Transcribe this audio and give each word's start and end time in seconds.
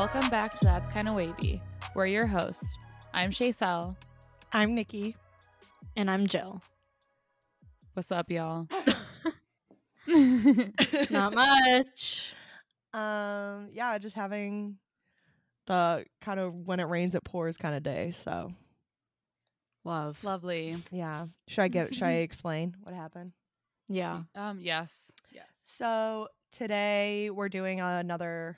Welcome 0.00 0.30
back 0.30 0.54
to 0.54 0.64
That's 0.64 0.86
Kinda 0.94 1.12
Wavy. 1.12 1.60
We're 1.94 2.06
your 2.06 2.26
hosts. 2.26 2.74
I'm 3.12 3.30
Shaysel. 3.30 3.94
I'm 4.50 4.74
Nikki. 4.74 5.14
And 5.94 6.10
I'm 6.10 6.26
Jill. 6.26 6.62
What's 7.92 8.10
up, 8.10 8.30
y'all? 8.30 8.66
Not 11.10 11.34
much. 11.34 12.32
Um, 12.94 13.68
yeah, 13.72 13.98
just 13.98 14.16
having 14.16 14.78
the 15.66 16.06
kind 16.22 16.40
of 16.40 16.54
when 16.54 16.80
it 16.80 16.84
rains 16.84 17.14
it 17.14 17.22
pours 17.22 17.58
kind 17.58 17.74
of 17.74 17.82
day. 17.82 18.10
So 18.12 18.54
Love. 19.84 20.16
Lovely. 20.24 20.76
yeah, 20.90 21.26
should 21.46 21.60
I 21.60 21.68
get? 21.68 21.94
should 21.94 22.04
I 22.04 22.12
explain 22.22 22.74
what 22.84 22.94
happened? 22.94 23.32
Yeah. 23.86 24.22
Um, 24.34 24.60
yes. 24.62 25.12
Yes. 25.30 25.44
So 25.58 26.28
today 26.52 27.28
we're 27.28 27.50
doing 27.50 27.82
another 27.82 28.56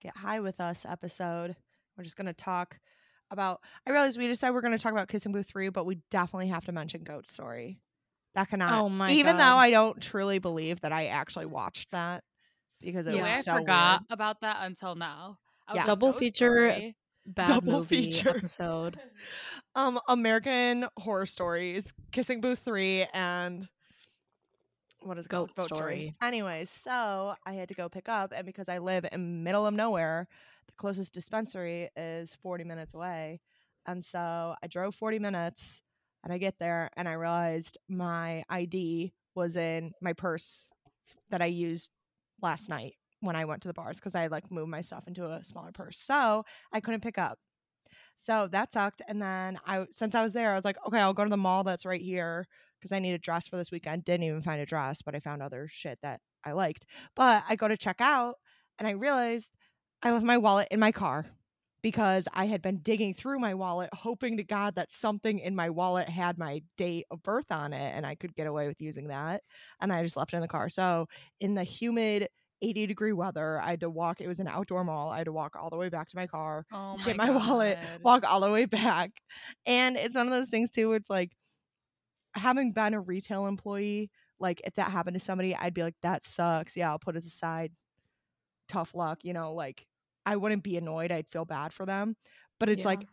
Get 0.00 0.16
High 0.16 0.40
with 0.40 0.60
Us 0.60 0.86
episode. 0.88 1.56
We're 1.96 2.04
just 2.04 2.16
gonna 2.16 2.32
talk 2.32 2.78
about. 3.30 3.60
I 3.86 3.90
realized 3.90 4.18
we 4.18 4.26
decided 4.28 4.54
we're 4.54 4.60
gonna 4.60 4.78
talk 4.78 4.92
about 4.92 5.08
Kissing 5.08 5.32
Booth 5.32 5.46
three, 5.48 5.68
but 5.68 5.84
we 5.86 5.98
definitely 6.10 6.48
have 6.48 6.64
to 6.66 6.72
mention 6.72 7.02
Goat 7.02 7.26
Story. 7.26 7.80
That 8.34 8.48
cannot. 8.48 8.80
Oh 8.80 8.88
my 8.88 9.10
Even 9.10 9.36
God. 9.36 9.40
though 9.54 9.56
I 9.58 9.70
don't 9.70 10.00
truly 10.00 10.38
believe 10.38 10.80
that 10.82 10.92
I 10.92 11.06
actually 11.06 11.46
watched 11.46 11.90
that 11.90 12.22
because 12.80 13.06
it 13.06 13.10
The 13.12 13.16
was 13.18 13.26
way 13.26 13.32
I 13.34 13.40
so 13.42 13.56
forgot 13.56 14.00
weird. 14.02 14.06
about 14.10 14.40
that 14.42 14.58
until 14.60 14.94
now. 14.94 15.38
I 15.66 15.72
was 15.72 15.76
Yeah. 15.76 15.80
like, 15.82 15.86
Double 15.86 16.12
Goat 16.12 16.18
feature 16.20 16.70
Story? 16.70 16.96
Bad 17.26 17.48
Double 17.48 17.72
movie 17.80 18.04
feature. 18.12 18.30
episode. 18.36 19.00
um 19.74 19.98
American 20.08 20.86
Horror 20.98 21.26
Stories, 21.26 21.92
Kissing 22.12 22.40
Booth 22.40 22.60
3 22.60 23.06
and 23.12 23.68
what 25.08 25.18
is 25.18 25.26
it 25.26 25.30
called? 25.30 25.54
Goat 25.54 25.74
Story. 25.74 26.14
Anyways, 26.22 26.70
so 26.70 27.34
I 27.44 27.52
had 27.54 27.68
to 27.68 27.74
go 27.74 27.88
pick 27.88 28.08
up 28.08 28.32
and 28.34 28.46
because 28.46 28.68
I 28.68 28.78
live 28.78 29.06
in 29.10 29.42
middle 29.42 29.66
of 29.66 29.74
nowhere, 29.74 30.28
the 30.66 30.72
closest 30.74 31.12
dispensary 31.14 31.88
is 31.96 32.36
40 32.42 32.64
minutes 32.64 32.94
away. 32.94 33.40
And 33.86 34.04
so 34.04 34.54
I 34.62 34.66
drove 34.66 34.94
40 34.94 35.18
minutes 35.18 35.80
and 36.22 36.32
I 36.32 36.38
get 36.38 36.58
there 36.58 36.90
and 36.96 37.08
I 37.08 37.12
realized 37.12 37.78
my 37.88 38.44
ID 38.50 39.12
was 39.34 39.56
in 39.56 39.92
my 40.02 40.12
purse 40.12 40.68
that 41.30 41.42
I 41.42 41.46
used 41.46 41.90
last 42.42 42.68
night 42.68 42.94
when 43.20 43.34
I 43.34 43.46
went 43.46 43.62
to 43.62 43.68
the 43.68 43.74
bars 43.74 43.98
because 43.98 44.14
I 44.14 44.26
like 44.28 44.50
moved 44.50 44.70
my 44.70 44.80
stuff 44.80 45.04
into 45.08 45.26
a 45.26 45.42
smaller 45.42 45.72
purse. 45.72 45.98
So 45.98 46.44
I 46.72 46.80
couldn't 46.80 47.02
pick 47.02 47.18
up. 47.18 47.38
So 48.18 48.48
that 48.52 48.72
sucked. 48.72 49.02
And 49.08 49.22
then 49.22 49.58
I, 49.66 49.86
since 49.90 50.14
I 50.14 50.22
was 50.22 50.32
there, 50.32 50.52
I 50.52 50.54
was 50.54 50.64
like, 50.64 50.76
okay, 50.86 50.98
I'll 50.98 51.14
go 51.14 51.24
to 51.24 51.30
the 51.30 51.36
mall 51.36 51.64
that's 51.64 51.86
right 51.86 52.00
here 52.00 52.46
because 52.78 52.92
I 52.92 52.98
need 52.98 53.12
a 53.12 53.18
dress 53.18 53.48
for 53.48 53.56
this 53.56 53.70
weekend. 53.70 54.04
Didn't 54.04 54.24
even 54.24 54.40
find 54.40 54.60
a 54.60 54.66
dress, 54.66 55.02
but 55.02 55.14
I 55.14 55.20
found 55.20 55.42
other 55.42 55.68
shit 55.70 55.98
that 56.02 56.20
I 56.44 56.52
liked. 56.52 56.86
But 57.14 57.44
I 57.48 57.56
go 57.56 57.68
to 57.68 57.76
check 57.76 58.00
out 58.00 58.36
and 58.78 58.86
I 58.86 58.92
realized 58.92 59.52
I 60.02 60.12
left 60.12 60.24
my 60.24 60.38
wallet 60.38 60.68
in 60.70 60.80
my 60.80 60.92
car 60.92 61.26
because 61.82 62.26
I 62.32 62.46
had 62.46 62.60
been 62.60 62.78
digging 62.78 63.14
through 63.14 63.38
my 63.38 63.54
wallet, 63.54 63.90
hoping 63.92 64.36
to 64.36 64.44
God 64.44 64.74
that 64.74 64.90
something 64.92 65.38
in 65.38 65.54
my 65.54 65.70
wallet 65.70 66.08
had 66.08 66.38
my 66.38 66.62
date 66.76 67.06
of 67.10 67.22
birth 67.22 67.50
on 67.50 67.72
it 67.72 67.94
and 67.94 68.04
I 68.04 68.14
could 68.14 68.34
get 68.34 68.46
away 68.46 68.66
with 68.66 68.80
using 68.80 69.08
that. 69.08 69.42
And 69.80 69.92
I 69.92 70.02
just 70.02 70.16
left 70.16 70.32
it 70.32 70.36
in 70.36 70.42
the 70.42 70.48
car. 70.48 70.68
So 70.68 71.06
in 71.40 71.54
the 71.54 71.64
humid 71.64 72.28
80 72.60 72.86
degree 72.86 73.12
weather, 73.12 73.60
I 73.60 73.70
had 73.70 73.80
to 73.80 73.90
walk. 73.90 74.20
It 74.20 74.26
was 74.26 74.40
an 74.40 74.48
outdoor 74.48 74.82
mall. 74.82 75.10
I 75.10 75.18
had 75.18 75.26
to 75.26 75.32
walk 75.32 75.54
all 75.54 75.70
the 75.70 75.76
way 75.76 75.88
back 75.88 76.08
to 76.08 76.16
my 76.16 76.26
car 76.26 76.66
Oh 76.72 76.96
my 76.96 77.04
get 77.04 77.16
my 77.16 77.30
wallet, 77.30 77.78
walk 78.02 78.24
all 78.28 78.40
the 78.40 78.50
way 78.50 78.64
back. 78.64 79.12
And 79.64 79.96
it's 79.96 80.16
one 80.16 80.26
of 80.26 80.32
those 80.32 80.48
things 80.48 80.70
too, 80.70 80.88
where 80.88 80.96
it's 80.96 81.10
like 81.10 81.30
having 82.38 82.72
been 82.72 82.94
a 82.94 83.00
retail 83.00 83.46
employee, 83.46 84.10
like 84.40 84.60
if 84.64 84.74
that 84.74 84.90
happened 84.90 85.14
to 85.14 85.20
somebody, 85.20 85.54
I'd 85.54 85.74
be 85.74 85.82
like, 85.82 85.96
that 86.02 86.24
sucks. 86.24 86.76
Yeah, 86.76 86.90
I'll 86.90 86.98
put 86.98 87.16
it 87.16 87.24
aside. 87.24 87.72
Tough 88.68 88.94
luck, 88.94 89.18
you 89.24 89.32
know, 89.32 89.54
like 89.54 89.86
I 90.26 90.36
wouldn't 90.36 90.62
be 90.62 90.76
annoyed. 90.76 91.10
I'd 91.10 91.28
feel 91.30 91.44
bad 91.44 91.72
for 91.72 91.86
them. 91.86 92.16
But 92.60 92.68
it's 92.68 92.84
like 92.84 93.06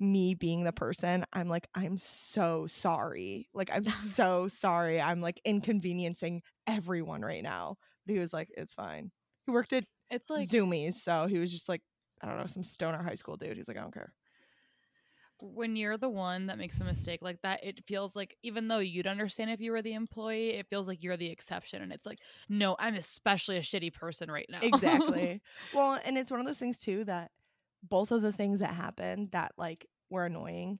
me 0.00 0.34
being 0.34 0.64
the 0.64 0.72
person, 0.72 1.24
I'm 1.32 1.48
like, 1.48 1.68
I'm 1.74 1.96
so 1.96 2.66
sorry. 2.66 3.48
Like, 3.54 3.70
I'm 3.72 3.84
so 3.84 4.48
sorry. 4.48 5.00
I'm 5.00 5.20
like 5.20 5.40
inconveniencing 5.44 6.42
everyone 6.66 7.22
right 7.22 7.42
now. 7.42 7.76
But 8.06 8.14
he 8.14 8.18
was 8.18 8.32
like, 8.32 8.48
it's 8.56 8.74
fine. 8.74 9.10
He 9.46 9.52
worked 9.52 9.72
at 9.72 9.84
It's 10.10 10.30
like 10.30 10.48
Zumiez, 10.48 10.94
so 10.94 11.26
he 11.26 11.38
was 11.38 11.52
just 11.52 11.68
like, 11.68 11.82
I 12.22 12.26
don't 12.26 12.38
know, 12.38 12.46
some 12.46 12.64
stoner 12.64 13.02
high 13.02 13.14
school 13.14 13.36
dude. 13.36 13.56
He's 13.56 13.68
like, 13.68 13.78
I 13.78 13.82
don't 13.82 13.94
care. 13.94 14.12
When 15.40 15.76
you're 15.76 15.98
the 15.98 16.08
one 16.08 16.46
that 16.46 16.58
makes 16.58 16.80
a 16.80 16.84
mistake 16.84 17.20
like 17.22 17.40
that, 17.42 17.62
it 17.62 17.84
feels 17.86 18.16
like 18.16 18.36
even 18.42 18.68
though 18.68 18.78
you'd 18.78 19.06
understand 19.06 19.50
if 19.50 19.60
you 19.60 19.72
were 19.72 19.82
the 19.82 19.94
employee, 19.94 20.50
it 20.50 20.66
feels 20.68 20.88
like 20.88 21.02
you're 21.02 21.16
the 21.16 21.30
exception. 21.30 21.82
And 21.82 21.92
it's 21.92 22.06
like, 22.06 22.18
no, 22.48 22.76
I'm 22.78 22.94
especially 22.94 23.56
a 23.56 23.62
shitty 23.62 23.92
person 23.92 24.30
right 24.30 24.46
now. 24.48 24.60
Exactly. 24.66 25.40
well, 25.74 25.98
and 26.04 26.18
it's 26.18 26.30
one 26.30 26.40
of 26.40 26.46
those 26.46 26.58
things 26.58 26.78
too 26.78 27.04
that 27.04 27.30
both 27.82 28.10
of 28.10 28.22
the 28.22 28.32
things 28.32 28.60
that 28.60 28.74
happened 28.74 29.30
that 29.32 29.52
like 29.56 29.86
were 30.10 30.26
annoying, 30.26 30.78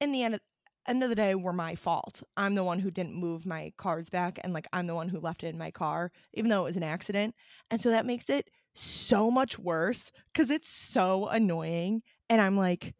in 0.00 0.12
the 0.12 0.22
end 0.22 0.40
end 0.86 1.02
of 1.02 1.08
the 1.08 1.14
day 1.14 1.34
were 1.34 1.52
my 1.52 1.74
fault. 1.74 2.22
I'm 2.36 2.54
the 2.54 2.64
one 2.64 2.78
who 2.78 2.90
didn't 2.90 3.14
move 3.14 3.46
my 3.46 3.72
cars 3.78 4.10
back 4.10 4.38
and 4.42 4.52
like 4.52 4.66
I'm 4.72 4.86
the 4.86 4.94
one 4.94 5.08
who 5.08 5.18
left 5.18 5.42
it 5.42 5.48
in 5.48 5.58
my 5.58 5.70
car, 5.70 6.12
even 6.34 6.50
though 6.50 6.60
it 6.60 6.64
was 6.64 6.76
an 6.76 6.82
accident. 6.82 7.34
And 7.70 7.80
so 7.80 7.90
that 7.90 8.06
makes 8.06 8.28
it 8.28 8.50
so 8.74 9.30
much 9.30 9.58
worse 9.58 10.12
because 10.32 10.50
it's 10.50 10.68
so 10.68 11.26
annoying. 11.28 12.02
And 12.28 12.40
I'm 12.40 12.56
like, 12.56 12.94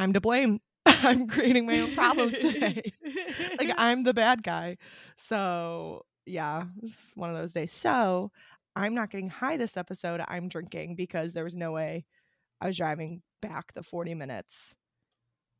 I'm 0.00 0.14
to 0.14 0.20
blame. 0.20 0.60
I'm 0.86 1.28
creating 1.28 1.66
my 1.66 1.78
own 1.80 1.94
problems 1.94 2.38
today. 2.38 2.82
like 3.58 3.74
I'm 3.76 4.02
the 4.02 4.14
bad 4.14 4.42
guy. 4.42 4.78
So 5.18 6.06
yeah, 6.24 6.64
this 6.80 6.90
is 6.92 7.12
one 7.16 7.28
of 7.28 7.36
those 7.36 7.52
days. 7.52 7.70
So 7.70 8.32
I'm 8.74 8.94
not 8.94 9.10
getting 9.10 9.28
high 9.28 9.58
this 9.58 9.76
episode. 9.76 10.22
I'm 10.26 10.48
drinking 10.48 10.94
because 10.96 11.34
there 11.34 11.44
was 11.44 11.54
no 11.54 11.72
way 11.72 12.06
I 12.62 12.66
was 12.66 12.78
driving 12.78 13.20
back 13.42 13.74
the 13.74 13.82
40 13.82 14.14
minutes 14.14 14.74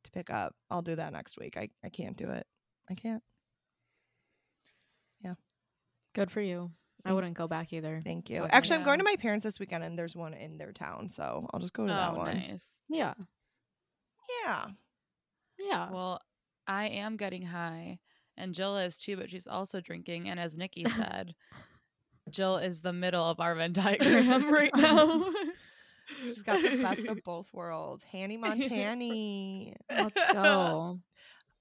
to 0.05 0.11
pick 0.11 0.31
up. 0.31 0.55
I'll 0.71 0.81
do 0.81 0.95
that 0.95 1.13
next 1.13 1.37
week. 1.39 1.55
I, 1.55 1.69
I 1.83 1.89
can't 1.89 2.17
do 2.17 2.31
it. 2.31 2.47
I 2.89 2.95
can't. 2.95 3.21
Yeah. 5.23 5.35
Good 6.15 6.31
for 6.31 6.41
you. 6.41 6.71
I 7.05 7.11
mm. 7.11 7.15
wouldn't 7.15 7.37
go 7.37 7.47
back 7.47 7.73
either. 7.73 8.01
Thank 8.03 8.31
you. 8.31 8.41
Okay. 8.41 8.49
Actually, 8.51 8.77
I'm 8.77 8.85
going 8.85 8.97
to 8.97 9.05
my 9.05 9.17
parents 9.17 9.43
this 9.43 9.59
weekend 9.59 9.83
and 9.83 9.99
there's 9.99 10.15
one 10.15 10.33
in 10.33 10.57
their 10.57 10.71
town. 10.71 11.09
So 11.09 11.47
I'll 11.53 11.59
just 11.59 11.73
go 11.73 11.85
to 11.85 11.93
that 11.93 12.13
oh, 12.13 12.17
one. 12.17 12.37
nice. 12.37 12.81
Yeah. 12.89 13.13
Yeah. 14.43 14.65
Yeah. 15.59 15.91
Well, 15.91 16.21
I 16.67 16.87
am 16.87 17.17
getting 17.17 17.43
high, 17.43 17.99
and 18.37 18.53
Jill 18.53 18.77
is 18.77 18.99
too, 18.99 19.17
but 19.17 19.29
she's 19.29 19.47
also 19.47 19.81
drinking. 19.81 20.29
And 20.29 20.39
as 20.39 20.57
Nikki 20.57 20.85
said, 20.87 21.35
Jill 22.29 22.57
is 22.57 22.81
the 22.81 22.93
middle 22.93 23.23
of 23.23 23.39
our 23.39 23.55
Venn 23.55 23.73
diagram 23.73 24.51
right 24.51 24.71
now. 24.75 25.29
She's 26.21 26.41
got 26.41 26.61
the 26.61 26.75
best 26.77 27.05
of 27.05 27.19
both 27.25 27.53
worlds. 27.53 28.03
Hanny 28.03 28.37
Montani. 28.37 29.75
Let's 29.89 30.21
go. 30.33 30.99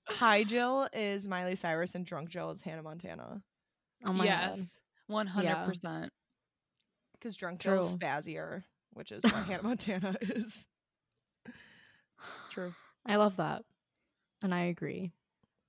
High 0.09 0.45
Jill 0.45 0.89
is 0.93 1.29
Miley 1.29 1.55
Cyrus 1.55 1.95
and 1.95 2.05
drunk 2.05 2.31
Jill 2.31 2.51
is 2.51 2.61
Hannah 2.61 2.83
Montana. 2.83 3.43
Oh 4.05 4.13
my 4.13 4.25
yes, 4.25 4.81
one 5.07 5.27
hundred 5.27 5.65
percent. 5.67 6.11
Because 7.13 7.37
drunk 7.37 7.61
Jill 7.61 7.79
True. 7.89 7.97
spazzier, 7.97 8.65
which 8.93 9.13
is 9.13 9.23
what 9.23 9.35
Hannah 9.35 9.63
Montana 9.63 10.17
is. 10.23 10.67
True. 12.51 12.75
I 13.07 13.17
love 13.17 13.37
that. 13.37 13.63
And 14.43 14.55
I 14.55 14.65
agree. 14.65 15.13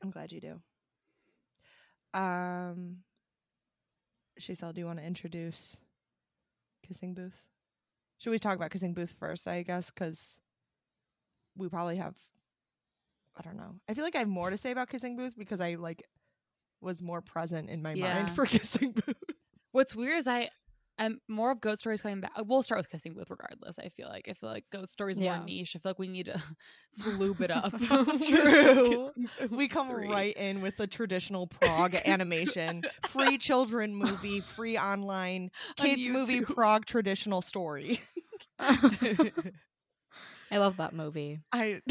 I'm 0.03 0.11
glad 0.11 0.31
you 0.31 0.41
do. 0.41 0.59
Um, 2.13 2.97
Shaysel, 4.39 4.73
do 4.73 4.81
you 4.81 4.85
want 4.87 4.99
to 4.99 5.05
introduce 5.05 5.77
Kissing 6.87 7.13
Booth? 7.13 7.35
Should 8.17 8.31
we 8.31 8.39
talk 8.39 8.55
about 8.55 8.71
Kissing 8.71 8.93
Booth 8.93 9.13
first, 9.19 9.47
I 9.47 9.63
guess? 9.63 9.89
Because 9.89 10.39
we 11.55 11.69
probably 11.69 11.97
have, 11.97 12.15
I 13.37 13.41
don't 13.41 13.57
know. 13.57 13.75
I 13.89 13.93
feel 13.93 14.03
like 14.03 14.15
I 14.15 14.19
have 14.19 14.27
more 14.27 14.49
to 14.49 14.57
say 14.57 14.71
about 14.71 14.89
Kissing 14.89 15.15
Booth 15.17 15.37
because 15.37 15.59
I, 15.59 15.75
like, 15.75 16.03
was 16.81 17.01
more 17.01 17.21
present 17.21 17.69
in 17.69 17.81
my 17.81 17.93
Yeah. 17.93 18.23
mind 18.23 18.35
for 18.35 18.45
Kissing 18.47 18.91
Booth. 18.91 19.15
What's 19.71 19.95
weird 19.95 20.17
is 20.17 20.27
I 20.27 20.49
am 21.05 21.19
more 21.27 21.51
of 21.51 21.61
ghost 21.61 21.79
stories 21.81 22.01
coming 22.01 22.21
back. 22.21 22.31
We'll 22.45 22.63
start 22.63 22.79
with 22.79 22.89
kissing 22.89 23.13
booth 23.13 23.29
regardless. 23.29 23.79
I 23.79 23.89
feel 23.89 24.07
like 24.09 24.27
I 24.29 24.33
feel 24.33 24.49
like 24.49 24.65
ghost 24.71 24.91
stories 24.91 25.17
Yeah. 25.17 25.37
more 25.37 25.45
niche. 25.45 25.75
I 25.75 25.79
feel 25.79 25.89
like 25.91 25.99
we 25.99 26.07
need 26.07 26.25
to 26.27 26.41
lube 27.09 27.41
it 27.41 27.51
up. 27.51 27.73
True. 28.25 29.11
We 29.49 29.67
come 29.67 29.89
3. 29.89 30.07
right 30.09 30.35
in 30.35 30.61
with 30.61 30.79
a 30.79 30.87
traditional 30.87 31.47
Prague 31.47 31.95
animation, 32.05 32.83
free 33.07 33.37
children 33.37 33.95
movie, 33.95 34.39
free 34.41 34.77
online 34.77 35.51
On 35.79 35.85
kids 35.85 36.07
movie 36.07 36.41
YouTube. 36.41 36.53
Prague 36.55 36.85
traditional 36.85 37.41
story. 37.41 37.99
I 38.59 40.57
love 40.57 40.77
that 40.77 40.93
movie. 40.93 41.39
I 41.51 41.81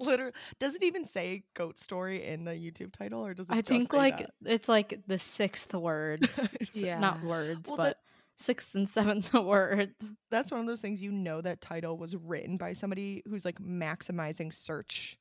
literally 0.00 0.32
does 0.58 0.74
it 0.74 0.82
even 0.82 1.04
say 1.04 1.44
goat 1.54 1.78
story 1.78 2.24
in 2.24 2.44
the 2.44 2.52
YouTube 2.52 2.92
title 2.92 3.24
or 3.24 3.34
does 3.34 3.48
it 3.48 3.54
I 3.54 3.62
think 3.62 3.92
like 3.92 4.18
that? 4.18 4.30
it's 4.44 4.68
like 4.68 5.00
the 5.06 5.18
sixth 5.18 5.72
words. 5.74 6.52
Yeah. 6.72 6.98
Not 6.98 7.22
words, 7.22 7.68
Well, 7.70 7.76
but 7.76 7.98
sixth 8.38 8.74
and 8.74 8.88
seventh 8.88 9.32
words. 9.34 10.12
that's 10.30 10.50
one 10.50 10.60
of 10.60 10.66
those 10.66 10.80
things 10.80 11.02
you 11.02 11.10
know 11.12 11.40
that 11.40 11.60
title 11.60 11.98
was 11.98 12.16
written 12.16 12.56
by 12.56 12.72
somebody 12.72 13.22
who's 13.28 13.44
like 13.44 13.60
maximizing 13.60 14.54
search 14.54 15.18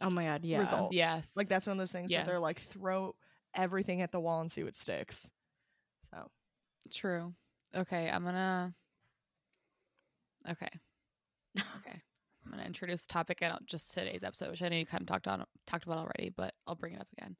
Oh 0.00 0.10
my 0.10 0.24
god, 0.24 0.44
yeah. 0.44 0.58
results. 0.58 0.94
Yes. 0.94 1.36
Like 1.36 1.48
that's 1.48 1.66
one 1.66 1.72
of 1.72 1.78
those 1.78 1.92
things 1.92 2.12
where 2.12 2.24
they're 2.24 2.38
like 2.38 2.60
throw 2.70 3.14
everything 3.54 4.02
at 4.02 4.12
the 4.12 4.20
wall 4.20 4.40
and 4.40 4.50
see 4.50 4.62
what 4.62 4.74
sticks. 4.74 5.30
So 6.10 6.30
True. 6.92 7.32
Okay, 7.74 8.10
I'm 8.10 8.24
gonna 8.24 8.74
Okay. 10.48 10.68
Okay. 11.58 12.02
I'm 12.44 12.50
gonna 12.50 12.64
introduce 12.64 13.04
a 13.04 13.08
topic 13.08 13.42
in 13.42 13.50
just 13.64 13.92
today's 13.94 14.22
episode, 14.22 14.50
which 14.50 14.62
I 14.62 14.68
know 14.68 14.76
you 14.76 14.86
kind 14.86 15.00
of 15.00 15.06
talked 15.08 15.26
on 15.26 15.44
talked 15.66 15.84
about 15.84 15.98
already, 15.98 16.30
but 16.36 16.54
I'll 16.66 16.74
bring 16.74 16.94
it 16.94 17.00
up 17.00 17.08
again. 17.16 17.36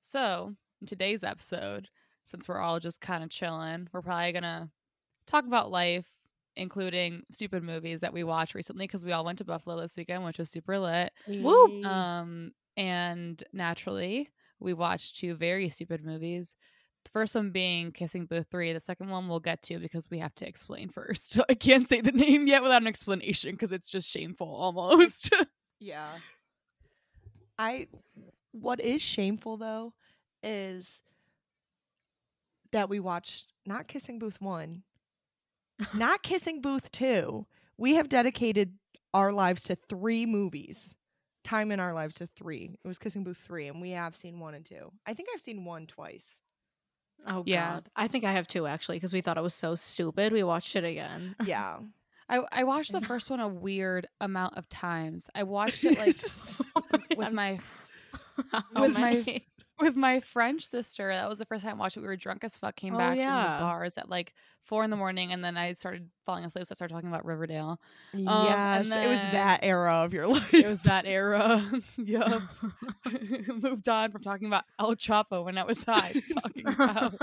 So 0.00 0.54
in 0.80 0.86
today's 0.86 1.24
episode, 1.24 1.88
since 2.24 2.48
we're 2.48 2.60
all 2.60 2.80
just 2.80 3.00
kind 3.00 3.22
of 3.24 3.30
chilling, 3.30 3.88
we're 3.92 4.02
probably 4.02 4.32
gonna 4.32 4.70
talk 5.26 5.46
about 5.46 5.70
life, 5.70 6.06
including 6.56 7.22
stupid 7.32 7.62
movies 7.62 8.00
that 8.00 8.12
we 8.12 8.24
watched 8.24 8.54
recently 8.54 8.86
because 8.86 9.04
we 9.04 9.12
all 9.12 9.24
went 9.24 9.38
to 9.38 9.44
Buffalo 9.44 9.80
this 9.80 9.96
weekend, 9.96 10.24
which 10.24 10.38
was 10.38 10.50
super 10.50 10.78
lit. 10.78 11.12
Woo! 11.26 11.82
Um, 11.84 12.52
and 12.76 13.42
naturally, 13.52 14.30
we 14.60 14.74
watched 14.74 15.16
two 15.18 15.34
very 15.34 15.68
stupid 15.68 16.04
movies. 16.04 16.56
The 17.04 17.10
first 17.10 17.34
one 17.34 17.50
being 17.50 17.90
Kissing 17.90 18.26
Booth 18.26 18.46
3. 18.50 18.72
The 18.72 18.80
second 18.80 19.08
one 19.08 19.28
we'll 19.28 19.40
get 19.40 19.60
to 19.62 19.78
because 19.80 20.08
we 20.08 20.18
have 20.20 20.34
to 20.36 20.46
explain 20.46 20.88
first. 20.92 21.38
I 21.48 21.54
can't 21.54 21.88
say 21.88 22.00
the 22.00 22.12
name 22.12 22.46
yet 22.46 22.62
without 22.62 22.82
an 22.82 22.86
explanation 22.86 23.52
because 23.52 23.72
it's 23.72 23.90
just 23.90 24.08
shameful 24.08 24.48
almost. 24.54 25.30
Yeah. 25.80 26.06
I 27.58 27.88
what 28.52 28.78
is 28.78 29.02
shameful 29.02 29.56
though 29.56 29.94
is 30.44 31.02
that 32.72 32.88
we 32.88 33.00
watched 33.00 33.46
not 33.66 33.88
Kissing 33.88 34.18
Booth 34.18 34.40
1, 34.40 34.82
not 35.94 36.22
Kissing 36.22 36.60
Booth 36.60 36.90
2. 36.92 37.46
We 37.78 37.94
have 37.94 38.08
dedicated 38.08 38.74
our 39.14 39.32
lives 39.32 39.64
to 39.64 39.76
3 39.88 40.26
movies. 40.26 40.94
Time 41.44 41.72
in 41.72 41.80
our 41.80 41.92
lives 41.92 42.14
to 42.16 42.26
3. 42.26 42.78
It 42.84 42.88
was 42.88 42.98
Kissing 42.98 43.24
Booth 43.24 43.38
3 43.38 43.68
and 43.68 43.80
we 43.80 43.90
have 43.90 44.14
seen 44.16 44.38
1 44.38 44.54
and 44.54 44.64
2. 44.64 44.92
I 45.06 45.14
think 45.14 45.28
I've 45.34 45.40
seen 45.40 45.64
1 45.64 45.86
twice. 45.86 46.40
Oh 47.26 47.42
Yeah. 47.46 47.74
god. 47.74 47.88
I 47.96 48.08
think 48.08 48.24
I 48.24 48.32
have 48.32 48.46
two 48.48 48.66
actually 48.66 48.96
because 48.96 49.12
we 49.12 49.20
thought 49.20 49.36
it 49.38 49.42
was 49.42 49.54
so 49.54 49.74
stupid. 49.74 50.32
We 50.32 50.42
watched 50.44 50.74
it 50.76 50.84
again. 50.84 51.34
Yeah. 51.44 51.78
I, 52.28 52.40
I 52.50 52.64
watched 52.64 52.92
the 52.92 53.00
first 53.02 53.28
one 53.28 53.40
a 53.40 53.48
weird 53.48 54.06
amount 54.20 54.56
of 54.56 54.68
times. 54.68 55.28
I 55.34 55.42
watched 55.42 55.84
it 55.84 55.98
like 55.98 56.16
with 57.18 57.32
my 57.32 57.58
with 58.74 58.94
my- 58.94 59.22
my 59.26 59.42
with 59.82 59.96
my 59.96 60.20
French 60.20 60.64
sister. 60.64 61.08
That 61.12 61.28
was 61.28 61.38
the 61.38 61.44
first 61.44 61.64
time 61.64 61.72
I 61.76 61.78
watched 61.78 61.96
it. 61.96 62.00
We 62.00 62.06
were 62.06 62.16
drunk 62.16 62.44
as 62.44 62.56
fuck, 62.56 62.76
came 62.76 62.94
Oh, 62.94 62.98
back 62.98 63.16
from 63.16 63.24
the 63.26 63.64
bars 63.64 63.98
at 63.98 64.08
like 64.08 64.32
four 64.64 64.84
in 64.84 64.90
the 64.90 64.96
morning, 64.96 65.32
and 65.32 65.44
then 65.44 65.56
I 65.56 65.72
started 65.74 66.08
falling 66.24 66.44
asleep. 66.44 66.64
So 66.66 66.72
I 66.72 66.76
started 66.76 66.94
talking 66.94 67.08
about 67.08 67.24
Riverdale. 67.26 67.78
Um, 68.14 68.20
yes, 68.22 68.90
and 68.90 69.04
it 69.04 69.08
was 69.08 69.20
that 69.20 69.60
era 69.62 69.96
of 70.04 70.14
your 70.14 70.26
life. 70.28 70.54
It 70.54 70.66
was 70.66 70.80
that 70.80 71.06
era. 71.06 71.68
yup. 71.96 72.42
Moved 73.62 73.88
on 73.88 74.12
from 74.12 74.22
talking 74.22 74.46
about 74.46 74.64
El 74.78 74.94
Chapo 74.94 75.44
when 75.44 75.58
I 75.58 75.64
was 75.64 75.82
high 75.84 76.12
to 76.12 76.34
talking 76.34 76.66
about 76.68 77.14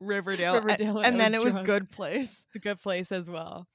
Riverdale, 0.00 0.54
eh, 0.56 0.60
Riverdale 0.60 0.94
when 0.94 1.04
and 1.06 1.18
then 1.20 1.32
was 1.32 1.40
it 1.40 1.44
was 1.44 1.54
drunk. 1.54 1.66
Good 1.66 1.90
Place. 1.90 2.46
the 2.52 2.58
good 2.60 2.80
place 2.80 3.10
as 3.10 3.28
well. 3.28 3.66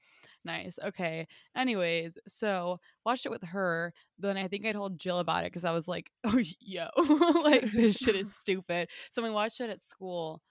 Nice. 0.44 0.78
Okay. 0.84 1.26
Anyways, 1.56 2.18
so 2.28 2.78
watched 3.06 3.24
it 3.26 3.30
with 3.30 3.42
her. 3.44 3.92
Then 4.18 4.36
I 4.36 4.46
think 4.48 4.66
I 4.66 4.72
told 4.72 4.98
Jill 4.98 5.18
about 5.20 5.44
it 5.44 5.52
because 5.52 5.64
I 5.64 5.70
was 5.72 5.88
like, 5.88 6.10
"Oh, 6.24 6.38
yo, 6.60 6.88
like 7.42 7.62
this 7.62 7.96
shit 7.96 8.14
is 8.16 8.34
stupid." 8.36 8.88
So 9.10 9.22
we 9.22 9.30
watched 9.30 9.60
it 9.60 9.70
at 9.70 9.80
school, 9.80 10.42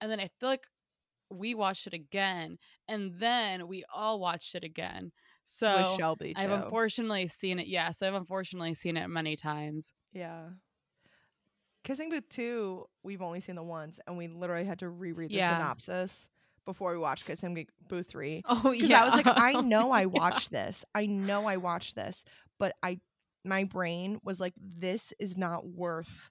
and 0.00 0.10
then 0.10 0.20
I 0.20 0.28
feel 0.38 0.48
like 0.50 0.66
we 1.30 1.54
watched 1.54 1.86
it 1.86 1.94
again, 1.94 2.58
and 2.88 3.14
then 3.18 3.66
we 3.68 3.84
all 3.94 4.20
watched 4.20 4.54
it 4.54 4.64
again. 4.64 5.04
with 5.04 5.12
So 5.44 5.94
Shelby. 5.98 6.34
I've 6.36 6.50
unfortunately 6.50 7.26
seen 7.26 7.58
it. 7.58 7.68
Yes, 7.68 8.02
I've 8.02 8.12
unfortunately 8.12 8.74
seen 8.74 8.98
it 8.98 9.08
many 9.08 9.34
times. 9.36 9.92
Yeah. 10.12 10.50
Kissing 11.84 12.10
Booth 12.10 12.28
2, 12.28 12.84
we've 13.02 13.22
only 13.22 13.40
seen 13.40 13.56
the 13.56 13.62
once, 13.62 13.98
and 14.06 14.16
we 14.16 14.28
literally 14.28 14.64
had 14.64 14.78
to 14.80 14.88
reread 14.88 15.30
the 15.30 15.36
Yeah. 15.36 15.56
synopsis 15.56 16.28
before 16.64 16.92
we 16.92 16.98
watched 16.98 17.26
Kissing 17.26 17.54
Bo- 17.54 17.64
Booth 17.88 18.08
3. 18.08 18.42
Oh 18.48 18.70
Because 18.72 18.88
yeah. 18.88 19.02
I 19.02 19.04
was 19.04 19.14
like, 19.14 19.26
I 19.38 19.60
know 19.60 19.90
I 19.90 20.00
Yeah. 20.02 20.06
watched 20.06 20.50
this. 20.50 20.84
I 20.94 21.06
know 21.06 21.46
I 21.46 21.56
watched 21.56 21.94
this, 21.96 22.24
but 22.58 22.74
I 22.82 23.00
my 23.44 23.64
brain 23.64 24.18
was 24.22 24.38
like, 24.38 24.54
this 24.60 25.12
is 25.18 25.36
not 25.36 25.66
worth 25.66 26.30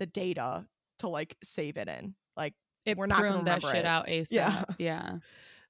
the 0.00 0.06
data 0.06 0.66
to 1.00 1.08
like 1.08 1.36
save 1.44 1.76
it 1.76 1.88
in. 1.88 2.14
Like, 2.36 2.54
It 2.84 2.96
We're 2.98 3.06
not 3.06 3.18
gonna 3.22 3.44
that 3.44 3.62
remember 3.62 3.66
shit 3.68 3.76
it. 3.76 3.86
out 3.86 4.06
ASAP. 4.08 4.26
Yeah. 4.32 4.64
yeah. 4.78 5.12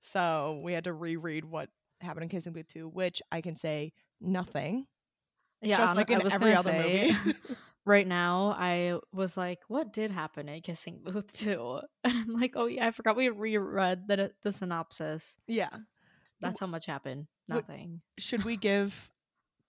so 0.01 0.61
we 0.65 0.73
had 0.73 0.85
to 0.85 0.93
reread 0.95 1.45
what 1.45 1.69
happened 2.01 2.23
in 2.25 2.29
Kissing 2.31 2.53
Booth 2.55 2.69
2, 2.69 2.89
which 2.89 3.21
I 3.31 3.41
can 3.43 3.55
say 3.57 3.93
nothing. 4.21 4.87
yeah, 5.61 5.77
just 5.77 5.97
like 5.97 6.11
I 6.11 6.15
in 6.15 6.23
was 6.25 6.35
every 6.35 6.55
other 6.55 6.71
say, 6.71 7.13
movie. 7.25 7.39
right 7.89 8.07
now, 8.07 8.55
I 8.57 8.99
was 9.13 9.37
like, 9.37 9.61
"What 9.69 9.93
did 9.93 10.13
happen 10.13 10.49
at 10.49 10.63
Kissing 10.63 11.01
Booth 11.03 11.33
2? 11.33 11.81
And 12.05 12.13
I'm 12.17 12.29
like, 12.41 12.53
"Oh 12.55 12.67
yeah, 12.67 12.87
I 12.87 12.91
forgot 12.93 13.17
we 13.17 13.29
reread 13.31 14.07
the 14.07 14.33
the 14.43 14.53
synopsis. 14.53 15.39
yeah. 15.49 15.71
That's 16.41 16.61
how 16.61 16.67
much 16.69 16.87
happened. 16.87 17.27
Nothing. 17.49 18.01
Should 18.17 18.45
we 18.45 18.57
give 18.57 19.11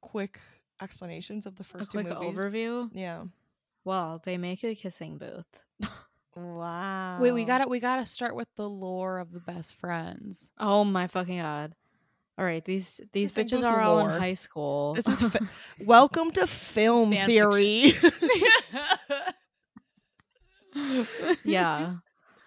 quick 0.01 0.39
explanations 0.80 1.48
of 1.48 1.56
the 1.56 1.62
A 1.62 1.63
first 1.63 1.92
two 1.92 2.04
quick 2.04 2.13
movies? 2.13 2.38
overview. 2.38 2.89
Yeah. 2.94 3.24
Well, 3.86 4.22
they 4.24 4.38
make 4.38 4.63
a 4.63 4.75
kissing 4.75 5.18
booth. 5.18 5.48
Wow. 6.36 7.18
Wait, 7.19 7.31
we 7.33 7.44
gotta 7.44 7.68
we 7.68 7.80
gotta 7.80 8.06
start 8.06 8.36
with 8.36 8.48
the 8.56 8.69
lore 8.69 9.18
of 9.18 9.31
the 9.31 9.39
best 9.39 9.75
friends. 9.75 10.51
Oh 10.57 10.83
my 10.83 11.07
fucking 11.07 11.39
god! 11.39 11.74
All 12.39 12.45
right, 12.45 12.63
these 12.63 13.01
these 13.12 13.33
Kissing 13.33 13.59
bitches 13.59 13.69
are 13.69 13.81
all 13.81 13.97
lore. 13.97 14.12
in 14.13 14.21
high 14.21 14.33
school. 14.33 14.94
This 14.94 15.09
is 15.09 15.21
fa- 15.21 15.50
welcome 15.81 16.31
to 16.31 16.47
film 16.47 17.12
fan 17.12 17.27
theory. 17.27 17.95
yeah. 21.44 21.95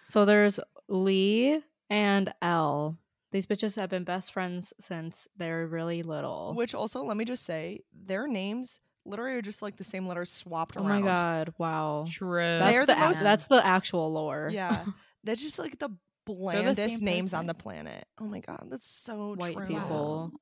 So 0.07 0.25
there's 0.25 0.59
Lee 0.87 1.61
and 1.91 2.33
Elle. 2.41 2.97
These 3.31 3.45
bitches 3.45 3.75
have 3.75 3.91
been 3.91 4.03
best 4.03 4.33
friends 4.33 4.73
since 4.79 5.27
they're 5.37 5.67
really 5.67 6.01
little. 6.01 6.55
Which 6.55 6.73
also, 6.73 7.03
let 7.03 7.15
me 7.15 7.23
just 7.25 7.45
say, 7.45 7.81
their 7.93 8.27
names 8.27 8.79
literally 9.05 9.33
are 9.33 9.41
just 9.43 9.61
like 9.61 9.77
the 9.77 9.83
same 9.83 10.07
letters 10.07 10.31
swapped 10.31 10.75
oh 10.75 10.83
around. 10.83 11.01
my 11.01 11.05
god! 11.15 11.53
Wow. 11.59 12.07
True. 12.09 12.39
That's 12.41 12.79
the, 12.79 12.85
the 12.95 12.95
most- 12.99 13.21
that's 13.21 13.45
the 13.45 13.63
actual 13.63 14.11
lore. 14.11 14.49
Yeah. 14.51 14.85
That's 15.25 15.39
just 15.41 15.57
like 15.57 15.79
the 15.79 15.87
same 15.87 15.99
blandest 16.25 17.01
names 17.01 17.33
on 17.33 17.45
the 17.45 17.53
planet. 17.53 18.05
Oh 18.19 18.25
my 18.25 18.39
god, 18.39 18.67
that's 18.69 18.87
so 18.87 19.35
White 19.35 19.55
true. 19.55 19.67
people. 19.67 20.31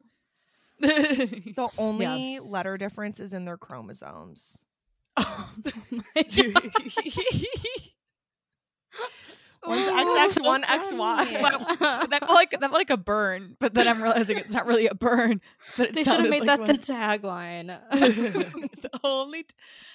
The 0.81 1.69
only 1.77 2.39
letter 2.39 2.75
difference 2.75 3.19
is 3.19 3.33
in 3.33 3.45
their 3.45 3.57
chromosomes. 3.57 4.57
Oh 5.15 5.49
my 5.91 6.23
god. 6.23 6.71
One's 9.65 9.85
Oh, 9.89 10.27
XX, 10.31 10.43
one 10.45 10.63
XY. 10.63 11.41
Wow. 11.41 12.05
that 12.09 12.23
like 12.29 12.51
that 12.59 12.71
like 12.71 12.89
a 12.89 12.97
burn, 12.97 13.55
but 13.59 13.73
then 13.75 13.87
I'm 13.87 14.01
realizing 14.01 14.37
it's 14.37 14.51
not 14.53 14.65
really 14.65 14.87
a 14.87 14.95
burn. 14.95 15.39
But 15.77 15.89
it 15.89 15.95
They 15.95 16.03
should 16.03 16.19
have 16.19 16.29
made 16.29 16.45
like 16.45 16.65
that 16.65 16.83
the 16.85 16.93
tagline. 16.93 17.67
the 17.91 18.89
only, 19.03 19.43
t- 19.43 19.53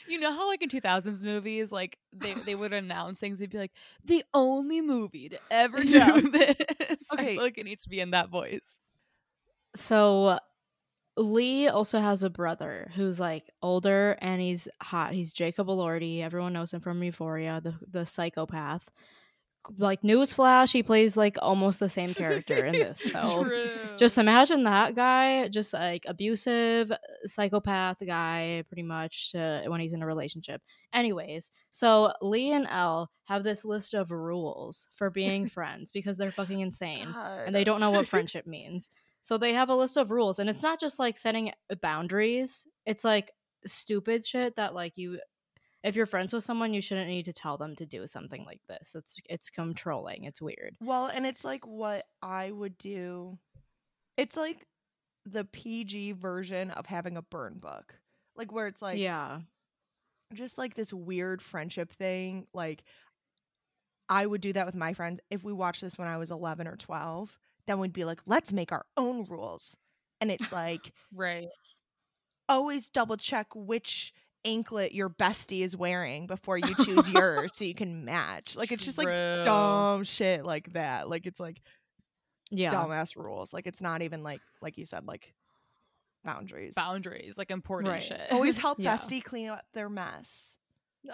you 0.08 0.20
know 0.20 0.30
how 0.32 0.46
like 0.46 0.62
in 0.62 0.68
2000s 0.68 1.22
movies, 1.22 1.72
like 1.72 1.98
they 2.12 2.34
they 2.34 2.54
would 2.54 2.72
announce 2.72 3.18
things. 3.18 3.38
They'd 3.40 3.50
be 3.50 3.58
like, 3.58 3.72
the 4.04 4.22
only 4.34 4.80
movie 4.80 5.28
to 5.30 5.38
ever 5.50 5.82
do 5.82 5.98
Yeah. 5.98 6.20
this. 6.20 6.54
I 7.10 7.14
Okay. 7.14 7.34
feel 7.34 7.42
like 7.42 7.58
it 7.58 7.64
needs 7.64 7.82
to 7.84 7.88
be 7.88 7.98
in 8.00 8.10
that 8.12 8.28
voice. 8.28 8.80
so 9.74 10.38
Lee 11.18 11.66
also 11.68 11.98
has 11.98 12.22
a 12.22 12.30
brother 12.30 12.90
who's 12.94 13.18
like 13.18 13.50
older 13.62 14.16
and 14.20 14.40
he's 14.40 14.68
hot. 14.82 15.12
He's 15.12 15.32
Jacob 15.32 15.66
Elordi. 15.68 16.20
Everyone 16.22 16.52
knows 16.52 16.72
him 16.74 16.80
from 16.80 17.02
Euphoria, 17.02 17.60
the 17.62 17.74
the 17.90 18.04
psychopath. 18.06 18.84
Like 19.78 20.02
newsflash, 20.02 20.72
he 20.72 20.82
plays 20.82 21.16
like 21.16 21.36
almost 21.42 21.80
the 21.80 21.88
same 21.88 22.12
character 22.14 22.64
in 22.64 22.72
this. 22.78 23.00
So 23.16 23.44
True. 23.44 23.96
just 23.98 24.18
imagine 24.18 24.64
that 24.64 24.94
guy, 24.94 25.48
just 25.48 25.72
like 25.72 26.04
abusive 26.06 26.92
psychopath 27.24 27.98
guy, 28.04 28.62
pretty 28.68 28.82
much 28.82 29.34
uh, 29.34 29.62
when 29.66 29.80
he's 29.80 29.92
in 29.94 30.02
a 30.02 30.06
relationship. 30.06 30.60
Anyways, 30.92 31.50
so 31.70 32.12
Lee 32.20 32.52
and 32.52 32.66
Elle 32.70 33.10
have 33.24 33.42
this 33.42 33.64
list 33.64 33.94
of 33.94 34.10
rules 34.10 34.88
for 34.94 35.10
being 35.10 35.46
friends 35.48 35.90
because 35.90 36.16
they're 36.16 36.30
fucking 36.30 36.60
insane 36.60 37.08
and 37.46 37.54
they 37.54 37.64
don't 37.64 37.80
know 37.80 37.90
what 37.90 38.06
friendship 38.06 38.46
means. 38.46 38.90
So 39.22 39.38
they 39.38 39.54
have 39.54 39.70
a 39.70 39.74
list 39.74 39.96
of 39.96 40.10
rules, 40.10 40.38
and 40.38 40.48
it's 40.48 40.62
not 40.62 40.78
just 40.78 40.98
like 41.00 41.18
setting 41.18 41.50
boundaries. 41.82 42.66
It's 42.84 43.04
like 43.04 43.32
stupid 43.64 44.24
shit 44.24 44.54
that 44.56 44.74
like 44.74 44.92
you, 44.96 45.18
if 45.84 45.94
you're 45.94 46.06
friends 46.06 46.32
with 46.32 46.44
someone, 46.44 46.74
you 46.74 46.80
shouldn't 46.80 47.08
need 47.08 47.26
to 47.26 47.32
tell 47.32 47.56
them 47.56 47.76
to 47.76 47.86
do 47.86 48.06
something 48.06 48.44
like 48.44 48.60
this. 48.68 48.94
It's 48.94 49.16
it's 49.28 49.50
controlling. 49.50 50.24
It's 50.24 50.42
weird. 50.42 50.76
Well, 50.80 51.06
and 51.06 51.26
it's 51.26 51.44
like 51.44 51.66
what 51.66 52.04
I 52.22 52.50
would 52.50 52.76
do. 52.78 53.38
It's 54.16 54.36
like 54.36 54.66
the 55.24 55.44
PG 55.44 56.12
version 56.12 56.70
of 56.70 56.86
having 56.86 57.16
a 57.16 57.22
burn 57.22 57.58
book. 57.58 57.94
Like 58.36 58.52
where 58.52 58.66
it's 58.66 58.82
like 58.82 58.98
yeah. 58.98 59.40
just 60.34 60.58
like 60.58 60.74
this 60.74 60.92
weird 60.92 61.42
friendship 61.42 61.92
thing. 61.92 62.46
Like 62.52 62.84
I 64.08 64.26
would 64.26 64.40
do 64.40 64.52
that 64.52 64.66
with 64.66 64.74
my 64.74 64.92
friends. 64.92 65.20
If 65.30 65.44
we 65.44 65.52
watched 65.52 65.82
this 65.82 65.98
when 65.98 66.08
I 66.08 66.16
was 66.16 66.30
11 66.30 66.66
or 66.66 66.76
12, 66.76 67.38
then 67.66 67.78
we'd 67.78 67.92
be 67.92 68.04
like, 68.04 68.20
let's 68.26 68.52
make 68.52 68.72
our 68.72 68.86
own 68.96 69.24
rules. 69.28 69.76
And 70.20 70.30
it's 70.30 70.52
like, 70.52 70.92
right. 71.14 71.48
always 72.48 72.88
double 72.88 73.16
check 73.16 73.48
which 73.54 74.12
anklet 74.46 74.92
your 74.92 75.10
bestie 75.10 75.60
is 75.62 75.76
wearing 75.76 76.26
before 76.26 76.56
you 76.56 76.74
choose 76.84 77.10
yours 77.12 77.50
so 77.54 77.64
you 77.64 77.74
can 77.74 78.04
match. 78.04 78.56
Like 78.56 78.72
it's 78.72 78.84
just 78.84 78.96
like 78.98 79.06
True. 79.08 79.42
dumb 79.44 80.04
shit 80.04 80.44
like 80.44 80.72
that. 80.74 81.08
Like 81.10 81.26
it's 81.26 81.40
like 81.40 81.60
Yeah. 82.50 82.70
dumbass 82.72 83.16
rules. 83.16 83.52
Like 83.52 83.66
it's 83.66 83.80
not 83.82 84.02
even 84.02 84.22
like 84.22 84.40
like 84.62 84.78
you 84.78 84.86
said 84.86 85.06
like 85.06 85.34
boundaries. 86.24 86.74
Boundaries, 86.74 87.36
like 87.36 87.50
important 87.50 87.92
Right. 87.94 88.02
shit. 88.02 88.20
Always 88.30 88.56
help 88.66 88.78
Yeah. 88.78 88.96
bestie 88.96 89.22
clean 89.22 89.48
up 89.50 89.64
their 89.74 89.88
mess. 89.88 90.56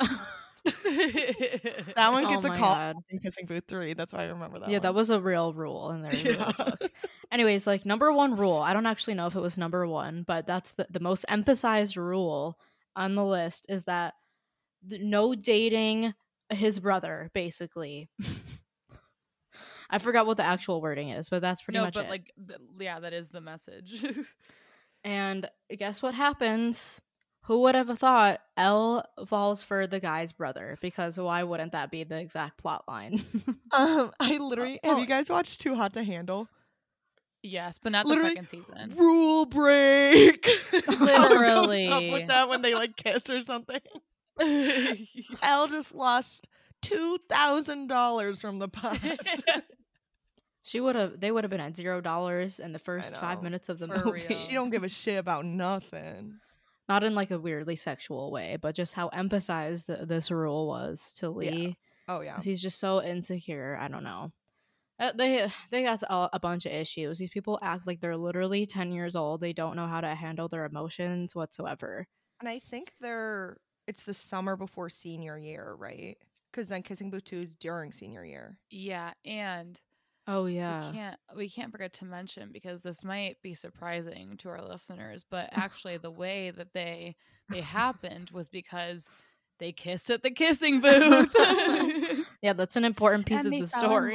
that 0.65 1.97
one 1.97 2.13
one 2.13 2.25
Oh 2.25 2.29
gets 2.29 2.45
a 2.45 2.49
call 2.51 2.75
God. 2.75 2.97
in 3.11 3.19
Kissing 3.19 3.47
Booth 3.47 3.65
3. 3.69 3.95
That's 3.95 4.13
why 4.13 4.21
I 4.25 4.27
remember 4.27 4.61
that 4.61 4.69
yeah, 4.71 4.79
that 4.79 4.95
was 4.95 5.11
a 5.11 5.21
real 5.21 5.53
rule 5.53 5.91
in 5.91 6.03
their 6.03 6.15
Yeah. 6.15 6.45
rule 6.45 6.53
book. 6.57 6.93
Anyways, 7.31 7.67
like 7.67 7.85
number 7.87 8.13
one 8.13 8.37
rule, 8.37 8.59
I 8.59 8.73
don't 8.73 8.87
actually 8.87 9.15
know 9.15 9.27
if 9.27 9.35
it 9.35 9.41
was 9.41 9.59
number 9.59 9.87
one, 9.87 10.23
but 10.27 10.47
that's 10.47 10.73
the, 10.73 10.87
the 10.91 11.01
most 11.01 11.25
emphasized 11.29 11.97
rule 11.97 12.59
on 12.97 13.15
the 13.15 13.25
list 13.25 13.67
is 13.69 13.85
that 13.85 14.15
th- 14.89 15.03
no 15.03 15.35
dating 15.35 16.15
his 16.51 16.81
brother, 16.81 17.31
basically. 17.35 18.09
I 19.91 19.99
forgot 19.99 20.27
what 20.27 20.39
the 20.39 20.45
actual 20.45 20.81
wording 20.81 21.11
is, 21.11 21.29
but 21.29 21.43
that's 21.43 21.63
pretty 21.63 21.79
no, 21.79 21.85
much 21.85 21.95
but 21.95 22.07
it. 22.07 22.11
like, 22.11 22.33
th- 22.47 22.61
yeah, 22.81 22.99
that 23.01 23.13
is 23.13 23.29
the 23.29 23.43
message. 23.43 24.05
and 25.05 25.49
guess 25.77 26.01
what 26.01 26.15
happens? 26.15 27.03
Who 27.47 27.61
would 27.63 27.75
have 27.75 27.99
thought 27.99 28.41
Elle 28.57 29.05
falls 29.27 29.65
for 29.65 29.87
the 29.87 30.01
guy's 30.01 30.33
brother? 30.33 30.79
Because 30.81 31.19
why 31.19 31.43
wouldn't 31.43 31.73
that 31.73 31.91
be 31.91 32.05
the 32.05 32.19
exact 32.19 32.59
plot 32.59 32.85
line? 32.89 33.23
Um, 33.75 34.13
I 34.21 34.37
literally 34.37 34.79
have 34.85 34.99
oh. 34.99 35.01
you 35.01 35.07
guys 35.07 35.31
watched 35.31 35.63
Too 35.63 35.75
Hot 35.75 35.95
to 35.95 36.05
Handle? 36.05 36.47
Yes, 37.43 37.79
but 37.83 37.93
not 37.93 38.07
Literally, 38.07 38.31
the 38.35 38.47
second 38.47 38.65
season. 38.67 38.95
Rule 38.97 39.47
break. 39.47 40.47
How 40.73 40.79
it 40.79 40.87
goes 40.87 41.01
up 41.01 41.01
Literally. 41.31 42.11
with 42.13 42.29
that 42.29 42.49
when 42.49 42.63
they 42.63 42.75
like 42.75 42.97
kiss 42.97 43.29
or 43.31 43.41
something. 43.41 43.81
Elle 44.41 45.69
just 45.69 45.95
lost 45.95 46.49
two 46.81 47.19
thousand 47.29 47.87
dollars 47.89 48.41
from 48.41 48.59
the 48.59 48.69
pot. 48.69 48.99
she 50.63 50.81
would 50.81 50.97
have. 50.97 51.21
They 51.21 51.31
would 51.31 51.45
have 51.45 51.51
been 51.51 51.61
at 51.61 51.77
zero 51.77 52.01
dollars 52.01 52.59
in 52.59 52.73
the 52.73 52.79
first 52.79 53.17
five 53.17 53.43
minutes 53.43 53.69
of 53.69 53.79
the 53.79 53.89
For 53.89 54.05
movie. 54.07 54.27
real. 54.29 54.37
she 54.37 54.55
don't 54.55 54.71
give 54.71 54.85
a 54.85 54.89
shit 54.89 55.19
about 55.19 55.45
nothing. 55.45 56.35
Not 56.89 57.05
in 57.05 57.15
like 57.15 57.31
a 57.31 57.39
weirdly 57.39 57.77
sexual 57.77 58.31
way, 58.33 58.57
but 58.61 58.75
just 58.75 58.95
how 58.95 59.09
emphasized 59.09 59.87
th- 59.87 60.01
this 60.05 60.31
rule 60.31 60.67
was 60.67 61.13
to 61.19 61.27
Yeah. 61.41 61.51
Lee. 61.51 61.77
Oh 62.09 62.21
yeah, 62.21 62.39
He's 62.43 62.61
just 62.61 62.79
so 62.81 63.03
insecure. 63.03 63.79
I 63.81 63.89
don't 63.89 64.03
know. 64.03 64.33
Uh, 65.03 65.13
they 65.15 65.53
they 65.71 65.83
got 65.83 66.03
a, 66.05 66.31
a 66.35 66.41
bunch 66.41 66.67
of 66.67 66.73
issues. 66.73 67.19
These 67.19 67.31
people 67.31 67.59
act 67.63 67.87
like 67.87 68.01
they're 68.01 68.17
literally 68.17 68.67
ten 68.67 68.93
years 68.93 69.17
old. 69.17 69.41
They 69.41 69.53
don't 69.53 69.77
know 69.77 69.87
how 69.89 70.01
to 70.01 70.15
handle 70.15 70.49
their 70.49 70.65
emotions 70.65 71.35
whatsoever. 71.35 72.07
And 72.41 72.49
I 72.49 72.59
think 72.59 72.93
they're 73.01 73.59
it's 73.87 74.05
the 74.05 74.15
summer 74.15 74.57
before 74.57 74.89
senior 74.89 75.39
year, 75.39 75.75
right? 75.79 76.17
Because 76.51 76.69
then 76.69 76.83
Kissing 76.83 77.11
Booth 77.11 77.25
2 77.25 77.41
is 77.41 77.55
during 77.57 77.93
senior 77.93 78.25
year. 78.25 78.59
yeah, 78.71 79.13
and 79.25 79.81
Oh 80.27 80.47
yeah, 80.47 80.81
we 80.81 80.87
yeah. 80.87 80.93
can't 80.93 81.21
we 81.37 81.49
can't 81.51 81.73
forget 81.73 81.93
to 81.95 82.05
mention 82.05 82.51
because 82.53 82.83
this 82.83 83.03
might 83.05 83.43
be 83.43 83.55
surprising 83.55 84.37
to 84.39 84.49
our 84.51 84.63
listeners, 84.63 85.25
but 85.29 85.49
actually 85.53 85.97
the 85.99 86.11
way 86.11 86.51
that 86.53 86.73
they 86.75 87.17
they 87.51 87.61
happened 87.61 88.31
was 88.31 88.49
because 88.49 89.11
they 89.59 89.73
kissed 89.73 90.11
at 90.11 90.23
the 90.23 90.31
kissing 90.31 90.81
booth. 90.83 91.35
Yeah, 92.43 92.53
that's 92.55 92.77
an 92.77 92.85
important 92.85 93.27
piece 93.27 93.45
And 93.45 93.47
of 93.47 93.55
they 93.55 93.61
the 93.61 93.67
fell 93.67 93.97
in 93.99 94.11
story. 94.11 94.15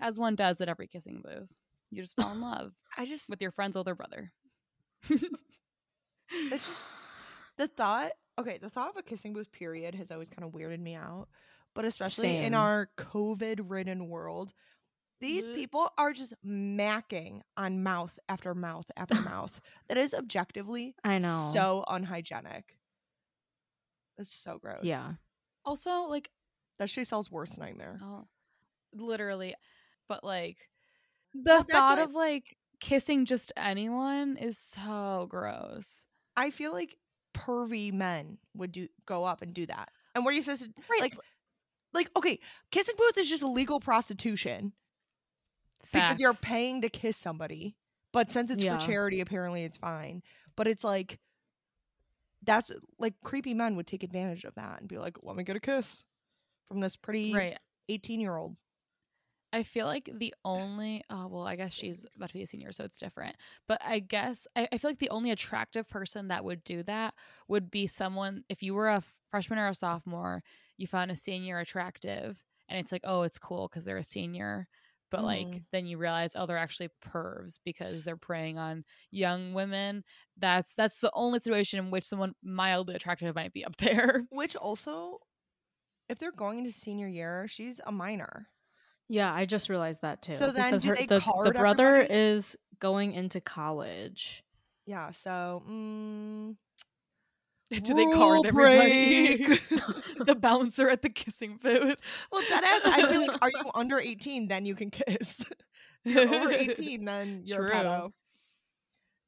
As 0.00 0.18
one 0.18 0.34
does 0.36 0.60
at 0.60 0.68
every 0.68 0.86
kissing 0.86 1.22
booth. 1.24 1.52
You 1.90 2.02
just 2.02 2.16
fall 2.16 2.32
in 2.32 2.40
love 2.42 2.72
I 2.96 3.06
just 3.06 3.28
with 3.28 3.40
your 3.40 3.50
friend's 3.50 3.76
older 3.76 3.94
brother. 3.94 4.32
it's 5.08 6.66
just 6.66 6.82
the 7.58 7.68
thought 7.68 8.12
okay, 8.38 8.58
the 8.60 8.70
thought 8.70 8.90
of 8.90 8.96
a 8.96 9.02
kissing 9.02 9.32
booth 9.32 9.52
period 9.52 9.94
has 9.94 10.10
always 10.10 10.30
kind 10.30 10.44
of 10.44 10.52
weirded 10.52 10.80
me 10.80 10.94
out. 10.94 11.28
But 11.74 11.84
especially 11.86 12.36
in 12.36 12.54
our 12.54 12.90
COVID 12.98 13.60
ridden 13.68 14.08
world, 14.08 14.52
these 15.20 15.48
people 15.48 15.90
are 15.96 16.12
just 16.12 16.34
macking 16.44 17.40
on 17.56 17.82
mouth 17.82 18.18
after 18.28 18.54
mouth 18.54 18.90
after 18.96 19.14
mouth. 19.22 19.60
That 19.88 19.96
is 19.96 20.12
objectively 20.12 20.94
I 21.04 21.18
know. 21.18 21.50
so 21.54 21.84
unhygienic. 21.88 22.76
It's 24.18 24.34
so 24.34 24.58
gross. 24.58 24.80
yeah. 24.82 25.12
Also, 25.64 26.02
like 26.02 26.30
That's 26.78 26.92
Shaysel's 26.92 27.30
worst 27.30 27.58
nightmare. 27.58 27.98
Oh, 28.02 28.26
literally. 28.94 29.54
But 30.12 30.24
like 30.24 30.68
the 31.34 31.64
Well, 31.64 31.64
thought 31.64 31.98
of 31.98 32.12
like 32.14 32.58
kissing 32.80 33.24
just 33.24 33.52
anyone 33.56 34.36
is 34.36 34.58
so 34.58 35.26
gross. 35.30 36.04
I 36.36 36.50
feel 36.50 36.72
like 36.72 36.98
pervy 37.34 37.92
men 37.92 38.38
would 38.54 38.72
do 38.72 38.88
go 39.06 39.24
up 39.24 39.42
and 39.42 39.54
do 39.54 39.66
that. 39.66 39.90
And 40.14 40.24
what 40.24 40.32
are 40.32 40.36
you 40.36 40.42
supposed 40.42 40.62
to 40.64 40.72
Right. 40.88 41.02
like 41.02 41.16
like 41.94 42.10
okay, 42.16 42.40
kissing 42.72 42.96
booth 42.98 43.18
is 43.18 43.28
just 43.28 43.42
illegal 43.42 43.80
prostitution 43.80 44.74
because 45.92 46.18
you're 46.20 46.34
paying 46.34 46.80
to 46.82 46.88
kiss 46.88 47.16
somebody. 47.16 47.76
But 48.12 48.30
since 48.30 48.50
it's 48.50 48.62
Yeah. 48.62 48.64
for 48.64 48.76
charity, 48.76 49.20
apparently 49.20 49.64
it's 49.64 49.78
fine. 49.78 50.22
But 50.56 50.66
it's 50.66 50.84
like 50.84 51.18
that's 52.42 52.70
like 52.98 53.14
creepy 53.22 53.54
men 53.54 53.76
would 53.76 53.86
take 53.86 54.02
advantage 54.02 54.44
of 54.44 54.54
that 54.54 54.80
and 54.80 54.88
be 54.88 54.98
like, 54.98 55.16
"Let 55.22 55.36
me 55.36 55.44
get 55.44 55.56
a 55.56 55.60
kiss 55.60 56.04
from 56.66 56.80
this 56.80 56.96
pretty 56.96 57.44
right. 57.44 57.58
18-year-old." 57.88 58.56
I 59.52 59.62
feel 59.64 59.86
like 59.86 60.08
the 60.14 60.34
only 60.44 61.04
oh 61.10 61.26
well, 61.28 61.46
I 61.46 61.56
guess 61.56 61.72
she's 61.72 62.06
about 62.16 62.30
to 62.30 62.34
be 62.34 62.42
a 62.42 62.46
senior, 62.46 62.72
so 62.72 62.84
it's 62.84 62.98
different. 62.98 63.36
But 63.68 63.80
I 63.84 63.98
guess 63.98 64.46
I, 64.56 64.68
I 64.72 64.78
feel 64.78 64.90
like 64.90 64.98
the 64.98 65.10
only 65.10 65.30
attractive 65.30 65.88
person 65.88 66.28
that 66.28 66.44
would 66.44 66.64
do 66.64 66.82
that 66.84 67.14
would 67.48 67.70
be 67.70 67.86
someone 67.86 68.44
if 68.48 68.62
you 68.62 68.74
were 68.74 68.88
a 68.88 69.02
freshman 69.30 69.58
or 69.58 69.68
a 69.68 69.74
sophomore, 69.74 70.42
you 70.78 70.86
found 70.86 71.10
a 71.10 71.16
senior 71.16 71.58
attractive, 71.58 72.42
and 72.68 72.78
it's 72.78 72.92
like, 72.92 73.02
oh, 73.04 73.22
it's 73.22 73.38
cool 73.38 73.68
because 73.68 73.84
they're 73.84 73.98
a 73.98 74.04
senior. 74.04 74.68
But 75.10 75.24
like 75.24 75.60
Mhm. 75.60 75.66
then 75.72 75.84
you 75.86 75.98
realize, 75.98 76.32
oh, 76.34 76.46
they're 76.46 76.56
actually 76.56 76.88
pervs 77.04 77.58
because 77.64 78.04
they're 78.04 78.16
preying 78.16 78.56
on 78.58 78.84
young 79.10 79.52
women. 79.52 80.04
That's 80.38 80.74
that's 80.74 81.00
the 81.00 81.10
only 81.14 81.40
situation 81.40 81.78
in 81.78 81.90
which 81.90 82.04
someone 82.04 82.34
mildly 82.42 82.94
attractive 82.94 83.34
might 83.34 83.52
be 83.52 83.64
up 83.64 83.76
there. 83.78 84.26
Which 84.30 84.56
also 84.56 85.20
if 86.08 86.18
they're 86.18 86.32
going 86.32 86.58
into 86.58 86.72
senior 86.72 87.08
year, 87.08 87.48
she's 87.48 87.80
a 87.86 87.92
minor. 87.92 88.50
Yeah, 89.12 89.30
I 89.30 89.44
just 89.44 89.68
realized 89.68 90.00
that 90.00 90.22
too. 90.22 90.32
So 90.32 90.46
then 90.46 90.70
because 90.70 90.82
do 90.82 90.88
her, 90.88 90.94
they 90.94 91.04
the, 91.04 91.20
the 91.44 91.52
brother 91.52 91.96
everybody? 91.96 92.14
is 92.14 92.56
going 92.78 93.12
into 93.12 93.42
college. 93.42 94.42
Yeah, 94.86 95.10
so 95.10 95.62
mm, 95.68 96.56
Do 97.84 97.92
they 97.92 98.06
Rule 98.06 98.14
card 98.14 98.46
everybody? 98.46 99.44
the 100.24 100.34
bouncer 100.34 100.88
at 100.88 101.02
the 101.02 101.10
kissing 101.10 101.58
booth. 101.62 101.98
Well, 102.32 102.40
that 102.48 102.64
ass, 102.64 102.94
I'd 102.94 103.10
be 103.10 103.18
like, 103.18 103.36
are 103.42 103.50
you 103.50 103.70
under 103.74 103.98
18? 103.98 104.48
Then 104.48 104.64
you 104.64 104.74
can 104.74 104.90
kiss. 104.90 105.44
You're 106.04 106.34
over 106.34 106.50
18, 106.50 107.04
then 107.04 107.42
you're 107.44 107.68
True. 107.68 107.68
a 107.68 107.74
pedo. 107.74 108.12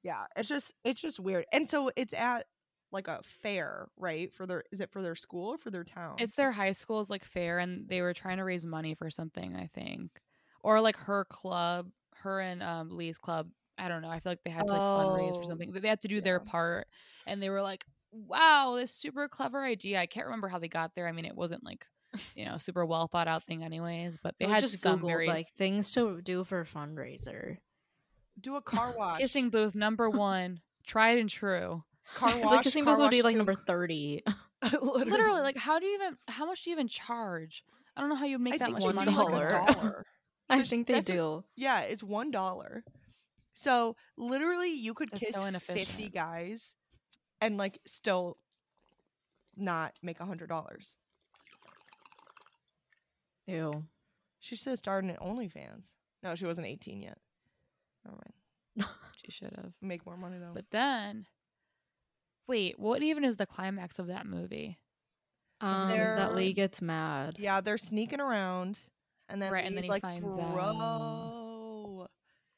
Yeah, 0.03 0.25
it's 0.35 0.49
just 0.49 0.73
it's 0.83 1.01
just 1.01 1.21
weird. 1.21 1.45
And 1.53 1.69
so 1.69 1.91
it's 1.95 2.15
at 2.15 2.47
like 2.95 3.09
a 3.09 3.21
fair, 3.43 3.89
right? 3.99 4.33
For 4.33 4.47
their 4.47 4.65
is 4.73 4.81
it 4.81 4.91
for 4.91 5.03
their 5.03 5.15
school 5.15 5.51
or 5.51 5.59
for 5.59 5.71
their 5.71 5.85
town? 5.85 6.17
It's 6.19 6.35
their 6.35 6.53
high 6.53 6.73
school's 6.73 7.11
like 7.11 7.25
fair, 7.25 7.59
and 7.59 7.87
they 7.89 8.01
were 8.01 8.15
trying 8.15 8.39
to 8.39 8.45
raise 8.45 8.65
money 8.65 8.95
for 8.95 9.11
something, 9.11 9.55
I 9.55 9.67
think, 9.75 10.11
or 10.63 10.81
like 10.81 10.97
her 10.97 11.27
club, 11.27 11.91
her 12.15 12.41
and 12.41 12.63
um, 12.63 12.89
Lee's 12.91 13.19
club. 13.19 13.49
I 13.77 13.89
don't 13.89 14.01
know. 14.03 14.09
I 14.09 14.21
feel 14.21 14.33
like 14.33 14.45
they 14.45 14.51
had 14.51 14.69
to 14.69 14.73
like 14.73 14.81
fundraise 14.81 15.35
for 15.35 15.43
Oh, 15.43 15.49
something. 15.49 15.73
They 15.73 15.89
had 15.89 16.01
to 16.03 16.09
do 16.09 16.21
their 16.21 16.39
part, 16.41 16.87
and 17.27 17.43
they 17.43 17.51
were 17.51 17.61
like, 17.61 17.85
"Wow, 18.13 18.75
this 18.77 18.93
super 18.93 19.29
clever 19.29 19.63
idea." 19.63 20.01
I 20.01 20.07
can't 20.07 20.27
remember 20.27 20.49
how 20.49 20.59
they 20.61 20.69
got 20.69 20.95
there. 20.95 21.09
I 21.09 21.13
mean, 21.13 21.25
it 21.25 21.37
wasn't 21.37 21.65
like 21.65 21.87
you 22.37 22.45
know 22.45 22.57
super 22.59 22.87
well 22.87 23.09
thought 23.09 23.27
out 23.27 23.43
thing, 23.43 23.65
anyways. 23.65 24.19
But 24.23 24.37
they 24.39 24.47
I 24.47 24.51
had 24.51 24.61
just 24.61 24.79
some 24.79 25.01
googled 25.01 25.07
very 25.09 25.27
like 25.27 25.49
things 25.59 25.91
to 25.93 26.23
do 26.23 26.45
for 26.45 26.61
a 26.61 26.65
fundraiser. 26.65 27.59
do 28.41 28.55
a 28.55 28.63
car 28.63 28.95
wash. 28.97 29.19
kissing 29.19 29.51
booth 29.51 29.75
number 29.75 30.09
one, 30.09 30.61
tried 30.87 31.19
and 31.19 31.29
true. 31.29 31.83
Car 32.17 32.31
wash. 32.41 32.45
like 32.45 32.63
kissing 32.65 32.85
car 32.85 32.97
booth 32.97 33.03
would 33.05 33.11
be 33.11 33.23
like 33.23 33.37
number 33.37 33.55
thirty. 33.55 34.23
literally. 34.63 35.11
Literally, 35.11 35.41
like, 35.43 35.57
how 35.59 35.79
do 35.79 35.87
you 35.87 35.95
even? 35.95 36.17
How 36.29 36.47
much 36.47 36.63
do 36.63 36.71
you 36.71 36.77
even 36.77 36.89
charge? 36.89 37.65
I 37.97 38.01
don't 38.01 38.09
know 38.11 38.17
how 38.17 38.25
you 38.25 38.39
make 38.39 38.55
I 38.55 38.59
that 38.59 38.73
much 38.73 38.83
money. 38.83 38.97
like 39.07 39.15
dollar. 39.15 39.49
dollar. 39.49 40.07
I 40.49 40.63
think 40.63 40.87
they 40.87 40.95
that's 40.95 41.09
a- 41.09 41.13
do. 41.13 41.45
Yeah, 41.57 41.81
it's 41.83 42.03
one 42.03 42.31
dollar. 42.31 42.85
So 43.55 43.97
literally, 44.17 44.71
you 44.71 44.95
could 44.95 45.11
That's 45.13 45.21
kiss 45.27 45.35
so 45.35 45.51
fifty 45.61 46.09
guys, 46.09 46.77
and 47.41 47.57
like 47.57 47.79
still 47.87 48.39
not 49.57 49.99
make 50.03 50.21
a 50.21 50.25
hundred 50.25 50.49
dollars. 50.49 50.97
Ew. 53.47 53.85
She 54.41 54.57
should 54.57 54.71
have 54.71 54.79
started 54.79 55.11
an 55.11 55.17
OnlyFans. 55.17 55.93
No, 56.23 56.35
she 56.35 56.47
wasn't 56.47 56.67
eighteen 56.67 57.01
yet. 57.01 57.19
Never 58.05 58.17
mind. 58.17 58.89
She 59.25 59.31
should 59.31 59.53
have. 59.57 59.73
Make 59.81 60.05
more 60.05 60.17
money 60.17 60.37
though. 60.39 60.53
But 60.53 60.67
then, 60.71 61.27
wait, 62.47 62.79
what 62.79 63.03
even 63.03 63.25
is 63.25 63.37
the 63.37 63.47
climax 63.47 63.99
of 63.99 64.09
that 64.09 64.27
movie? 64.27 64.79
Um, 65.61 65.89
that 65.89 66.35
Lee 66.35 66.53
gets 66.53 66.83
mad. 66.83 67.39
yeah, 67.39 67.61
they're 67.61 67.79
sneaking 67.79 68.21
around, 68.21 68.79
and 69.29 69.41
then 69.41 69.53
Right, 69.53 69.65
and 69.65 69.75
Lee's 69.75 69.83
then 69.83 69.85
he 69.85 69.91
like, 69.91 70.03
finds 70.03 70.37
out. 70.39 72.09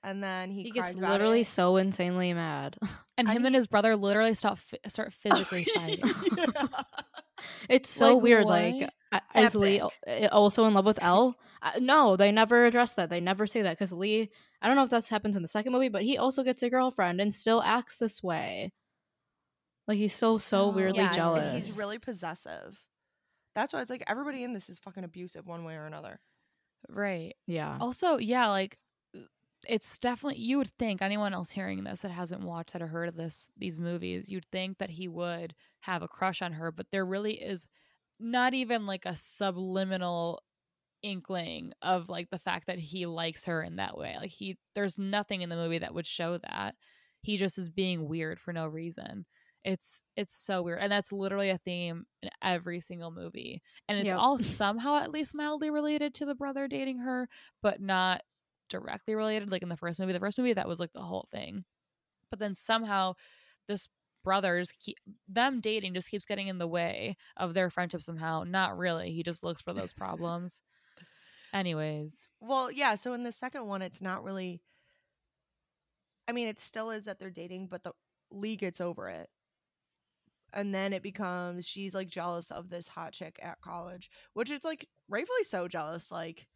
And 0.03 0.23
then 0.23 0.51
he, 0.53 0.63
He 0.65 0.71
cries 0.71 0.91
gets 0.91 0.99
about 1.01 1.13
literally 1.13 1.41
it. 1.41 1.47
so 1.47 1.77
insanely 1.77 2.33
mad. 2.33 2.77
And 3.19 3.29
I 3.29 3.33
him 3.33 3.39
mean- 3.43 3.47
and 3.47 3.55
his 3.57 3.67
brother 3.67 3.97
literally 3.97 4.35
stop 4.35 4.59
fi- 4.59 4.79
start 4.89 5.13
physically 5.13 5.65
fighting. 5.75 6.05
Yeah. 6.37 6.65
It's 7.69 7.89
so 7.91 8.15
Like, 8.15 8.23
weird. 8.23 8.45
Like, 8.47 8.75
what? 9.11 9.23
I- 9.35 9.43
is 9.45 9.55
Lee 9.55 9.81
Epic. 9.81 9.93
al- 10.07 10.25
uh, 10.25 10.29
also 10.33 10.65
in 10.67 10.75
love 10.75 10.85
with 10.87 11.03
Elle? 11.03 11.37
Uh, 11.63 11.71
no, 11.81 12.17
they 12.17 12.31
never 12.33 12.65
address 12.67 12.93
that. 12.95 13.09
They 13.11 13.21
never 13.21 13.47
say 13.47 13.63
that 13.63 13.71
because 13.73 13.93
Lee. 13.93 14.31
I 14.63 14.67
don't 14.67 14.77
know 14.77 14.85
if 14.85 14.91
that 14.91 15.07
happens 15.09 15.37
in 15.37 15.43
the 15.43 15.49
second 15.49 15.73
movie, 15.73 15.89
but 15.89 16.03
he 16.03 16.19
also 16.19 16.43
gets 16.43 16.63
a 16.63 16.71
girlfriend 16.71 17.21
and 17.21 17.35
still 17.35 17.63
acts 17.63 17.97
this 17.97 18.23
way. 18.23 18.73
Like 19.87 19.99
he's 19.99 20.15
so 20.15 20.39
so, 20.39 20.71
weirdly 20.71 21.03
yeah, 21.03 21.13
jealous. 21.13 21.67
He's 21.67 21.79
really 21.79 21.99
possessive. 21.99 22.79
That's 23.55 23.73
why 23.73 23.81
it's 23.81 23.91
like 23.91 24.05
everybody 24.07 24.43
in 24.43 24.53
this 24.53 24.69
is 24.69 24.79
fucking 24.79 25.05
abusive 25.05 25.47
one 25.47 25.65
way 25.65 25.75
or 25.75 25.87
another. 25.87 26.21
Right. 26.89 27.35
yeah. 27.47 27.79
Also, 27.81 28.19
yeah, 28.19 28.49
like 28.49 28.79
uh, 29.17 29.21
it's 29.69 29.99
definitely 29.99 30.41
you 30.41 30.59
would 30.59 30.71
think 30.79 31.03
anyone 31.03 31.33
else 31.33 31.51
hearing 31.51 31.85
this 31.85 32.01
that 32.01 32.11
hasn't 32.11 32.43
watched 32.43 32.73
that 32.73 32.83
or 32.83 32.89
heard 32.89 33.09
of 33.09 33.17
this 33.17 33.49
these 33.57 33.79
movies, 33.79 34.29
you'd 34.29 34.47
think 34.51 34.79
that 34.79 34.91
he 34.91 35.09
would 35.09 35.55
have 35.81 36.03
a 36.03 36.09
crush 36.09 36.43
on 36.43 36.53
her, 36.53 36.71
but 36.71 36.87
there 36.91 37.07
really 37.07 37.35
is 37.35 37.67
not 38.19 38.55
even 38.55 38.87
like 38.87 39.07
a 39.07 39.17
subliminal 39.17 40.41
inkling 41.03 41.73
of 41.83 42.09
like 42.09 42.31
the 42.31 42.39
fact 42.39 42.67
that 42.67 42.79
he 42.79 43.07
likes 43.07 43.45
her 43.45 43.63
in 43.63 43.77
that 43.77 43.97
way. 43.97 44.17
Like 44.19 44.31
he 44.31 44.59
there's 44.75 44.99
nothing 44.99 45.43
in 45.43 45.49
the 45.49 45.57
movie 45.57 45.79
that 45.79 45.95
would 45.95 46.07
show 46.07 46.39
that. 46.39 46.75
He 47.23 47.37
just 47.37 47.59
is 47.59 47.69
being 47.69 48.09
weird 48.09 48.39
for 48.39 48.53
no 48.53 48.67
reason. 48.67 49.27
It's 49.67 50.05
it's 50.17 50.33
so 50.33 50.63
weird. 50.63 50.79
And 50.81 50.93
that's 50.93 51.11
literally 51.13 51.51
a 51.51 51.59
theme 51.59 52.07
in 52.23 52.31
every 52.41 52.79
single 52.79 53.11
movie. 53.11 53.61
And 53.89 53.99
it's 53.99 54.13
Yep. 54.13 54.17
all 54.19 54.39
somehow 54.39 54.99
at 54.99 55.11
least 55.11 55.35
mildly 55.35 55.71
related 55.71 56.15
to 56.15 56.25
the 56.25 56.37
brother 56.37 56.69
dating 56.69 56.99
her, 56.99 57.29
but 57.63 57.81
not 57.81 58.23
directly 58.69 59.15
related 59.17 59.51
like 59.51 59.63
in 59.63 59.69
the 59.69 59.77
first 59.77 59.99
movie. 59.99 60.13
The 60.13 60.21
first 60.21 60.39
movie 60.39 60.53
that 60.53 60.69
was 60.69 60.79
like 60.79 60.93
the 60.93 61.03
whole 61.03 61.27
thing. 61.33 61.65
But 62.31 62.39
then 62.39 62.55
somehow 62.55 63.15
this 63.67 63.89
brothers 64.23 64.73
keep 64.73 64.99
them 65.29 65.61
dating 65.61 65.95
just 65.95 66.11
keeps 66.11 66.27
getting 66.27 66.47
in 66.49 66.59
the 66.59 66.67
way 66.69 67.17
of 67.37 67.53
their 67.55 67.69
friendship 67.69 68.03
somehow. 68.03 68.45
Not 68.45 68.79
really. 68.79 69.11
He 69.13 69.25
just 69.25 69.43
looks 69.43 69.61
for 69.61 69.73
those 69.75 69.93
problems. 69.93 70.63
Anyways, 71.53 72.23
Well, 72.41 72.71
yeah. 72.71 72.95
So 72.95 73.15
in 73.15 73.25
the 73.25 73.33
second 73.33 73.67
one, 73.67 73.83
it's 73.83 74.01
not 74.01 74.23
really. 74.23 74.61
I 76.29 76.33
mean, 76.33 76.49
it 76.49 76.59
still 76.59 76.91
is 76.91 77.05
that 77.07 77.19
they're 77.19 77.31
dating, 77.31 77.67
but 77.69 77.83
the 77.83 77.93
Lee 78.33 78.57
gets 78.57 78.81
over 78.81 79.09
it, 79.09 79.29
and 80.57 80.75
then 80.75 80.95
it 80.95 81.03
becomes 81.03 81.67
she's 81.67 81.95
like 81.95 82.09
jealous 82.09 82.51
of 82.51 82.71
this 82.71 82.89
hot 82.89 83.13
chick 83.13 83.39
at 83.43 83.61
college, 83.61 84.11
which 84.33 84.51
is 84.51 84.65
like 84.65 84.89
rightfully 85.09 85.45
so 85.45 85.69
jealous. 85.69 86.11
Like, 86.11 86.47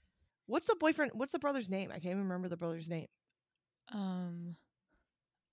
what's 0.46 0.66
the 0.66 0.74
boyfriend? 0.74 1.12
What's 1.14 1.32
the 1.32 1.38
brother's 1.38 1.70
name? 1.70 1.90
I 1.90 2.00
can't 2.00 2.06
even 2.06 2.22
remember 2.22 2.48
the 2.48 2.56
brother's 2.56 2.88
name. 2.88 3.06
um 3.92 4.56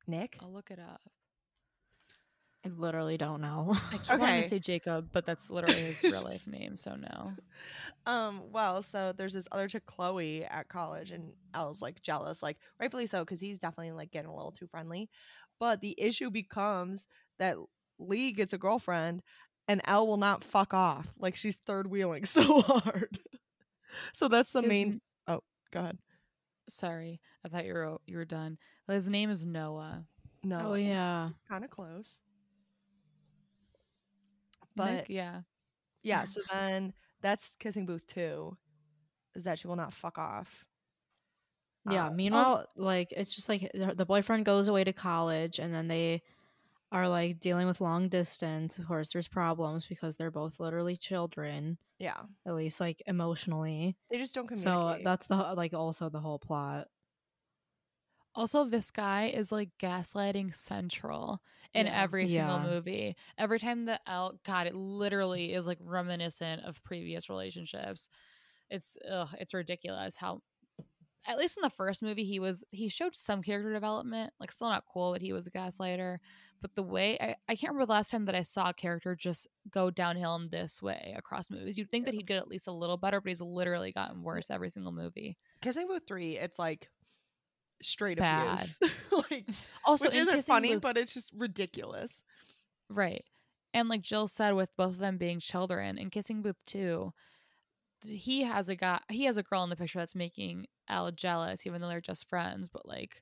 Nick. 0.08 0.38
I'll 0.42 0.54
look 0.54 0.72
it 0.72 0.80
up. 0.80 1.01
I 2.66 2.70
literally 2.70 3.18
don't 3.18 3.42
know. 3.42 3.75
I 3.92 3.98
keep 4.04 4.18
wanting 4.18 4.44
to 4.44 4.50
say 4.50 4.60
Jacob, 4.60 5.10
but 5.12 5.25
that's 5.25 5.50
literally 5.50 5.82
his 5.82 6.01
real 6.04 6.24
life 6.24 6.48
name, 6.48 6.77
so 6.77 6.96
no. 6.96 7.34
Um, 8.06 8.44
well, 8.51 8.82
so 8.82 9.13
there's 9.16 9.34
this 9.34 9.48
other 9.51 9.68
chick, 9.68 9.86
Chloe, 9.86 10.46
at 10.46 10.70
college, 10.70 11.12
and 11.12 11.34
Elle's 11.54 11.82
like 11.82 12.01
jealous, 12.01 12.42
like 12.42 12.58
rightfully 12.80 13.06
so, 13.06 13.20
because 13.20 13.42
he's 13.42 13.60
definitely 13.60 13.92
like 13.92 14.12
getting 14.12 14.30
a 14.30 14.36
little 14.36 14.51
too 14.51 14.68
friendly. 14.68 15.10
But 15.60 15.82
the 15.82 15.96
issue 15.98 16.30
becomes 16.30 17.08
that 17.39 17.58
Lee 18.00 18.32
gets 18.32 18.54
a 18.54 18.58
girlfriend, 18.58 19.22
and 19.68 19.82
Elle 19.86 20.08
will 20.08 20.18
not 20.18 20.44
fuck 20.44 20.74
off. 20.74 21.08
Like 21.20 21.36
she's 21.36 21.58
third 21.58 21.88
wheeling 21.88 22.25
so 22.25 22.62
hard. 22.62 23.18
so 24.14 24.27
that's 24.27 24.51
the 24.51 24.62
His 24.62 24.70
main. 24.70 25.01
Oh, 25.27 25.42
Go 25.72 25.79
ahead. 25.81 25.98
Sorry, 26.70 27.20
I 27.46 27.50
thought 27.50 27.66
you 27.66 27.74
were 27.74 27.98
you 28.05 28.18
were 28.18 28.25
done. 28.25 28.57
His 28.88 29.10
name 29.10 29.29
is 29.29 29.46
Noah. 29.46 30.05
No. 30.44 30.62
oh 30.64 30.74
yeah. 30.75 31.29
Kind 31.50 31.64
of 31.64 31.70
close. 31.70 32.20
But 34.75 34.92
Nick, 34.92 35.05
yeah, 35.10 35.42
yeah, 36.03 36.24
so 36.25 36.42
then 36.51 36.94
that's 37.22 37.55
kissing 37.55 37.86
booth 37.86 38.05
two, 38.07 38.55
is 39.36 39.44
that 39.46 39.60
she 39.60 39.68
will 39.68 39.75
not 39.75 39.94
fuck 39.94 40.18
off. 40.18 40.66
Yeah. 41.90 42.07
Uh, 42.07 42.12
Meanwhile, 42.12 42.66
like 42.75 43.12
it's 43.12 43.36
just 43.36 43.50
like 43.50 43.72
the 43.74 43.94
the 43.96 44.05
boyfriend 44.05 44.46
goes 44.46 44.68
away 44.68 44.83
to 44.83 44.94
college, 44.94 45.60
and 45.60 45.74
then 45.74 45.88
they 45.88 46.22
are 46.92 47.08
like 47.10 47.40
dealing 47.40 47.68
with 47.68 47.82
long 47.82 48.10
distance. 48.10 48.78
Of 48.78 48.88
course, 48.88 49.12
there's 49.14 49.28
problems 49.28 49.86
because 49.88 50.16
they're 50.18 50.32
both 50.32 50.60
literally 50.60 50.98
children, 50.98 51.78
yeah, 52.00 52.24
at 52.46 52.56
least 52.56 52.80
like 52.82 53.02
emotionally. 53.08 53.98
they 54.10 54.18
just 54.18 54.36
don't 54.36 54.48
communicate. 54.48 54.64
So 54.64 55.00
that's 55.04 55.28
the 55.28 55.36
like 55.38 55.74
also 55.74 56.10
the 56.10 56.22
whole 56.22 56.40
plot. 56.40 56.88
Also, 58.36 58.66
this 58.66 58.92
guy 58.92 59.26
is 59.28 59.52
like 59.52 59.72
gaslighting 59.80 60.54
central 60.54 61.42
in 61.74 61.88
Yeah. 61.88 61.94
every 62.04 62.28
single 62.28 62.60
Yeah. 62.60 62.64
movie. 62.68 63.16
Every 63.38 63.58
time 63.58 63.86
the 63.86 64.00
elk, 64.08 64.44
God, 64.44 64.68
it 64.68 64.76
literally 64.76 65.54
is 65.54 65.66
like 65.66 65.80
reminiscent 65.82 66.62
of 66.64 66.84
previous 66.84 67.30
relationships. 67.30 68.10
It's 68.70 68.98
ugh, 69.10 69.30
it's 69.40 69.54
ridiculous 69.54 70.18
how. 70.18 70.42
At 71.27 71.37
least 71.37 71.57
in 71.57 71.61
the 71.61 71.70
first 71.70 72.01
movie, 72.01 72.24
he 72.24 72.40
was 72.40 72.63
he 72.72 72.87
showed 72.90 73.16
some 73.16 73.44
character 73.44 73.74
development. 73.74 74.33
Like, 74.40 74.51
still 74.51 74.70
not 74.70 74.85
cool 74.92 75.11
that 75.13 75.22
he 75.22 75.33
was 75.33 75.46
a 75.46 75.51
gaslighter, 75.51 76.20
but 76.61 76.74
the 76.75 76.83
way 76.83 77.18
I, 77.20 77.35
I 77.50 77.55
can't 77.55 77.74
remember 77.74 77.85
the 77.87 77.94
last 77.94 78.09
time 78.09 78.25
that 78.25 78.35
I 78.35 78.42
saw 78.42 78.70
a 78.70 78.74
character 78.74 79.16
just 79.16 79.48
go 79.70 79.90
downhill 79.90 80.35
in 80.35 80.50
this 80.50 80.81
way 80.81 81.13
across 81.18 81.50
movies. 81.50 81.77
You'd 81.77 81.90
think 81.90 82.05
that 82.05 82.13
he'd 82.13 82.27
get 82.27 82.37
at 82.37 82.48
least 82.48 82.68
a 82.68 82.72
little 82.72 82.98
better, 82.98 83.20
but 83.22 83.29
he's 83.29 83.42
literally 83.42 83.92
gotten 83.92 84.24
worse 84.24 84.50
every 84.50 84.70
single 84.70 84.92
movie. 84.92 85.37
Kissing 85.61 85.87
Booth 85.87 86.03
three, 86.07 86.37
it's 86.37 86.57
like 86.57 86.90
straight 87.81 88.18
Bad. 88.18 88.53
abuse, 88.53 88.79
like 89.31 89.48
Also, 89.85 90.05
which 90.05 90.16
isn't 90.16 90.46
funny, 90.46 90.74
Booth- 90.74 90.83
but 90.83 90.98
it's 90.98 91.13
just 91.13 91.31
ridiculous. 91.35 92.24
Right. 92.90 93.25
And 93.74 93.90
like 93.90 94.01
Jill 94.01 94.27
said, 94.27 94.53
with 94.53 94.70
both 94.77 94.94
of 94.94 94.98
them 95.00 95.18
being 95.18 95.40
children, 95.40 95.98
in 95.98 96.09
Kissing 96.09 96.42
Booth 96.42 96.63
2, 96.66 97.13
th- 98.03 98.24
he 98.24 98.44
has 98.44 98.70
a 98.70 98.75
guy, 98.75 99.00
he 99.09 99.25
has 99.25 99.37
a 99.37 99.44
girl 99.44 99.63
in 99.63 99.70
the 99.70 99.75
picture 99.75 100.00
that's 100.00 100.16
making 100.16 100.66
Elle 100.90 101.12
jealous, 101.12 101.66
even 101.66 101.82
though 101.82 101.88
they're 101.90 102.02
just 102.02 102.30
friends. 102.30 102.70
But 102.70 102.88
like, 102.88 103.22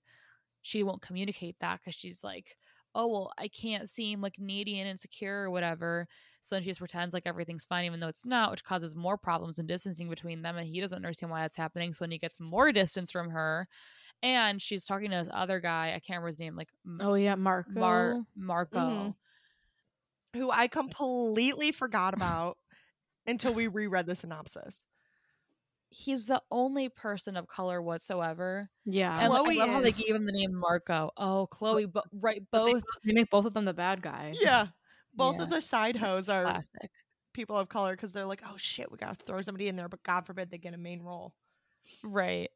she 0.62 0.84
won't 0.84 1.02
communicate 1.02 1.58
that 1.60 1.80
because 1.80 1.96
she's 1.96 2.24
like, 2.24 2.58
oh, 2.96 3.08
well, 3.08 3.32
I 3.38 3.50
can't 3.50 3.90
seem 3.90 4.22
like 4.22 4.40
needy 4.40 4.80
and 4.80 4.90
insecure 4.90 5.44
or 5.44 5.52
whatever. 5.52 6.08
So 6.42 6.56
then 6.56 6.64
she 6.64 6.70
just 6.70 6.80
pretends 6.80 7.14
like 7.14 7.24
everything's 7.26 7.66
fine, 7.66 7.86
even 7.86 8.00
though 8.00 8.08
it's 8.08 8.26
not, 8.26 8.52
which 8.52 8.64
causes 8.64 8.96
more 8.96 9.18
problems 9.18 9.60
and 9.60 9.68
distancing 9.68 10.10
between 10.10 10.42
them. 10.42 10.58
And 10.58 10.68
he 10.68 10.80
doesn't 10.80 10.96
understand 10.96 11.32
why 11.32 11.42
that's 11.42 11.58
happening. 11.58 11.92
So 11.94 12.06
then 12.06 12.12
he 12.12 12.18
gets 12.18 12.40
more 12.40 12.72
distance 12.72 13.12
from 13.12 13.30
her. 13.32 13.68
And 14.24 14.62
she's 14.62 14.86
talking 14.86 15.10
to 15.12 15.18
this 15.18 15.30
other 15.34 15.60
guy. 15.60 15.88
I 15.90 16.00
can't 16.00 16.10
remember 16.10 16.28
his 16.28 16.40
name, 16.40 16.56
like 16.56 16.70
Oh 17.02 17.16
yeah, 17.16 17.36
Marco. 17.36 17.80
Mar- 17.80 18.26
Marco. 18.36 18.80
Mhm. 18.80 19.16
Who 20.36 20.52
I 20.52 20.68
completely 20.68 21.72
forgot 21.72 22.14
about 22.14 22.58
until 23.26 23.54
we 23.54 23.68
reread 23.68 24.06
the 24.06 24.16
synopsis. 24.16 24.84
He's 25.98 26.26
the 26.26 26.42
only 26.52 26.90
person 26.90 27.38
of 27.38 27.48
color 27.48 27.82
whatsoever. 27.82 28.70
yeah. 28.84 29.18
And 29.18 29.30
like, 29.30 29.44
Chloe 29.44 29.56
I 29.62 29.66
love 29.66 29.70
how 29.76 29.82
they 29.82 29.94
gave 29.94 30.14
him 30.14 30.26
the 30.26 30.34
name 30.34 30.54
Marco. 30.54 31.10
Oh, 31.16 31.48
Chloe, 31.48 31.86
but 31.86 32.04
right, 32.12 32.42
But 32.52 32.66
they, 32.66 32.74
both 32.74 32.84
they 33.06 33.14
make 33.14 33.30
both 33.30 33.46
of 33.46 33.54
them 33.54 33.64
the 33.64 33.74
bad 33.74 34.02
guy. 34.02 34.34
Yeah, 34.42 34.68
both 35.14 35.38
Yeah. 35.38 35.44
of 35.44 35.50
the 35.50 35.62
side 35.62 35.96
hoes 35.96 36.28
are 36.28 36.44
classic. 36.44 36.92
people 37.34 37.58
of 37.58 37.70
color 37.70 37.92
because 37.96 38.12
they're 38.12 38.26
like, 38.26 38.42
oh 38.46 38.58
shit, 38.58 38.92
we 38.92 38.98
gotta 38.98 39.16
throw 39.16 39.40
somebody 39.40 39.70
in 39.70 39.78
there, 39.78 39.88
but 39.88 40.04
God 40.04 40.26
forbid 40.26 40.52
they 40.52 40.58
get 40.58 40.74
a 40.74 40.78
main 40.78 41.02
role. 41.02 41.34
Right. 42.04 42.50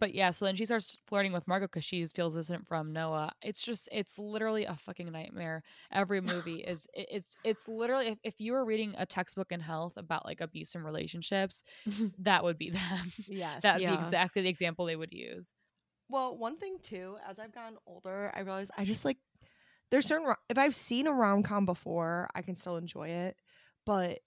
But 0.00 0.14
yeah, 0.14 0.30
so 0.30 0.44
then 0.44 0.54
she 0.56 0.64
starts 0.64 0.96
flirting 1.06 1.32
with 1.32 1.48
Marco 1.48 1.66
because 1.66 1.84
she 1.84 2.04
feels 2.06 2.34
distant 2.34 2.66
from 2.68 2.92
Noah. 2.92 3.32
It's 3.42 3.60
just, 3.60 3.88
it's 3.90 4.18
literally 4.18 4.64
a 4.64 4.76
fucking 4.76 5.10
nightmare. 5.10 5.62
Every 5.92 6.20
movie 6.22 6.58
is, 6.60 6.86
it, 6.94 7.08
it's, 7.10 7.36
it's 7.44 7.68
literally, 7.68 8.08
if, 8.08 8.18
if 8.22 8.40
you 8.40 8.52
were 8.52 8.64
reading 8.64 8.94
a 8.96 9.06
textbook 9.06 9.50
in 9.50 9.60
health 9.60 9.94
about 9.96 10.24
like 10.24 10.40
abuse 10.40 10.74
and 10.74 10.84
relationships, 10.84 11.62
that 12.18 12.44
would 12.44 12.58
be 12.58 12.70
them. 12.70 13.12
Yes. 13.26 13.62
That'd 13.62 13.82
Yeah. 13.82 13.92
be 13.92 13.98
exactly 13.98 14.42
the 14.42 14.48
example 14.48 14.86
they 14.86 14.96
would 14.96 15.12
use. 15.12 15.54
Well, 16.08 16.36
one 16.36 16.56
thing 16.56 16.78
too, 16.82 17.16
as 17.28 17.38
I've 17.38 17.54
gotten 17.54 17.78
older, 17.86 18.30
I 18.34 18.40
realize 18.40 18.70
I 18.76 18.84
just 18.84 19.04
like 19.04 19.18
there's 19.90 20.06
certain 20.06 20.34
if 20.48 20.58
I've 20.58 20.74
seen 20.74 21.06
a 21.06 21.12
rom 21.12 21.42
com 21.42 21.66
before, 21.66 22.28
I 22.34 22.42
can 22.42 22.54
still 22.56 22.76
enjoy 22.76 23.08
it, 23.08 23.36
but 23.84 24.20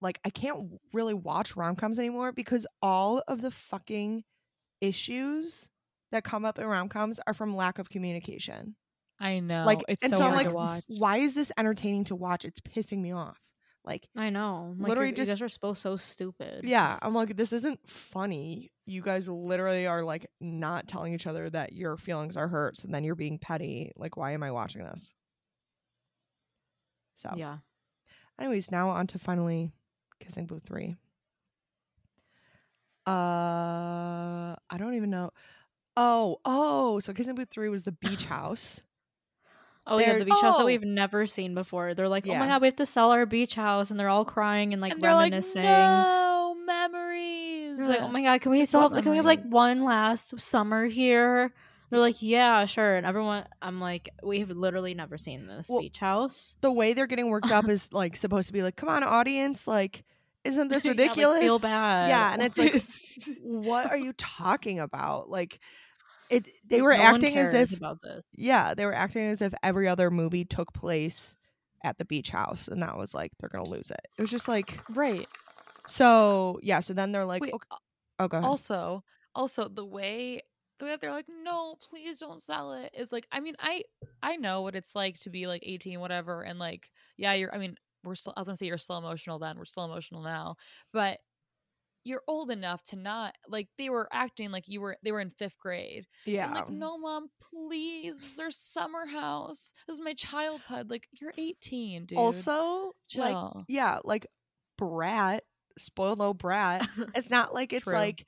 like 0.00 0.20
I 0.24 0.30
can't 0.30 0.80
really 0.92 1.14
watch 1.14 1.56
rom 1.56 1.76
coms 1.76 1.98
anymore 1.98 2.32
because 2.32 2.66
all 2.82 3.22
of 3.28 3.40
the 3.42 3.50
fucking 3.50 4.24
issues 4.80 5.70
that 6.12 6.24
come 6.24 6.44
up 6.44 6.58
in 6.58 6.66
rom 6.66 6.88
coms 6.88 7.20
are 7.26 7.34
from 7.34 7.54
lack 7.56 7.78
of 7.78 7.88
communication. 7.90 8.74
I 9.20 9.40
know. 9.40 9.64
like, 9.66 9.82
it's 9.88 10.02
and 10.04 10.12
so, 10.12 10.18
so, 10.18 10.24
I'm 10.24 10.30
hard 10.32 10.36
like, 10.44 10.48
to 10.50 10.54
watch. 10.54 10.84
why 10.88 11.16
is 11.18 11.34
this 11.34 11.50
entertaining 11.58 12.04
to 12.04 12.14
watch? 12.16 12.44
It's 12.44 12.60
pissing 12.60 12.98
me 13.00 13.12
off. 13.12 13.38
Like, 13.84 14.06
I 14.16 14.30
know. 14.30 14.74
Like, 14.78 14.90
Literally 14.90 15.08
you, 15.08 15.12
you 15.12 15.16
just- 15.16 15.40
guys 15.40 15.56
are 15.56 15.58
both 15.60 15.78
so 15.78 15.96
stupid. 15.96 16.64
yeah, 16.64 16.98
I'm 17.02 17.14
like, 17.14 17.36
this 17.36 17.52
isn't 17.52 17.80
funny. 17.88 18.70
You 18.86 19.02
guys 19.02 19.28
literally 19.28 19.86
are 19.86 20.02
like 20.02 20.26
not 20.40 20.86
telling 20.88 21.14
each 21.14 21.26
other 21.26 21.48
that 21.50 21.72
your 21.72 21.96
feelings 21.96 22.36
are 22.36 22.48
hurt, 22.48 22.76
so 22.76 22.88
then 22.88 23.02
you're 23.04 23.14
being 23.14 23.38
petty. 23.38 23.92
Like, 23.96 24.16
why 24.16 24.32
am 24.32 24.42
I 24.42 24.50
watching 24.52 24.82
this? 24.84 25.14
So, 27.16 27.32
Yeah. 27.36 27.58
anyways, 28.40 28.70
now 28.70 28.90
on 28.90 29.06
to 29.08 29.18
finally 29.18 29.72
kissing 30.20 30.46
booth 30.46 30.64
three. 30.64 30.96
Uh, 33.08 34.56
I 34.70 34.78
don't 34.78 34.94
even 34.94 35.10
know. 35.10 35.30
Oh, 35.96 36.38
oh, 36.44 37.00
so 37.00 37.12
kissing 37.12 37.34
booth 37.34 37.48
three 37.50 37.68
was 37.68 37.84
the 37.84 37.92
beach 37.92 38.24
house. 38.36 38.82
Oh 39.86 39.98
yeah, 39.98 40.10
They're- 40.10 40.18
the 40.20 40.24
beach 40.26 40.34
house 40.40 40.56
that 40.56 40.62
Oh! 40.64 40.66
we've 40.66 40.82
never 40.82 41.26
seen 41.26 41.54
before. 41.54 41.94
They're 41.94 42.08
like, 42.08 42.26
oh 42.28 42.34
my 42.34 42.46
god, 42.46 42.60
we 42.60 42.66
have 42.68 42.76
to 42.76 42.86
sell 42.86 43.10
our 43.10 43.24
beach 43.26 43.54
house, 43.54 43.90
and 43.90 43.98
they're 43.98 44.08
all 44.10 44.24
crying 44.26 44.72
and 44.72 44.82
like 44.82 44.92
and 44.92 45.02
they're 45.02 45.14
like, 45.14 45.32
reminiscing. 45.32 45.62
no 45.62 46.56
memories. 46.66 47.80
It's 47.80 47.88
like, 47.88 48.02
oh 48.02 48.08
my 48.08 48.22
god, 48.22 48.40
can 48.42 48.52
we 48.52 48.64
still 48.66 48.88
have, 48.90 49.02
can 49.02 49.10
we 49.10 49.16
have 49.16 49.24
like 49.26 49.46
one 49.48 49.84
last 49.84 50.38
summer 50.38 50.84
here? 50.84 51.52
They're 51.90 52.00
like, 52.00 52.20
yeah, 52.20 52.66
sure. 52.66 52.96
And 52.96 53.06
everyone, 53.06 53.46
I'm 53.62 53.80
like, 53.80 54.10
we 54.22 54.40
have 54.40 54.50
literally 54.50 54.92
never 54.92 55.16
seen 55.16 55.46
this 55.46 55.70
Well, 55.70 55.80
beach 55.80 55.96
house. 55.96 56.58
The 56.60 56.70
way 56.70 56.92
they're 56.92 57.06
getting 57.06 57.30
worked 57.30 57.50
up 57.50 57.66
is 57.70 57.90
like 57.94 58.14
supposed 58.14 58.48
to 58.48 58.52
be 58.52 58.62
like, 58.62 58.76
come 58.76 58.90
on, 58.90 59.02
audience, 59.02 59.66
like, 59.66 60.04
isn't 60.48 60.68
this 60.68 60.84
Yeah, 60.84 60.90
like, 60.92 60.98
ridiculous? 60.98 61.40
feel 61.40 61.58
bad. 61.58 62.08
Yeah, 62.08 62.32
and 62.32 62.42
it's 62.42 62.58
like, 62.58 62.82
what 63.42 63.86
are 63.90 63.96
you 63.96 64.12
talking 64.14 64.80
about? 64.80 65.28
Like, 65.30 65.58
it. 66.30 66.46
They 66.68 66.82
were 66.82 66.92
No 66.94 67.00
acting 67.02 67.36
as 67.38 67.54
if, 67.54 67.76
about 67.76 68.02
this. 68.02 68.22
yeah, 68.34 68.74
they 68.74 68.84
were 68.86 68.94
acting 68.94 69.24
as 69.26 69.40
if 69.40 69.54
every 69.62 69.88
other 69.88 70.10
movie 70.10 70.44
took 70.44 70.72
place 70.74 71.36
at 71.84 71.96
the 71.98 72.04
beach 72.04 72.30
house, 72.30 72.68
and 72.68 72.82
that 72.82 72.96
was 72.98 73.14
like 73.14 73.32
they're 73.40 73.48
gonna 73.48 73.68
lose 73.68 73.90
it. 73.90 74.00
It 74.18 74.20
was 74.22 74.30
just 74.30 74.48
like, 74.48 74.78
right. 74.90 75.28
so 75.86 76.58
yeah. 76.62 76.80
So 76.80 76.92
then 76.94 77.12
they're 77.12 77.24
like, 77.24 77.42
Wait, 77.42 77.54
okay, 77.54 77.66
oh, 78.18 78.28
go 78.28 78.38
ahead. 78.38 78.48
also 78.48 79.04
also 79.34 79.68
the 79.68 79.84
way 79.84 80.42
the 80.78 80.84
way 80.84 80.90
that 80.92 81.00
they're 81.00 81.12
like 81.12 81.26
no 81.44 81.76
please 81.88 82.18
don't 82.18 82.40
sell 82.42 82.72
it 82.72 82.90
is 82.96 83.10
like 83.12 83.26
i 83.32 83.40
mean 83.40 83.54
i 83.58 83.82
i 84.22 84.36
know 84.36 84.62
what 84.62 84.74
it's 84.76 84.94
like 84.94 85.18
to 85.18 85.28
be 85.30 85.46
like 85.46 85.62
18 85.64 85.98
whatever 86.00 86.42
and 86.42 86.58
like 86.58 86.88
yeah 87.16 87.32
you're 87.34 87.52
i 87.54 87.58
mean 87.58 87.76
we're 88.04 88.14
still 88.14 88.32
i 88.36 88.40
was 88.40 88.48
gonna 88.48 88.56
say 88.56 88.66
you're 88.66 88.78
still 88.78 88.98
emotional 88.98 89.38
then 89.38 89.56
we're 89.56 89.64
still 89.64 89.84
emotional 89.84 90.22
now 90.22 90.56
but 90.92 91.18
you're 92.04 92.22
old 92.26 92.50
enough 92.50 92.82
to 92.82 92.96
not 92.96 93.34
like 93.48 93.68
they 93.76 93.90
were 93.90 94.08
acting 94.12 94.50
like 94.50 94.68
you 94.68 94.80
were 94.80 94.96
they 95.02 95.12
were 95.12 95.20
in 95.20 95.30
fifth 95.30 95.58
grade 95.58 96.06
yeah, 96.24 96.46
I'm 96.46 96.54
like 96.54 96.70
no 96.70 96.96
mom 96.96 97.28
please 97.40 98.20
this 98.22 98.32
is 98.32 98.38
our 98.38 98.50
summer 98.50 99.06
house 99.06 99.72
this 99.86 99.96
is 99.96 100.02
my 100.02 100.14
childhood 100.14 100.90
like 100.90 101.06
you're 101.20 101.34
18 101.36 102.06
dude 102.06 102.18
also 102.18 102.92
like 103.16 103.34
chill 103.34 103.64
yeah, 103.68 103.98
like 104.04 104.26
brat, 104.78 105.44
spoiled 105.76 106.18
little 106.18 106.34
brat. 106.34 106.88
It's 107.14 107.30
not 107.30 107.52
like 107.52 107.72
it's 107.72 107.84
True. 107.84 107.94
like 107.94 108.24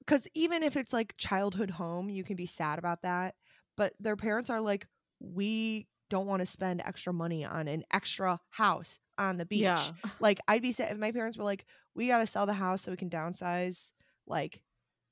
because 0.00 0.26
even 0.34 0.62
if 0.62 0.76
it's 0.76 0.92
like 0.92 1.14
childhood 1.16 1.70
home, 1.70 2.08
you 2.08 2.24
can 2.24 2.36
be 2.36 2.46
sad 2.46 2.78
about 2.78 3.02
that. 3.02 3.34
But 3.76 3.94
their 4.00 4.16
parents 4.16 4.50
are 4.50 4.60
like, 4.60 4.86
we 5.20 5.86
don't 6.10 6.26
want 6.26 6.40
to 6.40 6.46
spend 6.46 6.82
extra 6.84 7.12
money 7.12 7.44
on 7.44 7.66
an 7.68 7.84
extra 7.92 8.38
house 8.50 8.98
on 9.16 9.38
the 9.38 9.46
beach. 9.46 9.62
Yeah. 9.62 9.90
Like 10.20 10.40
I'd 10.46 10.60
be 10.60 10.72
sad 10.72 10.92
if 10.92 10.98
my 10.98 11.12
parents 11.12 11.38
were 11.38 11.44
like, 11.44 11.64
we 11.94 12.08
got 12.08 12.18
to 12.18 12.26
sell 12.26 12.44
the 12.44 12.52
house 12.52 12.82
so 12.82 12.90
we 12.90 12.96
can 12.98 13.08
downsize, 13.08 13.92
like 14.26 14.62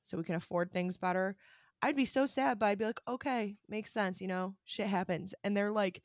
so 0.02 0.18
we 0.18 0.24
can 0.24 0.34
afford 0.34 0.70
things 0.70 0.96
better. 0.96 1.36
I'd 1.80 1.96
be 1.96 2.04
so 2.04 2.26
sad, 2.26 2.58
but 2.58 2.66
I'd 2.66 2.78
be 2.78 2.84
like, 2.84 3.00
okay, 3.08 3.56
makes 3.68 3.92
sense, 3.92 4.20
you 4.20 4.26
know, 4.26 4.54
shit 4.64 4.86
happens. 4.86 5.34
And 5.44 5.56
they're 5.56 5.70
like 5.70 6.02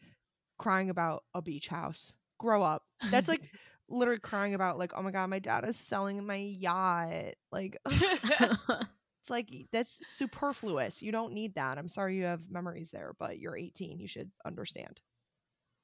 crying 0.57 0.89
about 0.89 1.23
a 1.33 1.41
beach 1.41 1.67
house. 1.67 2.15
Grow 2.39 2.63
up. 2.63 2.83
That's 3.09 3.27
like 3.27 3.41
literally 3.89 4.19
crying 4.19 4.53
about 4.53 4.77
like, 4.77 4.93
oh 4.95 5.01
my 5.01 5.11
god, 5.11 5.29
my 5.29 5.39
dad 5.39 5.65
is 5.67 5.75
selling 5.75 6.23
my 6.25 6.35
yacht. 6.35 7.35
Like 7.51 7.77
it's 9.23 9.29
like 9.29 9.49
that's 9.71 10.05
superfluous. 10.05 11.01
You 11.01 11.13
don't 11.13 11.31
need 11.31 11.55
that. 11.55 11.77
I'm 11.77 11.87
sorry 11.87 12.17
you 12.17 12.25
have 12.25 12.41
memories 12.49 12.91
there, 12.91 13.13
but 13.17 13.39
you're 13.39 13.55
18. 13.55 13.97
You 13.99 14.07
should 14.07 14.29
understand. 14.45 15.01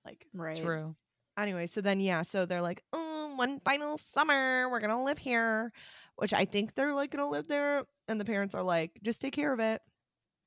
Like 0.04 0.25
right. 0.34 0.62
true 0.62 0.95
anyway, 1.38 1.67
so 1.67 1.80
then 1.80 1.99
yeah, 1.99 2.23
so 2.23 2.45
they're 2.45 2.62
like, 2.62 2.84
oh, 2.91 3.34
one 3.36 3.62
final 3.62 3.97
summer, 3.97 4.69
we're 4.69 4.82
gonna 4.82 5.04
live 5.04 5.17
here, 5.17 5.71
which 6.17 6.34
I 6.34 6.43
think 6.43 6.75
they're 6.75 6.93
like 6.93 7.12
gonna 7.12 7.30
live 7.30 7.47
there, 7.47 7.86
and 8.10 8.19
the 8.19 8.25
parents 8.25 8.56
are 8.56 8.63
like, 8.63 8.99
just 9.04 9.21
take 9.21 9.34
care 9.34 9.54
of 9.54 9.60
it. 9.60 9.82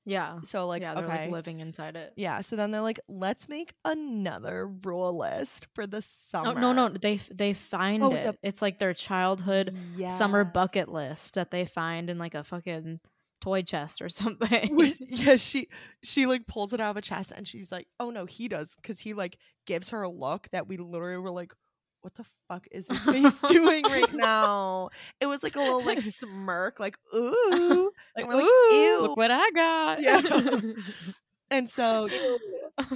Yeah. 0.05 0.41
So 0.43 0.67
like, 0.67 0.83
yeah, 0.83 0.95
they're 0.95 1.05
okay, 1.05 1.23
like 1.25 1.31
living 1.31 1.61
inside 1.61 1.97
it. 1.97 2.12
yeah. 2.17 2.41
So 2.41 2.57
then 2.57 2.71
they're 2.71 2.81
like, 2.81 3.01
let's 3.09 3.49
make 3.49 3.73
another 3.85 4.67
rule 4.67 5.17
list 5.17 5.67
for 5.75 5.87
the 5.87 6.03
summer. 6.03 6.51
Oh, 6.57 6.61
no, 6.61 6.73
no, 6.73 6.88
they 6.88 7.21
they 7.31 7.53
find 7.53 8.03
Oh, 8.03 8.12
it. 8.12 8.25
it's 8.27 8.38
It's, 8.43 8.62
like 8.62 8.79
their 8.79 8.95
childhood 8.95 9.75
summer 10.11 10.45
bucket 10.45 10.88
list 10.88 11.35
that 11.35 11.51
they 11.51 11.65
find 11.65 12.11
in 12.11 12.19
like 12.19 12.35
a 12.35 12.43
fucking 12.45 13.01
toy 13.41 13.62
chest 13.62 14.03
or 14.03 14.09
something. 14.09 14.95
Yeah, 15.01 15.37
she 15.37 15.69
she 16.03 16.27
like 16.27 16.47
pulls 16.47 16.73
it 16.73 16.81
out 16.81 16.91
of 16.91 16.97
a 16.97 17.03
chest 17.03 17.33
and 17.35 17.47
she's 17.47 17.71
like, 17.71 17.87
"Oh 18.01 18.11
no, 18.11 18.25
he 18.27 18.49
does," 18.49 18.75
because 18.77 19.01
he 19.01 19.15
like 19.15 19.37
gives 19.67 19.91
her 19.91 20.03
a 20.03 20.09
look 20.11 20.49
that 20.51 20.67
we 20.69 20.77
literally 20.79 21.19
were 21.19 21.31
like, 21.31 21.53
"What 22.03 22.15
the 22.15 22.25
fuck 22.49 22.67
is 22.71 22.87
his 22.88 22.99
face 22.99 23.41
doing 23.49 23.85
right 23.85 24.12
now?" 24.15 24.91
It 25.21 25.27
was 25.27 25.43
like 25.43 25.57
a 25.57 25.61
little 25.61 25.83
like 25.83 26.01
smirk, 26.03 26.79
like 26.79 26.99
"Ooh," 27.15 27.91
like, 28.17 28.27
we're 28.27 28.35
like, 28.35 28.45
"Ew." 28.45 28.99
look 29.01 29.17
what 29.17 29.31
i 29.31 29.51
got 29.53 30.03
Yeah. 30.03 30.21
and 31.51 31.69
so 31.69 32.09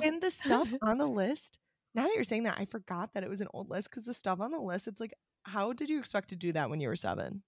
in 0.02 0.20
the 0.20 0.30
stuff 0.30 0.72
on 0.82 0.98
the 0.98 1.06
list. 1.08 1.58
Now 1.94 2.02
that 2.04 2.14
you're 2.14 2.24
saying 2.24 2.42
that, 2.42 2.58
I 2.58 2.66
forgot 2.66 3.14
that 3.14 3.22
it 3.24 3.30
was 3.30 3.40
an 3.40 3.48
old 3.54 3.70
list 3.70 3.88
because 3.90 4.04
the 4.04 4.12
stuff 4.12 4.40
on 4.40 4.50
the 4.50 4.58
list, 4.60 4.86
it's 4.86 5.00
like, 5.00 5.14
how 5.44 5.72
did 5.72 5.88
you 5.88 5.98
expect 5.98 6.28
to 6.28 6.36
do 6.36 6.52
that 6.52 6.68
when 6.68 6.78
you 6.78 6.88
were 6.88 6.96
seven? 6.96 7.42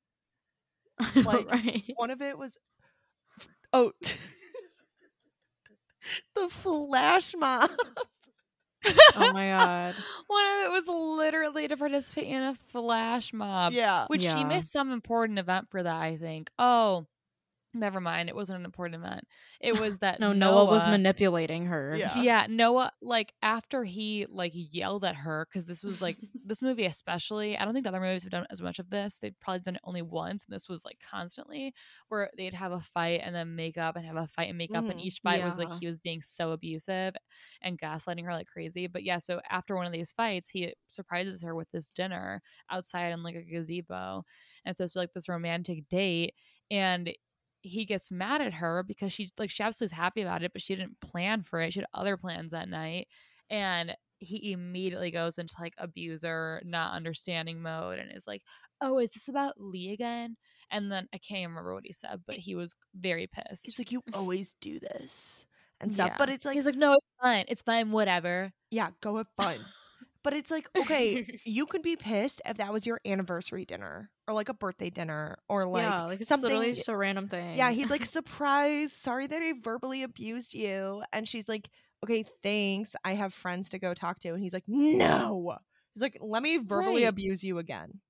like, 1.15 1.51
right. 1.51 1.85
One 1.97 2.11
of 2.11 2.23
it 2.23 2.39
was, 2.39 2.57
oh, 3.75 3.93
the 6.35 6.49
flash 6.49 7.35
mob. 7.37 7.71
Oh 9.17 9.33
my 9.33 9.49
god. 9.49 9.95
One 10.27 10.47
of 10.47 10.67
it 10.67 10.71
was 10.71 10.89
literally 10.89 11.69
to 11.69 11.77
participate 11.77 12.27
in 12.27 12.43
a 12.43 12.55
flash 12.69 13.33
mob, 13.33 13.73
yeah. 13.73 14.07
which 14.09 14.23
she 14.23 14.45
missed 14.45 14.71
some 14.71 14.93
important 14.93 15.39
event 15.39 15.69
for 15.71 15.83
that. 15.83 15.97
I 15.97 16.17
think. 16.17 16.51
Oh, 16.59 17.07
never 17.75 18.01
mind. 18.01 18.29
It 18.29 18.35
wasn't 18.35 18.61
an 18.61 18.65
important 18.65 19.03
event. 19.05 19.25
It 19.61 19.73
was 19.81 19.99
that 19.99 20.21
No, 20.21 20.33
Noah, 20.33 20.65
was 20.65 20.87
manipulating 20.87 21.67
her. 21.67 21.97
Yeah. 21.97 22.23
Yeah, 22.23 22.47
Noah, 22.49 22.93
like 23.03 23.33
after 23.43 23.85
he 23.85 24.27
like 24.29 24.53
yelled 24.55 25.05
at 25.05 25.17
her 25.17 25.47
because 25.49 25.67
this 25.67 25.83
was 25.83 26.01
like 26.01 26.17
this 26.45 26.63
movie 26.63 26.87
especially. 26.87 27.57
I 27.59 27.65
don't 27.65 27.75
think 27.75 27.85
the 27.85 27.91
other 27.91 28.01
movies 28.01 28.23
have 28.23 28.33
done 28.33 28.47
as 28.51 28.63
much 28.63 28.79
of 28.79 28.89
this. 28.91 29.19
They've 29.19 29.39
probably 29.41 29.61
done 29.61 29.77
it 29.77 29.83
only 29.85 30.03
once, 30.03 30.45
and 30.47 30.55
this 30.55 30.69
was 30.69 30.85
like 30.85 30.99
constantly 31.09 31.75
where 32.09 32.31
they'd 32.37 32.55
have 32.55 32.73
a 32.73 32.81
fight 32.81 33.21
and 33.23 33.35
then 33.35 33.55
make 33.55 33.77
up 33.77 33.97
and 33.97 34.05
have 34.07 34.17
a 34.17 34.27
fight 34.29 34.49
and 34.49 34.59
make 34.59 34.75
up, 34.75 34.89
and 34.89 34.99
Mhm. 34.99 35.05
each 35.05 35.21
fight 35.21 35.43
was 35.45 35.59
like 35.59 35.69
he 35.79 35.87
was 35.87 35.99
being 35.99 36.23
so 36.23 36.53
abusive 36.53 37.15
and 37.63 37.79
gaslighting 37.79 38.25
her 38.25 38.33
like 38.33 38.47
crazy. 38.47 38.87
But 38.87 39.05
yeah, 39.05 39.19
so 39.19 39.41
after 39.51 39.77
one 39.77 39.87
of 39.87 39.93
these 39.93 40.13
fights, 40.13 40.49
he 40.51 40.75
surprises 40.89 41.43
her 41.43 41.55
with 41.55 41.71
this 41.71 41.91
dinner 41.91 42.43
outside 42.71 43.11
in 43.13 43.23
like 43.23 43.35
a 43.35 43.43
gazebo, 43.43 44.25
and 44.65 44.77
so 44.77 44.85
it's 44.85 44.97
like 44.97 45.13
this 45.13 45.29
romantic 45.29 45.89
date, 45.89 46.35
and 46.71 47.13
he 47.63 47.85
gets 47.85 48.11
mad 48.13 48.41
at 48.41 48.55
her 48.55 48.83
because 48.83 49.13
she 49.13 49.31
like 49.39 49.51
she 49.51 49.63
absolutely 49.63 49.93
is 49.95 49.99
happy 49.99 50.23
about 50.23 50.43
it, 50.43 50.53
but 50.53 50.63
she 50.63 50.75
didn't 50.77 51.01
plan 51.01 51.43
for 51.43 51.61
it. 51.61 51.73
She 51.73 51.81
had 51.81 51.89
other 51.95 52.17
plans 52.17 52.53
that 52.53 52.69
night. 52.69 53.09
And 53.51 53.97
he 54.21 54.53
immediately 54.53 55.11
goes 55.11 55.39
into 55.39 55.55
like 55.61 55.75
abuser, 55.79 56.61
not 56.65 56.95
understanding 56.95 57.63
mode 57.63 57.99
and 57.99 58.11
is 58.13 58.27
like, 58.27 58.43
Oh, 58.81 58.99
is 58.99 59.11
this 59.11 59.29
about 59.29 59.55
Lee 59.61 59.93
again? 59.93 60.37
And 60.71 60.93
then 60.93 61.09
I 61.15 61.19
can't 61.19 61.39
even 61.41 61.51
remember 61.51 61.75
what 61.75 61.87
he 61.87 61.93
said, 61.93 62.21
but 62.27 62.37
he 62.37 62.55
was 62.55 62.75
very 62.95 63.27
pissed. 63.27 63.65
He's 63.67 63.79
like, 63.79 63.91
you 63.91 64.03
always 64.13 64.55
do 64.61 64.79
this 64.79 65.47
and 65.81 65.93
stuff. 65.93 66.09
Yeah. 66.11 66.15
But 66.19 66.29
it's 66.31 66.45
like, 66.45 66.55
He's 66.55 66.67
like, 66.67 66.75
No, 66.77 66.93
it's 66.93 67.07
fine. 67.23 67.45
It's 67.49 67.63
fine, 67.63 67.91
whatever. 67.91 68.53
yeah, 68.71 68.91
go 69.01 69.17
have 69.17 69.29
fun. 69.37 69.65
But 70.25 70.33
it's 70.35 70.51
like, 70.51 70.69
okay, 70.79 71.41
you 71.45 71.67
could 71.67 71.83
be 71.83 71.97
pissed 71.97 72.41
if 72.45 72.57
that 72.59 72.73
was 72.73 72.87
your 72.87 73.01
anniversary 73.07 73.65
dinner 73.65 74.11
or 74.27 74.35
like 74.35 74.49
a 74.49 74.55
birthday 74.55 74.91
dinner 74.91 75.39
or 75.49 75.65
like, 75.65 75.85
yeah, 75.85 76.05
like 76.05 76.21
it's 76.21 76.29
something. 76.29 76.49
literally 76.51 76.75
just 76.75 76.89
a 76.89 76.97
random 76.97 77.29
thing. 77.29 77.57
yeah, 77.57 77.71
he's 77.71 77.91
like, 77.91 78.05
surprise, 78.19 78.93
sorry 78.93 79.27
that 79.27 79.41
I 79.43 79.53
verbally 79.63 80.03
abused 80.03 80.55
you. 80.55 81.03
And 81.13 81.27
she's 81.29 81.49
like, 81.49 81.69
okay, 82.05 82.25
thanks. 82.43 82.95
I 83.05 83.15
have 83.15 83.33
friends 83.35 83.71
to 83.71 83.79
go 83.79 83.95
talk 83.95 84.19
to. 84.21 84.29
And 84.31 84.43
he's 84.43 84.53
like, 84.53 84.65
no. 84.67 85.57
He's 85.95 86.03
like, 86.03 86.19
let 86.21 86.43
me 86.43 86.59
verbally 86.59 87.03
Right. 87.03 87.09
abuse 87.09 87.43
you 87.43 87.59
again. 87.59 88.01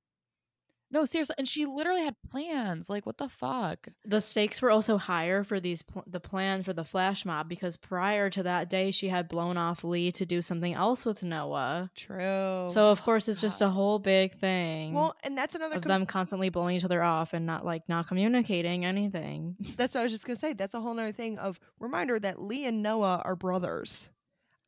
No, 0.90 1.04
seriously. 1.04 1.34
And 1.38 1.46
she 1.46 1.66
literally 1.66 2.02
had 2.04 2.16
plans. 2.28 2.88
Like, 2.88 3.04
what 3.06 3.18
the 3.18 3.28
fuck? 3.28 3.88
the 4.04 4.20
stakes 4.20 4.62
were 4.62 4.70
also 4.70 4.96
higher 4.96 5.44
for 5.44 5.60
these 5.60 5.82
pl- 5.82 6.04
the 6.06 6.20
plan 6.20 6.62
for 6.62 6.72
the 6.72 6.84
flash 6.84 7.24
mob 7.26 7.48
because 7.48 7.76
prior 7.76 8.30
to 8.30 8.42
that 8.42 8.70
day 8.70 8.90
she 8.90 9.08
had 9.08 9.28
blown 9.28 9.56
off 9.58 9.84
Lee 9.84 10.10
to 10.12 10.24
do 10.24 10.40
something 10.40 10.72
else 10.74 11.04
with 11.04 11.22
Noah. 11.22 11.90
True. 11.94 12.66
So 12.68 12.90
of 12.90 13.02
course 13.02 13.28
it's 13.28 13.40
just 13.40 13.60
a 13.60 13.68
whole 13.68 13.98
big 13.98 14.32
thing 14.38 14.94
well, 14.94 15.14
and 15.22 15.36
that's 15.36 15.54
another 15.54 15.76
of 15.76 15.82
com- 15.82 15.90
them 15.90 16.06
constantly 16.06 16.48
blowing 16.48 16.76
each 16.76 16.84
other 16.84 17.02
off 17.02 17.34
and 17.34 17.44
not 17.44 17.64
like 17.66 17.86
not 17.88 18.06
communicating 18.08 18.84
anything. 18.84 19.56
that's 19.76 19.94
what 19.94 20.00
I 20.00 20.02
was 20.04 20.12
just 20.12 20.26
gonna 20.26 20.36
say. 20.36 20.52
That's 20.54 20.74
a 20.74 20.80
whole 20.80 20.94
nother 20.94 21.12
thing 21.12 21.38
of 21.38 21.60
reminder 21.78 22.18
that 22.18 22.40
Lee 22.40 22.64
and 22.64 22.82
Noah 22.82 23.20
are 23.24 23.36
brothers. 23.36 24.10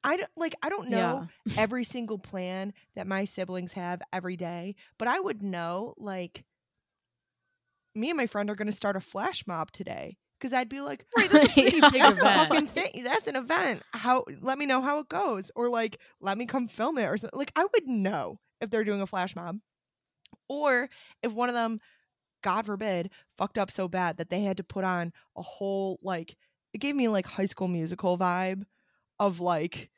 I 0.03 0.17
don't 0.17 0.31
like 0.37 0.55
I 0.63 0.69
don't 0.69 0.89
know 0.89 1.29
every 1.57 1.85
single 1.85 2.19
plan 2.19 2.73
that 2.97 3.07
my 3.07 3.25
siblings 3.25 3.73
have 3.73 4.01
every 4.13 4.37
day, 4.37 4.77
but 4.99 5.09
I 5.09 5.21
would 5.21 5.43
know 5.43 5.95
like 5.99 6.45
me 7.95 8.11
and 8.11 8.17
my 8.17 8.27
friend 8.27 8.49
are 8.51 8.55
gonna 8.55 8.73
start 8.73 8.97
a 8.97 9.01
flash 9.01 9.47
mob 9.47 9.71
today. 9.73 10.17
Cause 10.41 10.55
I'd 10.55 10.71
be 10.71 10.81
like, 10.81 11.05
that's 11.15 11.35
a 11.35 11.51
Yeah. 11.77 11.91
that's 11.91 12.19
a 12.19 12.23
fucking 12.23 12.69
thing. 12.69 13.05
That's 13.05 13.27
an 13.27 13.37
event. 13.37 13.83
How 13.93 14.25
let 14.41 14.57
me 14.59 14.65
know 14.65 14.81
how 14.81 15.01
it 15.01 15.09
goes. 15.11 15.51
Or 15.55 15.69
like 15.69 15.99
let 16.21 16.39
me 16.39 16.47
come 16.47 16.67
film 16.67 16.97
it 16.97 17.05
or 17.05 17.19
something. 17.19 17.39
Like 17.39 17.53
I 17.57 17.65
would 17.65 17.87
know 17.87 18.39
if 18.63 18.71
they're 18.71 18.85
doing 18.85 19.03
a 19.03 19.07
flash 19.07 19.37
mob. 19.37 19.59
Or 20.49 20.89
if 21.23 21.33
one 21.33 21.51
of 21.51 21.55
them, 21.55 21.79
God 22.43 22.65
forbid, 22.65 23.11
fucked 23.37 23.59
up 23.59 23.71
so 23.71 23.87
bad 23.87 24.17
that 24.17 24.31
they 24.31 24.41
had 24.41 24.57
to 24.57 24.65
put 24.65 24.83
on 24.85 25.13
a 25.37 25.43
whole 25.43 25.99
like 26.03 26.37
it 26.73 26.79
gave 26.79 26.97
me 26.97 27.09
like 27.09 27.27
high 27.27 27.45
school 27.45 27.69
musical 27.69 28.17
vibe 28.17 28.65
of 29.21 29.41
like 29.41 29.91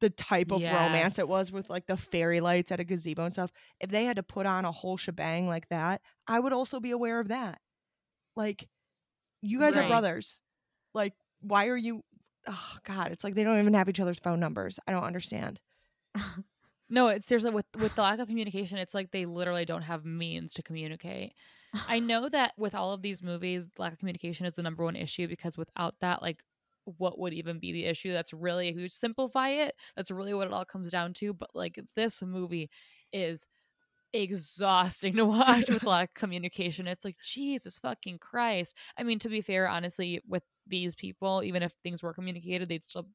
the 0.00 0.10
type 0.10 0.50
of 0.52 0.62
romance 0.64 1.18
it 1.20 1.28
was 1.28 1.52
with 1.52 1.70
like 1.70 1.86
the 1.86 1.96
fairy 1.96 2.40
lights 2.40 2.72
at 2.72 2.80
a 2.80 2.84
gazebo 2.84 3.24
and 3.24 3.32
stuff. 3.32 3.52
If 3.80 3.90
they 3.90 4.04
had 4.06 4.16
to 4.16 4.24
put 4.24 4.46
on 4.46 4.64
a 4.64 4.72
whole 4.72 4.96
shebang 4.96 5.46
like 5.46 5.68
that, 5.68 6.02
I 6.26 6.40
would 6.40 6.52
also 6.52 6.80
be 6.80 6.90
aware 6.90 7.20
of 7.20 7.28
that. 7.28 7.60
Like, 8.36 8.68
you 9.42 9.60
guys 9.60 9.76
Right. 9.76 9.84
are 9.84 9.88
brothers. 9.88 10.42
Like, 10.94 11.14
why 11.40 11.68
are 11.68 11.76
you? 11.76 12.02
Oh 12.46 12.76
God, 12.84 13.12
it's 13.12 13.24
like 13.24 13.34
they 13.34 13.44
don't 13.44 13.60
even 13.60 13.74
have 13.74 13.88
each 13.88 14.00
other's 14.00 14.18
phone 14.20 14.40
numbers. 14.40 14.80
I 14.86 14.92
don't 14.92 15.04
understand. 15.04 15.60
No, 16.90 17.08
it's 17.08 17.26
seriously 17.26 17.50
with 17.50 17.66
with 17.78 17.94
the 17.94 18.02
lack 18.02 18.18
of 18.18 18.28
communication, 18.28 18.78
it's 18.78 18.94
like 18.94 19.10
they 19.10 19.24
literally 19.26 19.64
don't 19.64 19.82
have 19.82 20.04
means 20.04 20.52
to 20.54 20.62
communicate. 20.62 21.32
I 21.88 21.98
know 22.00 22.28
that 22.28 22.52
with 22.58 22.74
all 22.74 22.92
of 22.92 23.02
these 23.02 23.22
movies, 23.22 23.66
lack 23.78 23.92
of 23.94 23.98
communication 23.98 24.46
is 24.46 24.52
the 24.54 24.62
number 24.62 24.84
one 24.84 24.96
issue 24.96 25.26
because 25.26 25.56
without 25.56 25.94
that, 26.00 26.20
like, 26.22 26.42
what 26.84 27.18
would 27.18 27.32
even 27.32 27.58
be 27.58 27.72
the 27.72 27.84
issue? 27.84 28.12
That's 28.12 28.32
really 28.32 28.68
if 28.68 28.76
you 28.76 28.88
simplify 28.88 29.50
it, 29.50 29.74
that's 29.96 30.10
really 30.10 30.34
what 30.34 30.46
it 30.46 30.52
all 30.52 30.64
comes 30.64 30.90
down 30.90 31.14
to. 31.14 31.32
But 31.32 31.50
like 31.54 31.80
this 31.96 32.22
movie 32.22 32.70
is 33.12 33.46
exhausting 34.12 35.16
to 35.16 35.24
watch 35.24 35.68
with 35.68 35.84
lack 35.84 36.10
of 36.10 36.14
communication. 36.14 36.86
It's 36.86 37.04
like 37.04 37.16
Jesus 37.22 37.78
fucking 37.78 38.18
Christ. 38.18 38.74
I 38.96 39.02
mean, 39.02 39.18
to 39.20 39.28
be 39.28 39.40
fair, 39.40 39.68
honestly, 39.68 40.22
with 40.26 40.42
these 40.66 40.94
people, 40.94 41.42
even 41.44 41.62
if 41.62 41.72
things 41.82 42.02
were 42.02 42.14
communicated, 42.14 42.68
they'd 42.68 42.84
still 42.84 43.08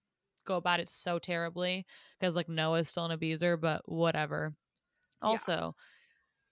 go 0.46 0.56
about 0.58 0.80
it 0.80 0.90
so 0.90 1.20
terribly 1.20 1.86
because 2.20 2.36
like 2.36 2.50
Noah's 2.50 2.90
still 2.90 3.06
an 3.06 3.12
abuser, 3.12 3.58
but 3.58 3.82
whatever. 3.86 4.54
Yeah. 5.22 5.30
Also, 5.30 5.76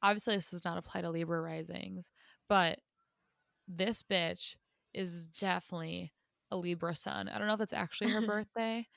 obviously 0.01 0.35
this 0.35 0.51
does 0.51 0.65
not 0.65 0.77
apply 0.77 1.01
to 1.01 1.09
Libra 1.09 1.41
risings, 1.41 2.11
but 2.47 2.79
this 3.67 4.03
bitch 4.03 4.55
is 4.93 5.27
definitely 5.27 6.13
a 6.51 6.57
Libra 6.57 6.95
sun. 6.95 7.29
I 7.29 7.37
don't 7.37 7.47
know 7.47 7.53
if 7.53 7.59
that's 7.59 7.73
actually 7.73 8.11
her 8.11 8.21
birthday 8.25 8.87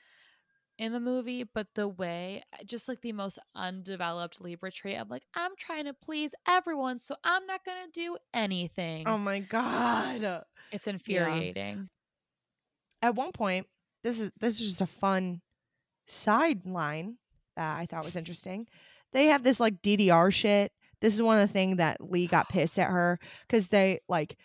in 0.77 0.93
the 0.93 0.99
movie, 0.99 1.43
but 1.43 1.67
the 1.75 1.87
way, 1.87 2.43
just 2.65 2.87
like 2.87 3.01
the 3.01 3.11
most 3.11 3.37
undeveloped 3.55 4.41
Libra 4.41 4.71
trait 4.71 4.97
of 4.97 5.09
like, 5.09 5.23
I'm 5.35 5.51
trying 5.57 5.85
to 5.85 5.93
please 5.93 6.33
everyone, 6.47 6.99
so 6.99 7.15
I'm 7.23 7.45
not 7.45 7.63
gonna 7.63 7.87
do 7.93 8.15
oh 8.15 8.25
anything. 8.33 9.07
Oh 9.07 9.17
my 9.17 9.39
God. 9.39 10.43
it's 10.71 10.87
infuriating. 10.87 11.89
At 13.01 13.15
one 13.15 13.31
point, 13.31 13.67
this 14.03 14.19
is 14.19 14.31
this 14.39 14.59
is 14.59 14.69
just 14.69 14.81
a 14.81 14.87
fun 14.87 15.41
sideline 16.07 17.17
that 17.55 17.77
I 17.77 17.85
thought 17.85 18.05
was 18.05 18.15
interesting. 18.15 18.67
They 19.13 19.27
have 19.27 19.43
this 19.43 19.59
like 19.59 19.81
DDR 19.81 20.33
shit. 20.33 20.71
This 21.01 21.13
is 21.13 21.21
one 21.21 21.39
of 21.39 21.47
the 21.47 21.53
things 21.53 21.77
that 21.77 22.01
Lee 22.01 22.27
got 22.27 22.49
pissed 22.49 22.79
at 22.79 22.89
her 22.89 23.19
because 23.47 23.69
they 23.69 23.99
like 24.07 24.37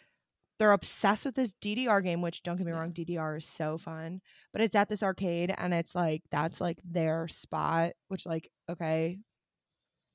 they're 0.58 0.72
obsessed 0.72 1.24
with 1.24 1.34
this 1.34 1.52
DDR 1.60 2.02
game, 2.02 2.22
which 2.22 2.42
don't 2.42 2.56
get 2.56 2.66
me 2.66 2.72
wrong, 2.72 2.92
DDR 2.92 3.38
is 3.38 3.44
so 3.44 3.78
fun. 3.78 4.20
But 4.52 4.62
it's 4.62 4.74
at 4.74 4.88
this 4.88 5.02
arcade 5.02 5.54
and 5.56 5.74
it's 5.74 5.94
like 5.94 6.22
that's 6.30 6.60
like 6.60 6.78
their 6.84 7.28
spot, 7.28 7.92
which 8.08 8.26
like, 8.26 8.50
okay, 8.70 9.18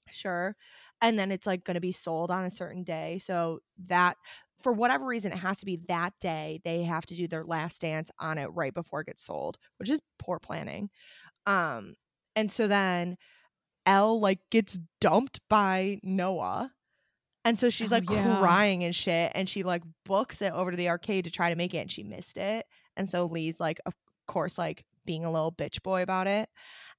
sure. 0.10 0.56
And 1.02 1.18
then 1.18 1.32
it's 1.32 1.48
like 1.48 1.64
gonna 1.64 1.80
be 1.82 1.92
sold 1.92 2.32
on 2.32 2.46
a 2.46 2.50
certain 2.52 2.84
day. 2.84 3.20
So 3.20 3.60
that 3.88 4.18
for 4.62 4.74
whatever 4.74 5.06
reason, 5.06 5.32
it 5.32 5.38
has 5.40 5.60
to 5.60 5.66
be 5.66 5.82
that 5.88 6.14
day. 6.20 6.62
They 6.64 6.84
have 6.84 7.06
to 7.08 7.16
do 7.16 7.28
their 7.28 7.44
last 7.44 7.82
dance 7.82 8.12
on 8.20 8.38
it 8.38 8.48
right 8.48 8.74
before 8.74 9.02
it 9.02 9.08
gets 9.08 9.24
sold, 9.24 9.58
which 9.78 9.90
is 9.90 10.02
poor 10.20 10.40
planning. 10.40 10.90
Um, 11.46 11.96
and 12.36 12.52
so 12.52 12.68
then 12.68 13.18
Elle 13.86 14.20
like 14.20 14.40
gets 14.52 14.80
dumped 15.00 15.40
by 15.50 16.00
Noah. 16.04 16.72
And 17.44 17.58
so 17.58 17.70
she's 17.70 17.92
Oh, 17.92 17.96
like 17.96 18.10
yeah. 18.10 18.38
crying 18.40 18.84
and 18.84 18.96
shit. 18.96 19.32
And 19.36 19.50
she 19.50 19.64
like 19.64 19.82
books 20.06 20.42
it 20.42 20.54
over 20.54 20.72
to 20.72 20.78
the 20.78 20.90
arcade 20.90 21.26
to 21.26 21.32
try 21.32 21.50
to 21.50 21.56
make 21.56 21.74
it 21.74 21.80
and 21.80 21.92
she 21.92 22.04
missed 22.04 22.38
it. 22.38 22.66
And 22.96 23.10
so 23.10 23.26
Lee's 23.26 23.60
like, 23.60 23.80
of 23.86 23.94
course, 24.28 24.58
like 24.58 24.86
being 25.06 25.26
a 25.26 25.32
little 25.32 25.52
bitch 25.52 25.82
boy 25.82 26.04
about 26.04 26.28
it. 26.28 26.50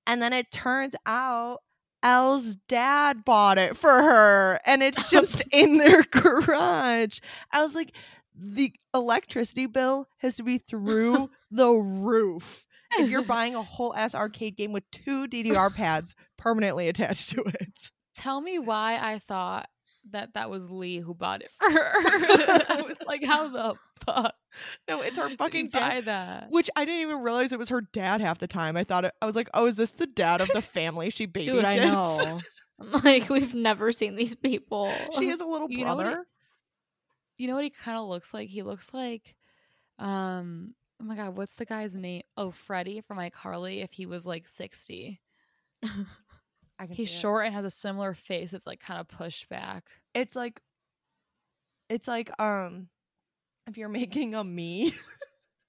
And 0.06 0.20
then 0.20 0.32
it 0.32 0.50
turns 0.50 0.94
out 1.06 1.58
Elle's 2.02 2.56
dad 2.68 3.24
bought 3.24 3.58
it 3.58 3.76
for 3.76 4.02
her 4.02 4.60
and 4.66 4.82
it's 4.82 5.08
just 5.10 5.42
in 5.52 5.78
their 5.78 6.02
garage. 6.10 7.20
I 7.52 7.62
was 7.62 7.74
like, 7.76 7.92
the 8.34 8.72
electricity 8.94 9.66
bill 9.66 10.08
has 10.18 10.36
to 10.36 10.42
be 10.42 10.58
through 10.58 11.30
the 11.50 11.68
roof 11.70 12.66
if 12.98 13.08
you're 13.08 13.22
buying 13.22 13.54
a 13.54 13.62
whole 13.62 13.94
ass 13.94 14.14
arcade 14.14 14.56
game 14.56 14.72
with 14.72 14.90
two 14.90 15.26
DDR 15.28 15.72
pads 15.74 16.14
permanently 16.36 16.88
attached 16.88 17.30
to 17.30 17.42
it. 17.42 17.90
Tell 18.14 18.40
me 18.40 18.58
why 18.58 18.98
I 18.98 19.18
thought 19.18 19.68
that 20.10 20.34
that 20.34 20.50
was 20.50 20.70
Lee 20.70 20.98
who 20.98 21.14
bought 21.14 21.42
it 21.42 21.52
for 21.52 21.70
her. 21.70 21.92
I 21.94 22.84
was 22.86 23.00
like, 23.06 23.24
how 23.24 23.48
the 23.48 23.74
fuck? 24.04 24.34
No, 24.88 25.00
it's 25.00 25.16
her 25.16 25.30
fucking 25.30 25.68
dad. 25.68 26.06
that. 26.06 26.50
Which 26.50 26.68
I 26.76 26.84
didn't 26.84 27.00
even 27.02 27.20
realize 27.20 27.52
it 27.52 27.58
was 27.58 27.68
her 27.68 27.80
dad 27.80 28.20
half 28.20 28.38
the 28.38 28.46
time. 28.48 28.76
I 28.76 28.84
thought 28.84 29.04
it, 29.04 29.14
I 29.22 29.26
was 29.26 29.36
like, 29.36 29.48
oh, 29.54 29.66
is 29.66 29.76
this 29.76 29.92
the 29.92 30.06
dad 30.06 30.40
of 30.40 30.48
the 30.48 30.62
family 30.74 31.10
she 31.10 31.26
babysits? 31.26 31.44
Dude, 31.46 31.64
I 31.64 31.78
know. 31.78 32.40
I'm 32.80 33.02
like, 33.02 33.28
we've 33.30 33.54
never 33.54 33.92
seen 33.92 34.16
these 34.16 34.34
people. 34.34 34.92
she 35.16 35.28
has 35.28 35.40
a 35.40 35.44
little 35.44 35.70
You 35.70 35.84
know 35.84 35.94
what 35.94 36.04
brother. 36.04 36.26
You 37.38 37.48
know 37.48 37.54
what 37.54 37.64
he 37.64 37.70
kind 37.70 37.96
of 37.96 38.08
looks 38.08 38.34
like? 38.34 38.48
He 38.48 38.62
looks 38.62 38.92
like, 38.92 39.34
um, 39.98 40.74
oh 41.00 41.04
my 41.04 41.14
god, 41.16 41.36
what's 41.36 41.54
the 41.54 41.64
guy's 41.64 41.94
name? 41.94 42.22
Oh, 42.36 42.50
Freddie 42.50 43.00
from 43.00 43.18
iCarly. 43.18 43.82
If 43.82 43.92
he 43.92 44.06
was 44.06 44.26
like 44.26 44.46
sixty, 44.48 45.20
I 46.78 46.86
can 46.86 46.94
he's 46.94 47.10
short 47.10 47.46
and 47.46 47.54
has 47.54 47.64
a 47.64 47.70
similar 47.70 48.14
face. 48.14 48.52
It's 48.52 48.66
like 48.66 48.80
kind 48.80 49.00
of 49.00 49.08
pushed 49.08 49.48
back. 49.48 49.84
It's 50.14 50.34
like, 50.34 50.60
it's 51.88 52.08
like 52.08 52.30
um, 52.40 52.88
if 53.66 53.76
you're 53.76 53.88
making 53.90 54.34
a 54.34 54.42
Mii 54.42 54.94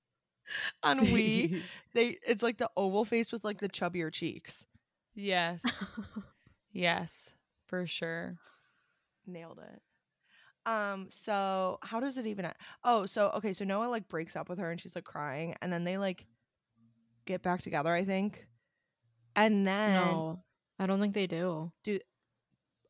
on 0.84 1.00
Wii, 1.00 1.62
they 1.94 2.18
it's 2.26 2.44
like 2.44 2.58
the 2.58 2.70
oval 2.76 3.06
face 3.06 3.32
with 3.32 3.44
like 3.44 3.60
the 3.60 3.70
chubbier 3.70 4.12
cheeks. 4.12 4.66
yes, 5.16 5.64
yes, 6.72 7.36
for 7.68 7.86
sure. 7.86 8.38
Nailed 9.26 9.60
it. 9.60 9.82
Um, 10.66 11.08
so 11.10 11.78
how 11.82 12.00
does 12.00 12.18
it 12.18 12.26
even? 12.26 12.50
Oh, 12.84 13.06
so 13.06 13.32
okay, 13.36 13.54
so 13.54 13.66
Noah 13.66 13.88
like 13.88 14.08
breaks 14.08 14.36
up 14.36 14.50
with 14.50 14.60
her 14.60 14.72
and 14.72 14.80
she's 14.80 14.96
like 14.96 15.04
crying, 15.04 15.56
and 15.62 15.72
then 15.72 15.84
they 15.84 15.98
like 15.98 16.26
get 17.26 17.42
back 17.42 17.62
together, 17.62 17.92
I 17.92 18.06
think. 18.06 18.48
And 19.36 19.68
then 19.68 19.94
no, 19.94 20.44
I 20.80 20.86
don't 20.86 21.00
think 21.00 21.14
they 21.14 21.28
do. 21.28 21.72
Do 21.84 22.00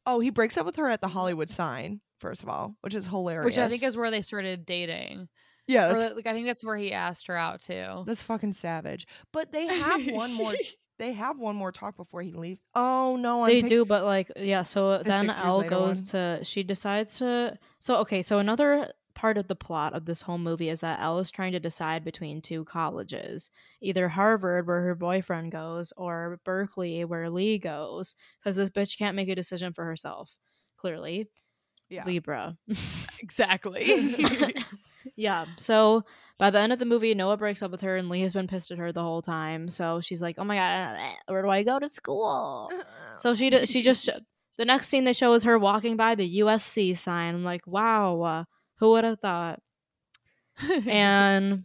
Oh, 0.06 0.20
he 0.20 0.30
breaks 0.30 0.58
up 0.58 0.66
with 0.66 0.76
her 0.76 0.90
at 0.90 1.02
the 1.02 1.08
Hollywood 1.08 1.50
sign, 1.50 2.02
first 2.20 2.44
of 2.44 2.50
all, 2.50 2.76
which 2.82 2.94
is 2.96 3.06
hilarious. 3.06 3.46
Which 3.46 3.58
I 3.58 3.70
think 3.70 3.84
is 3.84 3.96
where 3.96 4.12
they 4.12 4.22
started 4.22 4.66
dating. 4.66 5.30
yeah, 5.68 5.92
Or 5.94 6.14
like 6.16 6.28
I 6.28 6.34
think 6.34 6.46
that's 6.46 6.64
where 6.64 6.76
he 6.78 6.92
asked 6.92 7.28
her 7.28 7.38
out 7.38 7.62
too. 7.62 8.04
that's 8.06 8.22
fucking 8.22 8.54
savage. 8.54 9.08
But 9.32 9.52
they 9.52 9.68
have 9.68 10.06
one 10.08 10.34
more. 10.34 10.54
They 11.00 11.14
have 11.14 11.40
one 11.40 11.56
more 11.56 11.72
talk 11.72 11.98
before 11.98 12.22
he 12.22 12.34
leaves. 12.34 12.62
Oh 12.76 13.16
no, 13.20 13.42
I'm 13.44 13.50
they 13.50 13.62
pic- 13.62 13.70
do, 13.70 13.84
but 13.84 14.04
like, 14.06 14.32
yeah. 14.38 14.62
So 14.62 15.00
then 15.00 15.32
Elle 15.32 15.64
goes 15.64 16.12
to. 16.12 16.40
She 16.44 16.62
decides 16.62 17.18
to. 17.18 17.58
So 17.80 17.96
okay. 18.02 18.22
So 18.22 18.38
another 18.38 18.90
part 19.24 19.38
of 19.38 19.48
the 19.48 19.56
plot 19.56 19.94
of 19.94 20.04
this 20.04 20.22
whole 20.22 20.38
movie 20.38 20.68
is 20.68 20.82
that 20.82 21.00
Elle 21.00 21.20
is 21.20 21.32
trying 21.32 21.54
to 21.54 21.60
decide 21.62 22.04
between 22.04 22.42
two 22.42 22.66
colleges, 22.66 23.52
either 23.82 24.10
Harvard, 24.10 24.68
where 24.68 24.82
her 24.82 24.96
boyfriend 24.96 25.50
goes, 25.50 25.94
or 25.96 26.42
Berkeley, 26.44 27.06
where 27.06 27.30
Lee 27.30 27.58
goes, 27.58 28.16
because 28.42 28.58
this 28.58 28.70
bitch 28.70 28.98
can't 28.98 29.16
make 29.16 29.30
a 29.30 29.36
decision 29.36 29.72
for 29.72 29.86
herself. 29.86 30.36
Clearly, 30.76 31.30
Yeah. 31.88 32.04
Libra. 32.06 32.58
Exactly. 33.22 34.14
yeah. 35.16 35.46
So 35.56 36.04
by 36.38 36.50
the 36.50 36.60
end 36.60 36.74
of 36.74 36.80
the 36.80 36.84
movie, 36.86 37.14
Noah 37.14 37.38
breaks 37.38 37.62
up 37.62 37.72
with 37.72 37.80
her, 37.80 37.96
and 37.96 38.10
Lee 38.10 38.20
has 38.24 38.34
been 38.34 38.48
pissed 38.48 38.72
at 38.72 38.78
her 38.78 38.92
the 38.92 39.02
whole 39.02 39.22
time. 39.22 39.70
So 39.70 40.02
she's 40.02 40.22
like, 40.22 40.36
"Oh 40.38 40.44
my 40.44 40.58
god, 40.58 40.98
where 41.28 41.42
do 41.44 41.48
I 41.50 41.64
go 41.64 41.80
to 41.80 41.88
school?" 41.88 42.70
So 43.18 43.34
she 43.34 43.50
she 43.66 43.82
just 43.82 44.10
the 44.58 44.66
next 44.66 44.90
scene 44.90 45.06
they 45.06 45.14
show 45.14 45.32
is 45.34 45.46
her 45.46 45.58
walking 45.58 45.96
by 45.96 46.16
the 46.16 46.40
USC 46.40 46.98
sign. 46.98 47.36
I'm 47.36 47.46
like, 47.46 47.66
wow, 47.66 48.22
uh, 48.22 48.44
who 48.84 48.92
would 48.92 49.06
have 49.06 49.20
thought? 49.20 49.62
And 50.88 51.64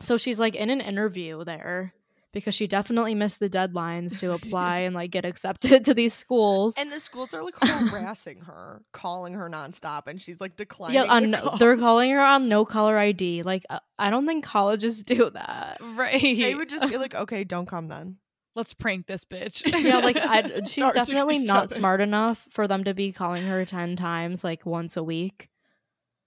so 0.00 0.16
she's 0.16 0.38
like 0.38 0.54
in 0.54 0.70
an 0.70 0.80
interview 0.80 1.44
there 1.44 1.92
because 2.32 2.54
she 2.54 2.66
definitely 2.66 3.14
missed 3.14 3.40
the 3.40 3.48
deadlines 3.50 4.16
to 4.18 4.32
apply 4.32 4.80
and 4.80 4.94
like 4.94 5.10
get 5.10 5.24
accepted 5.24 5.84
to 5.86 5.92
these 5.92 6.14
schools. 6.14 6.76
And 6.78 6.92
the 6.92 7.00
schools 7.00 7.34
are 7.34 7.42
like 7.42 7.54
harassing 7.62 8.42
her, 8.42 8.82
calling 8.92 9.34
her 9.34 9.50
nonstop, 9.50 10.06
and 10.06 10.22
she's 10.22 10.40
like 10.40 10.56
declining. 10.56 10.94
yeah, 10.94 11.04
on, 11.04 11.30
the 11.32 11.38
calls. 11.38 11.58
they're 11.58 11.76
calling 11.76 12.10
her 12.12 12.20
on 12.20 12.48
no 12.48 12.64
caller 12.64 12.96
ID. 12.96 13.42
Like 13.42 13.64
uh, 13.68 13.80
I 13.98 14.10
don't 14.10 14.24
think 14.26 14.44
colleges 14.44 15.02
do 15.02 15.28
that. 15.30 15.78
right. 15.96 16.20
They 16.20 16.54
would 16.54 16.68
just 16.68 16.88
be 16.88 16.96
like, 16.96 17.14
"Okay, 17.22 17.42
don't 17.42 17.66
come 17.66 17.88
then." 17.88 18.18
Let's 18.54 18.72
prank 18.72 19.06
this 19.06 19.24
bitch. 19.24 19.62
Yeah, 19.82 19.98
like 19.98 20.16
I, 20.16 20.60
she's 20.60 20.74
Star 20.74 20.92
definitely 20.92 21.40
not 21.40 21.70
smart 21.70 22.00
enough 22.00 22.46
for 22.50 22.68
them 22.68 22.84
to 22.84 22.94
be 22.94 23.12
calling 23.12 23.44
her 23.46 23.64
ten 23.64 23.96
times 23.96 24.44
like 24.44 24.64
once 24.64 24.96
a 24.96 25.02
week. 25.02 25.50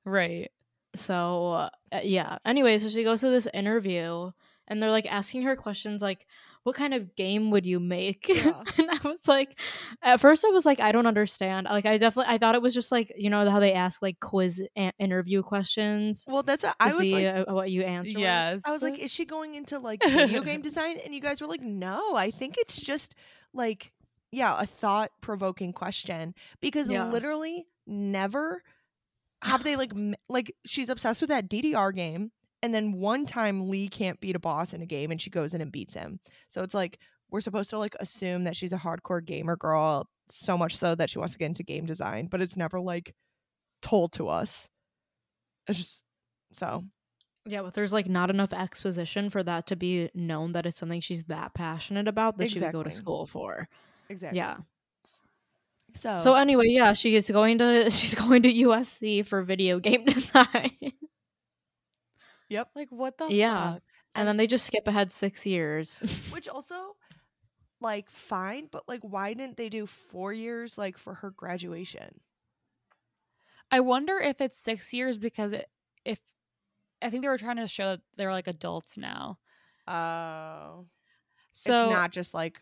Right. 0.05 0.51
So 0.95 1.51
uh, 1.53 1.69
yeah. 2.03 2.37
Anyway, 2.45 2.77
so 2.79 2.89
she 2.89 3.03
goes 3.03 3.21
to 3.21 3.29
this 3.29 3.47
interview 3.53 4.31
and 4.67 4.81
they're 4.81 4.91
like 4.91 5.11
asking 5.11 5.43
her 5.43 5.55
questions 5.55 6.01
like 6.01 6.25
what 6.63 6.75
kind 6.75 6.93
of 6.93 7.15
game 7.15 7.51
would 7.51 7.65
you 7.65 7.79
make? 7.79 8.27
Yeah. 8.29 8.61
and 8.77 8.89
I 8.91 8.99
was 9.07 9.27
like 9.27 9.57
at 10.03 10.19
first 10.19 10.43
I 10.45 10.49
was 10.49 10.65
like 10.65 10.79
I 10.79 10.91
don't 10.91 11.05
understand. 11.07 11.67
Like 11.69 11.85
I 11.85 11.97
definitely 11.97 12.33
I 12.33 12.37
thought 12.37 12.55
it 12.55 12.61
was 12.61 12.73
just 12.73 12.91
like, 12.91 13.11
you 13.15 13.29
know 13.29 13.49
how 13.49 13.59
they 13.59 13.73
ask 13.73 14.01
like 14.01 14.19
quiz 14.19 14.61
a- 14.77 14.91
interview 14.99 15.41
questions 15.43 16.25
Well, 16.27 16.43
that's 16.43 16.63
a, 16.63 16.67
to 16.69 16.75
I 16.79 16.87
was 16.87 16.97
see 16.97 17.13
like, 17.13 17.47
uh, 17.47 17.53
what 17.53 17.69
you 17.71 17.83
answer. 17.83 18.17
Yes. 18.19 18.61
I 18.65 18.71
was 18.71 18.81
like, 18.81 18.97
is 18.99 19.11
she 19.11 19.25
going 19.25 19.55
into 19.55 19.79
like 19.79 20.03
video 20.03 20.41
game 20.41 20.61
design? 20.69 20.97
And 21.03 21.13
you 21.13 21.21
guys 21.21 21.39
were 21.39 21.47
like, 21.47 21.61
no, 21.61 22.15
I 22.15 22.31
think 22.31 22.55
it's 22.57 22.79
just 22.79 23.15
like, 23.53 23.91
yeah, 24.31 24.59
a 24.59 24.65
thought 24.65 25.11
provoking 25.21 25.71
question 25.71 26.33
because 26.61 26.89
Yeah. 26.89 27.09
literally 27.09 27.67
never 27.87 28.61
have 29.41 29.63
they 29.63 29.75
like 29.75 29.93
like 30.27 30.53
she's 30.65 30.89
obsessed 30.89 31.21
with 31.21 31.29
that 31.29 31.49
DDR 31.49 31.93
game, 31.93 32.31
and 32.61 32.73
then 32.73 32.93
one 32.93 33.25
time 33.25 33.69
Lee 33.69 33.87
can't 33.87 34.19
beat 34.19 34.35
a 34.35 34.39
boss 34.39 34.73
in 34.73 34.81
a 34.81 34.85
game, 34.85 35.11
and 35.11 35.21
she 35.21 35.29
goes 35.29 35.53
in 35.53 35.61
and 35.61 35.71
beats 35.71 35.93
him. 35.93 36.19
So 36.47 36.61
it's 36.61 36.73
like 36.73 36.99
we're 37.31 37.41
supposed 37.41 37.69
to 37.69 37.77
like 37.77 37.95
assume 37.99 38.43
that 38.45 38.55
she's 38.55 38.73
a 38.73 38.77
hardcore 38.77 39.23
gamer 39.23 39.55
girl, 39.55 40.09
so 40.29 40.57
much 40.57 40.75
so 40.77 40.95
that 40.95 41.09
she 41.09 41.19
wants 41.19 41.33
to 41.33 41.39
get 41.39 41.45
into 41.45 41.63
game 41.63 41.85
design, 41.85 42.27
but 42.27 42.41
it's 42.41 42.57
never 42.57 42.79
like 42.79 43.13
told 43.81 44.13
to 44.13 44.27
us. 44.27 44.69
It's 45.67 45.77
just 45.77 46.03
so 46.51 46.83
Yeah, 47.45 47.61
but 47.61 47.73
there's 47.73 47.93
like 47.93 48.07
not 48.07 48.29
enough 48.29 48.53
exposition 48.53 49.29
for 49.29 49.43
that 49.43 49.67
to 49.67 49.75
be 49.75 50.09
known 50.13 50.53
that 50.53 50.65
it's 50.65 50.79
something 50.79 51.01
she's 51.01 51.23
that 51.25 51.53
passionate 51.53 52.07
about 52.07 52.37
that 52.37 52.51
she 52.51 52.59
would 52.59 52.71
go 52.71 52.83
to 52.83 52.91
school 52.91 53.27
for. 53.27 53.69
exactly. 54.09 54.37
Yeah. 54.37 54.57
So 55.95 56.17
So 56.17 56.33
anyway, 56.35 56.67
yeah, 56.67 56.93
she 56.93 57.15
is 57.15 57.29
going 57.29 57.57
to 57.59 57.89
she's 57.89 58.15
going 58.15 58.43
to 58.43 58.53
USC 58.53 59.25
for 59.25 59.41
video 59.43 59.79
game 59.79 60.05
design. 60.15 60.71
yep. 62.49 62.69
Like 62.75 62.89
what 62.91 63.17
the 63.17 63.27
Yeah. 63.29 63.73
fuck? 63.73 63.83
and 64.15 64.27
then 64.27 64.37
they 64.37 64.47
just 64.47 64.65
skip 64.65 64.87
ahead 64.87 65.11
6 65.11 65.45
years. 65.45 65.99
Which 66.31 66.47
also 66.55 66.95
like 67.81 68.09
fine, 68.09 68.67
but 68.71 68.87
like 68.87 69.01
why 69.01 69.33
didn't 69.33 69.57
they 69.57 69.69
do 69.69 69.85
four 69.85 70.33
years 70.33 70.77
like 70.77 70.97
for 70.97 71.13
her 71.15 71.31
graduation? 71.31 72.19
I 73.71 73.81
wonder 73.81 74.17
if 74.19 74.41
it's 74.41 74.57
six 74.57 74.91
years 74.93 75.17
because 75.19 75.53
it, 75.53 75.67
if 76.03 76.19
I 77.03 77.09
think 77.11 77.21
they 77.21 77.29
were 77.29 77.37
trying 77.37 77.57
to 77.57 77.67
show 77.67 77.91
that 77.91 78.01
they're 78.17 78.31
like 78.31 78.47
adults 78.47 78.97
now. 78.97 79.37
Oh. 79.87 80.87
So 81.51 81.83
it's 81.83 81.91
not 81.91 82.11
just 82.11 82.33
like 82.33 82.61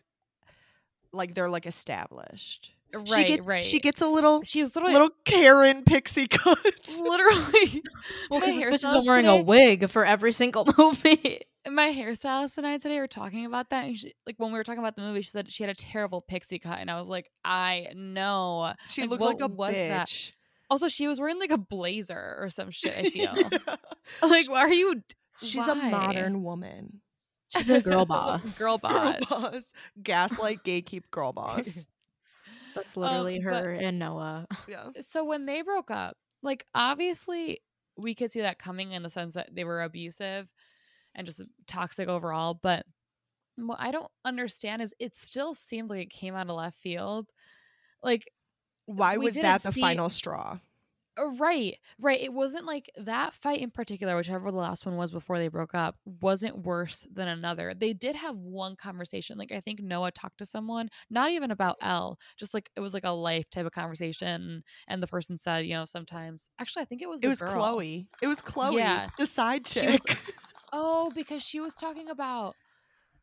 like 1.12 1.34
they're 1.34 1.48
like 1.48 1.64
established. 1.66 2.74
Right, 2.94 3.08
she 3.08 3.24
gets 3.24 3.46
right. 3.46 3.64
she 3.64 3.78
gets 3.80 4.00
a 4.00 4.06
little 4.06 4.42
she's 4.44 4.74
literally 4.74 4.92
little 4.94 5.10
Karen 5.24 5.82
pixie 5.84 6.26
cut. 6.28 6.58
literally 6.98 7.82
well, 8.30 8.40
my 8.40 8.46
because 8.46 8.56
this 8.56 8.64
bitch 8.64 8.72
is 8.74 8.82
hairstylist 8.84 9.06
wearing 9.06 9.26
a 9.26 9.36
wig 9.36 9.88
for 9.90 10.04
every 10.06 10.32
single 10.32 10.66
movie. 10.78 11.40
my 11.70 11.88
hairstylist 11.92 12.56
and 12.58 12.66
I 12.66 12.78
today 12.78 12.98
were 12.98 13.06
talking 13.06 13.44
about 13.46 13.70
that. 13.70 13.84
And 13.86 13.98
she, 13.98 14.14
like 14.26 14.36
when 14.38 14.52
we 14.52 14.58
were 14.58 14.64
talking 14.64 14.78
about 14.78 14.96
the 14.96 15.02
movie, 15.02 15.22
she 15.22 15.30
said 15.30 15.52
she 15.52 15.62
had 15.62 15.70
a 15.70 15.74
terrible 15.74 16.20
pixie 16.22 16.58
cut, 16.58 16.78
and 16.78 16.90
I 16.90 16.98
was 16.98 17.08
like, 17.08 17.30
I 17.44 17.88
know. 17.94 18.72
She 18.88 19.02
Like, 19.02 19.10
looked 19.10 19.22
what 19.22 19.40
like 19.40 19.50
a 19.50 19.52
was 19.54 19.74
that? 19.74 20.08
bitch. 20.08 20.32
Also, 20.70 20.88
she 20.88 21.06
was 21.08 21.18
wearing 21.20 21.38
like 21.38 21.50
a 21.50 21.58
blazer 21.58 22.36
or 22.40 22.50
some 22.50 22.70
shit. 22.70 22.94
I 22.96 23.10
feel 23.10 24.28
like 24.28 24.50
why 24.50 24.60
are 24.60 24.72
you? 24.72 25.02
She's 25.42 25.56
a 25.66 25.74
modern 25.74 26.42
woman. 26.42 27.00
She's 27.48 27.70
a 27.70 27.80
girl 27.80 28.04
boss. 28.04 28.58
Girl 28.58 28.76
boss. 28.76 29.18
Girl 29.24 29.40
boss. 29.40 29.72
Gaslight, 30.02 30.64
gatekeep, 30.64 31.04
girl 31.10 31.32
boss. 31.32 31.86
That's 32.78 32.96
literally 32.96 33.38
Um, 33.38 33.44
but- 33.44 33.64
her 33.64 33.72
and 33.72 33.98
Noah. 33.98 34.46
Yeah. 34.68 34.88
So 35.00 35.24
when 35.24 35.46
they 35.46 35.62
broke 35.62 35.90
up, 35.90 36.16
like 36.42 36.64
obviously 36.74 37.60
we 37.96 38.14
could 38.14 38.30
see 38.30 38.40
that 38.42 38.58
coming 38.58 38.92
in 38.92 39.02
the 39.02 39.10
sense 39.10 39.34
that 39.34 39.54
they 39.54 39.64
were 39.64 39.82
abusive 39.82 40.48
and 41.14 41.26
just 41.26 41.42
toxic 41.66 42.08
overall. 42.08 42.54
But 42.54 42.86
what 43.56 43.80
I 43.80 43.90
don't 43.90 44.10
understand 44.24 44.82
is 44.82 44.94
it 45.00 45.16
still 45.16 45.52
seemed 45.54 45.90
like 45.90 46.00
it 46.02 46.10
came 46.10 46.34
out 46.36 46.48
of 46.48 46.54
left 46.56 46.78
field. 46.80 47.26
Like 48.02 48.30
Why 48.86 49.16
was 49.16 49.34
that 49.36 49.62
the 49.62 49.72
see- 49.72 49.80
final 49.80 50.08
straw? 50.08 50.58
Uh, 51.18 51.28
Right, 51.38 51.76
right. 51.98 52.20
It 52.20 52.32
wasn't 52.32 52.64
like 52.64 52.90
that 52.96 53.34
fight 53.34 53.60
in 53.60 53.70
particular, 53.70 54.16
whichever 54.16 54.50
the 54.50 54.56
last 54.56 54.86
one 54.86 54.96
was 54.96 55.10
before 55.10 55.38
they 55.38 55.48
broke 55.48 55.74
up, 55.74 55.96
wasn't 56.20 56.64
worse 56.64 57.06
than 57.12 57.28
another. 57.28 57.74
They 57.74 57.92
did 57.92 58.16
have 58.16 58.36
one 58.36 58.76
conversation. 58.76 59.36
Like 59.38 59.52
I 59.52 59.60
think 59.60 59.80
Noah 59.80 60.10
talked 60.12 60.38
to 60.38 60.46
someone, 60.46 60.88
not 61.10 61.30
even 61.30 61.50
about 61.50 61.76
Elle, 61.82 62.18
just 62.36 62.54
like 62.54 62.70
it 62.76 62.80
was 62.80 62.94
like 62.94 63.04
a 63.04 63.10
life 63.10 63.48
type 63.50 63.66
of 63.66 63.72
conversation. 63.72 64.62
And 64.88 65.02
the 65.02 65.06
person 65.06 65.36
said, 65.38 65.66
you 65.66 65.74
know, 65.74 65.84
sometimes 65.84 66.48
actually 66.60 66.82
I 66.82 66.86
think 66.86 67.02
it 67.02 67.08
was 67.08 67.20
It 67.22 67.28
was 67.28 67.40
girl. 67.40 67.54
Chloe. 67.54 68.08
It 68.22 68.26
was 68.26 68.40
Chloe, 68.40 68.76
Yeah. 68.76 69.08
the 69.18 69.26
side 69.26 69.64
chick. 69.64 70.00
was- 70.08 70.32
Oh, 70.72 71.10
because 71.14 71.42
she 71.42 71.60
was 71.60 71.74
talking 71.74 72.10
about 72.10 72.54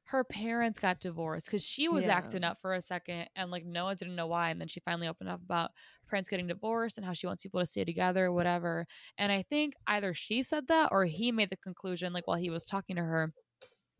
her 0.09 0.23
parents 0.23 0.77
got 0.79 0.99
divorced 0.99 1.47
because 1.47 1.63
she 1.63 1.87
was 1.87 2.05
Yeah. 2.05 2.15
acting 2.15 2.43
up 2.43 2.59
for 2.61 2.73
a 2.73 2.81
second 2.81 3.27
and 3.35 3.49
like 3.51 3.65
Noah 3.65 3.95
didn't 3.95 4.15
know 4.15 4.27
why. 4.27 4.49
And 4.51 4.59
then 4.61 4.67
she 4.67 4.79
finally 4.79 5.07
opened 5.07 5.29
up 5.29 5.41
about 5.43 5.71
parents 6.07 6.29
getting 6.29 6.47
divorced 6.47 6.97
and 6.97 7.05
how 7.05 7.13
she 7.13 7.27
wants 7.27 7.43
people 7.43 7.59
to 7.59 7.65
stay 7.65 7.83
together, 7.83 8.31
whatever. 8.31 8.85
And 9.17 9.31
I 9.31 9.43
think 9.43 9.73
either 9.87 10.13
she 10.13 10.43
said 10.43 10.67
that 10.67 10.89
or 10.91 11.05
he 11.05 11.31
made 11.31 11.49
the 11.49 11.57
conclusion, 11.57 12.13
like 12.13 12.27
while 12.27 12.37
he 12.37 12.49
was 12.49 12.65
talking 12.65 12.95
to 12.95 13.01
her, 13.01 13.31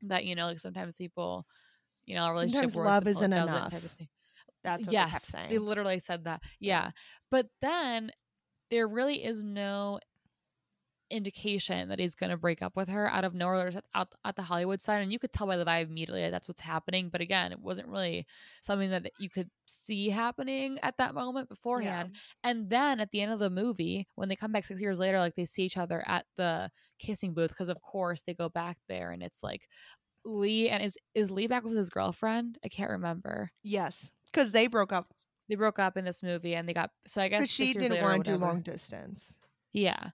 that, 0.04 0.26
you 0.26 0.36
know, 0.36 0.46
like 0.46 0.60
sometimes 0.60 0.98
people, 0.98 1.46
you 2.06 2.16
know, 2.16 2.26
a 2.26 2.32
relationship 2.32 2.70
Sometimes 2.72 2.76
works 2.76 2.88
love 2.88 3.08
isn't 3.08 3.34
enough. 3.34 3.72
type 3.72 3.84
of 3.84 3.92
thing. 3.92 4.08
That's 4.64 4.86
what 4.86 4.94
yes, 4.94 5.08
they 5.08 5.12
kept 5.12 5.26
saying. 5.26 5.50
they 5.50 5.58
literally 5.60 6.00
said 6.00 6.24
that. 6.26 6.42
Yeah. 6.60 6.92
But 7.32 7.48
then 7.62 8.12
there 8.72 8.88
really 8.88 9.24
is 9.24 9.44
no 9.44 10.00
indication 11.10 11.90
that 11.90 12.00
he's 12.00 12.16
going 12.16 12.30
to 12.30 12.38
break 12.38 12.62
up 12.62 12.76
with 12.76 12.90
her 12.90 13.10
out 13.10 13.24
of 13.24 13.34
nowhere 13.34 13.72
out 13.94 14.14
at 14.24 14.36
the 14.36 14.42
Hollywood 14.42 14.82
side 14.82 15.02
and 15.02 15.14
you 15.14 15.20
could 15.20 15.32
tell 15.32 15.48
by 15.48 15.56
the 15.58 15.66
vibe 15.66 15.90
immediately 15.90 16.22
that 16.22 16.32
that's 16.32 16.48
what's 16.48 16.62
happening 16.62 17.10
but 17.10 17.22
again 17.22 17.52
it 17.52 17.60
wasn't 17.60 17.88
really 17.88 18.26
something 18.62 18.90
that 18.90 19.12
you 19.20 19.30
could 19.30 19.50
see 19.66 20.10
happening 20.10 20.80
at 20.82 20.98
that 20.98 21.14
moment 21.14 21.48
beforehand 21.48 22.16
and 22.44 22.70
then 22.70 23.00
at 23.00 23.12
the 23.12 23.22
end 23.22 23.32
of 23.32 23.40
the 23.40 23.50
movie 23.50 24.08
when 24.16 24.30
they 24.30 24.36
come 24.36 24.52
back 24.52 24.66
6 24.66 24.82
years 24.82 25.00
later 25.00 25.20
like 25.20 25.36
they 25.36 25.46
see 25.46 25.64
each 25.64 25.78
other 25.78 26.04
at 26.08 26.26
the 26.38 26.72
kissing 26.98 27.34
booth 27.34 27.50
because 27.50 27.70
of 27.70 27.82
course 27.82 28.24
they 28.24 28.34
go 28.34 28.50
back 28.50 28.78
there 28.88 29.12
and 29.12 29.22
it's 29.22 29.44
like 29.44 29.68
Lee 30.26 30.70
and 30.70 30.84
is 30.84 30.98
is 31.14 31.32
Lee 31.32 31.48
back 31.48 31.64
with 31.64 31.76
his 31.76 31.90
girlfriend? 31.90 32.58
I 32.66 32.68
can't 32.68 32.90
remember. 32.90 33.52
Yes, 33.64 34.12
because 34.32 34.52
they 34.52 34.68
broke 34.68 34.92
up. 34.92 35.08
They 35.48 35.56
broke 35.56 35.78
up 35.78 35.98
in 35.98 36.06
this 36.06 36.24
movie 36.24 36.56
and 36.56 36.68
they 36.68 36.74
got 36.74 36.90
so 37.06 37.22
I 37.22 37.28
guess 37.28 37.48
she 37.48 37.74
six 37.74 37.84
didn't 37.84 38.02
want 38.02 38.26
to 38.26 38.32
do 38.32 38.38
long 38.38 38.62
distance. 38.62 39.40
Yeah. 39.72 40.10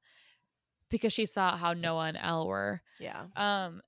Because 0.91 1.13
she 1.13 1.25
saw 1.25 1.58
how 1.58 1.73
Noah 1.73 2.06
and 2.06 2.17
Elle 2.21 2.47
were. 2.47 2.82
Yeah. 2.99 3.23
Um 3.36 3.82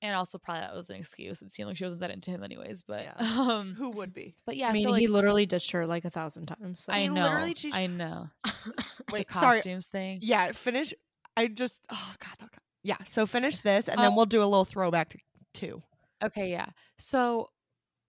and 0.00 0.14
also 0.16 0.36
probably 0.38 0.60
that 0.62 0.74
was 0.74 0.90
an 0.90 0.96
excuse. 0.96 1.42
It 1.42 1.50
seemed 1.52 1.68
like 1.68 1.76
she 1.76 1.84
wasn't 1.84 2.00
that 2.00 2.10
into 2.10 2.30
him 2.30 2.42
anyways. 2.44 2.82
But 2.82 3.02
Yeah. 3.04 3.14
um 3.18 3.74
Who 3.76 3.90
would 3.90 4.12
be? 4.14 4.34
but 4.46 4.56
yeah, 4.56 4.68
I 4.68 4.72
mean, 4.72 4.84
so 4.84 4.90
like 4.90 5.00
he 5.00 5.06
literally 5.08 5.46
ditched 5.46 5.70
her 5.72 5.86
like 5.86 6.04
a 6.04 6.10
thousand 6.10 6.46
times. 6.46 6.84
So. 6.84 6.92
I 6.92 7.00
He 7.00 7.08
know. 7.08 7.22
literally 7.22 7.54
just- 7.54 7.74
I 7.74 7.86
know. 7.86 8.28
Wait, 9.12 9.26
the 9.28 9.34
sorry. 9.34 9.56
costumes 9.56 9.88
thing. 9.88 10.18
Yeah, 10.22 10.52
finish. 10.52 10.92
I 11.36 11.46
just. 11.48 11.82
Oh 11.90 12.14
God. 12.20 12.34
oh, 12.42 12.46
God. 12.50 12.60
Yeah. 12.84 12.96
So 13.04 13.26
finish 13.26 13.60
this, 13.62 13.88
and 13.88 13.98
then 13.98 14.08
Um, 14.08 14.16
we'll 14.16 14.26
do 14.26 14.40
a 14.42 14.44
little 14.44 14.64
throwback 14.64 15.08
to 15.10 15.18
two. 15.54 15.82
Okay, 16.22 16.50
yeah. 16.50 16.66
So 16.98 17.48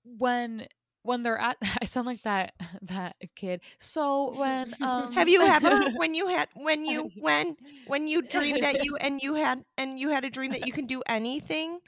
when 0.04 0.68
when 1.04 1.24
they're 1.24 1.38
at 1.38 1.58
I 1.82 1.86
sound 1.86 2.08
like 2.08 2.24
that 2.24 2.54
that 2.84 3.16
kid. 3.36 3.62
So 3.78 4.34
when 4.38 4.74
um 4.82 5.14
Have 5.14 5.30
you 5.30 5.42
ever, 5.42 5.92
when 5.92 6.16
you 6.16 6.28
had, 6.28 6.50
when 6.56 6.86
you, 6.86 7.12
when, 7.20 7.56
when 7.88 8.08
you 8.08 8.22
dreamed 8.22 8.64
that 8.64 8.84
you 8.84 8.96
and 8.98 9.22
you 9.22 9.36
had, 9.36 9.64
and 9.78 10.00
you 10.00 10.10
had 10.10 10.24
a 10.24 10.30
dream 10.30 10.52
that 10.52 10.66
you 10.66 10.74
can 10.74 10.86
do 10.86 11.04
anything? 11.08 11.80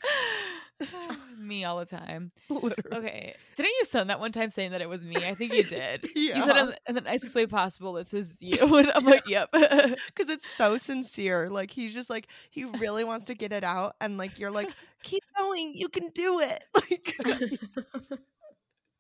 me 1.38 1.63
all 1.63 1.80
the 1.80 1.86
time. 1.86 2.32
Literally. 2.49 2.97
Okay. 2.97 3.36
Didn't 3.56 3.71
you 3.80 3.86
send 3.86 4.10
that 4.10 4.19
one 4.19 4.34
time 4.34 4.49
saying 4.49 4.71
that 4.71 4.82
it 4.82 4.89
was 4.89 5.06
me? 5.06 5.15
I 5.15 5.34
think 5.34 5.54
you 5.54 5.63
did. 5.63 6.10
Yeah. 6.13 6.36
You 6.36 6.43
said 6.43 6.58
in 6.58 6.65
the, 6.65 6.78
in 6.89 6.95
the 6.95 7.01
nicest 7.01 7.34
way 7.34 7.47
possible, 7.47 7.93
this 7.93 8.13
is 8.13 8.41
you. 8.41 8.58
And 8.75 8.91
I'm 8.93 9.06
like, 9.06 9.28
yep. 9.30 9.49
because 9.51 10.30
it's 10.30 10.47
so 10.47 10.75
sincere. 10.75 11.49
Like 11.49 11.71
he's 11.71 11.93
just 11.93 12.10
like 12.10 12.28
he 12.49 12.65
really 12.65 13.06
wants 13.06 13.25
to 13.25 13.36
get 13.36 13.54
it 13.54 13.63
out, 13.63 13.95
and 14.01 14.17
like 14.17 14.38
you're 14.38 14.51
like, 14.51 14.69
keep 15.01 15.24
going, 15.38 15.74
you 15.76 15.88
can 15.88 16.09
do 16.09 16.41
it. 16.41 16.66
Like 16.76 17.59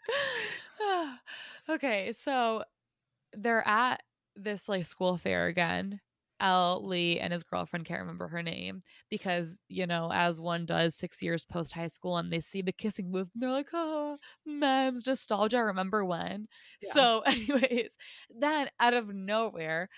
okay, 1.69 2.13
so 2.13 2.63
they're 3.33 3.67
at 3.67 4.01
this 4.35 4.69
like 4.69 4.85
school 4.85 5.17
fair 5.17 5.47
again. 5.47 6.01
Elle 6.41 6.85
Lee 6.85 7.17
and 7.19 7.31
his 7.31 7.43
girlfriend 7.43 7.85
can't 7.85 8.01
remember 8.01 8.27
her 8.27 8.43
name 8.43 8.83
because 9.09 9.59
you 9.69 9.87
know, 9.87 10.11
as 10.13 10.39
one 10.41 10.65
does 10.65 10.93
six 10.95 11.21
years 11.21 11.45
post 11.45 11.73
high 11.73 11.87
school, 11.87 12.17
and 12.17 12.31
they 12.31 12.41
see 12.41 12.61
the 12.61 12.73
kissing 12.73 13.11
booth, 13.11 13.29
and 13.33 13.41
they're 13.41 13.51
like, 13.51 13.69
"Oh, 13.73 14.17
memes, 14.45 15.07
nostalgia." 15.07 15.63
Remember 15.63 16.03
when? 16.03 16.47
Yeah. 16.81 16.91
So, 16.91 17.19
anyways, 17.25 17.97
then 18.29 18.69
out 18.81 18.93
of 18.93 19.07
nowhere, 19.07 19.89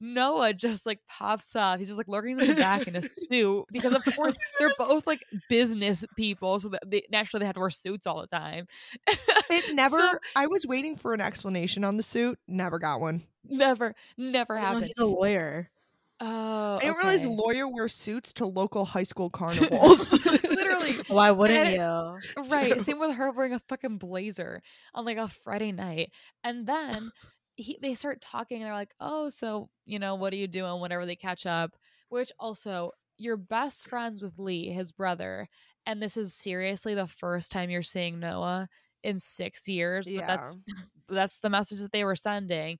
Noah 0.00 0.52
just 0.52 0.84
like 0.86 1.00
pops 1.08 1.56
up. 1.56 1.78
He's 1.78 1.88
just 1.88 1.98
like 1.98 2.08
lurking 2.08 2.38
in 2.40 2.46
the 2.48 2.54
back 2.54 2.86
in 2.86 2.96
a 2.96 3.02
suit 3.30 3.64
because, 3.72 3.92
of 3.92 4.04
course, 4.16 4.36
they're 4.58 4.70
both 4.78 5.06
like 5.06 5.24
business 5.48 6.04
people, 6.16 6.58
so 6.58 6.70
they 6.86 7.02
naturally 7.10 7.40
they 7.40 7.46
have 7.46 7.54
to 7.54 7.60
wear 7.60 7.70
suits 7.70 8.06
all 8.06 8.20
the 8.20 8.26
time. 8.26 8.66
it 9.06 9.74
never. 9.74 9.98
So- 9.98 10.18
I 10.34 10.46
was 10.46 10.66
waiting 10.66 10.96
for 10.96 11.14
an 11.14 11.20
explanation 11.20 11.84
on 11.84 11.96
the 11.96 12.02
suit, 12.02 12.38
never 12.46 12.78
got 12.78 13.00
one. 13.00 13.22
never, 13.48 13.94
never 14.18 14.56
happened. 14.58 14.86
he's 14.86 14.98
a 14.98 15.06
lawyer. 15.06 15.70
Oh, 16.18 16.76
I 16.76 16.80
didn't 16.80 16.96
realize 16.96 17.20
okay. 17.26 17.28
lawyer 17.34 17.68
wear 17.68 17.88
suits 17.88 18.32
to 18.34 18.46
local 18.46 18.86
high 18.86 19.02
school 19.02 19.28
carnivals. 19.28 20.24
Literally, 20.24 20.96
Why 21.08 21.30
wouldn't 21.30 21.58
And- 21.58 22.20
you? 22.36 22.42
right. 22.50 22.72
True. 22.72 22.80
Same 22.82 22.98
with 22.98 23.14
her 23.16 23.30
wearing 23.32 23.52
a 23.52 23.58
fucking 23.58 23.98
blazer 23.98 24.62
on 24.94 25.04
like 25.04 25.18
a 25.18 25.28
Friday 25.28 25.72
night, 25.72 26.10
and 26.42 26.66
then 26.66 27.12
he 27.56 27.78
they 27.82 27.94
start 27.94 28.20
talking. 28.20 28.58
And 28.58 28.66
they're 28.66 28.72
like, 28.72 28.94
"Oh, 29.00 29.28
so 29.28 29.68
you 29.84 29.98
know, 29.98 30.14
what 30.14 30.32
are 30.32 30.36
you 30.36 30.46
doing?" 30.46 30.80
Whenever 30.80 31.06
they 31.06 31.16
catch 31.16 31.46
up, 31.46 31.72
which 32.08 32.30
also 32.38 32.92
you're 33.18 33.36
best 33.36 33.88
friends 33.88 34.22
with 34.22 34.38
Lee, 34.38 34.70
his 34.70 34.92
brother, 34.92 35.48
and 35.86 36.02
this 36.02 36.16
is 36.16 36.34
seriously 36.34 36.94
the 36.94 37.06
first 37.06 37.50
time 37.50 37.70
you're 37.70 37.82
seeing 37.82 38.20
Noah 38.20 38.68
in 39.02 39.18
six 39.18 39.66
years. 39.68 40.06
But 40.06 40.26
that's 40.26 40.56
that's 41.08 41.40
the 41.40 41.50
message 41.50 41.80
that 41.80 41.92
they 41.92 42.04
were 42.04 42.16
sending. 42.16 42.78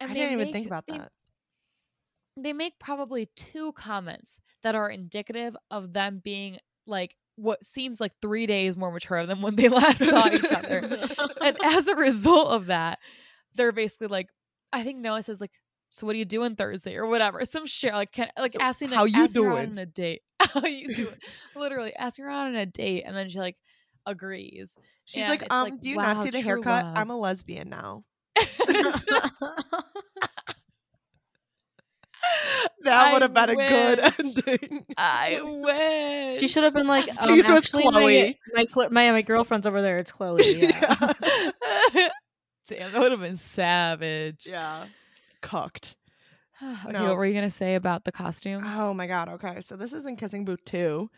I 0.00 0.12
didn't 0.12 0.32
even 0.40 0.52
think 0.52 0.66
about 0.66 0.86
they- 0.86 0.98
that. 0.98 1.12
they 2.36 2.52
make 2.52 2.78
probably 2.78 3.30
two 3.36 3.72
comments 3.72 4.40
that 4.62 4.74
are 4.74 4.90
indicative 4.90 5.56
of 5.70 5.92
them 5.92 6.20
being 6.22 6.58
like 6.86 7.16
what 7.36 7.64
seems 7.64 8.00
like 8.00 8.12
three 8.20 8.46
days 8.46 8.76
more 8.76 8.92
mature 8.92 9.26
than 9.26 9.40
when 9.42 9.56
they 9.56 9.68
last 9.70 9.98
saw 9.98 10.28
each 10.28 10.50
other. 10.52 10.98
and 11.40 11.56
as 11.62 11.88
a 11.88 11.96
result 11.96 12.48
of 12.48 12.66
that, 12.66 12.98
they're 13.54 13.72
basically 13.72 14.08
like, 14.08 14.28
I 14.72 14.82
think 14.84 14.98
Noah 14.98 15.22
says 15.22 15.40
like, 15.40 15.50
"So 15.90 16.06
what 16.06 16.14
are 16.14 16.18
you 16.18 16.24
doing 16.24 16.56
Thursday 16.56 16.96
or 16.96 17.06
whatever?" 17.06 17.44
Some 17.44 17.66
shit 17.66 17.92
like 17.92 18.12
can, 18.12 18.28
like 18.38 18.52
So 18.52 18.60
asking 18.60 18.90
like, 18.90 18.98
how 18.98 19.04
you 19.04 19.22
asking 19.24 19.44
her 19.44 19.50
doing? 19.50 19.70
on 19.70 19.78
a 19.78 19.86
date. 19.86 20.22
how 20.40 20.64
you 20.66 20.94
doing? 20.94 21.14
Literally 21.56 21.94
asking 21.94 22.24
her 22.24 22.30
out 22.30 22.46
on 22.46 22.54
a 22.56 22.66
date, 22.66 23.04
and 23.06 23.16
then 23.16 23.28
she 23.28 23.38
like 23.38 23.56
agrees. 24.06 24.76
She's 25.04 25.22
And 25.24 25.30
like, 25.30 25.44
um, 25.52 25.64
like, 25.70 25.80
do 25.80 25.88
you 25.90 25.96
wow, 25.96 26.14
not 26.14 26.22
see 26.22 26.30
the 26.30 26.40
haircut? 26.40 26.84
love. 26.84 26.96
I'm 26.96 27.10
a 27.10 27.16
lesbian 27.16 27.68
now. 27.68 28.04
That 32.84 33.12
would 33.12 33.22
have 33.22 33.34
been 33.34 33.50
a 33.50 33.54
good 33.68 34.00
ending. 34.00 34.84
I 34.96 35.40
wish 35.42 36.40
She 36.40 36.48
should 36.48 36.64
have 36.64 36.74
been 36.74 36.86
like, 36.86 37.08
um, 37.20 37.28
She's 37.28 37.44
with 37.44 37.56
actually, 37.56 37.84
my, 37.84 37.90
Chloe. 37.90 38.38
my, 38.54 38.88
my 38.90 39.10
my 39.12 39.22
girlfriend's 39.22 39.66
over 39.66 39.80
there. 39.82 39.98
It's 39.98 40.10
Chloe. 40.12 40.42
Yeah. 40.56 42.08
Damn, 42.68 42.92
that 42.92 43.00
would 43.00 43.10
have 43.12 43.20
been 43.20 43.36
savage. 43.36 44.46
yeah. 44.46 44.86
Cucked. 45.40 45.96
okay, 46.62 46.92
No. 46.92 47.06
what 47.08 47.16
were 47.16 47.26
you 47.26 47.34
gonna 47.34 47.50
say 47.50 47.74
about 47.74 48.04
the 48.04 48.12
costumes? 48.12 48.66
Oh 48.70 48.94
my 48.94 49.06
god. 49.06 49.28
Okay, 49.28 49.60
so 49.60 49.76
this 49.76 49.92
is 49.92 50.06
in 50.06 50.16
Kissing 50.16 50.44
Booth 50.44 50.64
2. 50.64 51.10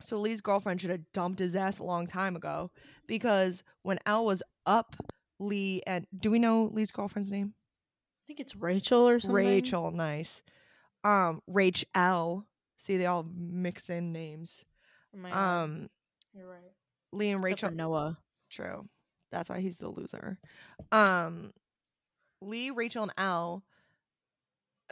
So 0.00 0.16
Lee's 0.16 0.40
girlfriend 0.40 0.80
should 0.80 0.90
have 0.90 1.12
dumped 1.12 1.40
his 1.40 1.56
ass 1.56 1.80
a 1.80 1.84
long 1.84 2.06
time 2.06 2.36
ago 2.36 2.70
because 3.08 3.64
when 3.82 3.98
Elle 4.06 4.24
was 4.24 4.42
up, 4.64 4.94
Lee 5.40 5.82
and 5.86 6.06
do 6.16 6.30
we 6.30 6.38
know 6.38 6.70
Lee's 6.72 6.92
girlfriend's 6.92 7.32
name? 7.32 7.54
I 7.54 8.22
think 8.28 8.38
it's 8.40 8.54
Rachel 8.54 9.08
or 9.08 9.18
something. 9.18 9.34
Rachel. 9.34 9.90
Nice. 9.90 10.42
Um, 11.02 11.40
Rach 11.50 11.84
L. 11.94 12.46
See, 12.76 12.96
they 12.96 13.06
all 13.06 13.26
mix 13.36 13.90
in 13.90 14.12
names. 14.12 14.64
Oh 15.14 15.18
my 15.18 15.30
God. 15.30 15.62
Um, 15.64 15.88
You're 16.32 16.48
right. 16.48 16.72
Lee 17.12 17.30
and 17.30 17.40
Except 17.44 17.62
Rachel. 17.62 17.76
Noah. 17.76 18.18
True. 18.50 18.88
That's 19.30 19.48
why 19.50 19.60
he's 19.60 19.78
the 19.78 19.88
loser. 19.88 20.38
Um 20.92 21.52
Lee, 22.40 22.70
Rachel, 22.70 23.02
and 23.02 23.12
Elle, 23.18 23.64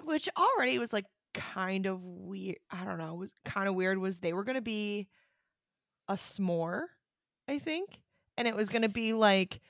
which 0.02 0.28
already 0.36 0.78
was 0.78 0.92
like 0.92 1.06
kind 1.34 1.86
of 1.86 2.02
weird. 2.02 2.56
I 2.70 2.84
don't 2.84 2.98
know, 2.98 3.14
was 3.14 3.32
kind 3.44 3.68
of 3.68 3.74
weird 3.74 3.98
was 3.98 4.18
they 4.18 4.32
were 4.32 4.44
gonna 4.44 4.60
be 4.60 5.08
a 6.08 6.14
s'more, 6.14 6.82
I 7.48 7.58
think. 7.58 8.00
And 8.36 8.46
it 8.48 8.54
was 8.56 8.68
gonna 8.68 8.88
be 8.88 9.12
like 9.12 9.60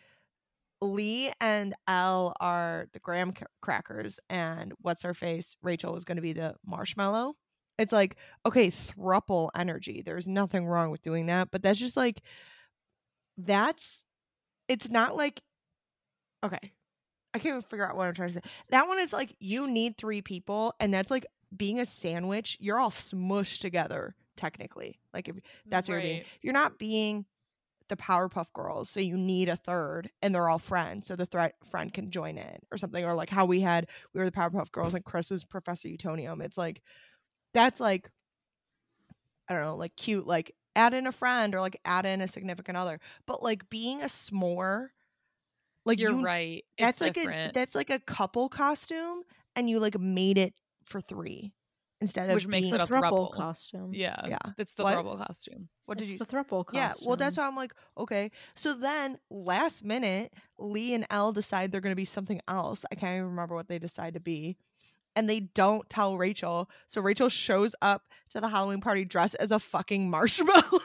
Lee 0.82 1.32
and 1.40 1.74
Elle 1.88 2.34
are 2.40 2.86
the 2.92 2.98
graham 3.00 3.32
crackers, 3.62 4.20
and 4.30 4.74
what's 4.80 5.02
her 5.02 5.14
face? 5.14 5.56
Rachel 5.62 5.92
was 5.92 6.04
gonna 6.04 6.20
be 6.22 6.32
the 6.32 6.54
marshmallow. 6.66 7.34
It's 7.78 7.92
like, 7.92 8.16
okay, 8.46 8.68
thruple 8.70 9.50
energy. 9.54 10.02
There's 10.04 10.26
nothing 10.28 10.66
wrong 10.66 10.90
with 10.90 11.02
doing 11.02 11.26
that, 11.26 11.50
but 11.50 11.62
that's 11.62 11.78
just 11.78 11.96
like 11.96 12.22
that's 13.38 14.04
it's 14.68 14.90
not 14.90 15.16
like 15.16 15.40
okay. 16.44 16.72
I 17.34 17.38
can't 17.38 17.50
even 17.50 17.62
figure 17.62 17.86
out 17.86 17.96
what 17.96 18.08
i'm 18.08 18.14
trying 18.14 18.28
to 18.28 18.34
say. 18.34 18.40
That 18.70 18.88
one 18.88 18.98
is 18.98 19.12
like 19.12 19.36
you 19.38 19.66
need 19.66 19.98
three 19.98 20.22
people 20.22 20.74
and 20.80 20.92
that's 20.92 21.10
like 21.10 21.26
being 21.56 21.78
a 21.78 21.86
sandwich 21.86 22.56
you're 22.60 22.78
all 22.78 22.90
smushed 22.90 23.60
together 23.60 24.14
technically. 24.36 24.98
Like 25.12 25.28
if 25.28 25.36
mm, 25.36 25.40
that's 25.66 25.88
what 25.88 25.94
you're 25.94 26.02
being 26.02 26.24
you're 26.42 26.54
not 26.54 26.78
being 26.78 27.26
the 27.88 27.96
powerpuff 27.96 28.52
girls 28.52 28.90
so 28.90 28.98
you 28.98 29.16
need 29.16 29.48
a 29.48 29.54
third 29.54 30.10
and 30.20 30.34
they're 30.34 30.48
all 30.48 30.58
friends 30.58 31.06
so 31.06 31.14
the 31.14 31.26
threat 31.26 31.54
friend 31.70 31.94
can 31.94 32.10
join 32.10 32.36
in 32.36 32.58
or 32.72 32.78
something 32.78 33.04
or 33.04 33.14
like 33.14 33.30
how 33.30 33.44
we 33.44 33.60
had 33.60 33.86
we 34.12 34.18
were 34.18 34.24
the 34.24 34.32
powerpuff 34.32 34.72
girls 34.72 34.94
and 34.94 35.04
chris 35.04 35.30
was 35.30 35.44
professor 35.44 35.88
utonium. 35.88 36.42
It's 36.42 36.58
like 36.58 36.82
that's 37.54 37.78
like 37.78 38.10
i 39.48 39.54
don't 39.54 39.62
know 39.62 39.76
like 39.76 39.94
cute 39.94 40.26
like 40.26 40.52
add 40.76 40.94
in 40.94 41.06
a 41.06 41.12
friend 41.12 41.54
or 41.54 41.60
like 41.60 41.80
add 41.84 42.06
in 42.06 42.20
a 42.20 42.28
significant 42.28 42.76
other 42.76 43.00
but 43.26 43.42
like 43.42 43.68
being 43.70 44.02
a 44.02 44.06
s'more 44.06 44.88
like 45.84 45.98
You're 45.98 46.10
you, 46.12 46.22
right. 46.22 46.64
that's 46.78 47.00
it's 47.00 47.16
like 47.16 47.26
a 47.26 47.50
that's 47.52 47.74
like 47.74 47.90
a 47.90 47.98
couple 47.98 48.48
costume 48.48 49.22
and 49.54 49.68
you 49.70 49.78
like 49.80 49.98
made 49.98 50.36
it 50.38 50.54
for 50.84 51.00
three 51.00 51.52
instead 52.00 52.28
of 52.28 52.34
Which 52.34 52.46
makes 52.46 52.64
being- 52.64 52.74
it 52.74 52.80
a 52.82 52.86
thruple 52.86 53.30
throuple. 53.30 53.32
costume. 53.32 53.90
yeah, 53.94 54.20
Yeah. 54.28 54.38
It's 54.58 54.74
the 54.74 54.82
What? 54.82 54.98
throuple 54.98 55.16
costume. 55.26 55.68
what 55.86 55.96
did 55.96 56.04
It's 56.04 56.12
you 56.12 56.18
the 56.18 56.26
thruple 56.26 56.66
costume. 56.66 56.74
yeah 56.74 56.92
well 57.06 57.16
that's 57.16 57.36
why 57.38 57.46
i'm 57.46 57.56
like 57.56 57.72
okay 57.96 58.30
so 58.54 58.74
then 58.74 59.18
last 59.30 59.82
minute 59.84 60.32
lee 60.58 60.92
and 60.94 61.06
elle 61.10 61.32
decide 61.32 61.72
they're 61.72 61.80
going 61.80 61.92
to 61.92 61.96
be 61.96 62.04
something 62.04 62.40
else 62.48 62.84
i 62.92 62.94
can't 62.96 63.14
even 63.16 63.28
remember 63.30 63.54
what 63.54 63.68
they 63.68 63.78
decide 63.78 64.12
to 64.14 64.20
be 64.20 64.56
and 65.16 65.28
they 65.28 65.40
don't 65.40 65.88
tell 65.90 66.16
rachel 66.16 66.70
so 66.86 67.00
rachel 67.00 67.28
shows 67.28 67.74
up 67.82 68.02
to 68.28 68.40
the 68.40 68.48
halloween 68.48 68.80
party 68.80 69.04
dressed 69.04 69.34
as 69.40 69.50
a 69.50 69.58
fucking 69.58 70.08
marshmallow 70.16 70.78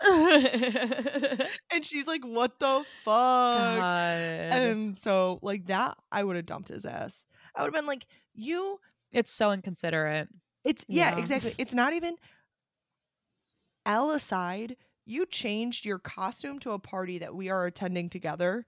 and 0.06 1.82
she's 1.82 2.06
like 2.06 2.22
what 2.24 2.58
the 2.60 2.84
fuck 3.04 3.76
God. 3.78 4.18
and 4.18 4.96
so 4.96 5.38
like 5.40 5.66
that 5.66 5.96
i 6.12 6.22
would 6.22 6.36
have 6.36 6.44
dumped 6.46 6.68
his 6.68 6.84
ass 6.84 7.24
i 7.56 7.62
would 7.62 7.68
have 7.68 7.74
been 7.74 7.86
like 7.86 8.04
you 8.34 8.78
it's 9.12 9.30
so 9.30 9.52
inconsiderate. 9.52 10.28
it's 10.64 10.84
yeah, 10.88 11.12
Yeah. 11.12 11.18
exactly 11.18 11.54
it's 11.58 11.74
not 11.74 11.92
even 11.92 12.16
Elle 13.86 14.10
aside 14.12 14.76
you 15.06 15.26
changed 15.26 15.84
your 15.84 15.98
costume 15.98 16.58
to 16.60 16.72
a 16.72 16.78
party 16.78 17.18
that 17.18 17.34
we 17.34 17.48
are 17.50 17.66
attending 17.66 18.08
together 18.10 18.66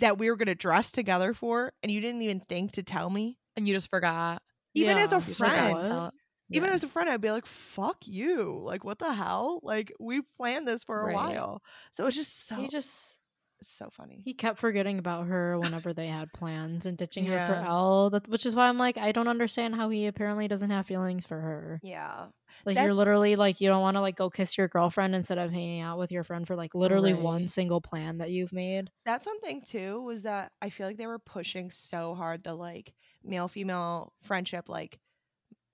that 0.00 0.18
we 0.18 0.28
were 0.28 0.36
going 0.36 0.46
to 0.48 0.54
dress 0.54 0.92
together 0.92 1.32
for 1.32 1.72
and 1.82 1.90
you 1.90 2.00
didn't 2.00 2.22
even 2.22 2.40
think 2.40 2.72
to 2.72 2.82
tell 2.82 3.08
me 3.08 3.37
And 3.58 3.68
you 3.68 3.74
just 3.74 3.90
forgot. 3.90 4.40
even 4.74 4.96
as 4.98 5.12
a 5.12 5.16
Yeah, 5.16 5.20
just 5.20 5.38
forgot 5.38 5.76
friend 5.76 6.12
even 6.50 6.70
yeah. 6.70 6.74
as 6.74 6.82
a 6.84 6.88
friend 6.88 7.10
i'd 7.10 7.20
be 7.20 7.30
like 7.30 7.44
fuck 7.46 7.98
you 8.06 8.58
like 8.64 8.84
what 8.84 8.98
the 8.98 9.12
hell 9.12 9.60
like 9.62 9.92
we 10.00 10.22
planned 10.38 10.66
this 10.66 10.82
for 10.84 11.02
a 11.02 11.06
Right. 11.06 11.14
while 11.14 11.62
so 11.90 12.06
it's 12.06 12.16
just 12.16 12.46
so 12.46 12.56
he 12.56 12.68
just 12.68 13.20
it's 13.60 13.72
so 13.72 13.90
funny 13.90 14.22
he 14.24 14.32
kept 14.34 14.58
forgetting 14.58 14.98
about 14.98 15.26
her 15.26 15.58
whenever 15.58 15.92
they 15.92 16.06
had 16.06 16.32
plans 16.32 16.86
and 16.86 16.96
ditching 16.96 17.26
her 17.26 17.40
for 17.40 17.54
Elle, 17.54 18.10
That, 18.10 18.28
which 18.28 18.46
is 18.46 18.54
why 18.54 18.68
I'm 18.68 18.78
like, 18.78 18.96
I 18.98 19.10
don't 19.12 19.26
understand 19.28 19.74
how 19.74 19.88
he 19.90 20.06
apparently 20.06 20.46
doesn't 20.48 20.70
have 20.70 20.86
feelings 20.86 21.26
for 21.26 21.40
her. 21.40 21.80
yeah 21.82 22.28
Like 22.64 22.78
you're 22.78 22.94
literally 22.94 23.36
like 23.36 23.60
you 23.60 23.68
don't 23.68 23.82
want 23.82 23.96
to 23.96 24.00
like 24.00 24.16
go 24.16 24.30
kiss 24.30 24.56
your 24.56 24.68
girlfriend 24.68 25.14
instead 25.14 25.38
of 25.38 25.50
hanging 25.50 25.80
out 25.80 25.98
with 25.98 26.12
your 26.12 26.24
friend 26.24 26.46
for 26.46 26.56
like 26.56 26.74
literally 26.74 27.14
one 27.14 27.46
single 27.48 27.80
plan 27.80 28.18
that 28.18 28.30
you've 28.30 28.52
made. 28.52 28.90
that's 29.04 29.26
one 29.26 29.40
thing 29.40 29.60
too 29.62 30.00
was 30.02 30.22
that 30.22 30.52
I 30.62 30.70
feel 30.70 30.86
like 30.86 30.96
they 30.98 31.06
were 31.06 31.18
pushing 31.18 31.70
so 31.70 32.14
hard 32.14 32.44
the 32.44 32.54
like 32.54 32.94
male 33.24 33.48
female 33.48 34.12
friendship, 34.22 34.68
like 34.68 34.98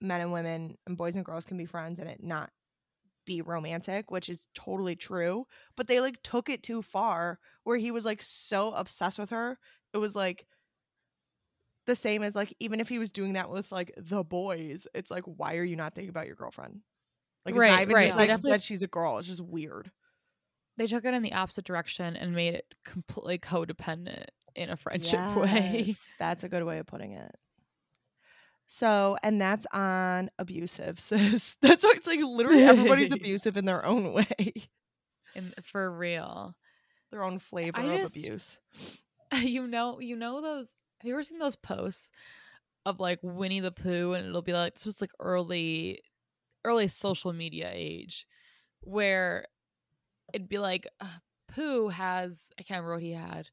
men 0.00 0.20
and 0.20 0.32
women 0.32 0.76
and 0.86 0.96
boys 0.96 1.16
and 1.16 1.24
girls 1.24 1.44
can 1.44 1.56
be 1.56 1.66
friends 1.66 1.98
and 1.98 2.08
it 2.08 2.22
not 2.22 2.50
be 3.26 3.40
romantic, 3.40 4.10
which 4.10 4.28
is 4.28 4.46
totally 4.54 4.96
true. 4.96 5.46
But 5.76 5.86
they 5.88 6.00
like 6.00 6.22
took 6.22 6.48
it 6.50 6.62
too 6.62 6.82
far 6.82 7.38
where 7.64 7.76
he 7.78 7.90
was 7.90 8.04
like 8.04 8.20
so 8.22 8.72
obsessed 8.72 9.18
with 9.18 9.30
her. 9.30 9.58
It 9.92 9.98
was 9.98 10.14
like 10.14 10.46
the 11.86 11.94
same 11.94 12.22
as 12.22 12.34
like 12.34 12.54
even 12.60 12.80
if 12.80 12.88
he 12.88 12.98
was 12.98 13.10
doing 13.10 13.34
that 13.34 13.50
with 13.50 13.70
like 13.72 13.92
the 13.96 14.22
boys, 14.24 14.86
it's 14.94 15.10
like 15.10 15.24
why 15.24 15.56
are 15.56 15.64
you 15.64 15.76
not 15.76 15.94
thinking 15.94 16.10
about 16.10 16.26
your 16.26 16.36
girlfriend? 16.36 16.80
Like 17.44 17.54
it's 17.54 17.60
Right, 17.60 17.70
not 17.70 17.82
even 17.82 17.94
right. 17.94 18.04
just 18.06 18.16
like 18.16 18.28
definitely- 18.28 18.50
that 18.52 18.62
she's 18.62 18.82
a 18.82 18.86
girl. 18.88 19.18
It's 19.18 19.28
just 19.28 19.40
weird. 19.42 19.90
They 20.76 20.86
took 20.88 21.04
it 21.04 21.14
in 21.14 21.22
the 21.22 21.34
opposite 21.34 21.64
direction 21.64 22.16
and 22.16 22.34
made 22.34 22.54
it 22.54 22.74
completely 22.84 23.38
codependent 23.38 24.24
in 24.54 24.70
a 24.70 24.76
friendship 24.76 25.36
way. 25.36 25.94
That's 26.18 26.44
a 26.44 26.48
good 26.48 26.64
way 26.64 26.78
of 26.78 26.86
putting 26.86 27.12
it. 27.12 27.34
So, 28.66 29.16
and 29.22 29.40
that's 29.40 29.66
on 29.72 30.30
abusive, 30.38 30.98
sis. 31.00 31.56
That's 31.60 31.84
why 31.84 31.92
it's 31.96 32.06
like 32.06 32.20
literally 32.20 32.62
everybody's 32.64 33.12
abusive 33.12 33.56
in 33.56 33.64
their 33.66 33.84
own 33.84 34.12
way, 34.12 34.52
And 35.34 35.54
for 35.64 35.90
real. 35.90 36.54
their 37.10 37.22
own 37.22 37.38
flavor 37.38 37.78
I 37.80 37.84
of 37.84 38.00
just- 38.02 38.16
abuse. 38.16 38.58
you 39.42 39.66
know 39.66 39.98
you 40.00 40.14
know 40.14 40.40
those 40.40 40.72
have 41.00 41.08
you 41.08 41.12
ever 41.14 41.22
seen 41.24 41.38
those 41.40 41.56
posts 41.56 42.08
of 42.86 43.00
like 43.00 43.18
winnie 43.22 43.58
the 43.58 43.72
pooh 43.72 44.12
and 44.12 44.24
it'll 44.28 44.42
be 44.42 44.52
like 44.52 44.78
so 44.78 44.88
it's 44.88 45.00
like 45.00 45.10
early 45.18 46.00
early 46.64 46.86
social 46.86 47.32
media 47.32 47.68
age 47.72 48.26
where 48.82 49.46
it'd 50.32 50.48
be 50.48 50.58
like 50.58 50.86
uh, 51.00 51.06
pooh 51.48 51.88
has 51.88 52.50
i 52.60 52.62
can't 52.62 52.78
remember 52.82 52.94
what 52.94 53.02
he 53.02 53.12
had 53.12 53.48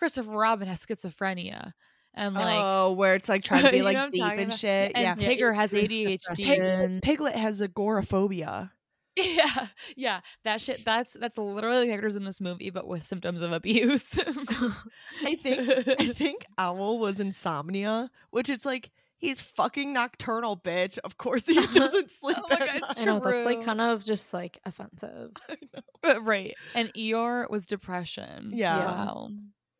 christopher 0.00 0.32
robin 0.32 0.66
has 0.66 0.84
schizophrenia 0.84 1.72
and 2.14 2.34
like 2.34 2.58
oh, 2.60 2.92
where 2.94 3.14
it's 3.14 3.28
like 3.28 3.44
trying 3.44 3.64
to 3.64 3.70
be 3.70 3.76
You 3.76 3.82
know 3.84 3.92
like 3.92 4.10
deep 4.10 4.20
talking 4.22 4.38
and 4.40 4.48
about? 4.48 4.58
shit. 4.58 4.92
and 4.96 5.02
yeah. 5.02 5.14
tigger 5.14 5.54
has 5.54 5.70
There's 5.70 5.88
adhd 5.88 6.18
depression. 6.36 7.00
Piglet 7.02 7.36
has 7.36 7.60
agoraphobia. 7.60 8.72
yeah 9.16 9.66
yeah 9.96 10.20
that 10.44 10.60
shit 10.60 10.84
that's 10.84 11.14
that's 11.14 11.36
literally 11.36 11.86
characters 11.88 12.14
in 12.14 12.24
this 12.24 12.40
movie 12.40 12.70
but 12.70 12.86
with 12.86 13.02
symptoms 13.02 13.40
of 13.40 13.50
abuse 13.52 14.18
I 15.24 15.34
think 15.34 15.88
I 16.00 16.12
think 16.12 16.46
Owl 16.56 16.98
was 16.98 17.18
insomnia, 17.20 18.08
which 18.30 18.48
it's 18.48 18.64
like 18.64 18.90
he's 19.18 19.40
fucking 19.40 19.92
nocturnal, 19.92 20.56
bitch. 20.56 20.98
Of 20.98 21.18
course 21.18 21.46
he 21.46 21.54
doesn't 21.54 22.10
sleep. 22.10 22.36
Oh 22.40 22.46
my 22.50 22.56
at 22.56 22.80
God, 22.80 22.94
I 22.96 23.04
know 23.04 23.20
that's 23.20 23.46
like 23.46 23.64
kind 23.64 23.80
of 23.80 24.04
just 24.04 24.32
like 24.32 24.60
offensive. 24.64 25.32
I 25.48 25.56
know. 25.74 25.82
But 26.02 26.24
right. 26.24 26.54
And 26.74 26.92
Eeyore 26.94 27.50
was 27.50 27.66
depression. 27.66 28.52
Yeah. 28.54 28.84
Wow. 28.84 29.30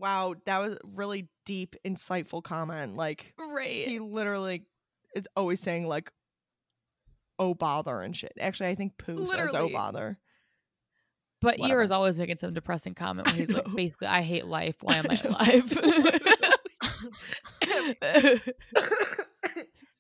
Wow, 0.01 0.35
that 0.47 0.59
was 0.59 0.79
really 0.97 1.29
deep, 1.47 1.77
insightful 1.87 2.43
comment. 2.43 2.97
Like 2.97 3.35
Right. 3.39 3.87
he 3.87 3.99
literally 3.99 4.65
is 5.15 5.29
always 5.37 5.61
saying 5.61 5.87
like 5.87 6.11
oh 7.39 7.55
bother 7.55 8.01
and 8.03 8.17
shit. 8.17 8.33
Actually, 8.41 8.71
I 8.71 8.75
think 8.75 8.99
Pooh 8.99 9.27
says 9.29 9.55
oh 9.55 9.69
bother. 9.69 10.19
But 11.43 11.59
Whatever. 11.59 11.81
Eeyore 11.81 11.85
is 11.85 11.91
always 11.91 12.19
making 12.19 12.37
some 12.39 12.53
depressing 12.53 12.95
comment 12.95 13.27
where 13.29 13.35
he's 13.37 13.51
like, 13.51 13.65
basically, 13.75 14.09
I 14.09 14.21
hate 14.23 14.45
life. 14.47 14.77
Why 14.83 14.97
am 14.97 15.07
I 15.09 15.21
alive? 15.25 15.73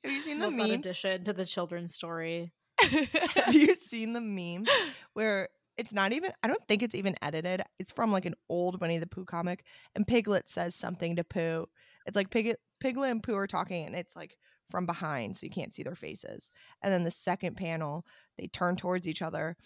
Have 0.03 0.13
you 0.15 0.21
seen 0.23 0.39
the 0.39 0.47
Love 0.47 0.55
meme? 0.55 0.71
addition 0.71 1.25
to 1.25 1.33
the 1.33 1.45
children's 1.45 1.95
story. 1.95 2.53
Have 2.81 3.55
you 3.55 3.75
seen 3.75 4.15
the 4.15 4.21
meme 4.21 4.65
where 5.13 5.51
it's 5.81 5.95
not 5.95 6.13
even 6.13 6.31
I 6.43 6.49
don't 6.49 6.67
think 6.69 6.83
it's 6.83 6.95
even 6.95 7.17
edited. 7.23 7.63
It's 7.79 7.91
from 7.91 8.13
like 8.13 8.27
an 8.27 8.35
old 8.51 8.81
Winnie 8.81 8.99
the 8.99 9.07
Pooh 9.07 9.25
comic 9.25 9.65
and 9.97 10.07
Piglet 10.07 10.47
says 10.47 10.75
something 10.77 11.17
to 11.17 11.25
Pooh. 11.25 11.67
It's 12.05 12.17
like 12.17 12.31
Piglet 12.31 12.61
Piglet 12.81 13.11
and 13.11 13.23
Pooh 13.23 13.35
are 13.35 13.47
talking 13.47 13.87
and 13.87 13.97
it's 13.97 14.15
like 14.15 14.37
from 14.71 14.85
behind 14.85 15.37
so 15.37 15.47
you 15.47 15.51
can't 15.51 15.73
see 15.73 15.83
their 15.83 15.95
faces. 15.95 16.51
And 16.83 16.93
then 16.93 17.03
the 17.03 17.11
second 17.11 17.57
panel, 17.57 18.05
they 18.37 18.47
turn 18.49 18.77
towards 18.77 19.09
each 19.09 19.23
other 19.23 19.57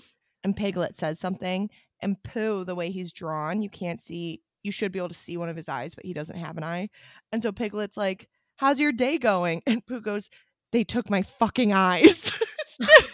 and 0.44 0.56
Piglet 0.56 0.94
says 0.94 1.18
something 1.18 1.68
and 2.00 2.22
Pooh 2.22 2.64
the 2.64 2.76
way 2.76 2.90
he's 2.90 3.10
drawn, 3.10 3.60
you 3.60 3.68
can't 3.68 4.00
see 4.00 4.40
you 4.62 4.70
should 4.70 4.92
be 4.92 5.00
able 5.00 5.08
to 5.08 5.14
see 5.14 5.36
one 5.36 5.48
of 5.48 5.56
his 5.56 5.68
eyes, 5.68 5.96
but 5.96 6.06
he 6.06 6.12
doesn't 6.12 6.38
have 6.38 6.56
an 6.56 6.64
eye. 6.64 6.90
And 7.32 7.42
so 7.42 7.50
Piglet's 7.50 7.96
like, 7.96 8.28
"How's 8.56 8.80
your 8.80 8.92
day 8.92 9.18
going?" 9.18 9.62
And 9.66 9.84
Pooh 9.84 10.00
goes, 10.00 10.30
"They 10.72 10.84
took 10.84 11.10
my 11.10 11.22
fucking 11.22 11.72
eyes." 11.72 12.30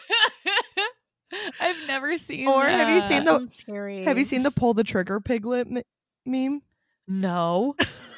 I've 1.60 1.86
never 1.88 2.16
seen. 2.18 2.48
Or 2.48 2.64
have 2.66 2.88
you 2.94 3.00
seen 3.08 3.24
that. 3.24 3.32
the- 3.32 3.38
Sounds 3.38 3.54
scary. 3.56 4.04
Have 4.04 4.18
you 4.18 4.24
seen 4.24 4.42
the 4.42 4.50
pull 4.50 4.74
the 4.74 4.84
trigger 4.84 5.20
piglet 5.20 5.66
m- 5.70 5.82
meme? 6.26 6.62
No. 7.08 7.74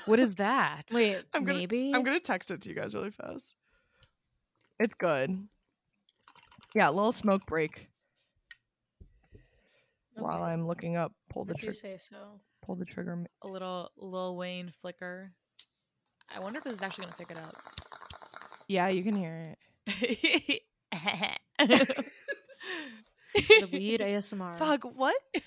What 0.06 0.18
is 0.18 0.34
that? 0.36 0.82
Wait, 0.92 1.22
I'm 1.32 1.44
gonna- 1.44 1.58
maybe. 1.58 1.92
I'm 1.94 2.02
gonna 2.02 2.20
text 2.20 2.50
it 2.50 2.60
to 2.62 2.68
you 2.68 2.74
guys 2.74 2.94
really 2.94 3.10
fast. 3.10 3.54
It's 4.80 4.94
good. 4.94 5.46
Yeah, 6.74 6.88
a 6.88 6.92
little 6.92 7.12
smoke 7.12 7.46
break 7.46 7.88
while 10.14 10.42
I'm 10.42 10.66
looking 10.66 10.96
up 10.96 11.12
pull 11.30 11.44
the 11.44 11.54
if 11.54 11.62
you 11.62 11.72
trigger. 11.72 11.78
say 11.78 11.96
so. 11.98 12.16
Pull 12.62 12.74
the 12.76 12.84
trigger. 12.84 13.12
m- 13.12 13.26
A 13.42 13.48
little 13.48 13.90
Lil 13.96 14.36
Wayne 14.36 14.72
flicker. 14.80 15.32
I 16.34 16.40
wonder 16.40 16.58
if 16.58 16.64
this 16.64 16.74
is 16.74 16.82
actually 16.82 17.04
gonna 17.06 17.16
pick 17.18 17.30
it 17.30 17.36
up. 17.36 17.54
Yeah, 18.68 18.88
you 18.88 19.02
can 19.02 19.14
hear 19.16 19.56
it. 19.86 20.62
The 23.62 23.76
weed 23.78 24.00
ASMR. 24.00 24.58
Fuck, 24.58 24.84
what? 24.96 25.16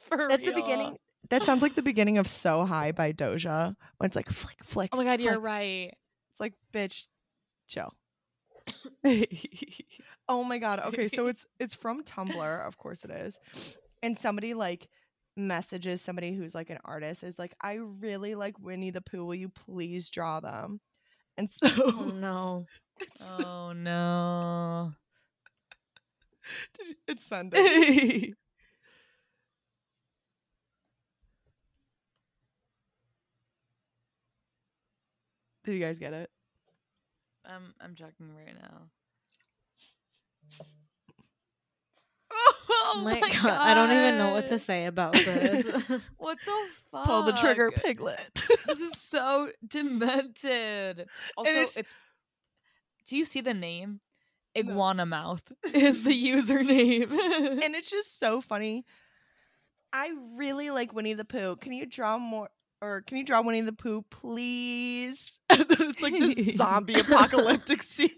For 0.00 0.28
That's 0.28 0.44
the 0.44 0.52
beginning. 0.52 0.98
That 1.30 1.44
sounds 1.44 1.62
like 1.62 1.74
the 1.74 1.82
beginning 1.82 2.18
of 2.18 2.26
So 2.28 2.64
High 2.64 2.92
by 2.92 3.12
Doja 3.12 3.74
when 3.98 4.06
it's 4.06 4.16
like 4.16 4.30
flick, 4.30 4.62
flick. 4.64 4.90
Oh 4.92 4.96
my 4.96 5.04
god, 5.04 5.20
you're 5.20 5.40
right. 5.40 5.94
It's 6.32 6.40
like, 6.40 6.54
bitch, 6.72 7.06
chill. 7.66 7.92
Oh 10.28 10.44
my 10.44 10.58
god. 10.58 10.80
Okay, 10.80 11.08
so 11.08 11.26
it's 11.28 11.46
it's 11.58 11.74
from 11.74 12.04
Tumblr, 12.04 12.66
of 12.66 12.76
course 12.76 13.04
it 13.04 13.10
is. 13.10 13.38
And 14.02 14.16
somebody 14.16 14.54
like 14.54 14.88
messages 15.36 16.02
somebody 16.02 16.34
who's 16.34 16.54
like 16.54 16.68
an 16.70 16.78
artist 16.84 17.22
is 17.22 17.38
like, 17.38 17.54
I 17.62 17.74
really 17.74 18.34
like 18.34 18.58
Winnie 18.58 18.90
the 18.90 19.00
Pooh. 19.00 19.24
Will 19.24 19.34
you 19.34 19.48
please 19.48 20.10
draw 20.10 20.40
them? 20.40 20.80
And 21.38 21.48
so 21.48 21.68
Oh 21.76 22.12
no. 22.14 22.66
oh 23.46 23.72
no. 23.72 24.92
did 26.78 26.88
you- 26.88 26.94
it's 27.06 27.24
Sunday. 27.28 28.32
Did 35.64 35.74
you 35.74 35.80
guys 35.80 35.98
get 35.98 36.12
it? 36.12 36.30
I'm 37.44 37.74
I'm 37.80 37.94
checking 37.94 38.28
right 38.34 38.54
now. 38.60 38.88
Oh 42.70 43.00
my, 43.04 43.20
god. 43.20 43.46
I 43.46 43.74
don't 43.74 43.90
even 43.90 44.18
know 44.18 44.32
what 44.32 44.46
to 44.46 44.58
say 44.58 44.86
about 44.86 45.12
this. 45.14 45.66
What 46.16 46.38
the 46.44 46.66
fuck? 46.90 47.04
Pull 47.04 47.22
the 47.22 47.32
trigger, 47.32 47.70
piglet. 47.70 48.42
This 48.66 48.80
is 48.80 48.98
so 49.00 49.50
demented. 49.66 51.06
Also, 51.36 51.50
it's- 51.50 51.76
it's, 51.76 51.92
Do 53.06 53.16
you 53.16 53.24
see 53.24 53.40
the 53.40 53.54
name? 53.54 54.00
No. 54.56 54.60
Iguana 54.72 55.06
mouth 55.06 55.42
is 55.74 56.02
the 56.02 56.10
username. 56.10 57.10
and 57.12 57.74
it's 57.76 57.90
just 57.90 58.18
so 58.18 58.40
funny. 58.40 58.84
I 59.92 60.10
really 60.36 60.70
like 60.70 60.92
Winnie 60.92 61.14
the 61.14 61.24
Pooh. 61.24 61.56
Can 61.56 61.72
you 61.72 61.86
draw 61.86 62.18
more 62.18 62.48
or 62.80 63.02
can 63.02 63.16
you 63.18 63.24
draw 63.24 63.40
Winnie 63.42 63.60
the 63.62 63.72
Pooh, 63.72 64.02
please? 64.10 65.40
It's 65.50 66.02
like 66.02 66.12
this 66.12 66.56
zombie 66.56 66.94
apocalyptic 67.00 67.82
scene. 67.82 68.10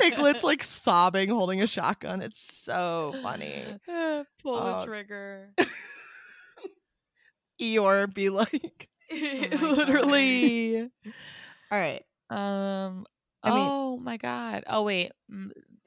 Piglet's 0.00 0.44
like 0.44 0.62
sobbing, 0.62 1.28
holding 1.28 1.60
a 1.60 1.66
shotgun. 1.66 2.22
It's 2.22 2.40
so 2.40 3.14
funny. 3.22 3.64
Pull 4.42 4.56
Uh, 4.58 4.80
the 4.80 4.86
trigger. 4.86 5.50
Eeyore 7.60 8.12
be 8.12 8.30
like, 8.30 8.88
God. 9.10 9.60
Literally. 9.60 10.80
all 11.70 11.78
right. 11.78 12.02
Um. 12.30 13.04
I 13.44 13.50
mean- 13.50 13.68
oh 13.70 13.96
my 13.98 14.16
god. 14.16 14.64
Oh 14.66 14.82
wait. 14.82 15.12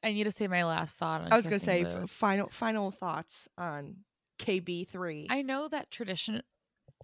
I 0.03 0.13
need 0.13 0.25
to 0.25 0.31
say 0.31 0.47
my 0.47 0.63
last 0.63 0.97
thought. 0.99 1.21
On 1.21 1.33
I 1.33 1.35
was 1.35 1.45
gonna 1.45 1.59
say 1.59 1.83
f- 1.83 2.09
final 2.09 2.49
final 2.49 2.91
thoughts 2.91 3.49
on 3.57 3.97
KB 4.39 4.87
three. 4.87 5.27
I 5.29 5.41
know 5.41 5.67
that 5.67 5.89
tradition, 5.91 6.43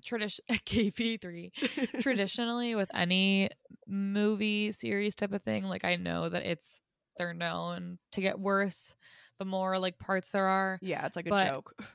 tradition 0.06 0.46
KP 0.52 1.20
three. 1.20 1.52
Traditionally, 2.02 2.76
with 2.76 2.90
any 2.94 3.50
movie 3.88 4.72
series 4.72 5.16
type 5.16 5.34
of 5.34 5.42
thing, 5.42 5.64
like 5.64 5.84
I 5.84 5.96
know 5.96 6.30
that 6.30 6.44
it's 6.44 6.82
they're 7.18 7.34
known 7.34 7.98
to 8.14 8.22
get 8.22 8.40
worse 8.40 8.96
the 9.40 9.46
more 9.46 9.80
like 9.80 9.98
parts 10.00 10.30
there 10.30 10.46
are. 10.48 10.78
yeah, 10.82 11.06
it's 11.06 11.16
like 11.16 11.28
a 11.28 11.30
joke. 11.48 11.74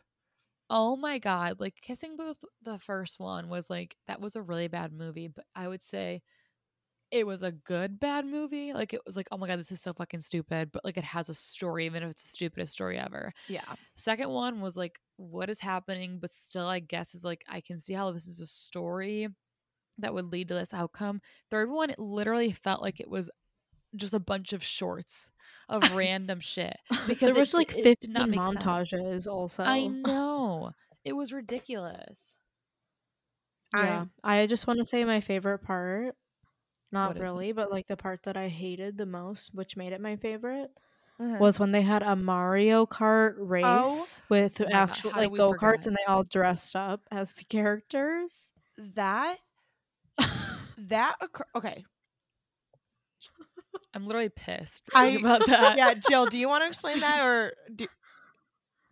Oh 0.71 0.97
my 0.97 1.19
god, 1.19 1.61
like 1.61 1.77
Kissing 1.81 2.17
Booth, 2.19 2.45
the 2.63 2.79
first 2.79 3.19
one 3.19 3.49
was 3.49 3.71
like 3.71 3.97
that 4.07 4.21
was 4.21 4.37
a 4.37 4.43
really 4.43 4.69
bad 4.69 4.93
movie, 4.93 5.29
but 5.29 5.47
I 5.57 5.67
would 5.67 5.83
say 5.83 6.21
it 7.11 7.27
was 7.27 7.43
a 7.43 7.53
good 7.53 7.99
bad 7.99 8.27
movie. 8.27 8.73
Like 8.73 8.93
it 8.93 9.01
was 9.07 9.17
like, 9.17 9.29
oh 9.33 9.39
my 9.39 9.47
god, 9.47 9.59
this 9.59 9.73
is 9.73 9.81
so 9.81 9.93
fucking 9.93 10.21
stupid, 10.21 10.71
but 10.73 10.85
like 10.85 10.97
it 10.97 11.05
has 11.05 11.29
a 11.29 11.35
story, 11.35 11.87
even 11.87 12.03
if 12.03 12.11
it's 12.11 12.23
the 12.23 12.29
stupidest 12.29 12.73
story 12.73 12.99
ever. 12.99 13.33
Yeah. 13.49 13.63
Second 13.97 14.31
one 14.31 14.61
was 14.61 14.77
like, 14.77 14.99
what 15.17 15.51
is 15.51 15.61
happening? 15.61 16.19
But 16.21 16.33
still, 16.33 16.67
I 16.67 16.81
guess 16.81 17.15
is 17.15 17.25
like 17.25 17.45
I 17.49 17.61
can 17.61 17.79
see 17.79 17.95
how 17.95 18.11
this 18.13 18.27
is 18.27 18.41
a 18.41 18.47
story 18.47 19.29
that 19.99 20.15
would 20.15 20.27
lead 20.27 20.49
to 20.49 20.55
this 20.55 20.75
outcome. 20.75 21.21
Third 21.51 21.71
one, 21.71 21.91
it 21.91 21.99
literally 21.99 22.53
felt 22.53 22.83
like 22.83 23.01
it 23.01 23.11
was 23.11 23.31
just 23.97 24.15
a 24.15 24.21
bunch 24.21 24.53
of 24.53 24.63
shorts 24.63 25.31
of 25.69 25.83
random 25.97 26.41
shit. 26.41 26.77
Because 27.07 27.33
there 27.33 27.37
it 27.37 27.41
was 27.41 27.55
like 27.55 27.71
it 27.71 27.83
50 27.83 28.07
did 28.07 28.11
not 28.11 28.29
make 28.29 28.41
sense. 28.41 28.57
montages 28.57 29.27
also. 29.27 29.63
I 29.63 29.87
know 29.87 30.73
it 31.05 31.15
was 31.15 31.33
ridiculous. 31.33 32.37
Yeah. 33.75 34.07
I 34.25 34.47
just 34.47 34.67
want 34.67 34.79
to 34.79 34.85
say 34.85 35.05
my 35.05 35.21
favorite 35.21 35.59
part. 35.59 36.15
Not 36.91 37.14
What 37.14 37.20
really, 37.22 37.53
but 37.53 37.70
like 37.70 37.86
the 37.86 37.97
part 37.97 38.22
that 38.22 38.36
I 38.36 38.49
hated 38.49 38.97
the 38.97 39.07
most, 39.07 39.55
which 39.55 39.76
made 39.76 39.93
it 39.93 40.01
my 40.01 40.16
favorite, 40.16 40.70
Uh-huh. 41.20 41.36
was 41.39 41.59
when 41.61 41.72
they 41.72 41.82
had 41.82 42.03
a 42.03 42.16
Mario 42.16 42.86
Kart 42.86 43.34
race 43.39 44.22
with 44.30 44.61
Oh 44.61 44.64
God, 44.64 44.72
actual 44.72 45.11
like 45.14 45.32
go 45.34 45.53
karts 45.53 45.86
and 45.86 45.95
they 45.97 46.05
all 46.11 46.24
dressed 46.24 46.74
up 46.74 47.03
as 47.11 47.32
the 47.32 47.45
characters. 47.45 48.53
that 48.78 49.39
that 50.78 51.16
occur- 51.20 51.45
okay. 51.57 51.84
I'm 53.95 54.07
literally 54.07 54.28
pissed 54.30 54.84
I- 54.95 55.09
about 55.09 55.41
that. 55.47 55.76
yeah, 55.76 55.95
Jill, 55.95 56.26
do 56.26 56.39
you 56.39 56.49
want 56.49 56.62
to 56.62 56.68
explain 56.68 57.01
that 57.01 57.20
or 57.20 57.53
do, 57.74 57.86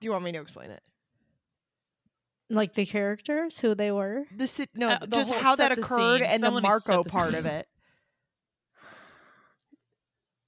do 0.01 0.05
you 0.07 0.11
want 0.11 0.25
me 0.25 0.33
to 0.33 0.41
explain 0.41 0.71
it? 0.71 0.83
like 2.49 2.75
the 2.75 2.87
characters, 2.87 3.59
who 3.59 3.75
they 3.75 3.91
were. 3.91 4.25
The 4.37 4.47
si- 4.47 4.69
no, 4.75 4.91
Uh, 4.91 4.99
the 5.01 5.07
just 5.17 5.33
how 5.33 5.57
that 5.57 5.73
occurred 5.73 6.23
and 6.23 6.39
Someone 6.41 6.63
the 6.63 6.69
needs 6.69 6.85
to 6.85 6.93
set 6.93 6.93
Marco 6.95 7.05
part 7.11 7.35
of 7.35 7.45
it. 7.45 7.67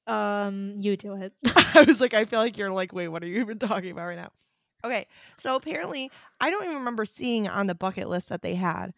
Um, 0.09 0.77
you 0.79 0.97
do 0.97 1.15
it. 1.15 1.35
I 1.75 1.85
was 1.87 2.01
like, 2.01 2.15
I 2.15 2.25
feel 2.25 2.41
like 2.41 2.57
you're 2.57 2.71
like, 2.71 2.93
wait, 2.93 3.09
what 3.09 3.23
are 3.23 3.27
you 3.27 3.41
even 3.41 3.59
talking 3.59 3.91
about 3.91 4.07
right 4.07 4.17
now? 4.17 4.31
Okay, 4.85 5.07
so 5.37 5.55
apparently, 5.55 6.11
I 6.41 6.51
don't 6.51 6.65
even 6.65 6.77
remember 6.77 7.05
seeing 7.05 7.47
on 7.49 7.67
the 7.67 7.75
bucket 7.75 8.09
list 8.09 8.31
that 8.31 8.43
they 8.43 8.55
had. 8.55 8.95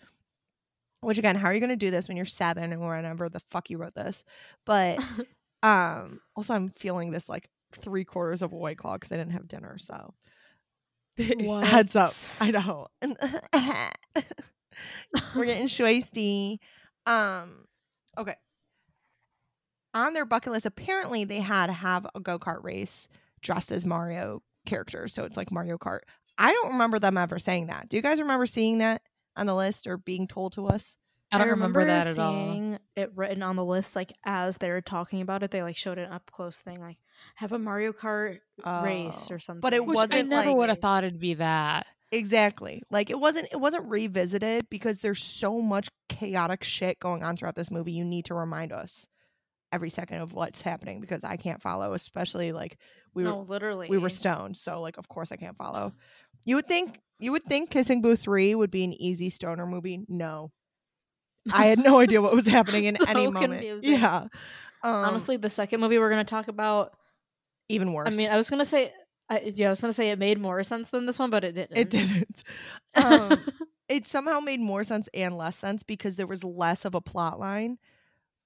Which 1.01 1.19
again, 1.19 1.35
how 1.35 1.49
are 1.49 1.55
you 1.55 1.61
going 1.61 1.71
to 1.71 1.77
do 1.77 1.91
this 1.91 2.09
when 2.09 2.17
you're 2.17 2.27
seven 2.27 2.73
and 2.73 2.81
whenever 2.81 3.29
the 3.29 3.41
fuck 3.51 3.71
you 3.71 3.79
wrote 3.79 3.95
this? 3.95 4.23
But 4.67 5.03
um, 5.63 6.21
also, 6.37 6.55
I'm 6.55 6.69
feeling 6.69 7.11
this 7.11 7.29
like 7.29 7.49
three 7.73 8.05
quarters 8.05 8.43
of 8.43 8.53
a 8.53 8.57
white 8.57 8.77
claw 8.77 8.95
because 8.95 9.11
I 9.11 9.17
didn't 9.17 9.33
have 9.33 9.49
dinner. 9.49 9.79
So 9.79 10.15
what? 11.39 11.65
heads 11.73 11.97
up, 11.97 12.13
I 12.41 12.51
know. 12.51 12.89
We're 15.35 15.47
getting 15.47 15.67
shoisty. 15.67 16.59
Um, 17.07 17.67
okay. 18.19 18.37
On 19.95 20.13
their 20.15 20.25
bucket 20.25 20.53
list, 20.53 20.67
apparently 20.67 21.25
they 21.25 21.41
had 21.41 21.67
to 21.67 21.73
have 21.73 22.07
a 22.15 22.21
go 22.21 22.39
kart 22.39 22.63
race 22.63 23.09
dressed 23.43 23.73
as 23.73 23.85
Mario 23.85 24.43
characters. 24.67 25.13
So 25.15 25.25
it's 25.25 25.37
like 25.37 25.51
Mario 25.51 25.79
Kart. 25.79 26.01
I 26.39 26.53
don't 26.53 26.73
remember 26.73 26.99
them 26.99 27.19
ever 27.19 27.39
saying 27.39 27.67
that. 27.67 27.89
Do 27.89 27.97
you 27.97 28.03
guys 28.03 28.21
remember 28.21 28.47
seeing 28.47 28.79
that 28.79 29.03
on 29.37 29.47
the 29.47 29.55
list 29.55 29.87
or 29.87 29.97
being 29.97 30.27
told 30.29 30.53
to 30.55 30.67
us? 30.67 30.97
I 31.33 31.39
don't 31.39 31.49
remember, 31.49 31.85
that 31.85 32.09
at 32.09 32.19
all. 32.19 32.33
seeing 32.33 32.79
it 32.97 33.13
written 33.15 33.43
on 33.45 33.55
the 33.55 33.65
list 33.65 33.95
like 33.95 34.13
as 34.25 34.57
they 34.57 34.69
were 34.71 34.81
talking 34.81 35.21
about 35.21 35.43
it. 35.45 35.51
They 35.53 35.63
like 35.63 35.77
showed 35.77 35.99
an 35.99 36.11
up 36.11 36.29
close 36.33 36.59
thing 36.59 36.81
like 36.81 36.99
have 37.37 37.53
a 37.53 37.59
Mario 37.59 37.93
Kart 37.93 38.41
race 38.83 39.29
Oh. 39.31 39.35
or 39.35 39.39
something. 39.39 39.61
But 39.61 39.73
it 39.73 39.85
Which 39.87 39.95
wasn't 39.95 40.19
I 40.19 40.23
never 40.23 40.49
like- 40.51 40.57
would 40.57 40.69
have 40.71 40.79
thought 40.81 41.05
it'd 41.05 41.21
be 41.21 41.35
that. 41.35 41.87
Exactly. 42.11 42.83
Like 42.91 43.11
it 43.11 43.19
wasn't 43.21 43.47
it 43.53 43.61
wasn't 43.61 43.89
revisited 43.89 44.69
because 44.71 44.99
there's 45.01 45.23
so 45.23 45.61
much 45.61 45.89
chaotic 46.09 46.65
shit 46.65 46.99
going 46.99 47.23
on 47.23 47.37
throughout 47.37 47.55
this 47.55 47.71
movie. 47.71 47.93
You 47.93 48.05
need 48.05 48.25
to 48.27 48.35
remind 48.35 48.73
us 48.73 49.07
every 49.73 49.91
second 49.91 50.19
of 50.19 50.33
what's 50.33 50.63
happening 50.63 51.01
because 51.01 51.25
I 51.25 51.37
can't 51.37 51.63
follow, 51.63 51.93
especially 51.95 52.53
like 52.53 52.79
we 53.15 53.23
no, 53.25 53.37
were 53.37 53.45
literally 53.45 53.89
we 53.89 53.99
were 53.99 54.09
stoned. 54.09 54.57
So 54.57 54.81
like 54.81 54.97
of 54.99 55.09
course 55.09 55.33
I 55.33 55.37
can't 55.37 55.57
follow. 55.57 55.93
You 56.45 56.57
would 56.57 56.69
think 56.69 56.99
you 57.19 57.33
would 57.33 57.45
think 57.45 57.71
Kissing 57.71 58.01
Booth 58.03 58.21
3 58.23 58.55
would 58.55 58.71
be 58.71 58.83
an 58.85 58.93
easy 58.95 59.29
stoner 59.31 59.67
movie. 59.67 60.01
No. 60.09 60.51
I 61.53 61.67
had 61.67 61.79
no 61.79 62.01
idea 62.01 62.21
what 62.21 62.35
was 62.35 62.47
happening 62.59 62.85
in 62.85 62.97
any 63.09 63.27
So 63.27 63.31
moment. 63.31 63.53
confusing. 63.53 63.93
Yeah. 63.93 64.27
Um, 64.83 64.95
Honestly, 64.95 65.37
the 65.37 65.51
second 65.51 65.81
movie 65.81 65.99
we're 65.99 66.11
gonna 66.11 66.25
talk 66.25 66.49
about. 66.49 66.93
even 67.69 67.93
worse. 67.93 68.13
I 68.13 68.17
mean, 68.17 68.31
I 68.31 68.37
was 68.37 68.49
gonna 68.49 68.65
say, 68.65 68.93
I, 69.29 69.53
yeah, 69.55 69.67
I 69.67 69.71
was 69.71 69.81
gonna 69.81 69.93
say 69.93 70.11
it 70.11 70.19
made 70.19 70.41
more 70.41 70.63
sense 70.65 70.91
than 70.91 71.07
this 71.07 71.19
one, 71.19 71.31
but 71.31 71.45
it 71.45 71.53
didn't. 71.53 71.77
it 71.77 71.91
didn't. 71.91 72.43
Um, 72.95 73.39
it 73.89 74.07
somehow 74.07 74.41
made 74.41 74.59
more 74.61 74.83
sense 74.83 75.09
and 75.15 75.37
less 75.37 75.57
sense 75.57 75.83
because 75.83 76.17
there 76.17 76.27
was 76.27 76.43
less 76.43 76.85
of 76.85 76.95
a 76.95 77.01
plot 77.01 77.39
line, 77.39 77.79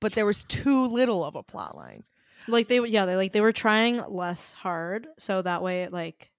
but 0.05 0.13
there 0.13 0.27
was 0.27 0.45
too 0.45 0.85
little 0.85 1.25
of 1.25 1.35
a 1.35 1.43
plot 1.43 1.75
line. 1.75 2.05
like 2.47 2.69
they, 2.69 2.79
yeah, 2.81 3.07
they 3.07 3.17
like 3.17 3.33
they 3.33 3.41
were 3.41 3.53
trying 3.53 4.03
less 4.07 4.53
hard, 4.53 5.07
so 5.19 5.41
that 5.41 5.63
way 5.63 5.85
it 5.85 5.93
like 5.95 6.31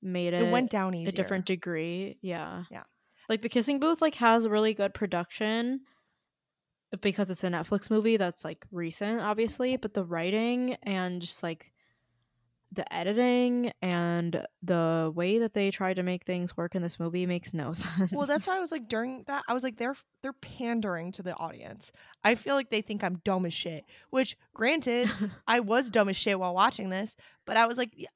made 0.00 0.32
it, 0.32 0.42
It 0.42 0.52
went 0.52 0.70
down 0.70 0.94
easier. 0.94 1.08
a 1.08 1.12
different 1.12 1.44
degree. 1.44 2.18
Yeah, 2.22 2.64
Yeah. 2.70 2.84
Like 3.28 3.42
the 3.42 3.48
Kissing 3.48 3.80
Booth, 3.80 4.00
like 4.00 4.14
has 4.16 4.46
really 4.46 4.74
good 4.74 4.94
production 4.94 5.80
because 7.00 7.30
it's 7.30 7.42
a 7.42 7.48
Netflix 7.48 7.90
movie 7.90 8.16
that's 8.16 8.44
like 8.44 8.64
recent, 8.70 9.20
obviously, 9.20 9.76
but 9.76 9.92
the 9.94 10.04
writing 10.04 10.76
and 10.84 11.20
just 11.20 11.42
like 11.42 11.72
the 12.74 12.92
editing 12.92 13.72
and 13.82 14.44
the 14.62 15.12
way 15.14 15.38
that 15.38 15.54
they 15.54 15.70
tried 15.70 15.94
to 15.94 16.02
make 16.02 16.24
things 16.24 16.56
work 16.56 16.74
in 16.74 16.82
this 16.82 16.98
movie 16.98 17.26
makes 17.26 17.54
no 17.54 17.72
sense. 17.72 18.12
Well, 18.12 18.26
that's 18.26 18.46
why 18.46 18.56
I 18.56 18.60
was 18.60 18.72
like 18.72 18.88
during 18.88 19.24
that 19.26 19.42
I 19.48 19.54
was 19.54 19.62
like 19.62 19.76
they're 19.76 19.96
they're 20.22 20.32
pandering 20.32 21.12
to 21.12 21.22
the 21.22 21.34
audience. 21.36 21.92
I 22.22 22.34
feel 22.34 22.54
like 22.54 22.70
they 22.70 22.82
think 22.82 23.04
I'm 23.04 23.16
dumb 23.24 23.46
as 23.46 23.54
shit. 23.54 23.84
Which, 24.10 24.36
granted, 24.54 25.10
I 25.46 25.60
was 25.60 25.90
dumb 25.90 26.08
as 26.08 26.16
shit 26.16 26.38
while 26.38 26.54
watching 26.54 26.90
this, 26.90 27.16
but 27.46 27.56
I 27.56 27.66
was 27.66 27.78
like, 27.78 27.90
"Yeah, 27.94 28.08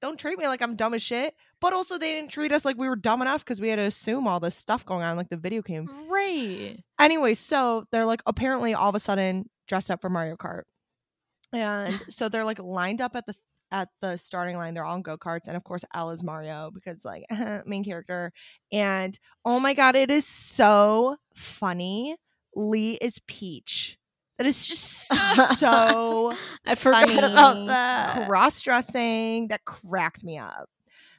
don't 0.00 0.18
treat 0.18 0.38
me 0.38 0.46
like 0.46 0.62
I'm 0.62 0.76
dumb 0.76 0.94
as 0.94 1.02
shit. 1.02 1.34
But 1.60 1.72
also, 1.72 1.98
they 1.98 2.12
didn't 2.12 2.30
treat 2.30 2.52
us 2.52 2.64
like 2.64 2.76
we 2.76 2.88
were 2.88 2.96
dumb 2.96 3.22
enough 3.22 3.44
because 3.44 3.60
we 3.60 3.68
had 3.68 3.76
to 3.76 3.82
assume 3.82 4.26
all 4.26 4.40
this 4.40 4.54
stuff 4.54 4.84
going 4.84 5.02
on, 5.02 5.16
like 5.16 5.30
the 5.30 5.36
video 5.36 5.62
game. 5.62 5.88
Right. 6.08 6.76
Anyway, 6.98 7.34
so 7.34 7.84
they're 7.92 8.04
like 8.04 8.22
apparently 8.26 8.74
all 8.74 8.88
of 8.88 8.94
a 8.94 9.00
sudden 9.00 9.48
dressed 9.66 9.90
up 9.90 10.00
for 10.00 10.10
Mario 10.10 10.36
Kart, 10.36 10.62
and 11.52 12.02
so 12.08 12.28
they're 12.28 12.44
like 12.44 12.58
lined 12.58 13.00
up 13.00 13.16
at 13.16 13.26
the 13.26 13.34
at 13.70 13.88
the 14.00 14.16
starting 14.16 14.56
line. 14.56 14.74
They're 14.74 14.84
all 14.84 14.96
in 14.96 15.02
go 15.02 15.16
karts, 15.16 15.48
and 15.48 15.56
of 15.56 15.64
course, 15.64 15.84
Elle 15.94 16.10
is 16.10 16.22
Mario 16.22 16.70
because 16.72 17.04
like 17.04 17.24
main 17.66 17.84
character. 17.84 18.32
And 18.72 19.18
oh 19.44 19.60
my 19.60 19.74
god, 19.74 19.96
it 19.96 20.10
is 20.10 20.26
so 20.26 21.16
funny. 21.34 22.16
Lee 22.54 22.94
is 22.94 23.20
Peach. 23.26 23.98
That 24.38 24.46
is 24.46 24.66
just 24.66 25.06
so 25.58 26.34
I 26.66 26.74
forgot 26.74 27.08
funny, 27.08 27.18
about 27.18 27.66
that. 27.68 28.28
cross 28.28 28.60
dressing 28.60 29.48
that 29.48 29.64
cracked 29.64 30.24
me 30.24 30.38
up. 30.38 30.68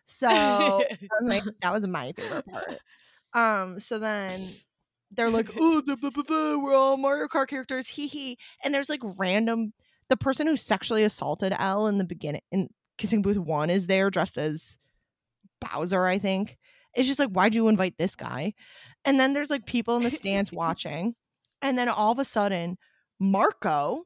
So 0.05 0.27
that 0.27 0.99
was 0.99 1.27
my 1.27 1.41
that 1.61 1.73
was 1.73 1.87
my 1.87 2.13
favorite 2.13 2.45
part. 2.45 2.79
Um, 3.33 3.79
so 3.79 3.99
then 3.99 4.49
they're 5.11 5.29
like, 5.29 5.49
oh, 5.57 5.81
the, 5.81 5.95
blah, 5.95 6.09
blah, 6.09 6.23
blah, 6.27 6.57
we're 6.57 6.75
all 6.75 6.97
Mario 6.97 7.27
Kart 7.27 7.47
characters, 7.47 7.87
hee 7.87 8.07
hee. 8.07 8.37
And 8.63 8.73
there's 8.73 8.89
like 8.89 9.01
random 9.17 9.73
the 10.09 10.17
person 10.17 10.47
who 10.47 10.55
sexually 10.55 11.03
assaulted 11.03 11.53
Elle 11.57 11.87
in 11.87 11.97
the 11.97 12.03
beginning 12.03 12.41
in 12.51 12.69
Kissing 12.97 13.21
Booth 13.21 13.37
One 13.37 13.69
is 13.69 13.85
there 13.85 14.09
dressed 14.09 14.37
as 14.37 14.77
Bowser, 15.59 16.05
I 16.05 16.17
think. 16.17 16.57
It's 16.93 17.07
just 17.07 17.19
like, 17.19 17.29
why'd 17.29 17.55
you 17.55 17.67
invite 17.67 17.97
this 17.97 18.15
guy? 18.15 18.53
And 19.05 19.19
then 19.19 19.33
there's 19.33 19.49
like 19.49 19.65
people 19.65 19.97
in 19.97 20.03
the 20.03 20.11
stands 20.11 20.51
watching. 20.51 21.15
And 21.61 21.77
then 21.77 21.89
all 21.89 22.11
of 22.11 22.19
a 22.19 22.25
sudden, 22.25 22.77
Marco 23.19 24.03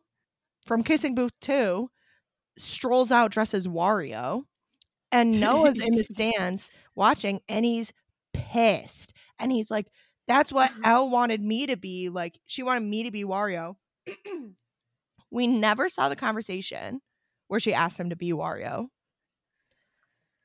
from 0.66 0.84
Kissing 0.84 1.16
Booth 1.16 1.34
2 1.42 1.90
strolls 2.58 3.12
out 3.12 3.32
dressed 3.32 3.54
as 3.54 3.68
Wario. 3.68 4.44
And 5.12 5.40
Noah's 5.40 5.80
in 5.80 5.96
the 5.96 6.04
stands 6.04 6.72
watching, 6.96 7.42
and 7.50 7.66
he's 7.66 7.92
pissed. 8.34 9.14
And 9.40 9.52
he's 9.52 9.72
like, 9.72 9.88
That's 10.28 10.52
what 10.52 10.72
mm-hmm. 10.72 10.86
Elle 10.86 11.10
wanted 11.10 11.42
me 11.42 11.68
to 11.68 11.78
be. 11.78 12.10
Like, 12.10 12.40
she 12.46 12.64
wanted 12.64 12.84
me 12.84 13.04
to 13.04 13.12
be 13.12 13.24
Wario. 13.24 13.76
we 15.32 15.48
never 15.48 15.90
saw 15.90 16.10
the 16.10 16.16
conversation 16.16 17.02
where 17.48 17.60
she 17.60 17.74
asked 17.74 18.00
him 18.00 18.10
to 18.10 18.16
be 18.16 18.32
Wario. 18.32 18.88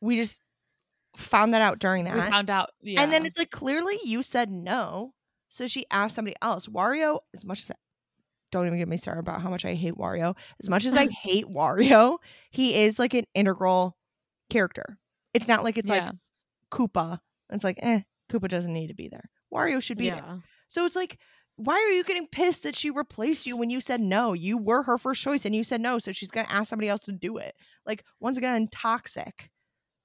We 0.00 0.16
just 0.16 0.40
found 1.16 1.54
that 1.54 1.62
out 1.62 1.78
during 1.78 2.04
We 2.04 2.10
that. 2.10 2.30
found 2.30 2.50
out. 2.50 2.70
Yeah. 2.80 3.02
And 3.02 3.12
then 3.12 3.26
it's 3.26 3.38
like 3.38 3.50
clearly 3.50 3.98
you 4.04 4.22
said 4.22 4.50
no. 4.50 5.12
So 5.48 5.66
she 5.66 5.86
asked 5.90 6.14
somebody 6.14 6.36
else. 6.42 6.66
Wario, 6.66 7.20
as 7.34 7.44
much 7.44 7.60
as 7.60 7.72
don't 8.52 8.66
even 8.66 8.78
get 8.78 8.88
me 8.88 8.96
started 8.96 9.20
about 9.20 9.42
how 9.42 9.50
much 9.50 9.64
I 9.64 9.74
hate 9.74 9.94
Wario. 9.94 10.36
As 10.62 10.68
much 10.68 10.86
as 10.86 10.96
I 10.96 11.06
hate 11.22 11.46
Wario, 11.46 12.18
he 12.50 12.74
is 12.74 12.98
like 12.98 13.14
an 13.14 13.24
integral 13.34 13.96
character. 14.50 14.98
It's 15.34 15.48
not 15.48 15.64
like 15.64 15.78
it's 15.78 15.88
yeah. 15.88 16.06
like 16.06 16.14
Koopa. 16.70 17.18
It's 17.50 17.64
like, 17.64 17.78
eh, 17.82 18.00
Koopa 18.30 18.48
doesn't 18.48 18.72
need 18.72 18.88
to 18.88 18.94
be 18.94 19.08
there. 19.08 19.28
Wario 19.52 19.82
should 19.82 19.98
be 19.98 20.10
there. 20.10 20.42
So 20.68 20.84
it's 20.84 20.96
like, 20.96 21.18
why 21.56 21.74
are 21.74 21.92
you 21.92 22.04
getting 22.04 22.26
pissed 22.26 22.62
that 22.64 22.76
she 22.76 22.90
replaced 22.90 23.46
you 23.46 23.56
when 23.56 23.70
you 23.70 23.80
said 23.80 24.00
no? 24.00 24.32
You 24.34 24.58
were 24.58 24.82
her 24.82 24.98
first 24.98 25.22
choice 25.22 25.44
and 25.44 25.54
you 25.54 25.64
said 25.64 25.80
no, 25.80 25.98
so 25.98 26.12
she's 26.12 26.30
gonna 26.30 26.48
ask 26.50 26.68
somebody 26.70 26.88
else 26.88 27.02
to 27.02 27.12
do 27.12 27.38
it. 27.38 27.54
Like 27.86 28.04
once 28.20 28.36
again, 28.36 28.68
toxic. 28.70 29.50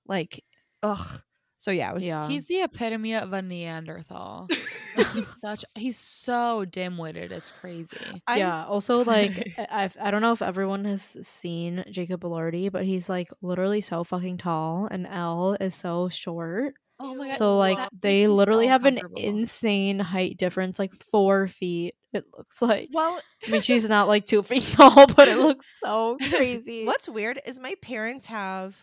Like, 0.08 0.44
ugh. 0.84 1.22
So 1.58 1.70
yeah, 1.70 1.92
it 1.92 1.94
was 1.94 2.06
yeah. 2.08 2.28
He's 2.28 2.48
the 2.48 2.62
epitome 2.62 3.14
of 3.14 3.34
a 3.34 3.42
Neanderthal. 3.44 4.48
he's 5.14 5.36
such. 5.40 5.64
He's 5.76 5.96
so 5.96 6.66
dim-witted. 6.66 7.32
It's 7.32 7.52
crazy. 7.52 7.90
I'm- 8.26 8.40
yeah. 8.40 8.66
Also, 8.66 9.04
like, 9.06 9.54
I, 9.60 9.68
I've- 9.84 10.00
I 10.02 10.10
don't 10.10 10.22
know 10.22 10.32
if 10.32 10.42
everyone 10.42 10.86
has 10.86 11.04
seen 11.22 11.84
Jacob 11.92 12.22
Elordi, 12.22 12.72
but 12.72 12.84
he's 12.84 13.10
like 13.10 13.28
literally 13.44 13.80
so 13.80 14.04
fucking 14.04 14.40
tall, 14.40 14.88
and 14.90 15.06
Elle 15.06 15.56
is 15.62 15.76
so 15.76 16.10
short. 16.10 16.74
Oh 17.04 17.16
my 17.16 17.30
god. 17.30 17.38
So 17.38 17.58
like, 17.58 17.78
that 17.78 17.90
they 18.00 18.28
literally 18.28 18.66
so 18.66 18.70
have 18.70 18.86
an 18.86 19.00
insane 19.18 20.00
height 20.00 20.38
difference, 20.38 20.78
like 20.78 20.94
four 20.94 21.48
feet. 21.48 21.96
It 22.14 22.26
looks 22.38 22.62
like. 22.62 22.90
Well, 22.94 23.20
I 23.48 23.52
mean, 23.52 23.62
she's 23.62 23.88
not 23.88 24.08
like 24.08 24.26
two 24.26 24.44
feet 24.44 24.68
tall, 24.72 25.08
but 25.08 25.28
it 25.28 25.38
looks 25.38 25.80
so 25.80 26.18
crazy. 26.30 26.86
What's 26.86 27.10
weird 27.10 27.42
is 27.46 27.60
my 27.60 27.76
parents 27.82 28.28
have 28.28 28.76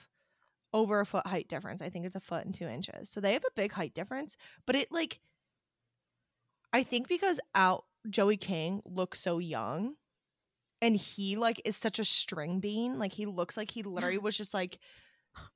over 0.72 1.00
a 1.00 1.06
foot 1.06 1.26
height 1.26 1.48
difference. 1.48 1.80
I 1.80 1.88
think 1.90 2.06
it's 2.06 2.16
a 2.16 2.20
foot 2.20 2.44
and 2.44 2.54
two 2.54 2.66
inches. 2.66 3.08
So 3.08 3.20
they 3.20 3.34
have 3.34 3.44
a 3.44 3.54
big 3.54 3.72
height 3.72 3.94
difference, 3.94 4.36
but 4.66 4.76
it 4.76 4.90
like 4.90 5.20
I 6.72 6.82
think 6.82 7.08
because 7.08 7.40
out 7.54 7.84
Joey 8.10 8.36
King 8.36 8.82
looks 8.84 9.20
so 9.20 9.38
young 9.38 9.94
and 10.80 10.96
he 10.96 11.36
like 11.36 11.60
is 11.64 11.76
such 11.76 11.98
a 11.98 12.04
string 12.04 12.60
bean. 12.60 12.98
Like 12.98 13.12
he 13.12 13.26
looks 13.26 13.56
like 13.56 13.70
he 13.70 13.82
literally 13.82 14.18
was 14.18 14.36
just 14.36 14.54
like 14.54 14.78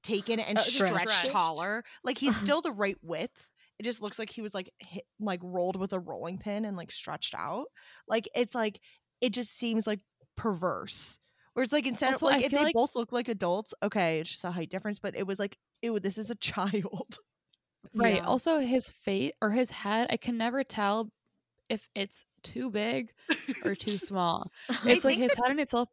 taken 0.02 0.40
and 0.40 0.58
Uh, 0.58 0.62
stretched, 0.62 0.96
stretched. 1.10 1.26
taller. 1.32 1.84
Like 2.04 2.18
he's 2.18 2.36
still 2.40 2.60
the 2.62 2.72
right 2.72 2.96
width. 3.02 3.46
It 3.78 3.84
just 3.84 4.00
looks 4.02 4.18
like 4.18 4.30
he 4.30 4.42
was 4.42 4.54
like 4.54 4.70
hit, 4.78 5.04
like 5.18 5.40
rolled 5.42 5.76
with 5.76 5.92
a 5.92 5.98
rolling 5.98 6.38
pin 6.38 6.64
and 6.64 6.76
like 6.76 6.92
stretched 6.92 7.34
out. 7.34 7.66
Like 8.06 8.28
it's 8.34 8.54
like 8.54 8.80
it 9.20 9.30
just 9.32 9.56
seems 9.58 9.86
like 9.86 10.00
perverse. 10.36 11.18
Where 11.54 11.62
it's 11.62 11.72
like 11.72 11.86
instead 11.86 12.12
Also, 12.14 12.26
of 12.26 12.32
I 12.32 12.36
like 12.36 12.46
if 12.46 12.52
they 12.52 12.62
like- 12.64 12.74
both 12.74 12.94
look 12.94 13.12
like 13.12 13.28
adults, 13.28 13.74
okay, 13.82 14.20
it's 14.20 14.30
just 14.30 14.44
a 14.44 14.50
height 14.50 14.70
difference. 14.70 14.98
But 14.98 15.16
it 15.16 15.26
was 15.26 15.38
like, 15.38 15.58
ew, 15.82 15.98
this 16.00 16.16
is 16.18 16.30
a 16.30 16.34
child. 16.36 17.18
Right. 17.94 18.16
Yeah. 18.16 18.24
Also, 18.26 18.58
his 18.60 18.88
face 18.90 19.32
or 19.42 19.50
his 19.50 19.70
head, 19.70 20.06
I 20.10 20.16
can 20.16 20.38
never 20.38 20.62
tell 20.64 21.10
if 21.68 21.88
it's 21.94 22.24
too 22.42 22.70
big 22.70 23.12
or 23.64 23.74
too 23.74 23.98
small. 23.98 24.50
It's 24.84 25.04
like 25.04 25.18
his 25.18 25.32
head 25.34 25.50
in 25.50 25.58
itself. 25.58 25.88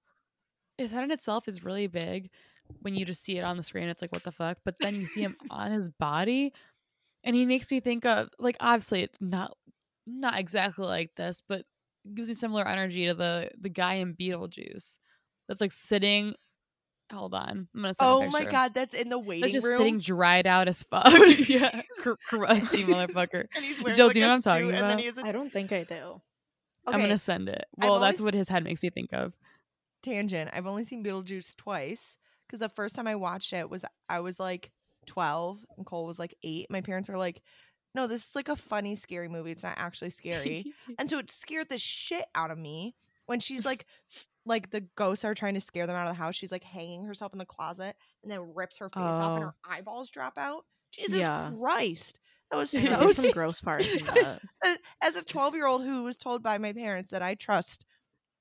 His 0.78 0.92
head 0.92 1.04
in 1.04 1.12
itself 1.12 1.48
is 1.48 1.64
really 1.66 1.88
big. 1.88 2.30
When 2.82 2.96
you 2.96 3.06
just 3.06 3.24
see 3.24 3.38
it 3.38 3.44
on 3.44 3.58
the 3.58 3.64
screen, 3.64 3.90
it's 3.90 4.02
like 4.02 4.12
what 4.14 4.24
the 4.24 4.32
fuck. 4.32 4.58
But 4.66 4.76
then 4.80 4.96
you 4.96 5.06
see 5.08 5.22
him 5.22 5.36
on 5.50 5.72
his 5.72 5.90
body, 5.90 6.54
and 7.24 7.36
he 7.36 7.46
makes 7.46 7.72
me 7.72 7.80
think 7.80 8.06
of 8.06 8.30
like 8.40 8.58
obviously 8.60 9.04
it's 9.04 9.18
not 9.20 9.56
not 10.08 10.40
exactly 10.40 10.86
like 10.86 11.12
this, 11.18 11.42
but 11.48 11.64
gives 12.16 12.28
me 12.30 12.34
similar 12.34 12.68
energy 12.68 13.08
to 13.08 13.14
the 13.14 13.52
the 13.60 13.70
guy 13.70 13.96
in 13.96 14.14
Beetlejuice 14.16 14.98
that's 15.48 15.62
like 15.62 15.72
sitting. 15.72 16.36
Hold 17.12 17.34
on, 17.34 17.68
I'm 17.74 17.82
gonna. 17.82 17.94
Send 17.96 18.08
a 18.08 18.12
Oh 18.14 18.30
my 18.30 18.46
god, 18.46 18.74
that's 18.76 18.94
in 18.94 19.10
the 19.10 19.18
waiting 19.18 19.42
That's 19.42 19.54
just 19.54 19.66
room. 19.66 19.78
sitting 19.80 19.98
dried 20.00 20.46
out 20.46 20.68
as 20.68 20.84
fuck. 20.84 21.12
yeah, 21.50 21.82
cr- 21.98 22.12
crusty 22.28 22.84
motherfucker. 22.86 23.46
and 23.56 23.66
he's 23.66 23.82
wearing 23.82 23.96
Jill, 23.98 24.08
like 24.08 24.14
do 24.14 24.20
you 24.20 24.26
know 24.28 24.30
what 24.32 24.36
I'm 24.36 24.42
talking 24.44 24.66
suit, 24.70 24.76
And 24.76 24.84
then 24.90 25.00
about? 25.00 25.16
he 25.16 25.22
a 25.22 25.26
I 25.26 25.32
don't 25.32 25.52
think 25.52 25.72
I 25.72 25.86
do. 25.86 26.22
I'm 26.86 27.02
gonna 27.02 27.18
send 27.18 27.50
it. 27.50 27.66
I've 27.82 27.90
Well, 27.90 28.00
that's 28.00 28.20
always- 28.20 28.26
what 28.26 28.34
his 28.36 28.48
head 28.48 28.64
makes 28.64 28.84
me 28.84 28.92
think 28.92 29.10
of. 29.12 29.34
tangent. 30.04 30.52
I've 30.54 30.68
only 30.68 30.84
seen 30.84 31.04
Beetlejuice 31.04 31.56
twice 31.56 32.16
because 32.50 32.60
the 32.60 32.70
first 32.70 32.96
time 32.96 33.08
I 33.08 33.16
watched 33.16 33.54
it 33.54 33.70
was 33.70 33.84
I 34.10 34.20
was 34.22 34.40
like 34.40 34.72
12 35.06 35.60
and 35.78 35.86
Cole 35.86 36.06
was 36.06 36.18
like 36.20 36.34
eight, 36.44 36.68
my 36.70 36.82
parents 36.82 37.10
are 37.10 37.18
like, 37.18 37.42
no, 37.96 38.08
this 38.08 38.28
is 38.30 38.36
like 38.36 38.50
a 38.50 38.56
funny, 38.56 38.96
scary 38.96 39.28
movie. 39.28 39.52
It's 39.52 39.64
not 39.64 39.76
actually 39.78 40.10
scary. 40.12 40.74
and 41.00 41.10
so 41.10 41.18
it 41.20 41.32
scared 41.32 41.70
the 41.70 41.78
shit 41.78 42.26
out 42.36 42.52
of 42.52 42.58
me 42.58 42.96
when 43.26 43.40
she's 43.40 43.66
like, 43.66 43.86
like 44.46 44.72
the 44.72 44.82
ghosts 44.96 45.26
are 45.26 45.34
trying 45.36 45.54
to 45.56 45.62
scare 45.62 45.86
them 45.88 45.96
out 45.96 46.08
of 46.08 46.12
the 46.16 46.22
house. 46.22 46.36
She's 46.36 46.52
like 46.52 46.64
hanging 46.64 47.06
herself 47.06 47.34
in 47.34 47.40
the 47.40 47.46
closet 47.46 47.96
and 48.24 48.32
then 48.32 48.54
rips 48.56 48.78
her 48.78 48.90
face 48.90 48.98
off 49.02 49.36
and 49.38 49.44
Oh. 49.44 49.48
her 49.48 49.56
eyeballs 49.64 50.10
drop 50.10 50.38
out. 50.38 50.66
Jesus 50.92 51.18
Yeah. 51.18 51.52
Christ. 51.60 52.20
That 52.52 52.58
was 52.58 52.70
so 52.72 52.80
there's 52.80 53.16
some 53.16 53.32
gross 53.32 53.62
parts 53.62 53.92
in 53.94 54.06
that. 54.06 54.42
As 55.02 55.16
a 55.16 55.22
12 55.24 55.54
year 55.56 55.68
old 55.68 55.84
who 55.84 56.04
was 56.04 56.18
told 56.18 56.42
by 56.42 56.58
my 56.58 56.74
parents 56.74 57.12
that 57.12 57.22
I 57.22 57.36
trust 57.36 57.86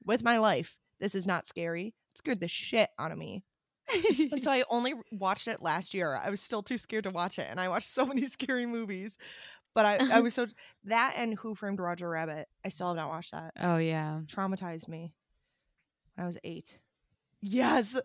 with 0.04 0.22
my 0.22 0.38
life, 0.38 0.76
this 1.00 1.14
is 1.14 1.26
not 1.26 1.46
scary, 1.46 1.88
it 1.88 2.18
scared 2.18 2.40
the 2.40 2.48
shit 2.48 2.88
out 2.98 3.12
of 3.12 3.18
me. 3.18 3.42
And 4.32 4.42
so 4.42 4.50
I 4.52 4.64
only 4.70 4.94
watched 5.12 5.48
it 5.48 5.62
last 5.62 5.94
year. 5.94 6.14
I 6.16 6.30
was 6.30 6.40
still 6.40 6.62
too 6.62 6.78
scared 6.78 7.04
to 7.04 7.10
watch 7.10 7.38
it, 7.38 7.46
and 7.50 7.58
I 7.60 7.68
watched 7.68 7.88
so 7.88 8.04
many 8.06 8.26
scary 8.26 8.66
movies. 8.66 9.16
But 9.74 9.84
I, 9.86 9.98
I 10.16 10.20
was 10.20 10.34
so 10.34 10.46
that 10.84 11.14
and 11.16 11.34
Who 11.38 11.54
Framed 11.54 11.78
Roger 11.80 12.08
Rabbit. 12.08 12.48
I 12.64 12.68
still 12.68 12.88
have 12.88 12.96
not 12.96 13.08
watched 13.08 13.32
that. 13.32 13.52
oh 13.60 13.76
yeah. 13.76 14.20
Traumatized 14.26 14.88
me 14.88 15.12
when 16.16 16.24
I 16.24 16.26
was 16.26 16.38
eight. 16.44 16.78
Yes, 17.40 17.96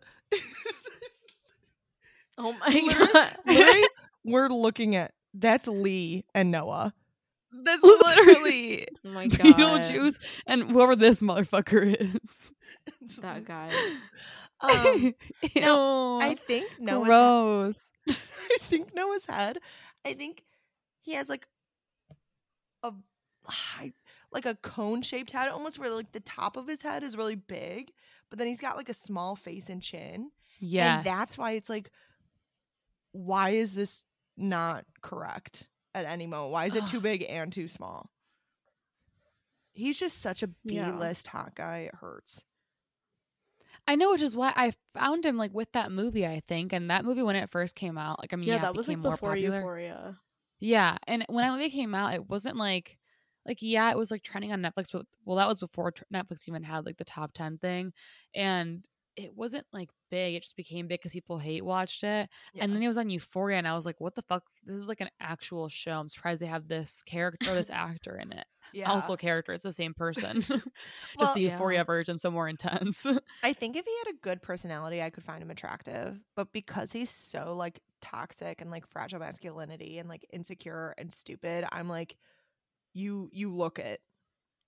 Oh 2.37 2.53
my 2.53 2.67
Literally- 2.67 3.11
god. 3.13 3.37
literally, 3.45 3.87
we're 4.23 4.49
looking 4.49 4.95
at 4.95 5.11
that's 5.35 5.67
Lee 5.67 6.25
and 6.33 6.49
Noah. 6.51 6.93
That's 7.63 7.83
literally 7.83 8.87
Oh 9.05 9.09
my 9.09 9.27
god. 9.27 9.39
Beetlejuice 9.45 10.19
and 10.47 10.71
whoever 10.71 10.95
this 10.95 11.21
motherfucker 11.21 12.17
is. 12.23 12.53
That 13.21 13.45
guy. 13.45 13.71
Um, 14.59 15.13
Ew. 15.55 16.19
I 16.21 16.37
think 16.47 16.79
Noah's. 16.79 17.07
Gross. 17.07 17.91
I 18.09 18.57
think 18.61 18.95
Noah's 18.95 19.25
head. 19.25 19.59
I 20.05 20.13
think 20.13 20.43
he 21.01 21.13
has 21.13 21.29
like 21.29 21.47
a 22.81 22.93
like 24.31 24.45
a 24.45 24.55
cone 24.55 25.01
shaped 25.01 25.31
head, 25.31 25.49
almost 25.49 25.79
where 25.79 25.89
like 25.89 26.11
the 26.11 26.19
top 26.19 26.57
of 26.57 26.67
his 26.67 26.81
head 26.81 27.03
is 27.03 27.17
really 27.17 27.35
big, 27.35 27.91
but 28.29 28.39
then 28.39 28.47
he's 28.47 28.61
got 28.61 28.77
like 28.77 28.89
a 28.89 28.93
small 28.93 29.35
face 29.35 29.69
and 29.69 29.81
chin. 29.81 30.31
Yeah, 30.59 30.97
And 30.97 31.05
that's 31.05 31.37
why 31.37 31.51
it's 31.51 31.69
like, 31.69 31.91
why 33.11 33.49
is 33.51 33.75
this 33.75 34.03
not 34.37 34.85
correct 35.01 35.67
at 35.93 36.05
any 36.05 36.27
moment? 36.27 36.51
Why 36.51 36.65
is 36.65 36.75
it 36.75 36.85
too 36.87 36.99
big 37.01 37.25
and 37.27 37.51
too 37.51 37.67
small? 37.67 38.09
He's 39.73 39.99
just 39.99 40.19
such 40.19 40.41
a 40.41 40.47
B 40.47 40.75
Yeah. 40.75 40.97
list 40.97 41.27
hot 41.27 41.53
guy. 41.55 41.79
It 41.79 41.95
hurts. 41.95 42.45
I 43.87 43.95
know, 43.95 44.11
which 44.11 44.21
is 44.21 44.35
why 44.35 44.53
I 44.55 44.71
found 44.93 45.25
him 45.25 45.37
like 45.37 45.53
with 45.53 45.71
that 45.73 45.91
movie. 45.91 46.25
I 46.25 46.41
think, 46.47 46.73
and 46.73 46.89
that 46.89 47.05
movie 47.05 47.21
when 47.23 47.35
it 47.35 47.49
first 47.51 47.75
came 47.75 47.97
out, 47.97 48.19
like 48.19 48.33
I 48.33 48.35
mean, 48.37 48.47
Yeah, 48.47 48.55
yeah, 48.55 48.69
it 48.69 48.71
that 48.71 48.75
was 48.75 48.87
like 48.87 48.97
more 48.97 49.11
before 49.11 49.31
popular. 49.31 49.57
Euphoria. 49.57 50.19
Yeah, 50.59 50.97
and 51.07 51.25
when 51.29 51.43
that 51.45 51.51
movie 51.53 51.69
came 51.69 51.95
out, 51.95 52.13
it 52.13 52.29
wasn't 52.29 52.57
like, 52.57 52.97
like 53.45 53.61
yeah, 53.61 53.91
it 53.91 53.97
was 53.97 54.11
like 54.11 54.23
trending 54.23 54.53
on 54.53 54.61
Netflix, 54.61 54.91
but 54.93 55.05
well, 55.25 55.37
that 55.37 55.47
was 55.47 55.59
before 55.59 55.93
Netflix 56.13 56.47
even 56.47 56.63
had 56.63 56.85
like 56.85 56.97
the 56.97 57.05
top 57.05 57.33
ten 57.33 57.57
thing, 57.57 57.93
and 58.35 58.87
it 59.15 59.35
wasn't 59.35 59.65
like 59.73 59.89
big. 60.09 60.35
It 60.35 60.43
just 60.43 60.55
became 60.57 60.87
big 60.87 60.99
because 61.01 61.13
people 61.13 61.37
hate 61.39 61.63
watched 61.65 62.03
it, 62.03 62.29
Yeah. 62.53 62.63
and 62.63 62.75
then 62.75 62.81
it 62.83 62.87
was 62.87 62.97
on 62.97 63.09
Euphoria, 63.09 63.57
and 63.57 63.67
I 63.67 63.75
was 63.75 63.85
like, 63.85 63.99
what 64.01 64.15
the 64.15 64.23
fuck? 64.23 64.43
This 64.63 64.75
is 64.77 64.87
like 64.89 65.01
an 65.01 65.09
actual 65.19 65.69
show. 65.69 65.99
I'm 65.99 66.09
surprised 66.09 66.41
they 66.41 66.47
have 66.47 66.67
this 66.67 67.01
character, 67.03 67.53
this 67.55 67.69
actor 67.71 68.17
in 68.17 68.31
it. 68.33 68.45
yeah. 68.71 68.85
Also, 68.85 69.15
character, 69.17 69.53
it's 69.53 69.63
the 69.63 69.73
same 69.73 69.93
person, 69.93 70.41
just 71.19 71.33
Well, 71.33 71.33
the 71.33 71.41
Euphoria 71.41 71.79
Yeah. 71.79 71.83
version, 71.85 72.17
so 72.17 72.31
more 72.31 72.49
intense. 72.49 73.05
I 73.41 73.53
think 73.53 73.75
if 73.75 73.85
he 73.85 73.97
had 74.05 74.13
a 74.15 74.19
good 74.21 74.41
personality, 74.41 75.01
I 75.01 75.09
could 75.09 75.23
find 75.23 75.41
him 75.43 75.51
attractive. 75.51 76.19
But 76.35 76.53
because 76.53 76.91
he's 76.93 77.09
so 77.09 77.53
like 77.55 77.81
toxic 78.01 78.61
and 78.61 78.71
like 78.71 78.87
fragile 78.87 79.19
masculinity 79.19 79.99
and 79.99 80.07
like 80.07 80.25
insecure 80.31 80.95
and 80.97 81.13
stupid, 81.13 81.65
I'm 81.71 81.89
like, 81.89 82.17
you 82.93 83.29
you 83.33 83.53
look 83.55 83.79
it. 83.79 84.01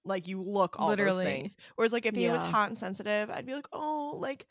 Like 0.05 0.27
you 0.27 0.39
look 0.41 0.75
all 0.79 0.89
Literally. 0.89 1.25
those 1.25 1.33
things. 1.33 1.55
Whereas 1.75 1.91
like 1.91 2.05
if 2.05 2.15
he 2.15 2.29
was 2.29 2.41
hot 2.43 2.69
and 2.69 2.77
sensitive, 2.79 3.29
I'd 3.29 3.45
be 3.45 3.53
like, 3.55 3.67
oh, 3.73 4.15
like 4.19 4.45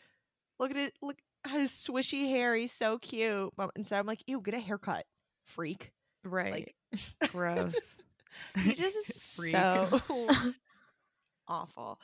look 0.59 0.71
at 0.71 0.77
it, 0.77 0.95
look 1.01 1.17
his 1.49 1.71
swishy 1.71 2.29
hair, 2.29 2.55
he's 2.55 2.73
so 2.73 2.99
cute. 2.99 3.53
But 3.57 3.71
instead 3.77 3.99
I'm 3.99 4.07
like, 4.07 4.23
ew, 4.27 4.41
get 4.41 4.55
a 4.55 4.61
haircut, 4.61 5.07
freak. 5.45 5.93
right? 6.25 6.73
Like, 6.93 7.31
gross. 7.33 7.97
He 8.59 8.75
just 8.75 8.97
is 8.97 9.23
so 9.23 10.01
awful. 11.49 12.01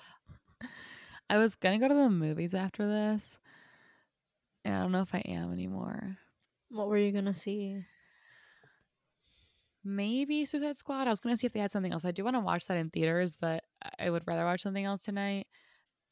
I 1.29 1.39
was 1.39 1.57
gonna 1.57 1.79
go 1.79 1.89
to 1.89 1.95
the 1.95 2.11
movies 2.11 2.55
after 2.55 2.87
this. 2.87 3.39
And 4.65 4.75
I 4.75 4.81
don't 4.83 4.93
know 4.93 5.03
if 5.03 5.15
I 5.15 5.23
am 5.27 5.53
anymore. 5.53 6.19
What 6.71 6.89
were 6.89 6.99
you 6.99 7.13
gonna 7.13 7.35
see? 7.35 7.85
Maybe 9.85 10.45
Suicide 10.45 10.77
Squad. 10.77 11.07
I 11.07 11.11
was 11.11 11.21
gonna 11.21 11.37
see 11.37 11.47
if 11.47 11.53
they 11.53 11.61
had 11.61 11.71
something 11.71 11.93
else. 11.93 12.05
I 12.05 12.11
do 12.11 12.25
want 12.25 12.37
to 12.37 12.41
watch 12.41 12.67
that 12.67 12.77
in 12.77 12.91
theaters, 12.91 13.37
but 13.41 13.65
I- 13.99 14.11
would 14.11 14.27
rather 14.27 14.45
watch 14.45 14.63
something 14.63 14.85
else 14.85 15.03
tonight. 15.03 15.47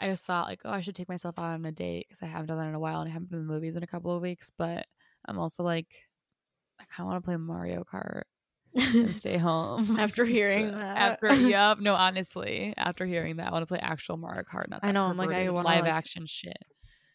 I 0.00 0.08
just 0.08 0.24
thought 0.24 0.46
like, 0.46 0.60
oh, 0.64 0.70
I 0.70 0.80
should 0.80 0.94
take 0.94 1.08
myself 1.08 1.38
out 1.38 1.54
on 1.54 1.64
a 1.66 1.72
date 1.72 2.06
because 2.08 2.22
I 2.22 2.26
haven't 2.26 2.46
done 2.46 2.58
that 2.58 2.68
in 2.68 2.74
a 2.74 2.80
while 2.80 3.00
and 3.00 3.10
I 3.10 3.12
haven't 3.12 3.30
been 3.30 3.40
to 3.40 3.46
the 3.46 3.52
movies 3.52 3.74
in 3.76 3.82
a 3.82 3.86
couple 3.86 4.14
of 4.14 4.22
weeks. 4.22 4.48
But 4.56 4.86
I'm 5.26 5.38
also 5.38 5.62
like, 5.64 5.88
I 6.80 6.84
kind 6.84 7.06
of 7.06 7.12
want 7.12 7.22
to 7.24 7.26
play 7.26 7.36
Mario 7.36 7.82
Kart 7.84 8.22
and 8.74 9.14
stay 9.14 9.36
home. 9.48 9.98
After 9.98 10.24
hearing 10.38 10.70
So- 10.70 10.78
that. 10.78 10.96
After 10.96 11.34
yep, 11.34 11.78
no, 11.80 11.94
honestly, 11.94 12.72
after 12.76 13.04
hearing 13.06 13.36
that, 13.36 13.48
I 13.48 13.50
want 13.50 13.62
to 13.62 13.66
play 13.66 13.80
actual 13.80 14.16
Mario 14.18 14.44
Kart. 14.44 14.68
Not 14.68 14.80
I 14.84 14.92
know, 14.92 15.04
I'm 15.04 15.16
like, 15.16 15.30
I 15.30 15.50
wanna, 15.50 15.68
live 15.68 15.84
like- 15.84 15.92
action 15.92 16.26
shit. 16.26 16.56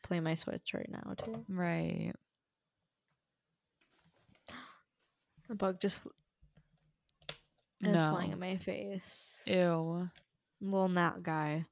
Play 0.04 0.20
my 0.20 0.34
Switch 0.34 0.74
right 0.74 0.90
now 0.90 1.14
too. 1.18 1.46
Right. 1.48 2.12
A 5.50 5.56
bug 5.56 5.80
just 5.80 6.02
fl- 7.84 7.90
is 7.90 7.96
no. 7.96 8.10
flying 8.12 8.32
in 8.32 8.40
my 8.40 8.58
face. 8.58 9.42
Ew. 9.46 10.10
Little 10.62 10.88
gnat 10.90 11.24
guy. 11.24 11.66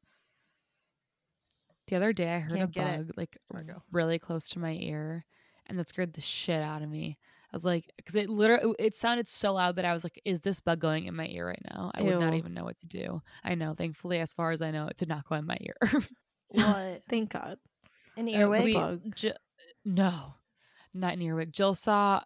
The 1.87 1.95
other 1.97 2.13
day 2.13 2.33
I 2.35 2.39
heard 2.39 2.57
Can't 2.57 2.69
a 2.69 2.73
get 2.73 2.87
it. 2.87 3.07
bug 3.07 3.11
like 3.17 3.37
Margo. 3.51 3.83
really 3.91 4.17
close 4.19 4.49
to 4.49 4.59
my 4.59 4.73
ear 4.73 5.25
and 5.67 5.77
that 5.77 5.89
scared 5.89 6.13
the 6.13 6.21
shit 6.21 6.61
out 6.61 6.81
of 6.81 6.89
me. 6.89 7.17
I 7.51 7.55
was 7.55 7.65
like, 7.65 7.91
because 7.97 8.15
it 8.15 8.29
literally, 8.29 8.75
it 8.79 8.95
sounded 8.95 9.27
so 9.27 9.53
loud 9.53 9.75
that 9.75 9.83
I 9.83 9.91
was 9.91 10.05
like, 10.05 10.21
is 10.23 10.39
this 10.39 10.61
bug 10.61 10.79
going 10.79 11.05
in 11.05 11.15
my 11.15 11.27
ear 11.27 11.47
right 11.47 11.61
now? 11.69 11.91
I 11.93 12.01
would 12.01 12.17
not 12.19 12.33
even 12.33 12.53
know 12.53 12.63
what 12.63 12.79
to 12.79 12.87
do. 12.87 13.21
I 13.43 13.55
know. 13.55 13.73
Thankfully, 13.73 14.19
as 14.19 14.31
far 14.31 14.51
as 14.51 14.61
I 14.61 14.71
know, 14.71 14.87
it 14.87 14.95
did 14.95 15.09
not 15.09 15.25
go 15.27 15.35
in 15.35 15.45
my 15.45 15.57
ear. 15.61 15.75
What? 16.53 17.03
Thank 17.09 17.31
God. 17.31 17.57
An 18.17 18.27
Uh, 18.27 18.31
earwig? 18.31 18.63
we- 18.65 18.73
Bug. 18.73 19.15
Ji- 19.15 19.31
no, 19.85 20.35
not 20.93 21.13
an 21.13 21.21
earwig. 21.21 21.53
Jill 21.53 21.75
saw, 21.75 22.21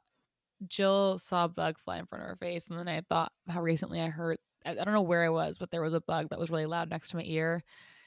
Jill 0.67 1.17
saw 1.17 1.45
a 1.45 1.49
bug 1.49 1.77
fly 1.79 1.97
in 1.97 2.05
front 2.05 2.23
of 2.23 2.29
her 2.29 2.37
face, 2.37 2.67
and 2.67 2.77
then 2.77 2.87
I 2.87 3.01
thought 3.01 3.31
how 3.47 3.61
recently 3.61 4.01
I 4.01 4.09
heard. 4.09 4.37
I, 4.65 4.71
I 4.71 4.83
don't 4.83 4.93
know 4.93 5.01
where 5.01 5.23
I 5.23 5.29
was, 5.29 5.57
but 5.57 5.71
there 5.71 5.81
was 5.81 5.93
a 5.93 6.01
bug 6.01 6.29
that 6.29 6.39
was 6.39 6.49
really 6.49 6.65
loud 6.65 6.89
next 6.89 7.09
to 7.09 7.17
my 7.17 7.23
ear, 7.25 7.63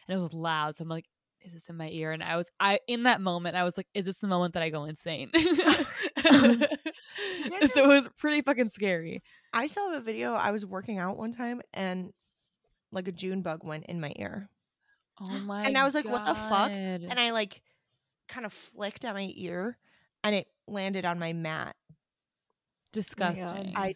and 0.07 0.17
it 0.17 0.21
was 0.21 0.33
loud. 0.33 0.77
So 0.77 0.83
I'm 0.83 0.89
like, 0.89 1.07
is 1.45 1.53
this 1.53 1.69
in 1.69 1.77
my 1.77 1.89
ear? 1.89 2.13
And 2.13 2.23
I 2.23 2.37
was, 2.37 2.51
I 2.61 2.81
in 2.87 3.05
that 3.05 3.21
moment, 3.21 3.57
I 3.57 3.65
was 3.65 3.77
like, 3.77 3.87
is 3.95 4.05
this 4.05 4.19
the 4.19 4.27
moment 4.27 4.55
that 4.55 4.63
I 4.63 4.71
go 4.71 4.85
insane? 4.85 5.31
so 5.35 5.45
it 7.83 7.87
was 7.87 8.09
pretty 8.19 8.43
fucking 8.43 8.69
scary. 8.69 9.23
I 9.53 9.67
saw 9.67 9.95
a 9.95 10.01
video. 10.01 10.35
I 10.35 10.51
was 10.51 10.67
working 10.67 10.99
out 10.99 11.17
one 11.17 11.33
time 11.33 11.63
and 11.73 12.13
like 12.93 13.09
a 13.09 13.13
June 13.13 13.43
bug 13.43 13.65
went 13.65 13.87
in 13.87 14.01
my 14.01 14.13
ear. 14.17 14.49
Oh 15.21 15.31
my! 15.31 15.65
And 15.65 15.77
I 15.77 15.85
was 15.85 15.95
like, 15.95 16.05
what 16.05 16.25
the 16.25 16.35
fuck? 16.35 16.71
And 16.71 17.19
I 17.19 17.33
like 17.33 17.61
kind 18.29 18.47
of 18.47 18.53
flicked 18.53 19.05
at 19.05 19.15
my 19.15 19.33
ear 19.35 19.77
and 20.23 20.35
it 20.35 20.47
landed 20.67 21.05
on 21.05 21.19
my 21.19 21.33
mat. 21.33 21.75
Oh 22.89 22.93
disgusting. 22.93 23.73
I 23.77 23.95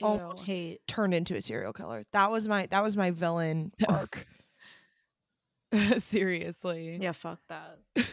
Ew. 0.00 0.06
almost- 0.06 0.46
Hate. 0.46 0.80
Turned 0.86 1.14
into 1.14 1.36
a 1.36 1.40
serial 1.40 1.72
killer. 1.72 2.04
That 2.12 2.30
was 2.30 2.48
my 2.48 2.66
that 2.66 2.82
was 2.82 2.96
my 2.96 3.10
villain 3.10 3.72
That 3.78 3.90
arc. 3.90 4.26
Seriously. 6.02 6.98
Yeah, 7.00 7.12
fuck 7.12 7.38
that. 7.48 7.78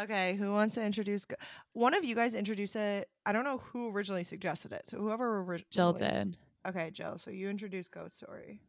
okay, 0.00 0.34
who 0.36 0.52
wants 0.52 0.74
to 0.74 0.84
introduce 0.84 1.24
go- 1.24 1.36
one 1.72 1.94
of 1.94 2.04
you 2.04 2.14
guys 2.14 2.34
introduce 2.34 2.76
it? 2.76 3.08
I 3.24 3.32
don't 3.32 3.44
know 3.44 3.58
who 3.58 3.90
originally 3.90 4.24
suggested 4.24 4.72
it. 4.72 4.88
So 4.88 4.98
whoever 4.98 5.38
originally 5.38 5.64
Jill 5.70 5.92
did. 5.94 6.36
Okay, 6.66 6.90
Jill. 6.90 7.16
So 7.18 7.30
you 7.30 7.48
introduce 7.48 7.88
Goat 7.88 8.12
Story. 8.12 8.60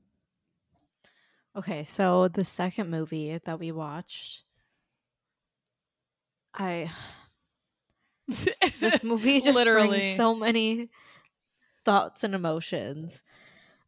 Okay, 1.57 1.83
so 1.83 2.29
the 2.29 2.45
second 2.45 2.89
movie 2.89 3.37
that 3.43 3.59
we 3.59 3.73
watched, 3.73 4.43
I 6.53 6.89
this 8.79 9.03
movie 9.03 9.39
just 9.39 9.55
Literally. 9.55 9.99
brings 9.99 10.15
so 10.15 10.35
many 10.35 10.89
thoughts 11.85 12.23
and 12.23 12.35
emotions. 12.35 13.23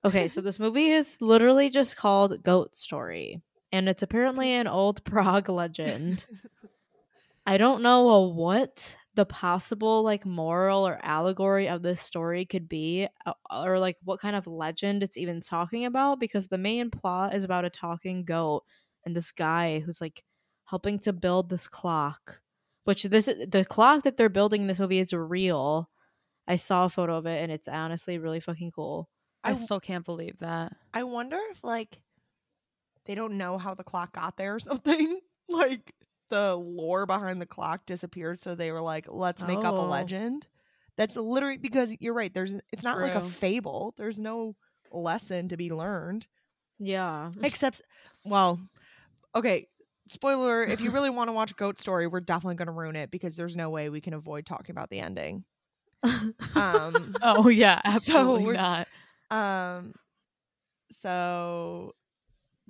Okay, 0.06 0.28
so 0.28 0.42
this 0.42 0.60
movie 0.60 0.90
is 0.90 1.18
literally 1.22 1.70
just 1.70 1.96
called 1.96 2.44
Goat 2.44 2.76
Story, 2.76 3.42
and 3.72 3.88
it's 3.88 4.04
apparently 4.04 4.52
an 4.52 4.68
old 4.68 5.04
Prague 5.06 5.50
legend. 5.50 6.26
I 7.46 7.58
don't 7.58 7.82
know 7.82 8.10
uh, 8.10 8.28
what 8.28 8.96
the 9.16 9.26
possible 9.26 10.04
like 10.04 10.26
moral 10.26 10.88
or 10.88 11.00
allegory 11.04 11.68
of 11.68 11.82
this 11.82 12.02
story 12.02 12.46
could 12.46 12.68
be, 12.68 13.08
uh, 13.26 13.34
or 13.52 13.80
like 13.80 13.98
what 14.04 14.20
kind 14.20 14.36
of 14.36 14.48
legend 14.48 15.04
it's 15.04 15.18
even 15.18 15.42
talking 15.42 15.86
about, 15.86 16.20
because 16.20 16.48
the 16.48 16.58
main 16.58 16.90
plot 16.90 17.36
is 17.36 17.44
about 17.44 17.66
a 17.66 17.70
talking 17.70 18.26
goat 18.26 18.64
and 19.06 19.16
this 19.16 19.32
guy 19.32 19.80
who's 19.80 20.02
like 20.02 20.24
helping 20.66 21.00
to 21.00 21.14
build 21.14 21.50
this 21.50 21.68
clock, 21.68 22.42
which 22.86 23.04
this 23.04 23.26
the 23.26 23.66
clock 23.68 24.04
that 24.04 24.18
they're 24.18 24.30
building 24.30 24.62
in 24.62 24.68
this 24.68 24.80
movie 24.80 25.00
is 25.00 25.14
real. 25.14 25.90
I 26.48 26.58
saw 26.58 26.86
a 26.86 26.90
photo 26.90 27.16
of 27.16 27.26
it 27.26 27.42
and 27.42 27.52
it's 27.52 27.68
honestly 27.68 28.18
really 28.18 28.40
fucking 28.40 28.72
cool. 28.72 29.10
I, 29.44 29.52
I- 29.52 29.54
still 29.54 29.80
can't 29.80 30.06
believe 30.06 30.40
that. 30.40 30.74
I 30.94 31.04
wonder 31.04 31.38
if 31.52 31.64
like 31.64 32.02
they 33.06 33.16
don't 33.16 33.38
know 33.38 33.58
how 33.58 33.74
the 33.74 33.84
clock 33.84 34.14
got 34.14 34.38
there 34.38 34.56
or 34.56 34.60
something. 34.60 35.20
like 35.50 35.94
the 36.30 36.56
lore 36.56 37.06
behind 37.06 37.40
the 37.42 37.46
clock 37.46 37.86
disappeared, 37.86 38.40
so 38.40 38.56
they 38.56 38.72
were 38.72 38.82
like, 38.82 39.06
let's 39.10 39.44
make 39.44 39.60
up 39.60 39.76
a 39.76 39.78
Oh. 39.78 39.86
legend. 39.86 40.48
That's 40.98 41.16
literally 41.16 41.58
because 41.58 41.96
you're 42.00 42.14
right. 42.14 42.34
There's 42.34 42.56
it's 42.72 42.84
not 42.84 43.00
like 43.00 43.14
a 43.16 43.26
fable. 43.26 43.94
There's 43.98 44.20
no 44.20 44.56
lesson 44.92 45.50
to 45.50 45.58
be 45.58 45.72
learned. 45.72 46.26
Yeah. 46.80 47.32
Except, 47.42 47.82
well, 48.26 48.60
okay. 49.36 49.68
Spoiler: 50.08 50.64
If 50.64 50.82
you 50.82 50.92
really 50.96 51.10
want 51.10 51.30
to 51.30 51.34
watch 51.34 51.56
Goat 51.56 51.80
Story, 51.80 52.08
we're 52.08 52.20
definitely 52.20 52.56
going 52.56 52.68
to 52.68 52.72
ruin 52.74 52.96
it 52.96 53.12
because 53.12 53.36
there's 53.36 53.56
no 53.56 53.70
way 53.70 53.90
we 53.90 54.02
can 54.02 54.14
avoid 54.14 54.46
talking 54.46 54.72
about 54.72 54.90
the 54.90 55.00
ending. 55.00 55.44
Um, 56.04 57.16
Oh 57.22 57.48
yeah, 57.50 57.82
absolutely 57.86 58.46
we're- 58.46 58.58
not. 58.58 58.88
um, 59.32 59.94
so 60.92 61.94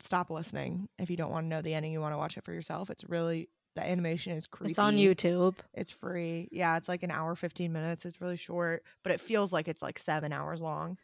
stop 0.02 0.30
listening 0.30 0.88
if 1.00 1.10
you 1.10 1.18
don't 1.18 1.32
want 1.32 1.46
to 1.46 1.50
know 1.50 1.62
the 1.62 1.74
ending. 1.74 1.92
You 1.92 2.02
want 2.02 2.14
to 2.14 2.18
watch 2.18 2.38
it 2.38 2.44
for 2.44 2.54
yourself. 2.54 2.90
It's 2.90 3.04
really 3.06 3.50
the 3.76 3.84
animation 3.86 4.34
is 4.34 4.46
creepy. 4.46 4.72
it's 4.72 4.80
on 4.80 4.96
YouTube. 4.96 5.56
It's 5.74 5.92
free. 5.92 6.48
Yeah, 6.52 6.78
it's 6.78 6.88
like 6.88 7.04
an 7.04 7.12
hour, 7.12 7.36
fifteen 7.36 7.74
minutes. 7.74 8.06
It's 8.06 8.22
really 8.22 8.38
short, 8.38 8.84
but 9.04 9.12
it 9.12 9.20
feels 9.20 9.52
like 9.52 9.68
it's 9.68 9.82
like 9.82 9.98
seven 9.98 10.32
hours 10.32 10.62
long. 10.62 10.98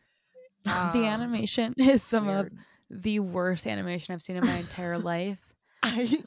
the 0.65 0.71
Um, 0.71 1.03
animation 1.03 1.73
is 1.77 2.03
some 2.03 2.27
of 2.27 2.49
the 2.91 3.19
worst 3.19 3.65
animation 3.67 4.13
I've 4.13 4.21
seen 4.21 4.35
in 4.37 4.45
my 4.45 4.57
entire 4.57 4.97
life. 4.99 5.41
I 5.83 6.23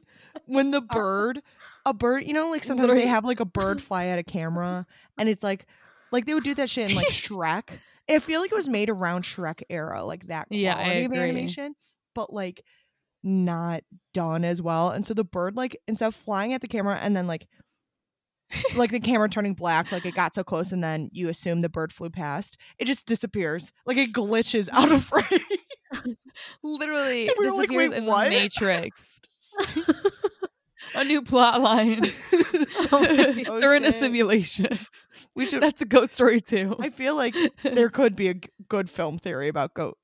when 0.47 0.71
the 0.71 0.79
uh, 0.79 0.95
bird, 0.95 1.43
a 1.85 1.95
bird, 1.95 2.25
you 2.25 2.33
know, 2.33 2.51
like 2.51 2.65
sometimes 2.65 2.95
they 2.95 3.07
have 3.07 3.25
like 3.25 3.41
a 3.41 3.45
bird 3.45 3.81
fly 3.83 4.07
at 4.07 4.19
a 4.19 4.23
camera, 4.23 4.87
and 5.19 5.29
it's 5.29 5.43
like, 5.43 5.67
like 6.11 6.27
they 6.27 6.35
would 6.35 6.45
do 6.45 6.55
that 6.55 6.71
shit 6.71 6.91
in 6.91 6.97
like 6.97 7.09
Shrek. 7.09 7.79
I 8.09 8.19
feel 8.19 8.41
like 8.41 8.53
it 8.53 8.57
was 8.57 8.69
made 8.69 8.91
around 8.91 9.25
Shrek 9.25 9.63
era, 9.71 10.05
like 10.05 10.27
that 10.27 10.49
quality 10.49 10.63
Yeah, 10.63 11.07
of 11.07 11.13
animation, 11.13 11.75
but 12.15 12.33
like 12.33 12.65
not 13.23 13.83
done 14.13 14.45
as 14.45 14.61
well. 14.61 14.91
And 14.91 15.07
so 15.07 15.15
the 15.15 15.25
bird, 15.25 15.57
like 15.57 15.77
instead 15.87 16.09
of 16.09 16.15
flying 16.15 16.53
at 16.53 16.61
the 16.61 16.69
camera 16.69 16.99
and 17.01 17.17
then 17.17 17.27
like 17.27 17.47
like 18.75 18.91
the 18.91 19.01
camera 19.01 19.29
turning 19.29 19.55
black, 19.55 19.93
like 19.93 20.05
it 20.05 20.15
got 20.15 20.35
so 20.35 20.45
close, 20.45 20.73
and 20.73 20.83
then 20.83 21.09
you 21.13 21.29
assume 21.29 21.61
the 21.61 21.69
bird 21.69 21.93
flew 21.93 22.11
past, 22.11 22.57
it 22.79 22.87
just 22.87 23.07
disappears, 23.07 23.73
like 23.87 23.97
it 23.97 24.13
glitches 24.13 24.69
out 24.73 24.93
of 24.93 25.05
frame. 25.05 25.25
Literally 26.63 27.31
were 27.39 27.45
like, 27.51 27.69
disappears 27.69 27.93
in 27.93 28.07
what?" 28.07 28.25
the 28.25 28.31
Matrix. 28.31 29.21
a 30.95 31.05
new 31.05 31.23
plot 31.23 31.61
line. 31.61 32.03
Oh 32.91 33.05
Oh, 33.47 33.61
They're 33.61 33.75
in 33.75 33.85
a 33.85 33.93
simulation. 33.93 34.69
we 35.35 35.47
should 35.47 35.63
That's 35.63 35.81
a 35.81 35.85
goat 35.87 36.11
story 36.11 36.41
too. 36.41 36.77
I 36.79 36.91
feel 36.91 37.17
like 37.17 37.35
there 37.63 37.89
could 37.91 38.17
be 38.17 38.29
a 38.29 38.35
g- 38.35 38.49
good 38.69 38.91
film 38.91 39.19
theory 39.19 39.49
about 39.49 39.75
goat 39.75 39.97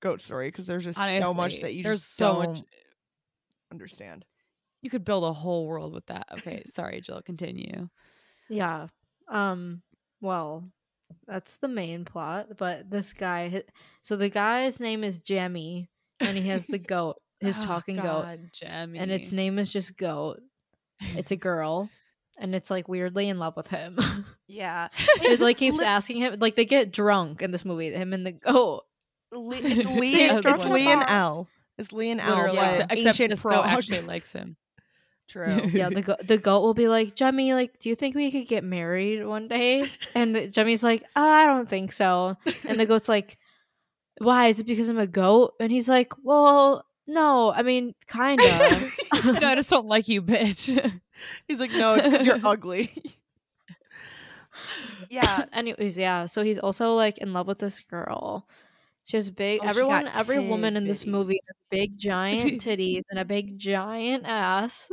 goat 0.00 0.20
story 0.20 0.48
because 0.48 0.66
there's 0.66 0.84
just 0.84 0.98
so 0.98 1.34
much 1.34 1.60
that 1.60 1.74
you 1.74 1.82
there's 1.82 2.00
just 2.00 2.16
so 2.16 2.34
don't 2.34 2.48
much 2.48 2.62
understand. 3.72 4.24
you 4.82 4.90
could 4.90 5.04
build 5.04 5.24
a 5.24 5.32
whole 5.32 5.66
world 5.66 5.92
with 5.92 6.06
that. 6.06 6.26
Okay, 6.32 6.62
sorry, 6.66 7.00
Jill, 7.00 7.20
continue. 7.22 7.88
Yeah. 8.48 8.86
Um 9.28 9.82
well, 10.20 10.64
that's 11.26 11.56
the 11.56 11.68
main 11.68 12.04
plot, 12.04 12.56
but 12.58 12.90
this 12.90 13.12
guy 13.12 13.62
so 14.00 14.16
the 14.16 14.28
guy's 14.30 14.80
name 14.80 15.04
is 15.04 15.18
Jemmy 15.18 15.88
and 16.20 16.36
he 16.36 16.48
has 16.48 16.66
the 16.66 16.78
goat, 16.78 17.16
his 17.40 17.58
Oh, 17.58 17.62
talking 17.62 17.96
goat, 17.96 18.26
Jemmy. 18.52 18.98
and 18.98 19.10
its 19.10 19.32
name 19.32 19.58
is 19.58 19.72
just 19.72 19.96
Goat. 19.96 20.40
It's 21.16 21.30
a 21.32 21.36
girl 21.36 21.88
and 22.38 22.54
it's 22.54 22.70
like 22.70 22.88
weirdly 22.88 23.28
in 23.28 23.38
love 23.38 23.56
with 23.56 23.68
him. 23.68 23.98
Yeah, 24.52 24.88
it 25.22 25.38
like 25.38 25.58
keeps 25.58 25.80
asking 25.80 26.16
him 26.22 26.34
like 26.40 26.56
they 26.56 26.64
get 26.64 26.90
drunk 26.90 27.40
in 27.40 27.52
this 27.52 27.64
movie, 27.64 27.92
him 27.92 28.12
and 28.12 28.26
the 28.26 28.32
goat. 28.32 28.82
Lee, 29.32 29.58
it's 29.58 29.86
Lee. 29.88 30.24
It's 30.24 30.64
Lee 30.64 30.88
and. 30.88 31.04
Elle. 31.06 31.46
It's 31.78 31.92
Lee 31.92 32.10
and 32.10 32.20
Elle. 32.20 32.52
yeah. 32.52 32.60
but 32.60 32.70
except, 32.72 32.92
except 32.92 33.06
ancient 33.06 33.30
this 33.30 33.42
pro 33.42 33.52
goat 33.52 33.64
actually 33.66 34.00
likes 34.08 34.32
him. 34.32 34.56
True. 35.28 35.66
Yeah, 35.72 35.90
the 35.90 36.02
go- 36.02 36.16
the 36.20 36.36
goat 36.36 36.62
will 36.62 36.74
be 36.74 36.88
like, 36.88 37.14
Jemmy, 37.14 37.54
like, 37.54 37.78
do 37.78 37.88
you 37.90 37.94
think 37.94 38.16
we 38.16 38.32
could 38.32 38.48
get 38.48 38.64
married 38.64 39.24
one 39.24 39.46
day? 39.46 39.84
And 40.16 40.34
the, 40.34 40.48
Jemmy's 40.48 40.82
like, 40.82 41.04
oh, 41.14 41.22
I 41.22 41.46
don't 41.46 41.68
think 41.68 41.92
so. 41.92 42.36
And 42.64 42.80
the 42.80 42.86
goat's 42.86 43.08
like, 43.08 43.38
Why? 44.18 44.48
Is 44.48 44.58
it 44.58 44.66
because 44.66 44.88
I'm 44.88 44.98
a 44.98 45.06
goat? 45.06 45.54
And 45.60 45.70
he's 45.70 45.88
like, 45.88 46.12
Well, 46.24 46.84
no, 47.10 47.52
I 47.52 47.62
mean, 47.62 47.94
kinda. 48.06 48.44
no, 49.24 49.48
I 49.48 49.54
just 49.54 49.70
don't 49.70 49.86
like 49.86 50.08
you, 50.08 50.22
bitch. 50.22 50.68
He's 51.48 51.60
like, 51.60 51.72
no, 51.72 51.94
it's 51.94 52.08
because 52.08 52.24
you're 52.24 52.40
ugly. 52.44 52.90
yeah, 55.08 55.44
Anyways, 55.52 55.98
yeah. 55.98 56.26
So 56.26 56.42
he's 56.42 56.58
also 56.58 56.94
like 56.94 57.18
in 57.18 57.32
love 57.32 57.46
with 57.46 57.58
this 57.58 57.80
girl. 57.80 58.46
She 59.04 59.16
has 59.16 59.30
big. 59.30 59.60
Oh, 59.62 59.68
everyone, 59.68 60.04
got 60.04 60.18
every 60.18 60.38
woman 60.38 60.76
in 60.76 60.84
this 60.84 61.04
movie 61.04 61.34
titties. 61.34 61.46
has 61.48 61.56
big 61.70 61.98
giant 61.98 62.64
titties 62.64 63.02
and 63.10 63.18
a 63.18 63.24
big 63.24 63.58
giant 63.58 64.24
ass. 64.26 64.90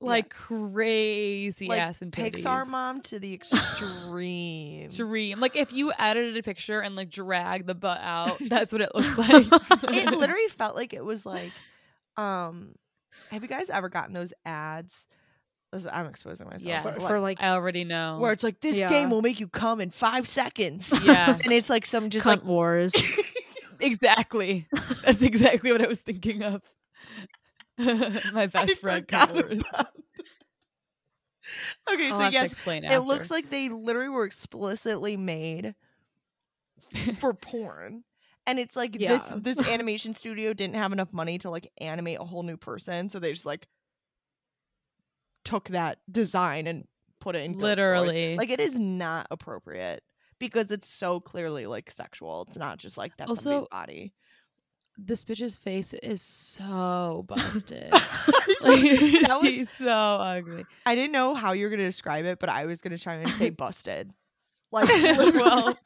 Like 0.00 0.28
crazy 0.30 1.68
like 1.68 1.80
ass 1.80 2.02
and 2.02 2.12
titties. 2.12 2.42
Pixar 2.42 2.66
mom 2.68 3.00
to 3.02 3.18
the 3.18 3.32
extreme. 3.80 4.88
Dream. 4.90 5.40
Like 5.40 5.56
if 5.56 5.72
you 5.72 5.92
edited 5.98 6.36
a 6.36 6.42
picture 6.42 6.80
and 6.80 6.94
like 6.96 7.10
dragged 7.10 7.66
the 7.66 7.74
butt 7.74 8.00
out, 8.02 8.38
that's 8.48 8.72
what 8.72 8.82
it 8.82 8.94
looked 8.94 9.18
like. 9.18 9.46
it 9.94 10.10
literally 10.12 10.48
felt 10.48 10.76
like 10.76 10.92
it 10.92 11.04
was 11.04 11.24
like, 11.24 11.50
um, 12.16 12.74
have 13.30 13.42
you 13.42 13.48
guys 13.48 13.70
ever 13.70 13.88
gotten 13.88 14.12
those 14.12 14.32
ads? 14.44 15.06
I'm 15.92 16.06
exposing 16.06 16.46
myself. 16.46 16.64
Yes. 16.66 16.82
for, 16.82 16.88
like, 16.90 17.08
for 17.08 17.20
like 17.20 17.42
I 17.44 17.48
already 17.50 17.84
know. 17.84 18.18
where 18.18 18.32
it's 18.32 18.42
like 18.42 18.60
this 18.60 18.78
Yeah. 18.78 18.88
game 18.88 19.10
will 19.10 19.20
make 19.20 19.40
you 19.40 19.48
come 19.48 19.80
in 19.80 19.90
five 19.90 20.26
seconds. 20.26 20.92
Yeah. 21.02 21.32
and 21.42 21.52
it's 21.52 21.68
like 21.68 21.84
some 21.84 22.08
just 22.08 22.24
cunt 22.24 22.28
like 22.28 22.44
wars. 22.44 22.94
exactly. 23.80 24.66
That's 25.04 25.20
exactly 25.22 25.72
what 25.72 25.82
I 25.82 25.86
was 25.86 26.00
thinking 26.00 26.42
of. 26.42 26.62
My 28.32 28.46
I 28.54 28.66
best 28.66 28.80
friend 28.80 29.06
forgot 29.06 29.28
covers. 29.28 29.62
okay, 31.92 32.10
I'll 32.10 32.18
so 32.18 32.28
yes, 32.28 32.60
it 32.66 32.98
looks 33.00 33.30
like 33.30 33.50
they 33.50 33.68
literally 33.68 34.08
were 34.08 34.24
explicitly 34.24 35.16
made 35.16 35.74
for 37.18 37.34
porn. 37.34 38.04
And 38.46 38.58
it's 38.58 38.76
like 38.76 38.96
Yeah. 38.96 39.18
this 39.18 39.56
this 39.56 39.58
animation 39.68 40.14
studio 40.14 40.52
didn't 40.52 40.76
have 40.76 40.92
enough 40.92 41.12
money 41.12 41.38
to 41.38 41.50
like 41.50 41.70
animate 41.78 42.18
a 42.20 42.24
whole 42.24 42.42
new 42.44 42.56
person, 42.56 43.08
so 43.08 43.18
they 43.18 43.32
just 43.32 43.46
like 43.46 43.66
took 45.44 45.68
that 45.68 45.98
design 46.10 46.66
and 46.66 46.86
put 47.20 47.36
it 47.36 47.42
in 47.44 47.52
literally. 47.58 48.36
Like 48.36 48.50
it 48.50 48.60
is 48.60 48.78
not 48.78 49.26
appropriate 49.30 50.02
because 50.38 50.70
it's 50.70 50.88
so 50.88 51.20
clearly 51.20 51.66
like 51.66 51.90
sexual. 51.90 52.44
It's 52.48 52.56
not 52.56 52.78
just 52.78 52.96
like 52.98 53.16
that's 53.16 53.34
somebody's 53.34 53.68
body. 53.68 54.12
This 54.98 55.24
bitch's 55.24 55.56
face 55.56 55.92
is 55.92 56.22
so 56.22 57.24
busted. 57.28 57.92
Like 57.92 58.00
That 58.62 59.38
was- 59.42 59.50
she's 59.52 59.70
so 59.70 59.88
ugly. 59.90 60.64
I 60.86 60.94
didn't 60.94 61.12
know 61.12 61.34
how 61.34 61.52
you 61.52 61.64
were 61.66 61.70
gonna 61.70 61.82
describe 61.84 62.24
it, 62.24 62.38
but 62.38 62.48
I 62.48 62.64
was 62.66 62.80
gonna 62.80 62.98
try 62.98 63.14
and 63.14 63.30
say 63.32 63.50
busted. 63.50 64.12
Like 64.72 64.88
well, 65.34 65.78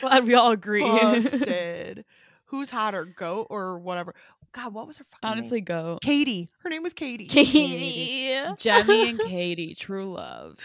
glad 0.00 0.26
we 0.26 0.34
all 0.34 0.52
agree. 0.52 0.82
busted. 0.82 2.04
Who's 2.46 2.68
hotter, 2.70 3.04
goat 3.06 3.46
or 3.50 3.78
whatever? 3.78 4.14
God, 4.52 4.74
what 4.74 4.86
was 4.86 4.98
her 4.98 5.04
fucking 5.10 5.30
Honestly, 5.30 5.58
name? 5.60 5.64
go. 5.64 5.98
Katie. 6.02 6.50
Her 6.60 6.68
name 6.68 6.82
was 6.82 6.92
Katie. 6.92 7.26
Katie 7.26 8.38
Jemmy 8.58 9.08
and 9.08 9.18
Katie, 9.18 9.74
true 9.74 10.12
love. 10.12 10.56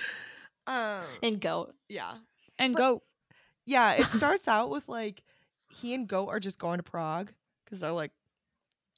Um, 0.68 1.04
and 1.24 1.40
goat. 1.40 1.74
yeah, 1.88 2.16
And 2.60 2.74
But- 2.74 2.80
go. 2.80 3.04
yeah. 3.66 3.94
It 3.94 4.08
starts 4.12 4.50
out 4.50 4.70
with 4.70 4.90
like 4.90 5.24
he 5.72 5.94
and 5.94 6.06
goat 6.08 6.28
are 6.28 6.42
just 6.42 6.60
going 6.60 6.78
to 6.80 6.84
Prague 6.84 7.32
because 7.68 7.82
they're 7.82 7.92
like, 7.92 8.12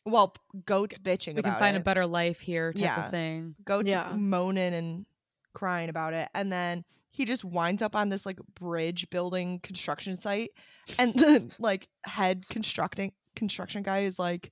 well, 0.06 0.36
goat's 0.66 0.98
bitching 0.98 1.34
We 1.34 1.40
about 1.40 1.52
can 1.54 1.60
find 1.60 1.76
it. 1.76 1.82
a 1.82 1.84
better 1.84 2.06
life 2.06 2.40
here 2.40 2.72
type 2.74 2.82
Yeah. 2.82 3.06
of 3.06 3.12
thing. 3.12 3.56
goat's 3.66 3.90
Yeah. 3.90 4.14
moaning 4.16 4.74
and 4.74 5.06
crying 5.54 5.90
about 5.90 6.14
it 6.14 6.30
and 6.36 6.52
then 6.52 6.86
he 7.12 7.26
just 7.26 7.44
winds 7.44 7.82
up 7.82 7.96
on 7.96 8.08
this 8.10 8.26
like 8.26 8.38
bridge 8.60 9.10
building 9.10 9.60
construction 9.62 10.16
site 10.16 10.52
and 11.00 11.14
the 11.16 11.52
like 11.60 11.90
head 12.06 12.48
constructing 12.50 13.12
construction 13.36 13.82
guy 13.84 14.02
is 14.02 14.20
like 14.20 14.52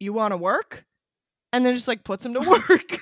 you 0.00 0.12
want 0.12 0.32
to 0.32 0.36
work 0.36 0.84
and 1.52 1.64
then 1.64 1.74
just 1.74 1.86
like 1.88 2.02
puts 2.04 2.26
him 2.26 2.34
to 2.34 2.40
work 2.68 2.98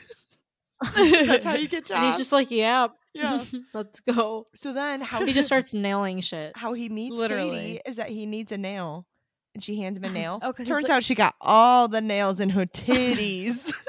that's 0.95 1.45
how 1.45 1.55
you 1.55 1.67
get 1.67 1.87
jobs 1.87 1.99
And 1.99 2.07
he's 2.07 2.19
just 2.19 2.31
like, 2.33 2.51
yeah, 2.51 2.89
yeah 3.15 3.43
let's 3.73 3.99
go. 4.01 4.47
so 4.55 4.73
then 4.73 5.01
how 5.01 5.25
He 5.25 5.33
just 5.33 5.49
starts 5.49 5.75
nailing 5.75 6.21
shit. 6.21 6.57
how 6.57 6.73
he 6.75 6.89
meets 6.89 7.17
Literally. 7.17 7.51
Katie 7.51 7.81
is 7.87 7.97
that 7.97 8.11
he 8.11 8.27
needs 8.27 8.53
a 8.53 8.59
nail 8.59 9.07
and 9.55 9.63
she 9.65 9.81
hands 9.81 9.97
him 9.97 10.05
a 10.05 10.11
nail 10.13 10.39
Oh, 10.43 10.53
turns 10.53 10.69
like- 10.69 10.91
out 10.91 11.03
she 11.03 11.15
got 11.15 11.35
all 11.41 11.89
the 11.89 12.01
nails 12.01 12.41
in 12.41 12.51
her 12.51 12.67
titties 12.67 13.73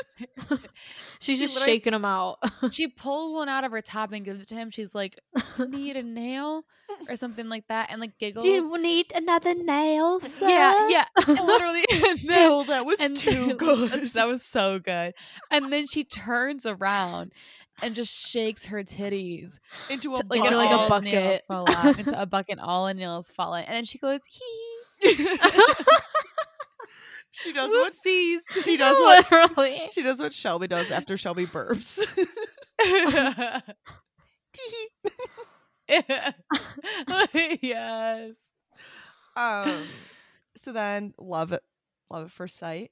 She's 1.21 1.37
She 1.37 1.45
just 1.47 1.63
shaking 1.65 1.91
them 1.91 2.05
out. 2.05 2.37
she 2.71 2.87
pulls 2.87 3.33
one 3.33 3.49
out 3.49 3.65
of 3.65 3.71
her 3.71 3.81
top 3.81 4.13
and 4.13 4.23
gives 4.23 4.41
it 4.41 4.47
to 4.49 4.55
him. 4.55 4.69
She's 4.71 4.95
like, 4.95 5.19
"Need 5.59 5.97
a 5.97 6.03
nail?" 6.03 6.63
or 7.09 7.17
something 7.17 7.49
like 7.49 7.67
that, 7.67 7.89
and 7.91 7.99
like 7.99 8.17
giggles. 8.17 8.45
Do 8.45 8.51
you 8.51 8.77
need 8.81 9.11
another 9.13 9.53
nail, 9.53 10.21
sir? 10.21 10.47
yeah, 10.47 10.87
yeah, 10.87 11.05
and 11.27 11.39
literally. 11.41 11.83
and 12.05 12.19
then- 12.19 12.37
Jill, 12.37 12.63
that 12.65 12.85
was 12.85 12.97
too 13.15 13.53
good. 13.55 13.91
That 14.13 14.27
was 14.29 14.43
so 14.45 14.79
good. 14.79 15.13
And 15.51 15.73
then 15.73 15.87
she 15.87 16.05
turns 16.05 16.65
around 16.65 17.33
and 17.81 17.95
just 17.95 18.13
shakes 18.27 18.65
her 18.65 18.81
titties 18.83 19.59
into 19.89 20.13
to, 20.13 20.19
a 20.19 20.23
like, 20.29 20.41
Into, 20.45 20.55
like, 20.57 20.71
a 20.85 20.87
bucket. 20.89 21.43
fall 21.49 21.69
off 21.69 21.99
into 21.99 22.21
a 22.21 22.25
bucket. 22.25 22.59
All 22.59 22.85
the 22.87 22.93
nails 22.93 23.29
fall 23.29 23.55
in, 23.55 23.65
and 23.65 23.75
then 23.75 23.83
she 23.85 23.97
goes, 23.97 24.21
"Hee." 24.29 24.68
She 25.01 25.15
does 27.53 27.69
what 27.69 27.93
Whoopsies. 27.93 28.39
she 28.63 28.77
does 28.77 28.99
what 28.99 29.31
Literally. 29.31 29.81
she 29.91 30.01
does 30.01 30.19
what 30.19 30.33
Shelby 30.33 30.67
does 30.67 30.91
after 30.91 31.17
Shelby 31.17 31.45
burps. 31.45 31.99
yes. 37.61 38.49
um 39.35 39.83
so 40.55 40.71
then 40.71 41.13
love 41.19 41.51
it 41.51 41.61
love 42.09 42.25
at 42.25 42.31
first 42.31 42.57
sight. 42.57 42.91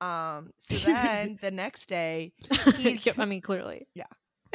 Um 0.00 0.50
so 0.58 0.76
then 0.76 1.38
the 1.42 1.50
next 1.50 1.88
day 1.88 2.32
he's 2.76 3.06
I 3.18 3.24
mean, 3.24 3.40
clearly. 3.40 3.86
the 3.94 4.04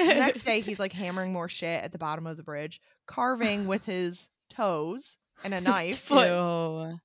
next 0.05 0.43
day 0.43 0.61
he's 0.61 0.79
like 0.79 0.93
hammering 0.93 1.33
more 1.33 1.49
shit 1.49 1.83
at 1.83 1.91
the 1.91 1.97
bottom 1.97 2.27
of 2.27 2.37
the 2.37 2.43
bridge, 2.43 2.81
carving 3.07 3.67
with 3.67 3.85
his 3.85 4.29
toes 4.49 5.17
and 5.43 5.53
a 5.53 5.61
knife 5.61 5.99
foot. 5.99 6.27
Ew. 6.27 6.99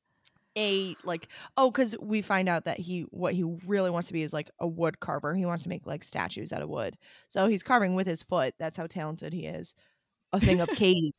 a 0.57 0.97
like 1.05 1.29
oh 1.57 1.70
because 1.70 1.97
we 2.01 2.22
find 2.22 2.49
out 2.49 2.64
that 2.64 2.79
he 2.79 3.03
what 3.11 3.35
he 3.35 3.45
really 3.66 3.91
wants 3.91 4.09
to 4.09 4.12
be 4.12 4.22
is 4.22 4.33
like 4.33 4.51
a 4.59 4.66
wood 4.66 5.01
carver. 5.01 5.35
He 5.35 5.47
wants 5.47 5.62
to 5.64 5.68
make 5.68 5.87
like 5.87 6.05
statues 6.05 6.53
out 6.53 6.62
of 6.62 6.68
wood. 6.68 6.97
So 7.29 7.49
he's 7.49 7.62
carving 7.62 7.95
with 7.95 8.07
his 8.07 8.22
foot. 8.22 8.55
That's 8.59 8.76
how 8.76 8.87
talented 8.87 9.33
he 9.33 9.47
is. 9.47 9.74
A 10.33 10.41
thing 10.41 10.61
of 10.61 10.68
katie. 10.76 11.14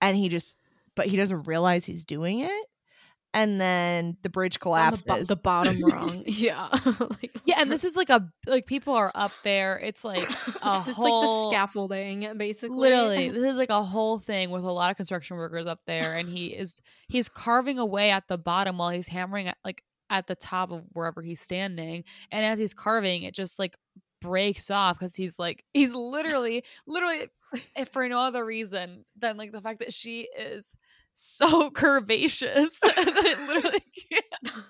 And 0.00 0.16
he 0.16 0.28
just 0.28 0.56
but 0.96 1.06
he 1.06 1.16
doesn't 1.16 1.46
realize 1.46 1.84
he's 1.84 2.04
doing 2.04 2.40
it 2.40 2.66
and 3.32 3.60
then 3.60 4.16
the 4.22 4.28
bridge 4.28 4.56
On 4.56 4.58
the, 4.58 4.58
bo- 4.58 4.70
collapses 4.70 5.28
the 5.28 5.36
bottom 5.36 5.80
rung. 5.92 6.22
yeah. 6.26 6.68
like, 7.00 7.32
Yeah, 7.44 7.60
and 7.60 7.70
this 7.70 7.84
is 7.84 7.96
like 7.96 8.10
a 8.10 8.28
like 8.46 8.66
people 8.66 8.94
are 8.94 9.12
up 9.14 9.32
there. 9.44 9.78
It's 9.78 10.04
like 10.04 10.28
a 10.62 10.84
it's 10.86 10.96
whole 10.96 11.20
like 11.20 11.50
the 11.50 11.56
scaffolding, 11.56 12.36
basically. 12.36 12.76
Literally, 12.76 13.30
this 13.30 13.44
is 13.44 13.56
like 13.56 13.70
a 13.70 13.82
whole 13.82 14.18
thing 14.18 14.50
with 14.50 14.64
a 14.64 14.72
lot 14.72 14.90
of 14.90 14.96
construction 14.96 15.36
workers 15.36 15.66
up 15.66 15.80
there, 15.86 16.14
and 16.16 16.28
he 16.28 16.48
is 16.48 16.80
he's 17.08 17.28
carving 17.28 17.78
away 17.78 18.10
at 18.10 18.26
the 18.28 18.38
bottom 18.38 18.78
while 18.78 18.90
he's 18.90 19.08
hammering 19.08 19.48
at 19.48 19.58
like 19.64 19.82
at 20.10 20.26
the 20.26 20.34
top 20.34 20.72
of 20.72 20.84
wherever 20.92 21.22
he's 21.22 21.40
standing. 21.40 22.04
And 22.32 22.44
as 22.44 22.58
he's 22.58 22.74
carving, 22.74 23.22
it 23.22 23.34
just 23.34 23.58
like 23.58 23.76
breaks 24.20 24.70
off 24.70 24.98
because 24.98 25.16
he's 25.16 25.38
like 25.38 25.64
he's 25.72 25.94
literally 25.94 26.64
literally 26.86 27.28
if 27.76 27.88
for 27.88 28.06
no 28.08 28.18
other 28.18 28.44
reason 28.44 29.04
than 29.16 29.36
like 29.36 29.52
the 29.52 29.60
fact 29.60 29.78
that 29.78 29.92
she 29.92 30.28
is 30.38 30.72
so 31.14 31.70
curvaceous 31.70 32.78
that 32.82 32.96
it 32.98 33.38
literally 33.40 33.84
can't 34.10 34.66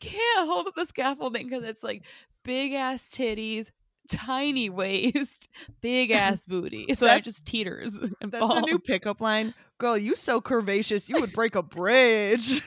can't 0.00 0.46
hold 0.48 0.66
up 0.66 0.74
the 0.76 0.84
scaffolding 0.84 1.48
because 1.48 1.64
it's 1.64 1.82
like 1.82 2.02
big 2.44 2.72
ass 2.72 3.10
titties 3.10 3.70
tiny 4.10 4.70
waist 4.70 5.48
big 5.80 6.10
ass 6.10 6.44
booty 6.44 6.86
so 6.94 7.04
it 7.06 7.08
That's- 7.08 7.24
just 7.24 7.44
teeters 7.44 7.98
and 8.20 8.32
that's 8.32 8.46
the 8.46 8.60
new 8.60 8.78
pickup 8.78 9.20
line 9.20 9.54
girl 9.78 9.96
you 9.98 10.16
so 10.16 10.40
curvaceous 10.40 11.08
you 11.08 11.20
would 11.20 11.32
break 11.32 11.54
a 11.54 11.62
bridge 11.62 12.62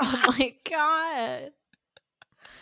oh 0.00 0.34
my 0.38 0.54
god. 0.68 1.50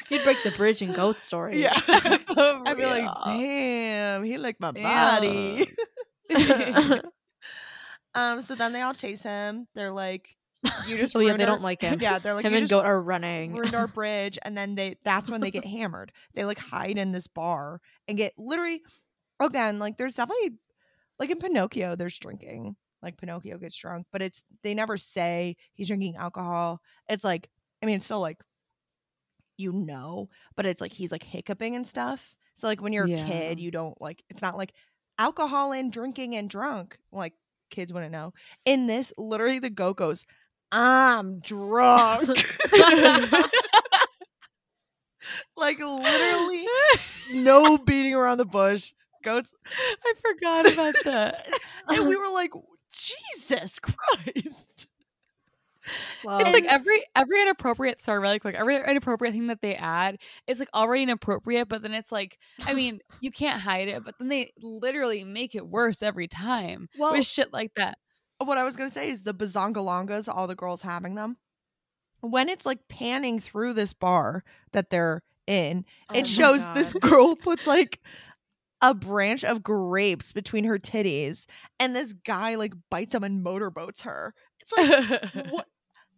You'd 0.08 0.24
break 0.24 0.42
the 0.42 0.50
bridge 0.50 0.82
in 0.82 0.92
Goat 0.92 1.18
Story. 1.20 1.60
yeah 1.62 1.72
i'd 1.86 2.76
be 2.76 2.84
like 2.84 3.08
damn 3.26 4.24
he 4.24 4.38
liked 4.38 4.60
my 4.60 4.72
body 4.72 5.68
Ew. 6.30 7.00
Um 8.14 8.42
so 8.42 8.54
then 8.54 8.72
they 8.72 8.80
all 8.82 8.94
chase 8.94 9.22
him. 9.22 9.66
They're 9.74 9.90
like 9.90 10.36
you 10.86 10.96
just 10.98 11.14
oh 11.16 11.20
yeah, 11.20 11.36
they 11.36 11.44
our- 11.44 11.50
don't 11.50 11.62
like 11.62 11.80
him. 11.82 12.00
yeah 12.00 12.18
they're 12.18 12.34
like 12.34 12.44
him 12.44 12.52
and 12.54 12.62
just 12.62 12.70
Goat 12.70 12.84
are 12.84 13.00
running. 13.00 13.54
ruined 13.54 13.74
our 13.74 13.86
bridge. 13.98 14.38
And 14.42 14.56
then 14.56 14.74
they 14.74 14.96
that's 15.04 15.30
when 15.30 15.40
they 15.40 15.50
get 15.50 15.64
hammered. 15.64 16.12
They 16.34 16.44
like 16.44 16.58
hide 16.58 16.98
in 16.98 17.12
this 17.12 17.26
bar 17.26 17.80
and 18.08 18.18
get 18.18 18.32
literally 18.38 18.82
again 19.40 19.78
like 19.78 19.96
there's 19.96 20.14
definitely 20.14 20.52
like 21.18 21.30
in 21.30 21.38
pinocchio 21.38 21.96
there's 21.96 22.18
drinking. 22.18 22.76
Like 23.02 23.16
pinocchio 23.16 23.56
gets 23.58 23.76
drunk 23.76 24.06
but 24.12 24.20
it's 24.22 24.42
they 24.62 24.74
never 24.74 24.96
say 24.98 25.56
he's 25.74 25.88
drinking 25.88 26.16
alcohol. 26.16 26.80
It's 27.08 27.24
like 27.24 27.48
i 27.82 27.86
mean 27.86 27.96
it's 27.96 28.04
still 28.04 28.20
like 28.20 28.38
you 29.56 29.72
know 29.72 30.28
but 30.56 30.66
it's 30.66 30.80
like 30.80 30.92
he's 30.92 31.12
like 31.12 31.22
hiccuping 31.22 31.76
and 31.76 31.86
stuff. 31.86 32.34
So 32.54 32.66
like 32.66 32.82
when 32.82 32.92
you're 32.92 33.06
a 33.06 33.08
kid 33.08 33.58
you 33.60 33.70
don't 33.70 33.98
like 34.00 34.22
it's 34.28 34.42
not 34.42 34.56
like 34.56 34.72
alcohol 35.18 35.72
and 35.72 35.90
drinking 35.92 36.34
and 36.36 36.48
drunk. 36.50 36.98
Like 37.12 37.32
kids 37.70 37.92
wouldn't 37.92 38.12
know 38.12 38.32
in 38.64 38.86
this 38.86 39.12
literally 39.16 39.58
the 39.58 39.70
goat 39.70 39.96
goes 39.96 40.24
i'm 40.72 41.40
drunk. 41.40 42.28
Like 45.56 45.78
literally 45.78 46.66
no 47.32 47.78
beating 47.78 48.14
around 48.14 48.38
the 48.38 48.46
bush 48.46 48.92
goats. 49.22 49.52
I 49.66 50.14
forgot 50.20 50.72
about 50.72 50.94
that. 51.04 51.48
And 51.88 52.08
we 52.08 52.16
were 52.16 52.28
like 52.28 52.52
jesus 52.92 53.78
christ 53.78 54.86
It's 56.24 56.52
like 56.52 56.64
every 56.64 57.04
every 57.16 57.42
inappropriate 57.42 58.00
sorry 58.00 58.20
really 58.20 58.38
quick 58.38 58.54
every 58.54 58.76
inappropriate 58.76 59.34
thing 59.34 59.48
that 59.48 59.60
they 59.60 59.74
add 59.74 60.18
it's 60.46 60.60
like 60.60 60.68
already 60.74 61.02
inappropriate 61.02 61.68
but 61.68 61.82
then 61.82 61.92
it's 61.92 62.12
like 62.12 62.38
i 62.66 62.74
mean 62.74 63.00
you 63.20 63.30
can't 63.30 63.60
hide 63.60 63.88
it 63.88 64.04
but 64.04 64.14
then 64.18 64.28
they 64.28 64.52
literally 64.60 65.24
make 65.24 65.54
it 65.54 65.66
worse 65.66 66.02
every 66.02 66.28
time 66.28 66.88
well 66.98 67.12
with 67.12 67.26
shit 67.26 67.52
like 67.52 67.72
that. 67.76 67.98
what 68.38 68.58
i 68.58 68.64
was 68.64 68.76
gonna 68.76 68.90
say 68.90 69.08
is 69.10 69.22
the 69.22 69.34
bazongalongas 69.34 70.28
all 70.32 70.46
the 70.46 70.54
girls 70.54 70.82
having 70.82 71.14
them 71.14 71.36
when 72.20 72.48
it's 72.48 72.66
like 72.66 72.86
panning 72.88 73.40
through 73.40 73.72
this 73.72 73.92
bar 73.92 74.44
that 74.72 74.90
they're 74.90 75.22
in 75.46 75.84
Oh 76.10 76.14
it 76.14 76.22
my 76.22 76.22
shows 76.22 76.68
this 76.74 76.92
girl 77.00 77.34
puts 77.34 77.66
like 77.66 77.98
a 78.82 78.94
branch 78.94 79.44
of 79.44 79.62
grapes 79.62 80.32
between 80.32 80.64
her 80.64 80.78
titties 80.78 81.46
and 81.78 81.94
this 81.94 82.12
guy 82.12 82.54
like 82.54 82.72
bites 82.90 83.12
them 83.12 83.24
and 83.24 83.42
motorboats 83.42 84.02
her. 84.02 84.34
It's 84.60 84.72
like 84.72 85.34
what 85.50 85.66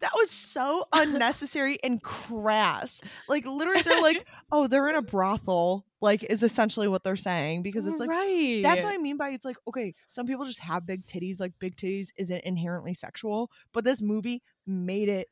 that 0.03 0.12
was 0.14 0.30
so 0.30 0.84
unnecessary 0.92 1.78
and 1.82 2.03
crass 2.03 3.00
like 3.28 3.46
literally 3.46 3.82
they're 3.82 4.03
like 4.03 4.26
oh 4.53 4.66
they're 4.66 4.88
in 4.88 4.94
a 4.94 5.03
brothel 5.03 5.86
like 6.00 6.24
is 6.24 6.42
essentially 6.42 6.88
what 6.88 7.05
they're 7.05 7.16
saying 7.16 7.62
because 7.62 7.86
it's 7.86 7.98
like 7.98 8.11
right 8.11 8.62
that's 8.62 8.84
what 8.84 8.92
I 8.92 8.98
mean 8.98 9.16
by 9.16 9.30
it's 9.30 9.44
like, 9.44 9.57
okay, 9.68 9.94
some 10.09 10.26
people 10.26 10.44
just 10.44 10.61
have 10.61 10.86
big 10.86 11.07
titties, 11.07 11.40
like 11.40 11.53
big 11.59 11.76
titties 11.76 12.09
isn't 12.16 12.44
inherently 12.44 12.94
sexual, 12.94 13.50
but 13.72 13.84
this 13.84 14.00
movie 14.03 14.42
made 14.66 15.09
it 15.09 15.28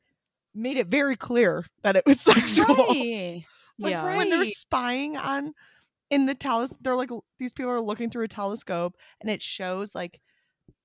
made 0.53 0.77
it 0.77 0.87
very 0.87 1.15
clear 1.15 1.65
that 1.83 1.95
it 1.95 2.03
was 2.05 2.19
sexual. 2.21 2.75
right. 2.75 3.45
Like, 3.79 3.91
yeah. 3.91 4.17
When 4.17 4.29
they're 4.29 4.45
spying 4.45 5.17
on 5.17 5.53
in 6.09 6.25
the 6.25 6.35
telescope, 6.35 6.79
they're 6.81 6.95
like 6.95 7.09
these 7.39 7.53
people 7.53 7.71
are 7.71 7.81
looking 7.81 8.09
through 8.09 8.25
a 8.25 8.29
telescope 8.29 8.95
and 9.21 9.29
it 9.29 9.41
shows 9.41 9.95
like 9.95 10.19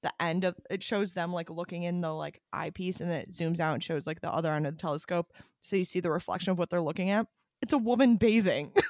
the 0.06 0.24
end 0.24 0.44
of 0.44 0.54
it 0.70 0.82
shows 0.82 1.12
them 1.14 1.32
like 1.32 1.50
looking 1.50 1.82
in 1.82 2.00
the 2.00 2.12
like 2.12 2.40
eyepiece 2.52 3.00
and 3.00 3.10
then 3.10 3.20
it 3.22 3.30
zooms 3.30 3.58
out 3.58 3.74
and 3.74 3.82
shows 3.82 4.06
like 4.06 4.20
the 4.20 4.32
other 4.32 4.52
end 4.52 4.66
of 4.66 4.74
the 4.74 4.80
telescope 4.80 5.32
so 5.62 5.74
you 5.74 5.84
see 5.84 5.98
the 5.98 6.10
reflection 6.10 6.52
of 6.52 6.58
what 6.58 6.70
they're 6.70 6.80
looking 6.80 7.10
at. 7.10 7.26
It's 7.60 7.72
a 7.72 7.78
woman 7.78 8.16
bathing. 8.16 8.72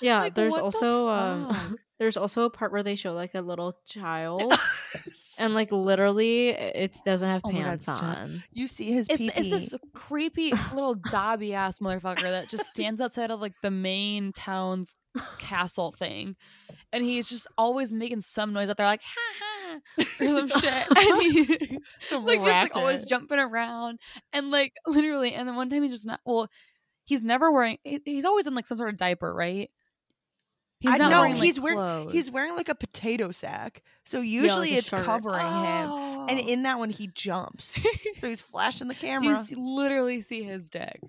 Yeah, 0.00 0.20
Like, 0.20 0.34
there's 0.34 0.50
what 0.50 0.58
the 0.58 0.64
also 0.64 1.08
um 1.08 1.78
there's 1.98 2.16
also 2.16 2.42
a 2.44 2.50
part 2.50 2.72
where 2.72 2.82
they 2.82 2.96
show 2.96 3.12
like 3.12 3.34
a 3.34 3.40
little 3.40 3.76
child 3.86 4.52
and 5.42 5.54
like 5.54 5.72
literally 5.72 6.50
it 6.50 6.96
doesn't 7.04 7.28
have 7.28 7.40
Oh 7.44 7.50
my 7.50 7.58
God, 7.58 7.64
pants 7.66 7.88
on. 7.88 8.44
you 8.52 8.68
see 8.68 8.92
his 8.92 9.06
it's, 9.08 9.18
pee 9.18 9.30
it's 9.34 9.50
this 9.50 9.74
creepy 9.92 10.52
little 10.72 10.94
dobby 10.94 11.54
ass 11.54 11.78
motherfucker 11.78 12.22
that 12.22 12.48
just 12.48 12.66
stands 12.66 13.00
outside 13.00 13.30
of 13.30 13.40
like 13.40 13.54
the 13.62 13.70
main 13.70 14.32
town's 14.32 14.94
castle 15.38 15.94
thing 15.98 16.36
and 16.92 17.04
he's 17.04 17.28
just 17.28 17.46
always 17.58 17.92
making 17.92 18.20
some 18.20 18.52
noise 18.52 18.70
out 18.70 18.76
there 18.76 18.86
like 18.86 19.02
ha 19.02 19.34
ha 19.40 20.04
or 20.20 20.48
some 20.48 20.48
shit 20.60 20.86
and 20.96 21.22
he 21.22 21.78
Some 22.08 22.24
like 22.24 22.38
just 22.38 22.48
like 22.48 22.76
always 22.76 23.04
jumping 23.04 23.38
around 23.38 23.98
and 24.32 24.50
like 24.50 24.72
literally 24.86 25.34
and 25.34 25.48
then 25.48 25.56
one 25.56 25.68
time 25.68 25.82
he's 25.82 25.92
just 25.92 26.06
not 26.06 26.20
well 26.24 26.48
he's 27.04 27.22
never 27.22 27.50
wearing 27.50 27.78
he's 28.04 28.24
always 28.24 28.46
in 28.46 28.54
like 28.54 28.66
some 28.66 28.78
sort 28.78 28.90
of 28.90 28.96
diaper 28.96 29.34
right 29.34 29.70
he's 30.82 30.92
I 30.92 30.96
not 30.98 31.10
know, 31.10 31.20
wearing 31.20 31.34
like, 31.34 31.42
he's 31.44 31.60
wearing- 31.60 31.78
clothes. 31.78 32.12
He's 32.12 32.30
wearing 32.30 32.56
like 32.56 32.68
a 32.68 32.74
potato 32.74 33.30
sack. 33.30 33.82
So 34.04 34.20
usually 34.20 34.74
a 34.74 34.78
it's 34.78 34.88
shirt. 34.88 35.04
covering 35.04 35.40
him. 35.40 35.90
And 36.28 36.38
Oh. 36.40 36.46
in 36.46 36.62
that 36.64 36.78
one 36.78 36.90
he 36.90 37.08
jumps. 37.08 37.84
so 38.20 38.28
he's 38.28 38.40
flashing 38.40 38.88
the 38.88 38.94
So 39.00 39.06
you 39.06 39.12
camera. 39.20 39.38
see, 39.38 39.54
literally 39.56 40.20
see 40.20 40.42
his 40.42 40.68
dick 40.70 41.00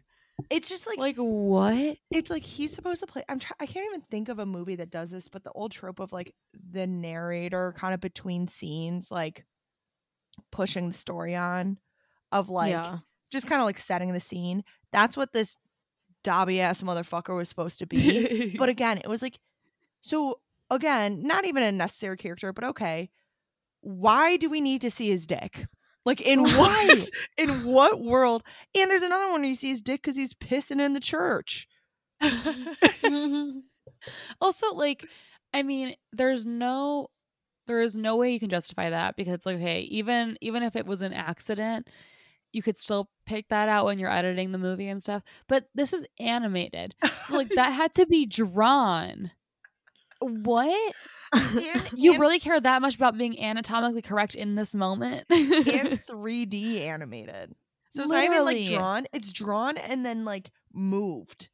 it's 0.49 0.67
just 0.67 0.87
like, 0.87 0.97
like 0.97 1.15
what 1.17 1.95
it's 2.09 2.29
like 2.31 2.43
he's 2.43 2.73
supposed 2.73 2.99
to 2.99 3.05
play 3.05 3.23
I'm 3.29 3.37
try- 3.39 3.55
I 3.59 3.67
can't 3.67 3.85
even 3.85 4.01
think 4.01 4.29
of 4.29 4.39
a 4.39 4.45
movie 4.47 4.75
that 4.77 4.89
does 4.89 5.11
this, 5.11 5.27
but 5.27 5.43
the 5.43 5.51
old 5.51 5.71
trope 5.71 5.99
of 5.99 6.11
like 6.11 6.33
the 6.71 6.87
narrator 6.87 7.73
kind 7.77 7.93
of 7.93 8.01
between 8.01 8.47
scenes 8.47 9.11
like 9.11 9.45
pushing 10.51 10.87
the 10.87 10.93
story 10.93 11.35
on 11.35 11.77
of 12.31 12.49
like 12.49 12.71
yeah. 12.71 12.97
just 13.31 13.45
kind 13.47 13.61
of 13.61 13.65
like 13.65 13.77
setting 13.77 14.11
the 14.11 14.19
scene. 14.19 14.63
That's 14.91 15.15
what 15.15 15.31
this 15.33 15.57
Dobby 16.23 16.61
ass 16.61 16.81
motherfucker 16.81 17.35
was 17.35 17.47
supposed 17.47 17.79
to 17.79 17.85
be. 17.85 18.55
but 18.57 18.69
again, 18.69 18.97
it 18.97 19.07
was 19.07 19.21
like, 19.21 19.37
so 20.03 20.41
again, 20.69 21.23
not 21.23 21.45
even 21.45 21.63
a 21.63 21.71
necessary 21.71 22.17
character, 22.17 22.51
but 22.51 22.65
okay. 22.65 23.09
Why 23.81 24.35
do 24.37 24.49
we 24.49 24.59
need 24.59 24.81
to 24.81 24.91
see 24.91 25.09
his 25.09 25.25
dick? 25.25 25.65
Like 26.05 26.19
in 26.27 26.43
what 26.43 27.09
in 27.37 27.63
what 27.63 28.01
world? 28.01 28.43
And 28.75 28.91
there's 28.91 29.01
another 29.01 29.31
one 29.31 29.41
where 29.41 29.49
you 29.49 29.55
see 29.55 29.69
his 29.69 29.81
dick 29.81 30.01
because 30.01 30.17
he's 30.17 30.33
pissing 30.33 30.81
in 30.81 30.93
the 30.93 30.99
church. 30.99 31.67
also, 34.41 34.73
like, 34.73 35.05
I 35.53 35.63
mean, 35.63 35.95
there's 36.11 36.45
no 36.45 37.07
there 37.65 37.81
is 37.81 37.95
no 37.95 38.17
way 38.17 38.33
you 38.33 38.41
can 38.41 38.49
justify 38.49 38.89
that 38.89 39.15
because 39.15 39.33
it's 39.33 39.45
like, 39.45 39.55
okay, 39.55 39.81
even 39.83 40.37
even 40.41 40.63
if 40.63 40.75
it 40.75 40.85
was 40.85 41.01
an 41.01 41.13
accident, 41.13 41.87
you 42.51 42.61
could 42.61 42.77
still 42.77 43.09
pick 43.25 43.47
that 43.47 43.69
out 43.69 43.85
when 43.85 43.99
you're 43.99 44.11
editing 44.11 44.51
the 44.51 44.57
movie 44.57 44.89
and 44.89 45.01
stuff. 45.01 45.23
But 45.47 45.67
this 45.73 45.93
is 45.93 46.05
animated. 46.19 46.93
So 47.19 47.37
like 47.37 47.49
that 47.55 47.69
had 47.69 47.93
to 47.93 48.05
be 48.05 48.25
drawn. 48.25 49.31
What? 50.25 50.93
And, 51.33 51.89
You 51.95 52.11
and, 52.13 52.21
really 52.21 52.39
care 52.39 52.59
that 52.59 52.81
much 52.81 52.95
about 52.95 53.17
being 53.17 53.39
anatomically 53.39 54.01
correct 54.01 54.35
in 54.35 54.55
this 54.55 54.75
moment? 54.75 55.25
and 55.29 55.49
3D 55.67 56.81
animated. 56.81 57.53
So 57.91 58.01
it's 58.03 58.11
not 58.11 58.23
even 58.23 58.43
like 58.45 58.65
drawn, 58.65 59.05
it's 59.13 59.31
drawn 59.33 59.77
and 59.77 60.05
then 60.05 60.25
like 60.25 60.51
moved. 60.73 61.49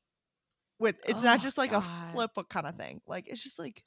With 0.80 0.96
it's 1.08 1.24
not 1.24 1.40
Oh, 1.40 1.42
just 1.44 1.58
like 1.58 1.72
God. 1.72 1.84
a 1.84 2.12
flip 2.14 2.32
kind 2.50 2.66
of 2.66 2.76
thing. 2.76 3.02
Like 3.08 3.28
it's 3.28 3.44
just 3.44 3.60
like 3.60 3.84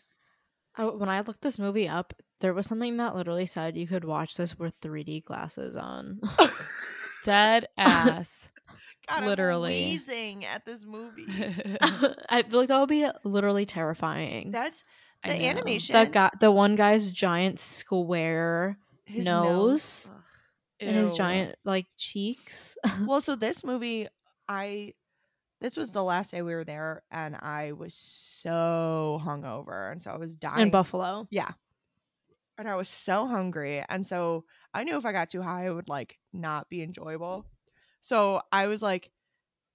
I, 0.76 0.84
when 0.84 1.08
I 1.08 1.20
looked 1.20 1.40
this 1.42 1.58
movie 1.58 1.88
up, 1.88 2.14
there 2.40 2.52
was 2.54 2.66
something 2.66 2.96
that 2.98 3.14
literally 3.14 3.46
said 3.46 3.76
you 3.76 3.86
could 3.86 4.04
watch 4.04 4.36
this 4.36 4.58
with 4.58 4.78
3D 4.80 5.24
glasses 5.24 5.76
on. 5.76 6.20
Dead 7.24 7.66
ass. 7.76 8.50
God, 9.08 9.24
Literally. 9.24 9.84
I'm 9.84 9.90
wheezing 9.90 10.44
at 10.44 10.64
this 10.64 10.84
movie. 10.84 11.26
I 12.28 12.42
feel 12.42 12.60
like 12.60 12.68
that 12.68 12.78
would 12.80 12.88
be 12.88 13.06
literally 13.24 13.66
terrifying. 13.66 14.50
That's 14.50 14.84
the 15.24 15.46
animation. 15.46 15.92
that 15.94 16.12
guy, 16.12 16.30
the 16.40 16.50
one 16.50 16.76
guy's 16.76 17.12
giant 17.12 17.60
square 17.60 18.78
his 19.04 19.24
nose. 19.24 20.10
Ugh. 20.12 20.20
and 20.80 20.96
his 20.96 21.14
giant 21.14 21.56
like 21.64 21.86
cheeks. 21.96 22.76
Well, 23.06 23.20
so 23.22 23.36
this 23.36 23.64
movie, 23.64 24.08
I 24.48 24.94
this 25.60 25.76
was 25.76 25.92
the 25.92 26.02
last 26.02 26.32
day 26.32 26.42
we 26.42 26.54
were 26.54 26.64
there, 26.64 27.02
and 27.10 27.36
I 27.36 27.72
was 27.72 27.94
so 27.94 29.20
hungover, 29.24 29.92
and 29.92 30.02
so 30.02 30.10
I 30.10 30.16
was 30.16 30.34
dying. 30.34 30.62
in 30.62 30.70
Buffalo. 30.70 31.28
Yeah, 31.30 31.50
and 32.58 32.68
I 32.68 32.76
was 32.76 32.88
so 32.88 33.26
hungry, 33.26 33.84
and 33.88 34.04
so 34.06 34.44
I 34.74 34.84
knew 34.84 34.96
if 34.96 35.06
I 35.06 35.12
got 35.12 35.30
too 35.30 35.42
high, 35.42 35.66
it 35.66 35.74
would 35.74 35.88
like 35.88 36.18
not 36.32 36.68
be 36.68 36.82
enjoyable. 36.82 37.46
So 38.02 38.42
I 38.52 38.68
was 38.68 38.82
like, 38.82 39.10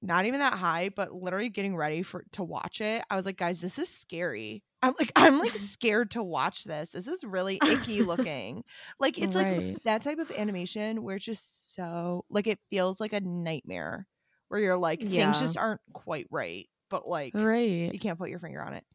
not 0.02 0.26
even 0.26 0.40
that 0.42 0.54
high, 0.54 0.90
but 0.90 1.14
literally 1.14 1.50
getting 1.50 1.76
ready 1.76 2.04
for 2.04 2.24
to 2.34 2.44
watch 2.44 2.82
it. 2.82 3.04
I 3.10 3.16
was 3.16 3.26
like, 3.26 3.38
guys, 3.38 3.62
this 3.62 3.80
is 3.80 3.90
scary. 3.90 4.64
I'm 4.84 4.94
like, 5.00 5.12
I'm 5.18 5.40
like 5.40 5.56
scared 5.58 6.12
to 6.12 6.24
watch 6.24 6.64
this. 6.66 6.92
This 6.92 7.08
is 7.08 7.24
really 7.24 7.64
icky 7.66 8.02
looking. 8.04 8.64
Like 9.00 9.18
it's 9.22 9.36
like 9.36 9.50
that 9.86 10.04
type 10.04 10.20
of 10.20 10.32
animation 10.32 11.04
where 11.04 11.18
it's 11.18 11.26
just 11.26 11.76
so 11.76 12.26
like 12.30 12.48
it 12.48 12.60
feels 12.70 13.00
like 13.00 13.14
a 13.14 13.22
nightmare 13.22 14.08
where 14.50 14.60
you're 14.62 14.78
like 14.78 15.04
Yeah. 15.04 15.10
things 15.16 15.40
just 15.40 15.58
aren't 15.58 15.82
quite 15.94 16.28
right, 16.32 16.70
but 16.90 17.08
like 17.08 17.34
Right. 17.34 17.94
you 17.94 18.00
can't 18.00 18.20
put 18.20 18.30
your 18.30 18.40
finger 18.40 18.62
on 18.62 18.74
it. 18.74 18.86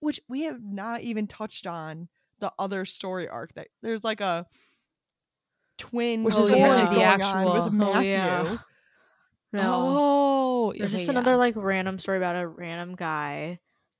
Which 0.00 0.20
we 0.28 0.42
have 0.44 0.62
not 0.62 1.02
even 1.02 1.26
touched 1.26 1.66
on 1.66 2.08
the 2.38 2.52
other 2.58 2.84
story 2.84 3.28
arc 3.28 3.54
that 3.54 3.68
there's 3.82 4.04
like 4.04 4.20
a 4.20 4.46
twin 5.80 6.22
Which 6.22 6.34
is 6.34 6.46
story 6.46 6.62
only 6.62 6.94
the 6.96 7.02
actual- 7.02 7.52
with 7.54 7.62
oh, 7.62 7.70
Matthew. 7.70 8.10
yeah. 8.10 8.56
No, 9.52 9.62
Oh, 9.64 10.72
there's 10.78 10.92
just 10.92 11.04
okay, 11.04 11.10
another 11.18 11.32
yeah. 11.32 11.36
like 11.38 11.54
random 11.56 11.98
story 11.98 12.18
about 12.18 12.36
a 12.36 12.46
random 12.46 12.94
guy 12.94 13.58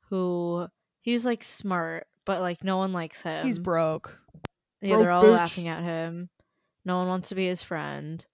who 0.09 0.67
he's 1.01 1.25
like 1.27 1.43
smart, 1.43 2.07
but 2.25 2.41
like 2.41 2.63
no 2.63 2.77
one 2.77 2.93
likes 2.93 3.23
him. 3.23 3.45
He's 3.45 3.59
broke. 3.59 4.17
Yeah, 4.81 4.99
they're 4.99 5.11
all 5.11 5.25
bitch. 5.25 5.33
laughing 5.37 5.67
at 5.69 5.83
him. 5.83 6.29
No 6.85 6.99
one 6.99 7.09
wants 7.09 7.31
to 7.31 7.35
be 7.35 7.47
his 7.47 7.63
friend. 7.63 8.25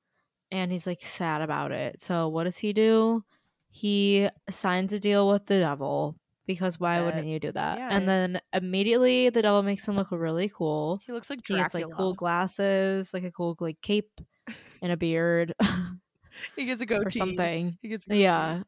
And 0.53 0.71
he's 0.71 0.87
like 0.87 1.01
sad 1.03 1.41
about 1.43 1.73
it. 1.73 2.03
So 2.03 2.29
what 2.29 2.45
does 2.45 2.59
he 2.59 2.73
do? 2.73 3.25
He 3.71 4.29
signs 4.51 4.93
a 4.93 4.99
deal 5.01 5.29
with 5.29 5.47
the 5.47 5.59
devil 5.59 6.17
because 6.47 6.79
why 6.79 7.03
wouldn't 7.03 7.27
you 7.27 7.41
do 7.41 7.53
that? 7.53 7.79
yeah. 7.79 7.89
And 7.91 8.09
then 8.09 8.41
immediately 8.53 9.31
the 9.31 9.43
devil 9.43 9.63
makes 9.63 9.87
him 9.87 9.97
look 9.97 10.11
really 10.11 10.49
cool. 10.49 11.01
He 11.05 11.13
looks 11.13 11.31
like 11.31 11.43
Dracula. 11.43 11.59
He 11.59 11.65
gets 11.65 11.75
like 11.75 11.97
cool 11.97 12.15
glasses, 12.15 13.13
like 13.13 13.25
a 13.25 13.33
cool 13.33 13.57
like 13.61 13.81
cape 13.83 14.21
and 14.83 14.93
a 14.93 14.97
beard 14.97 15.55
he 16.57 16.65
gets 16.67 16.83
a 16.83 16.87
goatee 16.87 17.05
or 17.05 17.11
something. 17.11 17.77
He 17.81 17.89
gets. 17.89 18.07
Yeah. 18.09 18.63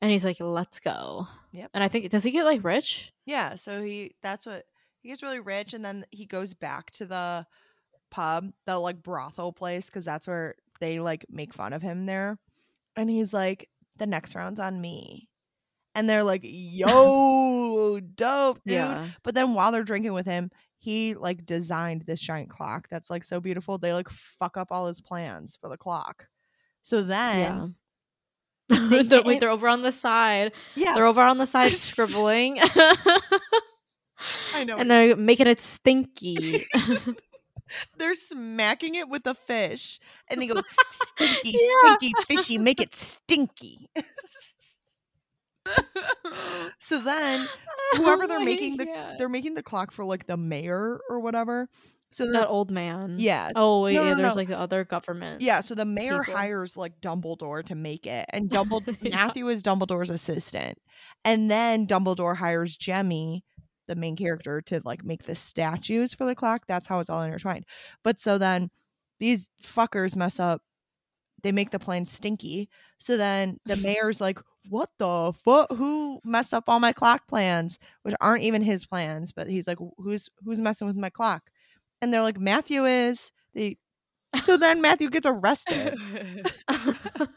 And 0.00 0.10
he's 0.10 0.24
like, 0.24 0.38
let's 0.40 0.80
go. 0.80 1.26
Yep. 1.52 1.70
And 1.74 1.84
I 1.84 1.88
think 1.88 2.08
does 2.10 2.24
he 2.24 2.30
get 2.30 2.44
like 2.44 2.64
rich? 2.64 3.12
Yeah, 3.26 3.56
so 3.56 3.82
he 3.82 4.14
that's 4.22 4.46
what 4.46 4.64
he 5.02 5.08
gets 5.08 5.22
really 5.22 5.40
rich 5.40 5.74
and 5.74 5.84
then 5.84 6.04
he 6.10 6.26
goes 6.26 6.54
back 6.54 6.90
to 6.92 7.06
the 7.06 7.46
pub, 8.10 8.50
the 8.66 8.78
like 8.78 9.02
brothel 9.02 9.52
place 9.52 9.88
cuz 9.90 10.04
that's 10.04 10.26
where 10.26 10.54
they 10.80 11.00
like 11.00 11.26
make 11.28 11.52
fun 11.52 11.72
of 11.72 11.82
him 11.82 12.06
there. 12.06 12.38
And 12.96 13.10
he's 13.10 13.32
like 13.32 13.68
the 13.96 14.06
next 14.06 14.34
round's 14.34 14.60
on 14.60 14.80
me. 14.80 15.28
And 15.94 16.08
they're 16.08 16.22
like, 16.24 16.42
"Yo, 16.44 18.00
dope, 18.14 18.60
dude." 18.64 18.74
Yeah. 18.74 19.08
But 19.24 19.34
then 19.34 19.54
while 19.54 19.72
they're 19.72 19.82
drinking 19.84 20.12
with 20.12 20.26
him, 20.26 20.50
he 20.78 21.14
like 21.14 21.44
designed 21.44 22.02
this 22.06 22.20
giant 22.20 22.48
clock 22.48 22.88
that's 22.88 23.10
like 23.10 23.24
so 23.24 23.40
beautiful. 23.40 23.76
They 23.76 23.92
like 23.92 24.08
fuck 24.08 24.56
up 24.56 24.68
all 24.70 24.86
his 24.86 25.00
plans 25.00 25.58
for 25.60 25.68
the 25.68 25.76
clock. 25.76 26.26
So 26.82 27.02
then 27.02 27.74
Yeah. 28.70 28.78
they 28.88 28.88
They're- 29.02 29.04
get 29.04 29.24
wait, 29.26 29.40
they're 29.40 29.50
over 29.50 29.68
on 29.68 29.82
the 29.82 29.92
side. 29.92 30.52
yeah, 30.76 30.94
They're 30.94 31.06
over 31.06 31.20
on 31.22 31.38
the 31.38 31.46
side 31.46 31.68
scribbling. 31.70 32.58
I 34.54 34.64
know. 34.64 34.78
and 34.78 34.90
they're 34.90 35.16
making 35.16 35.48
it 35.48 35.60
stinky. 35.60 36.66
they're 37.98 38.14
smacking 38.14 38.94
it 38.94 39.08
with 39.08 39.26
a 39.26 39.34
fish 39.34 39.98
and 40.28 40.40
they 40.40 40.46
go 40.46 40.62
stinky 40.90 41.56
Yeah. 41.58 41.96
stinky 41.96 42.12
fishy 42.28 42.58
make 42.58 42.80
it 42.80 42.94
stinky 42.94 43.88
so 46.78 47.00
then 47.00 47.46
whoever 47.96 48.26
they're 48.26 48.40
making 48.44 48.76
the 48.76 48.86
God. 48.86 49.16
they're 49.18 49.28
making 49.28 49.54
the 49.54 49.62
clock 49.62 49.92
for 49.92 50.04
like 50.04 50.26
the 50.26 50.36
mayor 50.36 50.98
or 51.08 51.20
whatever 51.20 51.68
so 52.12 52.30
that 52.32 52.48
old 52.48 52.72
man. 52.72 53.16
yeah 53.18 53.50
Oh 53.54 53.82
wait, 53.82 53.94
No, 53.94 54.02
yeah. 54.02 54.10
no, 54.10 54.22
There's 54.22 54.34
no. 54.34 54.40
like 54.40 54.48
the 54.48 54.58
other 54.58 54.84
government. 54.84 55.42
yeah 55.42 55.60
so 55.60 55.74
the 55.74 55.84
mayor 55.84 56.20
people. 56.24 56.34
hires 56.38 56.76
like 56.76 57.00
dumbledore 57.00 57.64
to 57.66 57.74
make 57.74 58.06
it 58.06 58.26
and 58.30 58.50
dumbledore 58.50 58.96
Yeah. 59.02 59.16
matthew 59.16 59.48
is 59.48 59.62
dumbledore's 59.62 60.10
assistant 60.10 60.78
and 61.24 61.50
then 61.50 61.86
dumbledore 61.86 62.36
hires 62.36 62.76
jemmy 62.76 63.44
the 63.86 63.94
main 63.96 64.16
character 64.16 64.60
to 64.62 64.80
like 64.84 65.04
make 65.04 65.24
the 65.24 65.34
statues 65.34 66.14
for 66.14 66.24
the 66.24 66.34
clock 66.34 66.62
that's 66.66 66.86
how 66.88 67.00
it's 67.00 67.10
all 67.10 67.22
intertwined 67.22 67.64
but 68.02 68.18
so 68.20 68.38
then 68.38 68.70
these 69.18 69.50
fuckers 69.62 70.16
mess 70.16 70.40
up 70.40 70.62
they 71.42 71.52
make 71.52 71.70
the 71.70 71.78
plan 71.78 72.06
stinky 72.06 72.68
so 72.98 73.16
then 73.16 73.56
the 73.66 73.76
mayor's 73.76 74.20
like 74.20 74.38
what 74.68 74.90
the 74.98 75.32
fuck 75.44 75.70
who 75.72 76.20
messed 76.24 76.52
up 76.52 76.64
all 76.68 76.78
my 76.80 76.92
clock 76.92 77.26
plans 77.26 77.78
which 78.02 78.14
aren't 78.20 78.42
even 78.44 78.62
his 78.62 78.86
plans 78.86 79.32
but 79.32 79.46
he's 79.48 79.66
like 79.66 79.78
who's 79.96 80.28
who's 80.44 80.60
messing 80.60 80.86
with 80.86 80.96
my 80.96 81.10
clock 81.10 81.50
and 82.02 82.12
they're 82.12 82.20
like 82.22 82.38
matthew 82.38 82.84
is 82.84 83.32
they 83.54 83.76
so 84.44 84.56
then 84.56 84.80
matthew 84.82 85.08
gets 85.10 85.26
arrested 85.26 85.96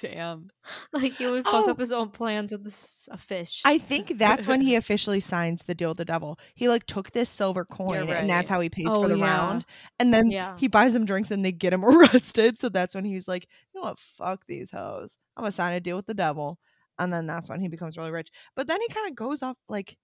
Damn. 0.00 0.48
like 0.94 1.12
he 1.14 1.26
would 1.26 1.44
fuck 1.44 1.66
Oh. 1.66 1.70
up 1.72 1.78
his 1.78 1.92
own 1.92 2.08
plans 2.08 2.52
with 2.52 2.64
this, 2.64 3.06
a 3.12 3.18
fish. 3.18 3.60
I 3.66 3.76
think 3.76 4.16
that's 4.16 4.46
when 4.46 4.62
he 4.62 4.74
officially 4.76 5.20
signs 5.20 5.64
the 5.64 5.74
deal 5.74 5.90
with 5.90 5.98
the 5.98 6.06
devil. 6.06 6.38
He 6.54 6.68
like 6.70 6.86
took 6.86 7.10
this 7.12 7.28
silver 7.28 7.66
coin 7.66 8.08
and 8.08 8.30
that's 8.30 8.48
how 8.48 8.60
he 8.60 8.70
pays 8.70 8.86
Oh, 8.88 9.02
for 9.02 9.08
the 9.08 9.18
yeah. 9.18 9.24
round. 9.24 9.66
And 9.98 10.14
then 10.14 10.30
Yeah. 10.30 10.56
he 10.56 10.68
buys 10.68 10.94
him 10.94 11.04
drinks 11.04 11.30
and 11.30 11.44
they 11.44 11.52
get 11.52 11.74
him 11.74 11.84
arrested. 11.84 12.56
So 12.56 12.70
that's 12.70 12.94
when 12.94 13.04
he's 13.04 13.28
like, 13.28 13.46
you 13.74 13.80
know 13.80 13.88
what, 13.88 13.98
fuck 13.98 14.46
these 14.46 14.70
hoes. 14.70 15.18
I'm 15.36 15.42
gonna 15.42 15.52
sign 15.52 15.74
a 15.74 15.80
deal 15.80 15.96
with 15.96 16.06
the 16.06 16.14
devil. 16.14 16.58
And 16.98 17.12
then 17.12 17.26
that's 17.26 17.48
when 17.48 17.60
he 17.60 17.68
becomes 17.68 17.96
really 17.96 18.10
rich. 18.10 18.28
But 18.56 18.66
then 18.66 18.78
he 18.80 18.92
kind 18.92 19.08
of 19.08 19.16
goes 19.16 19.42
off 19.42 19.56
like 19.68 19.96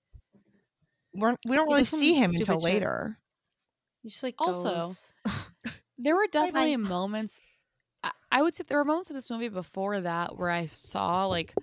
we're, 1.15 1.37
we 1.47 1.57
don't 1.57 1.69
really 1.69 1.85
see 1.85 2.15
him 2.15 2.31
until 2.35 2.57
shit. 2.61 2.65
later. 2.65 3.19
He 4.03 4.09
just 4.11 4.23
like 4.23 4.35
Also, 4.39 4.75
goes- 4.75 5.13
There 5.99 6.15
were 6.15 6.27
Bye-bye. 6.31 6.47
definitely 6.47 6.77
moments. 6.77 7.41
I, 8.05 8.11
I 8.31 8.43
would 8.43 8.55
say 8.55 8.65
there 8.69 8.79
were 8.79 8.85
moments 8.85 9.11
in 9.11 9.17
this 9.17 9.31
movie 9.31 9.49
before 9.49 10.01
that 10.03 10.37
where 10.37 10.51
I 10.51 10.67
saw 10.67 11.27
like 11.27 11.55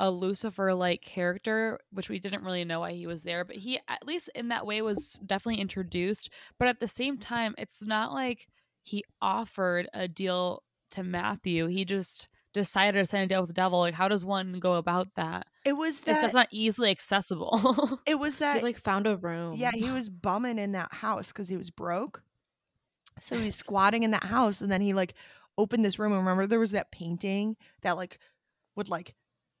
a 0.00 0.10
Lucifer 0.10 0.74
like 0.74 1.02
character, 1.02 1.78
which 1.92 2.08
we 2.08 2.18
didn't 2.18 2.42
really 2.44 2.64
know 2.64 2.80
why 2.80 2.92
he 2.92 3.06
was 3.06 3.22
there, 3.22 3.44
but 3.44 3.56
he 3.56 3.78
at 3.88 4.04
least 4.06 4.28
in 4.34 4.48
that 4.48 4.66
way 4.66 4.82
was 4.82 5.20
definitely 5.24 5.60
introduced. 5.60 6.30
But 6.58 6.68
at 6.68 6.80
the 6.80 6.88
same 6.88 7.16
time, 7.16 7.54
it's 7.58 7.84
not 7.84 8.12
like 8.12 8.48
he 8.82 9.04
offered 9.22 9.88
a 9.94 10.06
deal 10.08 10.62
to 10.90 11.02
Matthew. 11.04 11.66
He 11.68 11.84
just 11.84 12.26
decided 12.56 12.98
to 12.98 13.06
sign 13.06 13.22
a 13.22 13.26
deal 13.28 13.40
with 13.42 13.48
the 13.48 13.54
devil. 13.54 13.78
Like, 13.78 13.94
how 13.94 14.08
does 14.08 14.24
one 14.24 14.58
go 14.58 14.74
about 14.74 15.14
that? 15.14 15.46
It 15.64 15.74
was 15.74 16.00
that 16.02 16.20
that's 16.20 16.34
not 16.34 16.48
easily 16.50 16.90
accessible. 16.90 18.00
it 18.06 18.18
was 18.18 18.38
that 18.38 18.56
he 18.56 18.62
like 18.62 18.78
found 18.80 19.06
a 19.06 19.16
room. 19.16 19.54
Yeah, 19.56 19.70
he 19.72 19.90
was 19.90 20.08
bumming 20.08 20.58
in 20.58 20.72
that 20.72 20.92
house 20.92 21.28
because 21.32 21.48
he 21.48 21.56
was 21.56 21.70
broke. 21.70 22.22
So 23.20 23.38
he's 23.38 23.54
squatting 23.54 24.02
in 24.02 24.10
that 24.10 24.24
house, 24.24 24.60
and 24.60 24.70
then 24.70 24.80
he 24.80 24.92
like 24.92 25.14
opened 25.56 25.84
this 25.84 25.98
room. 25.98 26.12
And 26.12 26.20
remember, 26.22 26.46
there 26.46 26.58
was 26.58 26.72
that 26.72 26.90
painting 26.90 27.56
that 27.82 27.96
like 27.96 28.18
would 28.74 28.88
like 28.88 29.14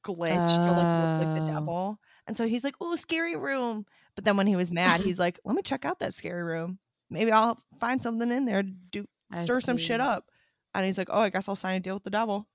glitch 0.04 0.56
to 0.64 0.72
like 0.72 1.00
look 1.20 1.26
like 1.26 1.34
the 1.36 1.42
Oh. 1.42 1.46
devil. 1.54 1.98
And 2.26 2.36
so 2.36 2.46
he's 2.48 2.64
like, 2.64 2.74
"Oh, 2.80 2.96
scary 2.96 3.36
room." 3.36 3.86
But 4.14 4.24
then 4.24 4.36
when 4.36 4.46
he 4.46 4.56
was 4.56 4.72
mad, 4.72 5.00
he's 5.00 5.18
like, 5.18 5.38
"Let 5.44 5.54
me 5.56 5.62
check 5.62 5.84
out 5.84 5.98
that 6.00 6.14
scary 6.14 6.42
room. 6.42 6.78
Maybe 7.10 7.30
I'll 7.32 7.58
find 7.80 8.02
something 8.02 8.30
in 8.30 8.44
there 8.46 8.62
to 8.62 8.68
do 8.68 9.06
I 9.32 9.42
stir 9.42 9.60
some 9.60 9.76
shit 9.78 10.00
up." 10.00 10.30
And 10.74 10.84
he's 10.84 10.98
like, 10.98 11.08
"Oh, 11.10 11.20
I 11.20 11.30
guess 11.30 11.48
I'll 11.48 11.56
sign 11.56 11.76
a 11.76 11.80
deal 11.80 11.94
with 11.94 12.04
the 12.04 12.10
devil." 12.10 12.46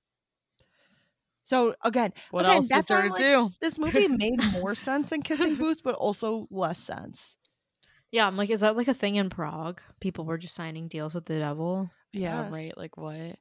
So 1.44 1.74
again, 1.82 2.12
What 2.30 2.44
again, 2.44 2.56
else 2.56 2.64
is 2.66 2.70
that's 2.70 2.86
there 2.86 3.02
to 3.02 3.08
like, 3.08 3.18
do? 3.20 3.50
this 3.60 3.78
movie 3.78 4.08
made 4.08 4.40
more 4.60 4.74
sense 4.74 5.10
than 5.10 5.22
Kissing 5.22 5.54
Booth, 5.58 5.82
but 5.82 5.94
also 5.96 6.46
less 6.50 6.78
sense. 6.78 7.36
Yeah, 8.10 8.26
I'm 8.26 8.36
like, 8.36 8.50
is 8.50 8.60
that 8.60 8.76
like 8.76 8.88
a 8.88 8.94
thing 8.94 9.16
in 9.16 9.30
Prague? 9.30 9.80
People 10.00 10.24
were 10.24 10.38
just 10.38 10.54
signing 10.54 10.88
deals 10.88 11.14
with 11.14 11.24
the 11.24 11.38
devil. 11.38 11.90
Yeah, 12.12 12.42
Yes. 12.42 12.52
right. 12.52 12.76
Like 12.76 12.96
what? 12.96 13.38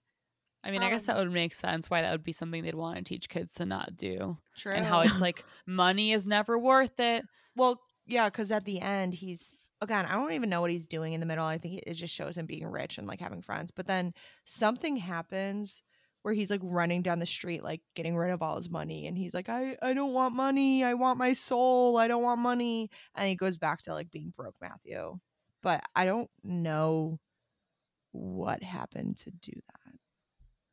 I 0.64 0.70
mean, 0.72 0.84
I 0.84 0.90
guess 0.92 1.06
that 1.06 1.18
Um, 1.18 1.26
would 1.26 1.34
make 1.34 1.54
sense 1.54 1.90
why 1.90 2.02
that 2.02 2.12
would 2.12 2.24
be 2.24 2.32
something 2.32 2.64
they'd 2.64 2.76
want 2.76 2.98
to 2.98 3.04
teach 3.04 3.30
kids 3.30 3.54
to 3.56 3.66
not 3.66 3.96
do. 3.96 4.38
True. 4.56 4.74
And 4.74 4.86
how 4.86 5.02
it's 5.02 5.20
like 5.20 5.44
money 5.66 6.12
is 6.14 6.28
never 6.28 6.58
worth 6.58 7.00
it. 7.00 7.26
Well, 7.56 7.82
yeah, 8.06 8.30
because 8.30 8.52
at 8.52 8.66
the 8.66 8.80
end 8.80 9.14
he's 9.14 9.56
again, 9.82 10.06
I 10.06 10.14
don't 10.14 10.34
even 10.34 10.50
know 10.50 10.62
what 10.62 10.70
he's 10.72 10.86
doing 10.86 11.14
in 11.14 11.20
the 11.20 11.26
middle. 11.26 11.46
I 11.46 11.58
think 11.58 11.82
it 11.86 11.96
just 11.96 12.14
shows 12.14 12.38
him 12.38 12.46
being 12.46 12.68
rich 12.68 12.98
and 13.00 13.08
like 13.08 13.20
having 13.20 13.42
friends. 13.42 13.72
But 13.72 13.88
then 13.88 14.14
something 14.46 14.98
happens 14.98 15.82
where 16.24 16.34
he's 16.34 16.50
like 16.50 16.62
running 16.64 17.02
down 17.02 17.20
the 17.20 17.26
street, 17.26 17.64
like 17.64 17.82
getting 17.96 18.16
rid 18.16 18.32
of 18.32 18.42
all 18.42 18.58
his 18.58 18.70
money, 18.70 19.08
and 19.08 19.18
he's 19.18 19.34
like, 19.34 19.50
I, 19.50 19.78
I 19.82 19.94
don't 19.94 20.14
want 20.14 20.36
money. 20.36 20.84
I 20.84 20.94
want 20.94 21.18
my 21.18 21.34
soul. 21.34 21.98
I 21.98 22.08
don't 22.08 22.24
want 22.24 22.42
money. 22.42 22.90
And 23.16 23.28
he 23.28 23.36
goes 23.36 23.58
back 23.58 23.82
to 23.84 23.94
like 23.94 24.12
being 24.12 24.34
broke 24.36 24.56
Matthew. 24.62 25.20
But 25.64 25.84
I 25.96 26.06
don't 26.06 26.30
know 26.44 27.20
what 28.12 28.64
happened 28.64 29.18
to 29.18 29.32
do 29.32 29.52
that. 29.54 29.94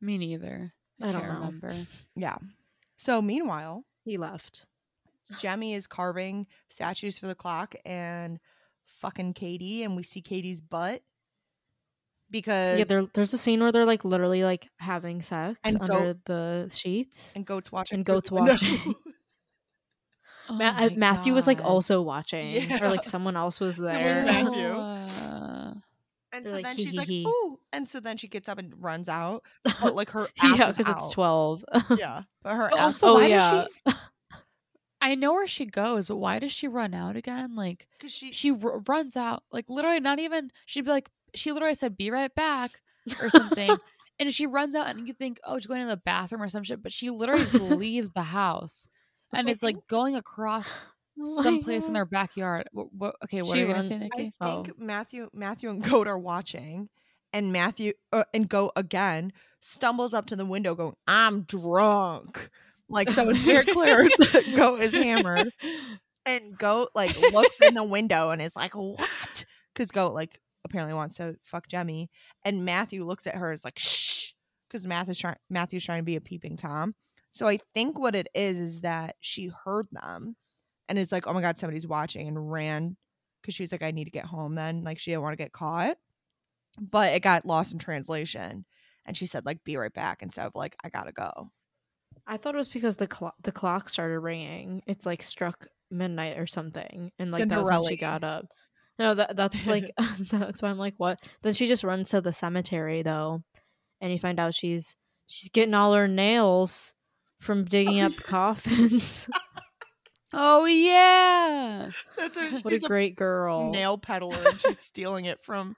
Me 0.01 0.17
neither. 0.17 0.73
I, 1.01 1.09
I 1.09 1.11
don't 1.11 1.23
know. 1.23 1.33
remember. 1.33 1.75
Yeah. 2.15 2.37
So 2.97 3.21
meanwhile, 3.21 3.85
He 4.03 4.17
left. 4.17 4.65
Jemmy 5.39 5.73
is 5.75 5.85
carving 5.85 6.47
statues 6.69 7.19
for 7.19 7.27
the 7.27 7.35
clock 7.35 7.75
and 7.85 8.39
fucking 8.85 9.33
Katie, 9.33 9.83
and 9.83 9.95
we 9.95 10.03
see 10.03 10.21
Katie's 10.21 10.59
butt 10.61 11.01
because 12.31 12.77
Yeah, 12.79 12.85
there, 12.85 13.05
there's 13.13 13.33
a 13.33 13.37
scene 13.37 13.59
where 13.61 13.71
they're 13.71 13.85
like 13.85 14.03
literally 14.05 14.43
like 14.43 14.69
having 14.77 15.21
sex 15.21 15.59
And 15.63 15.77
under 15.81 16.15
the 16.25 16.69
sheets. 16.75 17.35
and 17.35 17.45
goats 17.45 17.71
watching 17.71 17.97
and 17.97 18.05
goats 18.05 18.29
the 18.29 18.35
window. 18.35 18.51
watching. 18.53 18.95
Oh 20.49 20.53
Ma- 20.55 20.73
my 20.73 20.89
Matthew 20.89 21.33
was 21.33 21.45
like 21.45 21.63
also 21.63 22.01
watching, 22.01 22.71
or 22.81 22.89
like 22.89 23.03
someone 23.03 23.35
else 23.35 23.59
was 23.59 23.77
there. 23.77 23.99
It 23.99 24.05
was 24.05 24.21
Matthew. 24.21 24.67
Uh, 24.67 25.73
and 26.31 26.45
They're 26.45 26.51
so 26.51 26.55
like, 26.57 26.63
then 26.65 26.77
she's 26.77 26.95
like, 26.95 27.07
hee." 27.07 27.25
"Ooh!" 27.27 27.59
And 27.73 27.87
so 27.87 27.99
then 27.99 28.17
she 28.17 28.27
gets 28.27 28.49
up 28.49 28.57
and 28.57 28.73
runs 28.83 29.09
out, 29.09 29.43
but 29.81 29.93
like 29.95 30.09
her 30.11 30.27
ass 30.41 30.57
yeah, 30.59 30.71
because 30.71 30.89
it's 30.89 31.11
twelve. 31.11 31.63
Yeah, 31.97 32.23
but 32.43 32.55
her 32.55 32.69
But 32.71 32.79
ass. 32.79 32.85
also, 33.03 33.07
oh 33.09 33.13
why 33.15 33.27
yeah, 33.27 33.51
does 33.51 33.67
she? 33.87 33.93
I 35.01 35.15
know 35.15 35.33
where 35.33 35.47
she 35.47 35.65
goes, 35.65 36.07
but 36.07 36.17
why 36.17 36.39
does 36.39 36.51
she 36.51 36.67
run 36.67 36.93
out 36.93 37.15
again? 37.15 37.55
Like 37.55 37.87
because 37.97 38.11
she, 38.11 38.31
she 38.31 38.51
r- 38.51 38.79
runs 38.87 39.15
out, 39.15 39.43
like 39.51 39.65
literally 39.69 39.99
not 39.99 40.19
even. 40.19 40.51
She'd 40.65 40.85
be 40.85 40.91
like, 40.91 41.09
she 41.35 41.51
literally 41.51 41.75
said, 41.75 41.97
"Be 41.97 42.11
right 42.11 42.33
back" 42.35 42.81
or 43.21 43.29
something, 43.29 43.75
and 44.19 44.33
she 44.33 44.45
runs 44.45 44.75
out, 44.75 44.87
and 44.87 45.07
you 45.07 45.13
think, 45.13 45.39
oh, 45.43 45.57
she's 45.57 45.67
going 45.67 45.81
to 45.81 45.87
the 45.87 45.97
bathroom 45.97 46.41
or 46.41 46.49
some 46.49 46.63
shit, 46.63 46.81
but 46.83 46.91
she 46.91 47.09
literally 47.09 47.41
just 47.41 47.53
leaves 47.61 48.11
the 48.13 48.21
house 48.23 48.87
and 49.33 49.47
I 49.47 49.51
is 49.51 49.61
like 49.63 49.87
going 49.87 50.15
across 50.15 50.79
Oh 51.21 51.35
my 51.37 51.43
someplace 51.43 51.87
in 51.87 51.93
their 51.93 52.05
backyard. 52.05 52.69
What, 52.71 52.93
what, 52.93 53.15
okay, 53.25 53.41
what 53.41 53.47
She 53.53 53.63
are 53.63 53.65
you 53.65 53.67
gonna 53.67 53.79
run- 53.79 53.87
say, 53.89 53.95
I 53.95 53.99
Nikki? 53.99 54.17
think 54.17 54.33
Oh. 54.39 54.65
Matthew, 54.77 55.29
Matthew 55.33 55.69
and 55.69 55.83
Goat 55.83 56.07
are 56.07 56.17
watching, 56.17 56.87
and 57.33 57.51
Matthew 57.51 57.91
uh, 58.13 58.23
and 58.33 58.47
Goat 58.47 58.71
again 58.77 59.33
stumbles 59.59 60.13
up 60.13 60.27
to 60.27 60.37
the 60.37 60.45
window, 60.45 60.75
going, 60.75 60.95
"I'm 61.07 61.41
drunk." 61.41 62.49
Like 62.87 63.11
so, 63.11 63.27
it's 63.29 63.39
very 63.41 63.65
clear 63.65 64.03
that 64.17 64.53
Goat 64.55 64.81
is 64.81 64.93
hammered. 64.93 65.51
And 66.25 66.57
Goat 66.57 66.89
like 66.95 67.19
looks 67.19 67.55
in 67.61 67.73
the 67.73 67.83
window 67.83 68.29
and 68.31 68.41
is 68.41 68.55
like, 68.55 68.73
"What?" 68.75 69.45
Because 69.73 69.91
Goat 69.91 70.13
like 70.13 70.39
apparently 70.65 70.93
wants 70.93 71.17
to 71.17 71.37
fuck 71.43 71.67
Jemmy, 71.67 72.09
and 72.43 72.65
Matthew 72.65 73.03
looks 73.05 73.27
at 73.27 73.35
her 73.35 73.51
as 73.51 73.63
like, 73.65 73.79
"Shh," 73.79 74.33
because 74.67 74.85
Matthew's 74.87 75.17
trying 75.17 75.37
Matthew's 75.49 75.85
trying 75.85 75.99
to 75.99 76.03
be 76.05 76.15
a 76.15 76.21
peeping 76.21 76.57
tom. 76.57 76.95
So 77.31 77.47
I 77.47 77.59
think 77.73 77.99
what 77.99 78.15
it 78.15 78.27
is 78.33 78.57
is 78.57 78.81
that 78.81 79.15
she 79.21 79.47
heard 79.47 79.87
them, 79.91 80.35
and 80.89 80.97
is 80.99 81.11
like, 81.11 81.27
"Oh 81.27 81.33
my 81.33 81.41
god, 81.41 81.57
somebody's 81.57 81.87
watching," 81.87 82.27
and 82.27 82.51
ran 82.51 82.97
because 83.41 83.55
she 83.55 83.63
was 83.63 83.71
like, 83.71 83.83
"I 83.83 83.91
need 83.91 84.05
to 84.05 84.11
get 84.11 84.25
home." 84.25 84.55
Then 84.55 84.83
like 84.83 84.99
she 84.99 85.11
didn't 85.11 85.23
want 85.23 85.33
to 85.33 85.43
get 85.43 85.53
caught, 85.53 85.97
but 86.79 87.13
it 87.13 87.21
got 87.21 87.45
lost 87.45 87.73
in 87.73 87.79
translation, 87.79 88.65
and 89.05 89.17
she 89.17 89.25
said 89.27 89.45
like, 89.45 89.63
"Be 89.63 89.77
right 89.77 89.93
back," 89.93 90.21
instead 90.23 90.45
of 90.47 90.55
like, 90.55 90.75
"I 90.83 90.89
gotta 90.89 91.11
go." 91.13 91.51
I 92.27 92.37
thought 92.37 92.55
it 92.55 92.57
was 92.57 92.69
because 92.69 92.95
the 92.95 93.07
clock 93.07 93.35
the 93.43 93.51
clock 93.51 93.89
started 93.89 94.19
ringing. 94.19 94.83
It's 94.87 95.05
like 95.05 95.23
struck 95.23 95.67
midnight 95.89 96.37
or 96.37 96.47
something, 96.47 97.11
and 97.19 97.31
like 97.31 97.47
that's 97.47 97.71
when 97.71 97.81
she 97.81 97.97
got 97.97 98.23
up. 98.23 98.45
No, 98.99 99.15
that 99.15 99.35
that's 99.35 99.65
like 99.65 99.89
that's 100.31 100.61
why 100.61 100.69
I'm 100.69 100.77
like, 100.77 100.95
what? 100.97 101.19
Then 101.41 101.53
she 101.53 101.65
just 101.65 101.83
runs 101.83 102.09
to 102.09 102.21
the 102.21 102.33
cemetery 102.33 103.01
though, 103.01 103.41
and 104.01 104.11
you 104.11 104.19
find 104.19 104.39
out 104.39 104.53
she's 104.53 104.95
she's 105.25 105.49
getting 105.49 105.73
all 105.73 105.93
her 105.93 106.07
nails 106.07 106.93
from 107.39 107.63
digging 107.63 108.01
up 108.01 108.15
coffins. 108.23 109.29
Oh 110.33 110.65
yeah. 110.65 111.89
That's 112.17 112.37
her. 112.37 112.51
what 112.61 112.73
a 112.73 112.79
great 112.79 113.15
girl! 113.15 113.71
nail 113.71 113.97
peddler 113.97 114.37
and 114.47 114.61
she's 114.61 114.83
stealing 114.83 115.25
it 115.25 115.43
from 115.43 115.75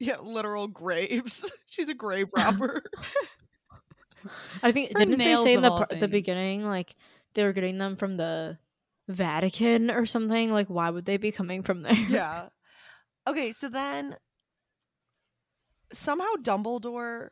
yeah 0.00 0.18
literal 0.20 0.66
graves 0.66 1.50
she's 1.66 1.88
a 1.88 1.94
grave 1.94 2.28
robber 2.36 2.82
I 4.62 4.72
think 4.72 4.90
For 4.92 4.98
didn't 4.98 5.18
they 5.18 5.36
say 5.36 5.52
in 5.52 5.62
the 5.62 5.70
par- 5.70 5.88
the 6.00 6.08
beginning 6.08 6.64
like 6.64 6.96
they 7.34 7.44
were 7.44 7.52
getting 7.52 7.78
them 7.78 7.96
from 7.96 8.16
the 8.16 8.58
Vatican 9.08 9.90
or 9.90 10.06
something? 10.06 10.50
Like, 10.50 10.68
why 10.68 10.90
would 10.90 11.04
they 11.04 11.16
be 11.16 11.32
coming 11.32 11.62
from 11.62 11.82
there? 11.82 11.92
yeah 12.08 12.48
okay 13.26 13.52
so 13.52 13.70
then 13.70 14.14
somehow 15.92 16.34
dumbledore 16.42 17.28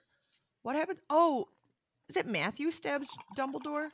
what 0.63 0.75
happened 0.75 0.99
oh 1.11 1.45
is 2.09 2.17
it 2.17 2.27
matthew 2.27 2.71
stabs 2.71 3.11
dumbledore 3.37 3.89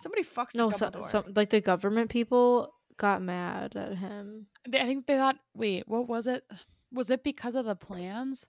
somebody 0.00 0.22
fucks 0.22 0.54
No, 0.54 0.68
with 0.68 0.76
so, 0.76 0.90
dumbledore 0.90 1.04
some 1.04 1.24
like 1.34 1.50
the 1.50 1.60
government 1.60 2.08
people 2.08 2.72
got 3.00 3.22
mad 3.22 3.74
at 3.76 3.96
him. 3.96 4.46
I 4.66 4.84
think 4.84 5.06
they 5.06 5.16
thought. 5.16 5.36
Wait, 5.54 5.84
what 5.88 6.06
was 6.06 6.26
it? 6.26 6.44
Was 6.92 7.10
it 7.10 7.24
because 7.24 7.54
of 7.54 7.64
the 7.64 7.74
plans? 7.74 8.46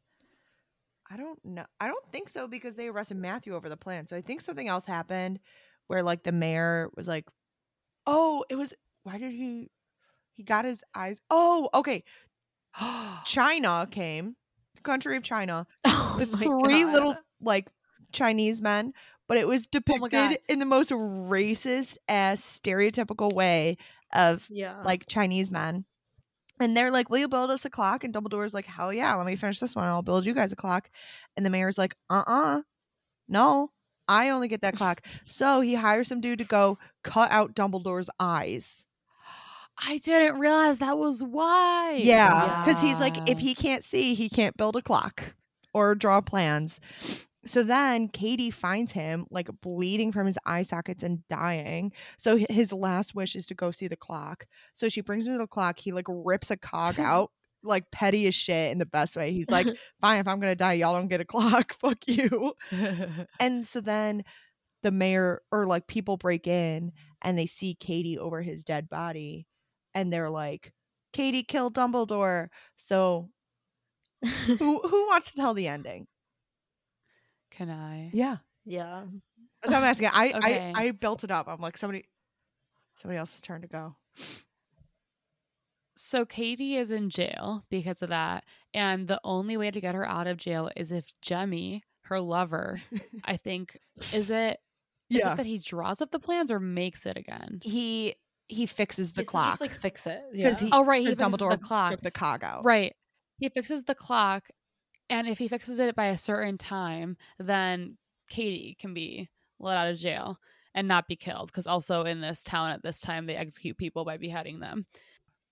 I 1.10 1.18
don't 1.18 1.44
know. 1.44 1.66
I 1.80 1.88
don't 1.88 2.12
think 2.12 2.30
so 2.30 2.48
because 2.48 2.76
they 2.76 2.88
arrested 2.90 3.18
Matthew 3.18 3.56
over 3.56 3.70
the 3.70 3.78
plan. 3.78 4.08
So 4.08 4.16
I 4.16 4.22
think 4.22 4.41
something 4.41 4.68
else 4.68 4.86
happened 4.86 5.40
where 5.88 6.03
like 6.03 6.24
the 6.24 6.32
mayor 6.32 6.90
was 6.95 7.08
like, 7.08 7.28
"Oh, 8.06 8.44
it 8.49 8.56
was 8.56 8.73
why 9.03 9.18
did 9.18 9.32
he 9.32 9.69
he 10.36 10.44
got 10.44 10.65
his 10.65 10.84
eyes 10.95 11.19
Oh, 11.30 11.69
okay. 11.73 12.03
China 13.26 13.88
came, 13.90 14.36
the 14.76 14.82
country 14.82 15.18
of 15.18 15.23
China, 15.23 15.68
Oh 15.86 16.15
with 16.18 16.30
three 16.30 16.84
God. 16.84 16.94
little 16.94 17.15
like 17.41 17.68
Chinese 18.11 18.61
men, 18.61 18.94
but 19.28 19.38
it 19.38 19.48
was 19.48 19.64
Oh 19.64 19.69
depicted 19.72 20.11
God. 20.11 20.38
in 20.49 20.60
the 20.60 20.65
most 20.65 20.91
racist 20.91 21.98
ass 22.07 22.41
stereotypical 22.41 23.34
way 23.34 23.78
of 24.14 24.45
yeah, 24.49 24.82
like 24.84 25.07
Chinese 25.07 25.52
men. 25.52 25.86
And 26.60 26.78
they're 26.78 26.91
like, 26.91 27.10
Will 27.10 27.18
you 27.19 27.28
build 27.28 27.49
us 27.49 27.65
a 27.65 27.69
clock? 27.69 28.03
And 28.03 28.14
Dumbledore's 28.14 28.53
like, 28.53 28.65
Hell 28.65 28.94
yeah, 28.94 29.15
let 29.15 29.26
me 29.26 29.36
finish 29.36 29.60
this 29.60 29.76
one. 29.76 29.86
I'll 29.86 30.03
build 30.03 30.26
you 30.26 30.34
guys 30.34 30.52
a 30.52 30.56
clock. 30.56 30.90
And 31.36 31.45
the 31.45 31.49
mayor's 31.49 31.78
like, 31.78 31.95
Uh 32.10 32.23
uh 32.28 32.61
No, 33.28 33.72
I 34.11 34.29
only 34.29 34.49
get 34.49 34.61
that 34.61 34.75
clock. 34.75 35.01
So 35.25 35.61
he 35.61 35.73
hires 35.73 36.09
some 36.09 36.19
dude 36.19 36.39
to 36.39 36.43
go 36.43 36.77
cut 37.01 37.31
out 37.31 37.55
Dumbledore's 37.55 38.09
eyes. 38.19 38.85
I 39.77 39.99
didn't 39.99 40.38
realize 40.38 40.79
that 40.79 40.97
was 40.97 41.23
why. 41.23 41.93
Yeah. 41.93 42.61
Because 42.61 42.81
he's 42.81 42.99
like, 42.99 43.29
if 43.29 43.39
he 43.39 43.55
can't 43.55 43.85
see, 43.85 44.13
he 44.13 44.27
can't 44.27 44.57
build 44.57 44.75
a 44.75 44.81
clock 44.81 45.33
or 45.73 45.95
draw 45.95 46.19
plans. 46.19 46.81
So 47.45 47.63
then 47.63 48.09
Katie 48.09 48.51
finds 48.51 48.91
him 48.91 49.25
like 49.31 49.49
bleeding 49.61 50.11
from 50.11 50.27
his 50.27 50.38
eye 50.45 50.63
sockets 50.63 51.03
and 51.03 51.25
dying. 51.29 51.93
So 52.17 52.38
his 52.49 52.73
last 52.73 53.15
wish 53.15 53.35
is 53.38 53.45
to 53.47 53.55
go 53.55 53.71
see 53.71 53.88
the 53.88 53.95
clock. 53.95 54.45
So 54.73 54.89
she 54.89 54.99
brings 54.99 55.25
him 55.25 55.33
to 55.33 55.39
the 55.39 55.47
clock. 55.47 55.79
He 55.79 55.93
like 55.93 56.05
rips 56.09 56.51
a 56.51 56.57
cog 56.57 56.99
out, 56.99 57.31
like 57.63 57.91
petty 57.91 58.27
as 58.27 58.35
shit 58.35 58.71
in 58.71 58.77
the 58.77 58.85
best 58.85 59.15
way. 59.15 59.31
He's 59.31 59.49
like, 59.49 59.67
fine, 60.01 60.19
if 60.19 60.27
I'm 60.27 60.39
going 60.39 60.51
to 60.51 60.57
die, 60.57 60.73
y'all 60.73 60.93
don't 60.93 61.07
get 61.07 61.21
a 61.21 61.25
clock. 61.25 61.73
Fuck 61.79 62.07
you. 62.07 62.53
And 63.39 63.65
so 63.65 63.81
then 63.81 64.23
the 64.83 64.91
mayor 64.91 65.41
or 65.51 65.65
like 65.65 65.88
people 65.88 66.17
break 66.17 66.47
in 66.47 66.91
and 67.21 67.38
they 67.38 67.45
see 67.45 67.75
Katie 67.75 68.17
over 68.17 68.41
his 68.41 68.63
dead 68.63 68.89
body 68.89 69.47
and 69.93 70.11
they're 70.11 70.29
like, 70.29 70.73
Katie 71.13 71.43
killed 71.43 71.75
Dumbledore. 71.75 72.47
So 72.77 73.29
who 74.23 74.79
who 74.79 75.07
wants 75.07 75.31
to 75.31 75.38
tell 75.38 75.53
the 75.53 75.67
ending? 75.67 76.07
Can 77.51 77.69
I? 77.69 78.09
Yeah. 78.13 78.38
yeah. 78.65 79.03
That's 79.61 79.73
what 79.73 79.79
I'm 79.79 79.83
asking. 79.83 80.09
I, 80.13 80.31
Okay. 80.31 80.73
I 80.75 80.85
I 80.85 80.91
built 80.91 81.23
it 81.23 81.31
up. 81.31 81.47
I'm 81.47 81.59
like 81.59 81.77
somebody 81.77 82.05
somebody 82.95 83.17
else's 83.17 83.41
turn 83.41 83.61
to 83.61 83.67
go. 83.67 83.95
So 86.03 86.26
Katie 86.26 86.76
is 86.78 86.91
in 86.91 87.10
jail 87.10 87.64
because 87.69 88.02
of 88.02 88.10
that, 88.10 88.44
and 88.73 89.07
the 89.07 89.19
only 89.23 89.56
way 89.57 89.72
to 89.72 89.80
get 89.82 89.95
her 89.95 90.07
out 90.07 90.28
of 90.28 90.38
jail 90.38 90.69
is 90.76 90.91
if 90.91 91.14
Jemmy, 91.22 91.84
her 92.03 92.19
lover, 92.19 92.82
I 93.23 93.38
think, 93.38 93.78
is 94.14 94.30
it? 94.30 94.60
Is 95.10 95.19
Yeah. 95.19 95.34
it 95.34 95.38
that 95.38 95.45
he 95.45 95.57
draws 95.57 96.02
up 96.02 96.11
the 96.11 96.19
plans 96.19 96.52
or 96.52 96.60
makes 96.60 97.06
it 97.06 97.18
again? 97.18 97.60
he 97.64 98.15
he 98.48 98.65
fixes 98.65 99.14
the 99.14 99.22
It's 99.22 99.30
clock 99.30 99.52
Just 99.52 99.61
like 99.61 99.72
fix 99.72 100.06
it. 100.07 100.22
Yeah. 100.34 100.53
he 100.53 100.69
Oh, 100.73 100.84
right. 100.84 100.99
He 101.02 101.07
fixes 101.07 101.23
Dumbledore 101.26 101.52
the 101.52 101.57
clock. 101.64 101.91
took 101.91 102.02
the 102.02 102.11
cog 102.11 102.44
out. 102.44 102.65
Right. 102.65 102.94
He 103.38 103.48
fixes 103.48 103.84
the 103.84 103.95
clock, 103.95 104.49
and 105.10 105.28
if 105.28 105.38
he 105.38 105.48
fixes 105.48 105.80
it 105.80 105.95
by 105.95 106.07
a 106.07 106.18
certain 106.18 106.57
time, 106.57 107.15
then 107.40 107.98
Katie 108.30 108.76
can 108.80 108.94
be 108.94 109.30
let 109.60 109.78
out 109.78 109.88
of 109.90 109.98
jail 109.98 110.38
and 110.73 110.88
not 110.88 111.07
be 111.07 111.15
killed. 111.15 111.48
Because 111.48 111.68
also 111.68 112.03
in 112.03 112.19
this 112.22 112.44
town 112.44 112.72
at 112.72 112.82
this 112.84 112.99
time, 113.02 113.26
they 113.26 113.36
execute 113.36 113.78
people 113.78 114.03
by 114.03 114.18
beheading 114.18 114.60
them. 114.60 114.86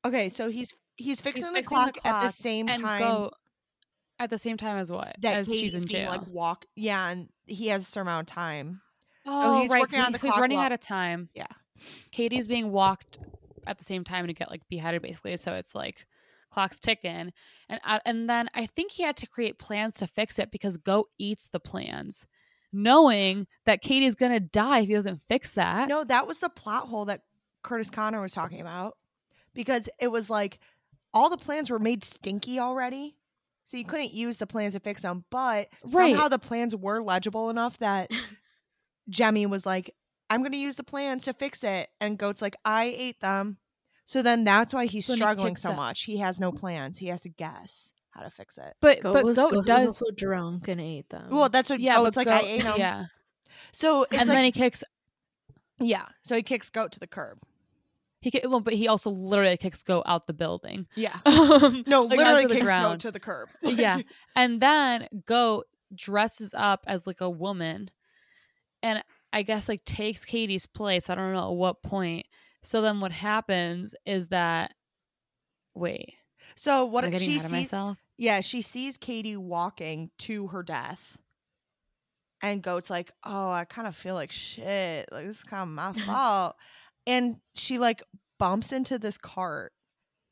Okay, 0.06 0.30
so 0.30 0.50
he's 0.50 0.74
he's 0.96 1.22
fixing, 1.22 1.46
the, 1.46 1.52
fixing 1.52 1.78
the 1.78 1.92
clock 1.92 1.98
at 2.06 2.22
the 2.22 2.30
same 2.30 2.68
and 2.68 2.82
time 2.82 3.00
go 3.02 3.32
at 4.20 4.30
the 4.30 4.38
same 4.38 4.58
time 4.58 4.78
as 4.78 4.92
what? 4.92 5.16
that 5.20 5.38
as 5.38 5.48
Katie's 5.48 5.62
she's 5.62 5.82
in 5.82 5.88
being 5.88 6.02
jail. 6.04 6.10
like 6.12 6.28
walk. 6.28 6.66
Yeah, 6.76 7.10
and 7.10 7.30
he 7.46 7.68
has 7.68 7.84
a 7.84 7.86
certain 7.86 8.08
amount 8.08 8.30
of 8.30 8.36
time. 8.36 8.82
oh, 9.26 9.62
he's 9.62 9.70
right. 9.70 9.82
working 9.82 10.00
on 10.00 10.08
he- 10.08 10.12
the 10.14 10.18
he's 10.20 10.32
clock 10.32 10.42
running 10.42 10.58
while- 10.58 10.66
out 10.68 10.72
of 10.72 10.80
time. 10.80 11.30
Yeah. 11.34 11.48
Katie's 12.12 12.48
being 12.48 12.72
walked 12.72 13.20
at 13.66 13.78
the 13.78 13.86
same 13.86 14.04
time 14.04 14.28
to 14.28 14.34
get 14.34 14.50
like 14.50 14.62
beheaded, 14.70 15.02
basically. 15.02 15.38
So 15.38 15.54
it's 15.54 15.74
like 15.74 16.06
clock's 16.52 16.80
ticking, 16.80 17.32
and 17.70 17.80
uh, 17.86 18.00
and 18.06 18.30
then 18.30 18.50
I 18.54 18.66
think 18.66 18.92
he 18.92 19.04
had 19.04 19.16
to 19.18 19.28
create 19.28 19.60
plans 19.60 19.96
to 19.98 20.08
fix 20.08 20.40
it 20.40 20.52
because 20.52 20.76
Goat 20.78 21.08
eats 21.18 21.48
the 21.48 21.60
plans, 21.60 22.26
knowing 22.74 23.48
that 23.66 23.82
Katie's 23.82 24.16
gonna 24.16 24.40
die 24.42 24.80
if 24.80 24.88
he 24.88 24.94
doesn't 24.94 25.22
fix 25.22 25.54
that. 25.54 25.88
No, 25.88 26.04
that 26.04 26.28
was 26.28 26.40
the 26.40 26.50
plot 26.50 26.88
hole 26.88 27.06
that 27.06 27.22
Curtis 27.64 27.90
Connor 27.90 28.22
was 28.22 28.34
talking 28.34 28.60
about 28.62 28.96
because 29.54 29.90
it 30.00 30.08
was 30.08 30.30
like 30.30 30.60
all 31.14 31.30
the 31.30 31.38
plans 31.38 31.70
were 31.70 31.80
made 31.80 32.04
stinky 32.04 32.60
already. 32.60 33.16
So 33.64 33.78
you 33.78 33.86
couldn't 33.86 34.14
use 34.14 34.40
the 34.40 34.48
plans 34.48 34.74
to 34.74 34.80
fix 34.80 35.04
them, 35.04 35.26
but 35.30 35.70
Right. 35.84 36.12
somehow 36.12 36.28
the 36.28 36.40
plans 36.40 36.76
were 36.76 37.02
legible 37.04 37.50
enough 37.52 37.78
that 37.80 38.10
Jemmy 39.10 39.46
was 39.46 39.66
like, 39.66 39.94
I'm 40.30 40.42
going 40.42 40.52
to 40.52 40.58
use 40.58 40.76
the 40.76 40.84
plans 40.84 41.26
to 41.26 41.34
fix 41.34 41.64
it. 41.64 41.90
And 42.00 42.18
Goat's 42.18 42.42
like, 42.42 42.56
I 42.66 42.86
ate 42.86 43.20
them. 43.20 43.58
So 44.06 44.22
then 44.24 44.44
that's 44.44 44.74
why 44.74 44.86
he's 44.88 45.06
So 45.06 45.16
struggling 45.16 45.56
so 45.56 45.72
it. 45.72 45.76
much. 45.76 46.04
He 46.04 46.18
has 46.18 46.40
no 46.40 46.52
plans. 46.52 46.98
He 46.98 47.08
has 47.08 47.22
to 47.22 47.30
guess 47.30 47.94
how 48.12 48.22
to 48.24 48.30
fix 48.32 48.58
it. 48.58 48.74
but 48.82 49.02
Goat 49.02 49.14
but 49.14 49.24
was, 49.24 49.38
Goat 49.38 49.52
Goat 49.52 49.66
does. 49.66 49.84
was 49.86 50.02
also 50.02 50.12
drunk 50.16 50.68
and 50.68 50.82
ate 50.82 51.10
them. 51.10 51.30
Well, 51.30 51.50
that's 51.50 51.70
what 51.70 51.80
yeah, 51.80 51.96
Goat's 51.98 52.18
like, 52.18 52.26
Goat, 52.26 52.44
I 52.44 52.48
ate 52.48 52.64
them. 52.64 52.76
Yeah, 52.78 53.06
So 53.72 54.04
it's 54.04 54.14
and 54.14 54.28
like, 54.30 54.36
then 54.38 54.46
he 54.46 54.52
kicks. 54.52 54.84
yeah. 55.80 56.06
So 56.24 56.36
he 56.36 56.42
kicks 56.42 56.70
Goat 56.72 56.92
to 56.94 57.00
the 57.00 57.06
curb. 57.08 57.38
He 58.22 58.32
well, 58.46 58.60
but 58.60 58.74
he 58.74 58.88
also 58.88 59.10
literally 59.10 59.56
kicks 59.58 59.82
Goat 59.84 60.04
out 60.06 60.28
the 60.28 60.34
building. 60.34 60.88
Yeah. 60.96 61.18
Um, 61.26 61.84
No, 61.88 62.04
like, 62.04 62.18
literally 62.18 62.46
kicks 62.48 62.66
ground. 62.66 63.02
to 63.02 63.12
the 63.12 63.20
curb. 63.20 63.50
yeah 63.62 64.02
and 64.36 64.60
then 64.62 65.08
goat 65.26 65.66
dresses 65.96 66.54
up 66.56 66.84
as 66.86 67.08
like 67.08 67.20
a 67.22 67.30
woman 67.30 67.90
and 68.84 69.04
i 69.34 69.42
guess 69.42 69.68
like 69.68 69.84
takes 69.86 70.24
katie's 70.24 70.66
place 70.68 71.10
i 71.10 71.16
don't 71.16 71.34
know 71.34 71.50
at 71.50 71.56
what 71.56 71.82
point 71.82 72.28
so 72.62 72.82
then 72.82 73.00
what 73.00 73.12
happens 73.12 73.96
is 74.06 74.28
that 74.28 74.74
wait 75.74 76.14
So 76.56 76.86
what 76.86 77.04
am 77.04 77.10
I 77.10 77.12
getting 77.14 77.28
she 77.28 77.40
sees? 77.40 77.52
myself 77.52 77.98
Yeah, 78.18 78.42
she 78.42 78.62
sees 78.62 78.98
Katie 78.98 79.38
walking 79.38 80.12
to 80.20 80.48
her 80.48 80.62
death, 80.62 81.18
and 82.42 82.62
Goat's 82.62 82.90
like, 82.90 83.12
"Oh, 83.24 83.50
I 83.50 83.66
kind 83.66 83.88
of 83.88 83.96
feel 83.96 84.14
like 84.16 84.32
shit. 84.32 85.10
Like 85.12 85.26
this 85.26 85.38
is 85.38 85.44
kind 85.44 85.64
of 85.64 85.70
my 85.70 85.94
fault." 86.06 86.56
And 87.08 87.38
she 87.56 87.78
like 87.80 88.04
bumps 88.38 88.72
into 88.72 89.00
this 89.00 89.18
cart 89.18 89.74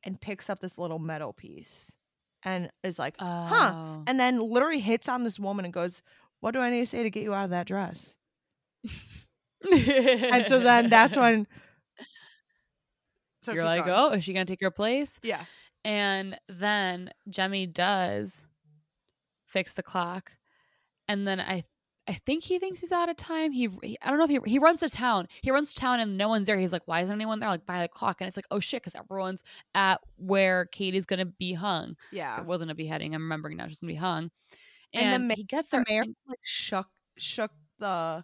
and 0.04 0.20
picks 0.20 0.50
up 0.50 0.60
this 0.60 0.78
little 0.78 1.00
metal 1.00 1.34
piece, 1.34 1.96
and 2.44 2.70
is 2.84 3.00
like, 3.00 3.16
"Huh?" 3.20 3.72
Oh. 3.74 4.04
And 4.08 4.20
then 4.20 4.40
literally 4.40 4.80
hits 4.80 5.10
on 5.10 5.24
this 5.24 5.40
woman 5.40 5.66
and 5.66 5.74
goes, 5.74 6.02
"What 6.40 6.52
do 6.52 6.60
I 6.60 6.70
need 6.70 6.82
to 6.82 6.86
say 6.86 7.04
to 7.04 7.10
get 7.10 7.24
you 7.24 7.34
out 7.34 7.46
of 7.46 7.50
that 7.52 7.68
dress?" 7.68 8.18
And 9.70 10.46
so 10.46 10.60
then 10.60 10.90
that's 10.90 11.18
when. 11.18 11.48
So 13.42 13.54
you're 13.54 13.64
like 13.64 13.86
going. 13.86 13.98
oh 13.98 14.10
is 14.10 14.24
she 14.26 14.34
gonna 14.34 14.46
take 14.46 14.62
her 14.62 14.72
place 14.72 15.22
yeah, 15.24 15.46
and 15.86 16.38
then 16.50 17.12
jemmy 17.30 17.66
does 17.66 18.46
fix 19.46 19.72
the 19.72 19.84
clock 19.84 20.34
and 21.08 21.26
then 21.26 21.40
i 21.40 21.64
i 22.08 22.14
think 22.26 22.44
he 22.44 22.58
thinks 22.60 22.80
he's 22.82 22.92
out 22.92 23.10
of 23.10 23.18
time. 23.18 23.52
He, 23.52 23.70
he 23.84 23.98
i 24.02 24.10
don't 24.10 24.18
know 24.18 24.24
if 24.26 24.30
he 24.30 24.40
he 24.50 24.60
runs 24.60 24.80
to 24.80 24.90
town. 24.90 25.28
He 25.42 25.52
runs 25.52 25.74
to 25.74 25.80
town 25.80 26.00
and 26.00 26.18
no 26.18 26.30
one's 26.30 26.48
there. 26.48 26.58
He's 26.58 26.72
like 26.74 26.84
why 26.86 27.02
isn't 27.02 27.14
anyone 27.14 27.40
there? 27.40 27.50
Like 27.50 27.66
by 27.66 27.82
the 27.82 27.88
clock. 27.88 28.22
And 28.22 28.28
it's 28.28 28.38
like 28.38 28.48
oh 28.52 28.60
shit 28.60 28.82
because 28.82 28.96
everyone's 28.96 29.44
at 29.76 30.00
where 30.18 30.66
katie's 30.66 31.06
gonna 31.06 31.26
be 31.26 31.54
hung. 31.54 31.96
Yeah. 32.12 32.36
So 32.38 32.42
it 32.44 32.48
wasn't 32.48 32.72
a 32.72 32.76
beheading. 32.76 33.14
I'm 33.14 33.24
remembering 33.24 33.58
now 33.58 33.68
she's 33.68 33.80
gonna 33.80 33.92
be 33.92 33.96
hung. 33.96 34.32
And 34.94 35.06
and, 35.06 35.14
the 35.24 35.28
ma- 35.28 35.36
he 35.36 35.44
gets 35.44 35.70
the 35.70 35.84
mayor 35.90 36.02
and- 36.04 36.16
like 36.28 36.40
shook 36.44 36.88
shook 37.18 37.52
the 37.80 38.24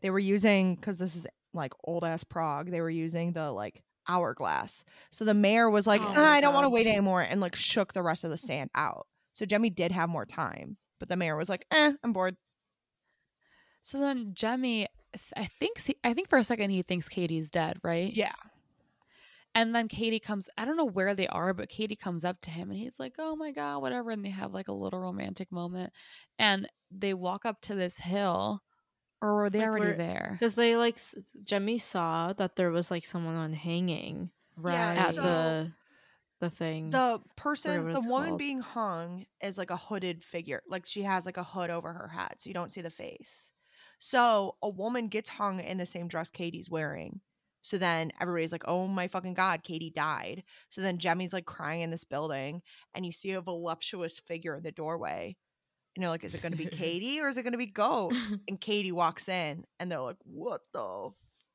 they 0.00 0.10
were 0.10 0.18
using 0.18 0.74
because 0.74 0.98
this 0.98 1.14
is 1.16 1.26
like 1.54 1.72
old 1.84 2.04
ass 2.04 2.24
prague 2.24 2.70
they 2.70 2.80
were 2.80 2.90
using 2.90 3.32
the 3.32 3.50
like 3.52 3.82
hourglass. 4.08 4.84
So 5.10 5.24
the 5.24 5.34
mayor 5.34 5.68
was 5.70 5.86
like 5.86 6.00
Oh 6.02 6.12
"Ah, 6.16 6.32
i 6.32 6.40
don't 6.40 6.54
want 6.54 6.64
to 6.64 6.70
wait 6.70 6.86
anymore 6.86 7.22
and 7.22 7.40
like 7.40 7.54
shook 7.56 7.92
the 7.92 8.02
rest 8.02 8.24
of 8.24 8.30
the 8.30 8.36
sand 8.38 8.70
out. 8.74 9.06
So 9.32 9.44
jemmy 9.46 9.70
did 9.70 9.92
have 9.92 10.08
more 10.08 10.26
time 10.26 10.76
but 10.98 11.08
the 11.08 11.16
mayor 11.16 11.36
was 11.36 11.48
like 11.48 11.66
eh 11.70 11.92
i'm 12.02 12.12
bored 12.12 12.36
so 13.86 13.98
then 14.00 14.32
jemmy 14.34 14.86
i 15.36 15.44
think 15.44 15.76
i 16.04 16.12
think 16.12 16.28
for 16.28 16.38
a 16.38 16.44
second 16.44 16.70
he 16.70 16.82
thinks 16.82 17.08
katie's 17.08 17.50
dead 17.50 17.78
right 17.82 18.12
yeah 18.14 18.32
And 19.54 19.74
then 19.74 19.88
Katie 19.88 20.20
comes, 20.20 20.50
I 20.58 20.66
don't 20.66 20.76
know 20.76 20.84
where 20.98 21.14
they 21.14 21.28
are, 21.28 21.54
but 21.54 21.70
Katie 21.70 21.96
comes 21.96 22.26
up 22.26 22.42
to 22.42 22.50
him 22.50 22.68
and 22.70 22.78
he's 22.78 22.98
like, 22.98 23.14
oh 23.18 23.34
my 23.36 23.52
God, 23.52 23.80
whatever. 23.80 24.10
And 24.10 24.22
they 24.22 24.28
have 24.28 24.52
like 24.52 24.68
a 24.68 24.72
little 24.82 25.00
romantic 25.00 25.50
moment. 25.50 25.94
And 26.38 26.68
they 26.90 27.14
walk 27.14 27.46
up 27.46 27.62
to 27.62 27.74
this 27.74 27.96
hill, 27.98 28.60
or 29.22 29.34
were 29.36 29.48
they 29.48 29.60
Like, 29.60 29.68
already 29.68 29.86
where- 29.86 29.96
there? 29.96 30.28
because 30.32 30.56
they 30.56 30.76
like 30.76 30.98
Jemmy 31.42 31.78
saw 31.78 32.34
that 32.34 32.56
there 32.56 32.70
was 32.70 32.90
like 32.90 33.06
someone 33.06 33.34
on 33.34 33.54
hanging 33.54 34.28
Yeah, 34.62 35.06
at 35.08 35.14
so- 35.14 35.22
the 35.22 35.72
the 36.40 36.50
thing. 36.50 36.90
the 36.90 37.22
person 37.36 37.92
the 37.94 38.00
woman 38.06 38.28
called. 38.36 38.38
being 38.38 38.60
hung 38.60 39.24
is 39.40 39.56
like 39.56 39.70
a 39.70 39.76
hooded 39.78 40.22
figure 40.22 40.60
like 40.68 40.84
she 40.84 41.00
has 41.04 41.24
like 41.24 41.38
a 41.38 41.44
hood 41.44 41.70
over 41.70 41.94
her 41.94 42.08
head 42.08 42.34
so 42.40 42.50
you 42.50 42.52
don't 42.52 42.70
see 42.70 42.82
the 42.82 42.90
face 42.90 43.52
so 43.98 44.56
a 44.62 44.68
woman 44.68 45.08
gets 45.08 45.28
hung 45.28 45.60
in 45.60 45.78
the 45.78 45.86
same 45.86 46.08
dress 46.08 46.30
katie's 46.30 46.70
wearing 46.70 47.20
so 47.62 47.78
then 47.78 48.12
everybody's 48.20 48.52
like 48.52 48.64
oh 48.66 48.86
my 48.86 49.08
fucking 49.08 49.34
god 49.34 49.62
katie 49.62 49.90
died 49.90 50.42
so 50.70 50.80
then 50.80 50.98
jemmy's 50.98 51.32
like 51.32 51.46
crying 51.46 51.80
in 51.80 51.90
this 51.90 52.04
building 52.04 52.62
and 52.94 53.04
you 53.04 53.12
see 53.12 53.32
a 53.32 53.40
voluptuous 53.40 54.18
figure 54.20 54.54
in 54.54 54.62
the 54.62 54.72
doorway 54.72 55.36
and 55.94 56.02
you're 56.02 56.10
like 56.10 56.24
is 56.24 56.34
it 56.34 56.42
going 56.42 56.52
to 56.52 56.58
be 56.58 56.66
katie 56.70 57.20
or 57.20 57.28
is 57.28 57.36
it 57.36 57.42
going 57.42 57.52
to 57.52 57.58
be 57.58 57.66
goat 57.66 58.12
and 58.48 58.60
Katie 58.60 58.92
walks 58.92 59.28
in 59.28 59.64
and 59.78 59.90
they're 59.90 60.00
like, 60.00 60.16
What 60.24 60.62
the 60.72 61.10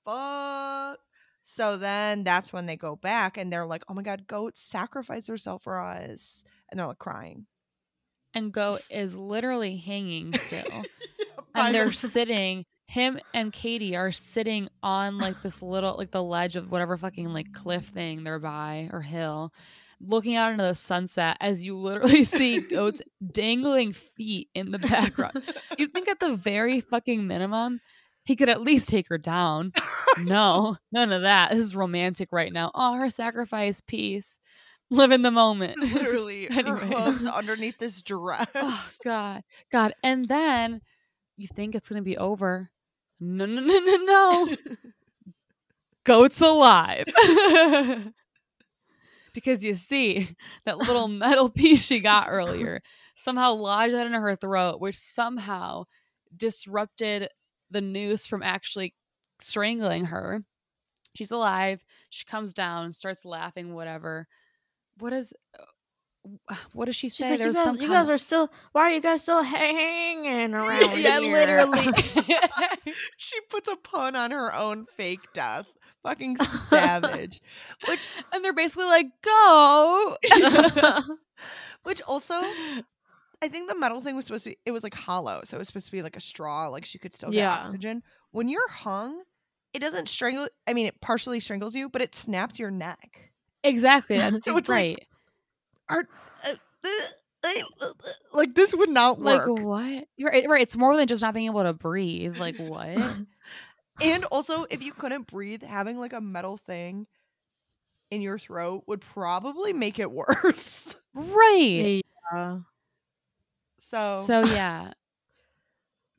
fuck? 0.06 1.00
So 1.44 1.78
then 1.78 2.24
that's 2.24 2.54
when 2.54 2.66
they 2.66 2.78
go 2.78 2.96
back 2.96 3.38
and 3.38 3.52
they're 3.52 3.66
like, 3.66 3.84
Oh 3.90 3.94
my 3.94 4.02
god, 4.02 4.28
goat 4.28 4.58
sacrificed 4.58 5.28
herself 5.28 5.64
for 5.64 5.80
us. 5.80 6.44
And 6.70 6.80
they're 6.80 6.88
like 6.88 7.00
crying. 7.00 7.48
And 8.34 8.54
Goat 8.54 8.82
is 8.90 9.18
literally 9.18 9.76
hanging 9.76 10.32
still. 10.32 10.64
And 11.56 11.76
they're 11.76 11.92
sitting, 11.92 12.66
him 12.88 13.20
and 13.34 13.54
Katie 13.54 13.96
are 13.96 14.12
sitting 14.12 14.68
on 14.84 15.18
like 15.18 15.42
this 15.42 15.62
little, 15.62 15.96
like 15.98 16.12
the 16.12 16.24
ledge 16.24 16.56
of 16.56 16.72
whatever 16.72 16.98
fucking 16.98 17.32
like 17.34 17.54
cliff 17.54 17.86
thing 17.86 18.24
they're 18.24 18.40
by 18.40 18.90
or 18.92 19.02
hill. 19.02 19.54
Looking 20.04 20.36
out 20.36 20.52
into 20.52 20.64
the 20.64 20.74
sunset 20.74 21.38
as 21.40 21.64
you 21.64 21.78
literally 21.78 22.24
see 22.26 22.60
goats 22.60 23.02
dangling 23.32 23.94
feet 23.94 24.50
in 24.56 24.72
the 24.72 24.80
background. 24.80 25.44
You'd 25.78 25.94
think 25.94 26.08
at 26.08 26.20
the 26.20 26.36
very 26.36 26.82
fucking 26.82 27.28
minimum, 27.28 27.82
he 28.24 28.36
could 28.36 28.50
at 28.50 28.62
least 28.62 28.90
take 28.90 29.08
her 29.10 29.18
down. 29.20 29.72
No, 30.20 30.78
none 30.92 31.12
of 31.12 31.22
that. 31.22 31.52
This 31.52 31.60
is 31.60 31.76
romantic 31.76 32.30
right 32.32 32.52
now. 32.52 32.72
Oh, 32.74 32.94
her 32.96 33.10
sacrifice, 33.10 33.80
peace. 33.80 34.40
Live 34.90 35.12
in 35.12 35.22
the 35.22 35.32
moment. 35.32 35.80
literally 35.80 36.46
her 36.52 36.60
Anyway. 36.60 36.86
hooves 36.88 37.26
underneath 37.26 37.78
this 37.78 38.00
oh, 38.00 38.04
dress. 38.06 38.50
oh, 38.56 38.90
God. 39.04 39.44
God. 39.72 39.94
And 40.04 40.28
then 40.28 40.82
you 41.42 41.48
think 41.48 41.74
it's 41.74 41.90
going 41.90 42.02
to 42.02 42.06
be 42.06 42.18
over. 42.18 42.70
No, 43.20 43.46
no, 43.46 43.62
no, 43.62 43.80
no, 43.80 43.96
no. 43.98 44.56
Goat's 46.04 46.42
alive. 46.42 47.06
because 49.34 49.64
you 49.64 49.74
see, 49.74 50.36
that 50.66 50.78
little 50.78 51.08
metal 51.08 51.50
piece 51.50 51.86
she 51.86 52.00
got 52.00 52.28
earlier 52.30 52.82
somehow 53.16 53.54
lodged 53.54 53.94
that 53.94 54.06
into 54.06 54.20
her 54.20 54.36
throat, 54.36 54.80
which 54.80 54.98
somehow 54.98 55.84
disrupted 56.36 57.28
the 57.70 57.82
noose 57.82 58.26
from 58.26 58.44
actually 58.44 58.94
strangling 59.40 60.06
her. 60.06 60.44
She's 61.16 61.32
alive. 61.32 61.84
She 62.10 62.26
comes 62.26 62.54
down, 62.54 62.94
starts 62.94 63.26
laughing, 63.26 63.74
whatever. 63.74 64.28
What 65.00 65.14
is. 65.14 65.34
What 66.74 66.86
does 66.86 66.96
she 66.96 67.10
She's 67.10 67.18
say? 67.18 67.32
like, 67.32 67.40
you 67.40 67.54
guys, 67.54 67.64
some 67.64 67.78
you 67.78 67.88
guys 67.88 68.08
of- 68.08 68.14
are 68.14 68.18
still. 68.18 68.52
Why 68.74 68.82
are 68.84 68.92
you 68.92 69.02
guys 69.02 69.22
still 69.22 69.42
hanging 69.44 70.54
around? 70.54 70.82
yeah, 71.02 71.20
here?" 71.20 71.32
literally. 71.32 71.88
she 73.18 73.40
puts 73.50 73.68
a 73.68 73.76
pun 73.78 74.16
on 74.16 74.32
her 74.32 74.54
own 74.54 74.86
fake 74.98 75.22
death. 75.34 75.66
Fucking 76.04 76.38
savage. 76.38 77.42
Which 77.88 78.00
and 78.34 78.44
they're 78.44 78.54
basically 78.54 78.86
like, 78.86 79.06
go. 79.24 80.18
which 81.84 82.02
also 82.08 82.34
I 83.44 83.48
think 83.48 83.70
the 83.70 83.76
metal 83.76 84.02
thing 84.02 84.16
was 84.16 84.26
supposed 84.26 84.44
to 84.46 84.52
be 84.52 84.58
it 84.66 84.72
was 84.72 84.82
like 84.84 84.94
hollow, 84.96 85.42
so 85.44 85.58
it 85.58 85.60
was 85.60 85.68
supposed 85.68 85.86
to 85.88 85.92
be 85.92 86.02
like 86.02 86.16
a 86.18 86.22
straw, 86.22 86.68
like 86.70 86.86
she 86.86 86.98
could 87.00 87.14
still 87.14 87.30
get 87.30 87.38
Yeah. 87.40 87.54
oxygen, 87.54 88.02
when 88.32 88.48
you're 88.50 88.68
hung, 88.70 89.22
it 89.74 89.80
doesn't 89.80 90.10
strangle. 90.10 90.48
I 90.68 90.74
mean, 90.74 90.88
it 90.88 91.00
partially 91.02 91.40
strangles 91.40 91.76
you, 91.76 91.88
but 91.90 92.02
it 92.02 92.16
snaps 92.16 92.58
your 92.60 92.72
neck. 92.72 93.32
Exactly. 93.64 94.18
That's 94.18 94.44
So 94.44 94.58
it's 94.58 94.70
like, 94.70 95.08
right. 95.98 96.06
Are 96.48 96.52
uh, 96.52 96.56
uh, 97.44 97.50
uh, 97.82 97.86
uh, 97.88 97.94
like 98.34 98.54
this 98.56 98.74
would 98.74 98.90
not 98.90 99.20
Like, 99.20 99.46
work. 99.48 99.60
what? 99.60 100.08
You're 100.18 100.30
right, 100.32 100.48
right. 100.48 100.62
It's 100.62 100.78
more 100.78 100.96
than 100.96 101.08
just 101.08 101.22
not 101.22 101.34
being 101.34 101.48
able 101.48 101.64
to 101.64 101.74
breathe. 101.74 102.40
Like 102.40 102.56
what? 102.58 102.98
and 104.02 104.26
also, 104.26 104.66
if 104.70 104.82
you 104.82 104.94
couldn't 104.94 105.28
breathe, 105.28 105.64
having 105.64 105.98
like 105.98 106.14
a 106.14 106.22
metal 106.22 106.58
thing 106.58 107.08
in 108.10 108.22
your 108.22 108.38
throat 108.38 108.84
would 108.88 109.02
probably 109.02 109.74
make 109.74 109.98
it 110.00 110.12
worse. 110.12 110.96
right. 111.14 112.02
Yeah. 112.34 112.60
So, 113.80 114.22
So 114.24 114.42
yeah, 114.46 114.92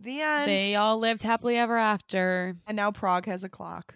the 0.01 0.21
end. 0.21 0.49
they 0.49 0.75
all 0.75 0.99
lived 0.99 1.23
happily 1.23 1.57
ever 1.57 1.77
after. 1.77 2.57
and 2.67 2.77
now 2.77 2.91
Prague 2.91 3.27
has 3.27 3.45
a 3.45 3.49
clock. 3.49 3.95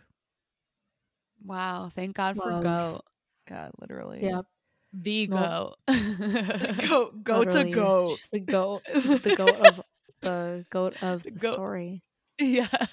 Wow. 1.44 1.90
Thank 1.94 2.16
God 2.16 2.36
for 2.36 2.60
goat. 2.62 3.02
God, 3.48 3.70
literally. 3.80 4.22
Yep. 4.22 4.46
The 4.92 5.28
Well, 5.28 5.76
goat. 5.88 5.96
Go 6.88 7.10
go 7.22 7.44
to 7.44 7.48
Literally, 7.50 7.70
goat. 7.72 8.16
she's 8.18 8.28
The 8.32 8.40
goat. 8.40 8.82
The 8.94 9.34
goat 9.36 9.56
of 9.60 9.80
the 10.22 10.64
goat 10.70 11.02
of 11.02 11.22
The 11.22 11.30
the, 11.30 11.38
goat. 11.38 11.52
story. 11.54 12.02
yes. 12.38 12.88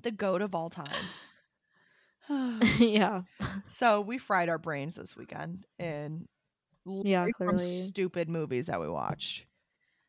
The 0.00 0.10
goat 0.12 0.42
of 0.42 0.54
all 0.54 0.70
time. 0.70 0.92
yeah. 2.78 3.22
So 3.68 4.00
we 4.00 4.18
fried 4.18 4.48
our 4.48 4.58
brains 4.58 4.94
this 4.96 5.16
weekend 5.16 5.64
in 5.78 6.26
Yeah, 6.86 7.26
clearly. 7.36 7.86
stupid 7.86 8.28
movies 8.28 8.66
that 8.66 8.80
we 8.80 8.88
watched. 8.88 9.46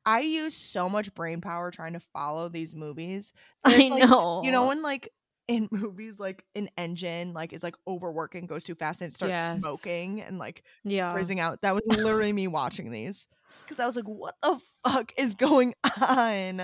I 0.06 0.20
use 0.22 0.56
so 0.56 0.88
much 0.88 1.14
brain 1.16 1.42
power 1.42 1.72
trying 1.72 1.94
to 1.94 2.00
follow 2.00 2.48
these 2.48 2.76
movies. 2.76 3.34
I 3.64 3.74
it's 3.82 3.90
like- 3.92 4.10
know. 4.10 4.42
You 4.44 4.52
know 4.52 4.68
when 4.68 4.82
like 4.82 5.10
in 5.48 5.68
movies 5.72 6.20
like 6.20 6.46
an 6.56 6.70
engine 6.78 7.34
like 7.34 7.54
is 7.54 7.64
like 7.64 7.76
overworking, 7.88 8.46
goes 8.48 8.64
too 8.64 8.76
fast 8.76 9.02
and 9.02 9.12
it 9.12 9.16
starts 9.16 9.32
Yes. 9.32 9.60
smoking 9.60 10.22
and 10.22 10.38
like 10.38 10.64
Yeah. 10.84 11.10
freezing 11.12 11.40
out. 11.40 11.62
That 11.62 11.76
was 11.76 11.86
literally 11.88 12.34
me 12.34 12.48
watching 12.48 12.92
these. 12.92 13.28
Because 13.64 13.80
I 13.80 13.86
was 13.86 13.96
like, 13.96 14.06
what 14.06 14.36
the 14.42 14.60
fuck 14.86 15.12
is 15.18 15.36
going 15.36 15.74
on? 16.08 16.60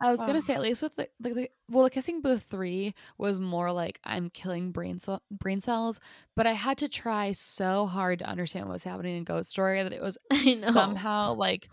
I 0.00 0.10
was 0.10 0.20
gonna 0.20 0.42
say 0.42 0.54
at 0.54 0.60
least 0.60 0.82
with 0.82 0.94
the, 0.96 1.08
the, 1.20 1.30
the 1.34 1.50
well, 1.70 1.84
the 1.84 1.90
kissing 1.90 2.20
booth 2.20 2.42
three 2.50 2.94
was 3.16 3.40
more 3.40 3.72
like 3.72 4.00
I'm 4.04 4.28
killing 4.28 4.70
brain 4.70 4.98
cell, 5.00 5.22
brain 5.30 5.60
cells, 5.62 5.98
but 6.36 6.46
I 6.46 6.52
had 6.52 6.78
to 6.78 6.88
try 6.88 7.32
so 7.32 7.86
hard 7.86 8.18
to 8.18 8.26
understand 8.26 8.66
what 8.66 8.74
was 8.74 8.84
happening 8.84 9.16
in 9.16 9.24
Goat 9.24 9.46
Story 9.46 9.82
that 9.82 9.92
it 9.92 10.02
was 10.02 10.18
I 10.30 10.44
know. 10.44 10.52
somehow 10.52 11.34
like 11.34 11.68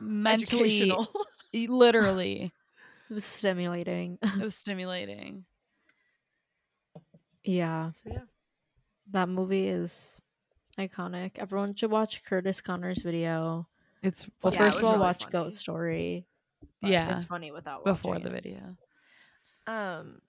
mentally, 0.00 0.64
Educational. 0.82 1.08
literally, 1.54 2.52
It 3.10 3.14
was 3.14 3.24
stimulating. 3.24 4.18
it 4.22 4.42
was 4.42 4.56
stimulating. 4.56 5.44
Yeah. 7.44 7.90
so 7.92 8.10
yeah. 8.10 8.18
That 9.12 9.28
movie 9.28 9.68
is 9.68 10.20
iconic. 10.78 11.38
Everyone 11.38 11.74
should 11.74 11.90
watch 11.90 12.24
Curtis 12.24 12.60
Connor's 12.60 13.02
video. 13.02 13.68
It's 14.02 14.28
Well, 14.42 14.52
Yeah, 14.52 14.58
first 14.60 14.76
was 14.76 14.78
of 14.80 14.84
all, 14.86 14.90
really 14.92 15.00
watch 15.02 15.22
funny. 15.24 15.32
Goat 15.32 15.54
Story. 15.54 16.26
Yeah. 16.82 17.14
It's 17.14 17.24
funny 17.24 17.50
without 17.50 17.84
before 17.84 18.18
the 18.18 18.28
it. 18.28 18.32
video. 18.32 18.76
Um, 19.66 20.20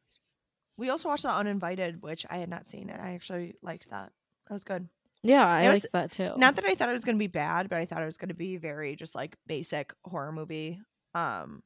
we 0.77 0.89
also 0.89 1.07
watched 1.09 1.23
The 1.23 1.31
Uninvited, 1.33 2.01
which 2.01 2.25
I 2.29 2.37
had 2.37 2.49
not 2.49 2.67
seen, 2.67 2.89
and 2.89 3.01
I 3.01 3.13
actually 3.13 3.55
liked 3.61 3.89
that. 3.89 4.11
That 4.47 4.53
was 4.53 4.63
good. 4.63 4.87
Yeah, 5.23 5.45
I 5.45 5.63
It 5.63 5.73
was- 5.73 5.83
like 5.83 5.91
that 5.93 6.11
too. 6.11 6.33
Not 6.37 6.55
that 6.55 6.65
I 6.65 6.75
thought 6.75 6.89
it 6.89 6.93
was 6.93 7.03
going 7.05 7.15
to 7.15 7.19
be 7.19 7.27
bad, 7.27 7.69
but 7.69 7.77
I 7.77 7.85
thought 7.85 8.01
it 8.01 8.05
was 8.05 8.17
going 8.17 8.29
to 8.29 8.35
be 8.35 8.57
very 8.57 8.95
just 8.95 9.15
like 9.15 9.37
basic 9.47 9.93
horror 10.03 10.31
movie, 10.31 10.79
um, 11.13 11.63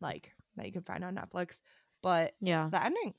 like 0.00 0.34
that 0.56 0.66
you 0.66 0.72
can 0.72 0.82
find 0.82 1.04
on 1.04 1.14
Netflix. 1.16 1.60
But 2.02 2.34
yeah. 2.40 2.68
the 2.70 2.84
ending, 2.84 3.14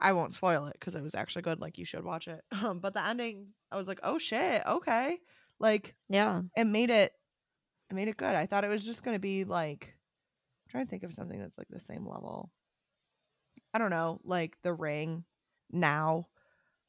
I 0.00 0.12
won't 0.12 0.34
spoil 0.34 0.66
it 0.66 0.74
because 0.74 0.94
it 0.94 1.02
was 1.02 1.14
actually 1.14 1.42
good. 1.42 1.60
Like 1.60 1.78
you 1.78 1.84
should 1.84 2.04
watch 2.04 2.28
it. 2.28 2.42
Um, 2.62 2.80
but 2.80 2.94
the 2.94 3.06
ending, 3.06 3.48
I 3.70 3.76
was 3.76 3.88
like, 3.88 4.00
oh 4.02 4.18
shit, 4.18 4.62
okay, 4.66 5.18
like 5.58 5.94
Yeah. 6.08 6.42
it 6.56 6.64
made 6.64 6.90
it, 6.90 7.12
it 7.90 7.94
made 7.94 8.08
it 8.08 8.16
good. 8.16 8.34
I 8.34 8.46
thought 8.46 8.64
it 8.64 8.68
was 8.68 8.84
just 8.84 9.02
going 9.02 9.14
to 9.14 9.20
be 9.20 9.44
like, 9.44 9.94
I'm 10.64 10.70
trying 10.70 10.86
to 10.86 10.90
think 10.90 11.02
of 11.02 11.12
something 11.12 11.38
that's 11.38 11.58
like 11.58 11.68
the 11.68 11.80
same 11.80 12.06
level. 12.06 12.50
I 13.74 13.78
don't 13.78 13.90
know, 13.90 14.20
like 14.24 14.56
The 14.62 14.72
Ring. 14.74 15.24
Now, 15.70 16.24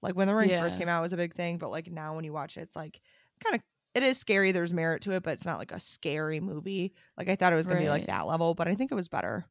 like 0.02 0.16
when 0.16 0.28
The 0.28 0.36
Ring 0.36 0.50
first 0.58 0.78
came 0.78 0.90
out, 0.90 1.02
was 1.02 1.14
a 1.14 1.18
big 1.18 1.34
thing. 1.34 1.58
But 1.58 1.70
like 1.70 1.92
now, 1.92 2.16
when 2.16 2.26
you 2.26 2.34
watch 2.34 2.58
it, 2.58 2.62
it's 2.62 2.76
like 2.76 3.00
kind 3.44 3.56
of 3.56 3.62
it 3.94 4.04
is 4.04 4.18
scary. 4.18 4.52
There's 4.52 4.74
merit 4.74 5.04
to 5.04 5.12
it, 5.12 5.24
but 5.24 5.34
it's 5.34 5.46
not 5.46 5.60
like 5.60 5.72
a 5.72 5.80
scary 5.80 6.40
movie. 6.40 6.94
Like 7.18 7.30
I 7.30 7.36
thought 7.36 7.54
it 7.54 7.58
was 7.58 7.66
going 7.66 7.78
to 7.78 7.84
be 7.86 7.90
like 7.90 8.08
that 8.08 8.26
level, 8.28 8.56
but 8.56 8.68
I 8.68 8.76
think 8.76 8.92
it 8.92 8.96
was 8.96 9.10
better 9.10 9.46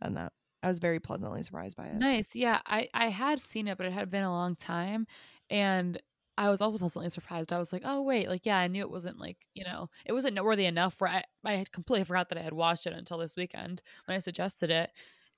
than 0.00 0.14
that. 0.14 0.32
I 0.64 0.68
was 0.68 0.78
very 0.78 0.98
pleasantly 0.98 1.42
surprised 1.42 1.76
by 1.76 1.86
it. 1.86 1.94
Nice. 1.94 2.34
Yeah, 2.34 2.60
I 2.66 2.88
I 2.94 3.08
had 3.08 3.40
seen 3.40 3.68
it, 3.68 3.76
but 3.76 3.86
it 3.86 3.92
had 3.92 4.10
been 4.10 4.22
a 4.24 4.30
long 4.32 4.56
time, 4.56 5.06
and 5.50 6.00
I 6.38 6.48
was 6.48 6.60
also 6.60 6.78
pleasantly 6.78 7.10
surprised. 7.10 7.52
I 7.52 7.58
was 7.58 7.72
like, 7.72 7.82
oh 7.84 8.00
wait, 8.02 8.28
like 8.28 8.46
yeah, 8.46 8.58
I 8.58 8.66
knew 8.66 8.80
it 8.80 8.90
wasn't 8.90 9.20
like 9.20 9.36
you 9.54 9.64
know, 9.64 9.90
it 10.06 10.12
wasn't 10.12 10.34
noteworthy 10.34 10.64
enough 10.64 11.00
where 11.00 11.10
I 11.10 11.24
I 11.44 11.56
had 11.56 11.70
completely 11.70 12.04
forgot 12.04 12.30
that 12.30 12.38
I 12.38 12.42
had 12.42 12.54
watched 12.54 12.86
it 12.86 12.94
until 12.94 13.18
this 13.18 13.36
weekend 13.36 13.82
when 14.06 14.16
I 14.16 14.20
suggested 14.20 14.70
it. 14.70 14.90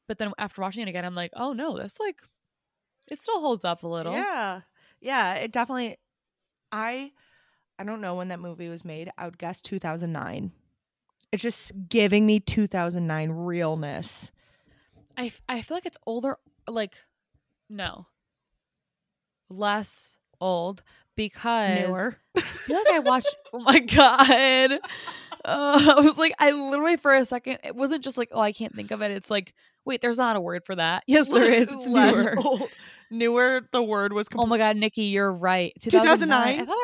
But 0.07 0.19
then 0.19 0.33
after 0.39 0.63
watching 0.63 0.83
it 0.83 0.89
again, 0.89 1.05
I'm 1.05 1.17
like, 1.17 1.33
oh 1.35 1.53
no, 1.53 1.77
that's 1.77 1.99
like, 1.99 2.23
it 3.11 3.21
still 3.21 3.41
holds 3.41 3.65
up 3.65 3.83
a 3.83 3.89
little. 3.89 4.13
Yeah. 4.13 4.61
Yeah, 5.01 5.35
it 5.35 5.51
definitely 5.51 5.97
I 6.71 7.11
I 7.79 7.85
don't 7.85 8.01
know 8.01 8.15
when 8.15 8.29
that 8.29 8.41
movie 8.41 8.69
was 8.69 8.85
made. 8.85 9.11
I 9.19 9.25
would 9.25 9.39
guess 9.39 9.61
2009. 9.61 10.53
It's 11.33 11.43
just 11.43 11.73
giving 11.89 12.25
me 12.25 12.39
2009 12.39 13.31
realness. 13.33 14.31
I 15.17 15.33
I 15.49 15.63
feel 15.63 15.77
like 15.77 15.87
it's 15.87 15.99
older, 16.07 16.37
like 16.69 16.95
no, 17.69 18.07
less 19.49 20.17
old 20.41 20.83
because 21.17 21.81
Newer. 21.81 22.17
I 22.37 22.41
feel 22.41 22.77
like 22.77 22.95
I 22.95 22.99
watched. 23.01 23.35
oh 23.53 23.61
my 23.61 23.79
god! 23.81 24.73
Uh, 25.45 25.95
I 25.97 26.01
was 26.01 26.19
like, 26.19 26.35
I 26.39 26.51
literally 26.51 26.97
for 26.97 27.15
a 27.15 27.25
second, 27.25 27.59
it 27.65 27.75
wasn't 27.75 28.05
just 28.05 28.19
like, 28.19 28.29
oh, 28.33 28.41
I 28.41 28.53
can't 28.53 28.75
think 28.75 28.91
of 28.91 29.01
it. 29.03 29.11
It's 29.11 29.31
like, 29.31 29.55
wait, 29.85 30.01
there's 30.01 30.19
not 30.19 30.37
a 30.37 30.41
word 30.41 30.65
for 30.65 30.75
that. 30.75 31.05
Yes, 31.07 31.29
there 31.29 31.53
is. 31.53 31.71
It's 31.71 31.89
Less 31.89 32.15
newer. 32.15 32.35
old. 32.45 32.69
Newer, 33.11 33.61
the 33.73 33.83
word 33.83 34.13
was 34.13 34.27
Oh 34.35 34.47
my 34.47 34.59
god, 34.59 34.77
Nikki, 34.77 35.05
you're 35.05 35.33
right. 35.33 35.73
2009? 35.81 36.61
I 36.61 36.65
thought 36.65 36.77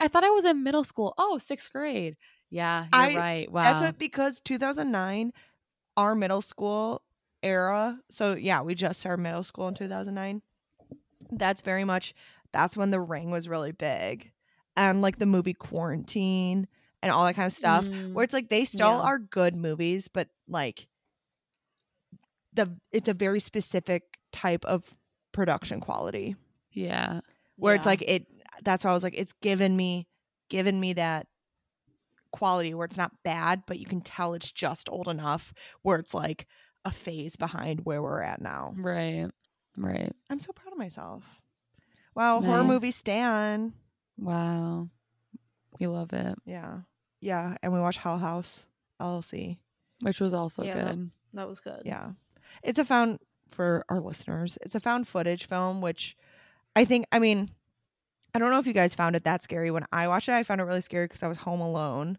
I, 0.00 0.04
I 0.04 0.08
thought 0.08 0.24
I 0.24 0.30
was 0.30 0.44
in 0.44 0.64
middle 0.64 0.84
school. 0.84 1.14
Oh, 1.16 1.38
sixth 1.38 1.70
grade. 1.70 2.16
Yeah, 2.50 2.82
you're 2.82 2.88
I- 2.92 3.14
right. 3.16 3.52
Wow. 3.52 3.62
That's 3.62 3.80
what 3.80 3.98
because 3.98 4.40
2009, 4.40 5.32
our 5.96 6.14
middle 6.14 6.42
school 6.42 7.02
era. 7.42 7.98
So 8.10 8.34
yeah, 8.34 8.62
we 8.62 8.74
just 8.74 9.00
started 9.00 9.22
middle 9.22 9.42
school 9.42 9.68
in 9.68 9.74
2009. 9.74 10.42
That's 11.32 11.62
very 11.62 11.84
much 11.84 12.14
that's 12.52 12.76
when 12.76 12.90
the 12.90 13.00
ring 13.00 13.30
was 13.30 13.48
really 13.48 13.72
big. 13.72 14.32
And 14.76 15.02
like 15.02 15.18
the 15.18 15.26
movie 15.26 15.54
Quarantine 15.54 16.68
and 17.02 17.12
all 17.12 17.24
that 17.26 17.34
kind 17.36 17.46
of 17.46 17.52
stuff. 17.52 17.84
Mm, 17.86 18.12
Where 18.14 18.24
it's 18.24 18.34
like 18.34 18.48
they 18.48 18.64
still 18.64 18.88
Yeah. 18.88 19.00
are 19.00 19.18
good 19.18 19.54
movies, 19.56 20.08
but 20.08 20.28
like 20.48 20.86
the 22.52 22.76
it's 22.92 23.08
a 23.08 23.14
very 23.14 23.40
specific 23.40 24.02
type 24.32 24.64
of 24.64 24.84
production 25.32 25.80
quality. 25.80 26.36
yeah. 26.72 27.20
Where 27.56 27.74
it's 27.74 27.86
like 27.86 28.02
it 28.02 28.26
that's 28.62 28.84
why 28.84 28.90
I 28.90 28.94
was 28.94 29.02
like, 29.02 29.16
it's 29.18 29.32
given 29.42 29.76
me 29.76 30.06
given 30.48 30.78
me 30.78 30.92
that 30.94 31.26
quality 32.32 32.72
where 32.74 32.84
it's 32.84 32.96
not 32.96 33.12
bad, 33.24 33.62
but 33.66 33.78
you 33.78 33.86
can 33.86 34.00
tell 34.00 34.34
it's 34.34 34.52
just 34.52 34.88
old 34.88 35.08
enough 35.08 35.52
where 35.82 35.98
it's 35.98 36.14
like 36.14 36.46
a 36.88 36.90
phase 36.90 37.36
behind 37.36 37.80
where 37.84 38.02
we're 38.02 38.22
at 38.22 38.40
now. 38.40 38.74
Right. 38.76 39.28
Right. 39.76 40.12
I'm 40.30 40.38
so 40.38 40.52
proud 40.52 40.72
of 40.72 40.78
myself. 40.78 41.22
Wow, 42.14 42.40
horror 42.40 42.64
movie 42.64 42.90
Stan. 42.90 43.74
Wow. 44.16 44.88
We 45.78 45.86
love 45.86 46.12
it. 46.12 46.36
Yeah. 46.44 46.78
Yeah. 47.20 47.56
And 47.62 47.72
we 47.72 47.78
watch 47.78 47.98
Hell 47.98 48.18
House 48.18 48.66
LLC. 49.00 49.58
Which 50.00 50.20
was 50.20 50.32
also 50.32 50.64
Yeah. 50.64 50.74
good. 50.88 51.10
That 51.34 51.46
was 51.48 51.60
good. 51.60 51.82
Yeah. 51.84 52.12
It's 52.62 52.78
a 52.78 52.84
found 52.84 53.20
for 53.48 53.84
our 53.88 54.00
listeners. 54.00 54.58
It's 54.62 54.74
a 54.74 54.80
found 54.80 55.06
footage 55.06 55.46
film, 55.46 55.80
which 55.80 56.16
I 56.74 56.84
think 56.84 57.06
I 57.12 57.18
mean, 57.18 57.50
I 58.34 58.38
don't 58.38 58.50
know 58.50 58.58
if 58.58 58.66
you 58.66 58.72
guys 58.72 58.94
found 58.94 59.14
it 59.14 59.24
that 59.24 59.42
scary. 59.44 59.70
When 59.70 59.84
I 59.92 60.08
watched 60.08 60.28
it, 60.28 60.32
I 60.32 60.42
found 60.42 60.60
it 60.60 60.64
really 60.64 60.80
scary 60.80 61.06
because 61.06 61.22
I 61.22 61.28
was 61.28 61.38
home 61.38 61.60
alone. 61.60 62.18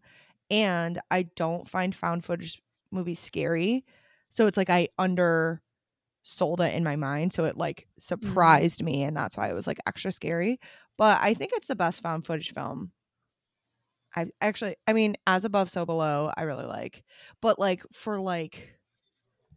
And 0.49 0.99
I 1.11 1.23
don't 1.23 1.67
find 1.67 1.93
found 1.93 2.23
footage 2.23 2.61
movies 2.91 3.19
scary. 3.19 3.83
So 4.29 4.47
it's 4.47 4.57
like 4.57 4.69
I 4.69 4.87
undersold 4.97 5.61
it 6.61 6.73
in 6.73 6.83
my 6.83 6.95
mind. 6.95 7.33
So 7.33 7.45
it 7.45 7.57
like 7.57 7.81
mm-hmm. 7.81 7.99
surprised 7.99 8.83
me 8.83 9.03
and 9.03 9.15
that's 9.15 9.37
why 9.37 9.49
it 9.49 9.55
was 9.55 9.67
like 9.67 9.79
extra 9.87 10.11
scary. 10.11 10.59
But 10.97 11.19
I 11.21 11.33
think 11.33 11.51
it's 11.53 11.67
the 11.67 11.75
best 11.75 12.01
found 12.01 12.25
footage 12.25 12.53
film. 12.53 12.91
I 14.15 14.27
actually 14.41 14.75
I 14.87 14.93
mean, 14.93 15.15
as 15.27 15.45
above, 15.45 15.69
so 15.69 15.85
below, 15.85 16.31
I 16.35 16.43
really 16.43 16.65
like. 16.65 17.03
But 17.41 17.59
like 17.59 17.83
for 17.93 18.19
like 18.19 18.75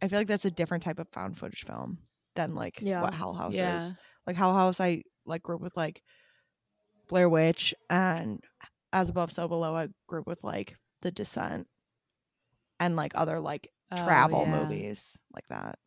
I 0.01 0.07
feel 0.07 0.19
like 0.19 0.27
that's 0.27 0.45
a 0.45 0.51
different 0.51 0.83
type 0.83 0.99
of 0.99 1.07
found 1.13 1.37
footage 1.37 1.65
film 1.65 1.99
than 2.35 2.55
like 2.55 2.79
Yeah. 2.81 3.01
what 3.01 3.13
Hell 3.13 3.33
House 3.33 3.55
Yeah. 3.55 3.77
is. 3.77 3.95
Like 4.27 4.35
Hell 4.35 4.53
House, 4.53 4.79
I 4.79 5.03
like 5.25 5.43
grew 5.43 5.55
up 5.55 5.61
with 5.61 5.75
like 5.77 6.01
Blair 7.07 7.29
Witch, 7.29 7.73
and 7.89 8.43
As 8.91 9.09
Above, 9.09 9.31
So 9.31 9.47
Below, 9.47 9.75
I 9.75 9.89
grew 10.07 10.21
up 10.21 10.27
with 10.27 10.43
like 10.43 10.75
The 11.01 11.11
Descent, 11.11 11.67
and 12.79 12.95
like 12.95 13.11
other 13.15 13.39
like 13.39 13.69
Oh, 13.93 13.95
travel 13.95 14.29
yeah. 14.29 14.79
movies 14.85 15.19
like 15.33 15.47
that. 15.47 15.79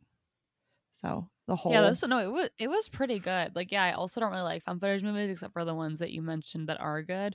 So 0.93 1.31
the 1.47 1.55
whole 1.57 1.79
Yeah, 1.79 1.83
this 1.83 2.03
no, 2.05 2.19
it 2.19 2.31
was 2.33 2.51
it 2.59 2.69
was 2.69 2.89
pretty 2.89 3.19
good. 3.19 3.57
Like, 3.57 3.73
yeah, 3.73 3.83
I 3.85 3.93
also 3.93 4.21
don't 4.21 4.31
really 4.31 4.43
like 4.43 4.63
found 4.65 4.81
footage 4.81 5.03
movies 5.03 5.31
except 5.31 5.53
for 5.53 5.65
the 5.65 5.75
ones 5.75 5.99
that 5.99 6.13
you 6.13 6.23
mentioned 6.23 6.69
that 6.69 6.81
are 6.81 7.03
good. 7.03 7.35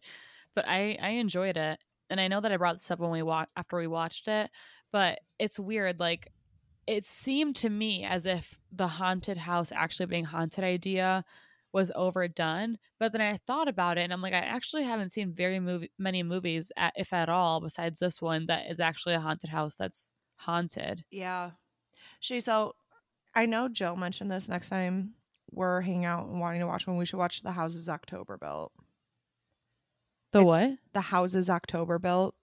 But 0.56 0.68
I 0.68 0.98
I 1.02 1.10
enjoyed 1.11 1.57
it, 1.57 1.80
and 2.10 2.19
I 2.22 2.27
know 2.30 2.39
that 2.41 2.52
I 2.52 2.57
brought 2.57 2.77
this 2.77 2.91
up 2.91 2.99
when 2.99 3.11
we 3.11 3.23
watched 3.23 3.52
after 3.57 3.77
we 3.77 3.88
watched 3.88 4.27
it. 4.30 4.49
But 4.91 5.19
it's 5.39 5.60
weird, 5.60 5.99
like 5.99 6.30
it 6.88 7.06
seemed 7.06 7.56
to 7.57 7.69
me 7.69 8.06
as 8.06 8.26
if 8.26 8.60
the 8.72 8.88
haunted 8.88 9.38
house 9.38 9.72
actually 9.73 10.07
being 10.07 10.26
haunted 10.26 10.64
idea 10.65 11.26
was 11.73 11.91
overdone. 11.95 12.77
But 12.99 13.14
then 13.14 13.22
I 13.22 13.38
thought 13.48 13.68
about 13.69 13.98
it, 13.98 14.02
and 14.03 14.14
I'm 14.14 14.22
like, 14.22 14.34
I 14.34 14.39
actually 14.39 14.84
haven't 14.84 15.11
seen 15.11 15.34
very 15.35 15.60
movie 15.60 15.91
many 15.99 16.23
movies, 16.23 16.72
at, 16.77 16.93
if 16.98 17.14
at 17.14 17.30
all, 17.30 17.61
besides 17.61 17.99
this 17.99 18.22
one 18.22 18.48
that 18.48 18.69
is 18.72 18.80
actually 18.81 19.15
a 19.15 19.19
haunted 19.22 19.49
house 19.52 19.76
that's 19.76 20.11
haunted. 20.41 21.03
Yeah. 21.11 21.51
She 22.19 22.39
so 22.39 22.76
I 23.34 23.45
know 23.45 23.68
Joe 23.69 23.95
mentioned 23.95 24.30
this 24.31 24.49
next 24.49 24.69
time 24.69 25.13
we're 25.51 25.81
hanging 25.81 26.05
out 26.05 26.27
and 26.27 26.39
wanting 26.39 26.61
to 26.61 26.68
watch 26.68 26.88
one. 26.88 26.97
We 26.97 27.05
should 27.05 27.18
watch 27.19 27.41
the 27.41 27.51
houses 27.51 27.89
October 27.89 28.38
built. 28.38 28.72
The 30.31 30.39
It's- 30.39 30.45
what? 30.45 30.77
The 30.93 31.01
houses 31.01 31.49
October 31.49 31.99
built. 31.99 32.35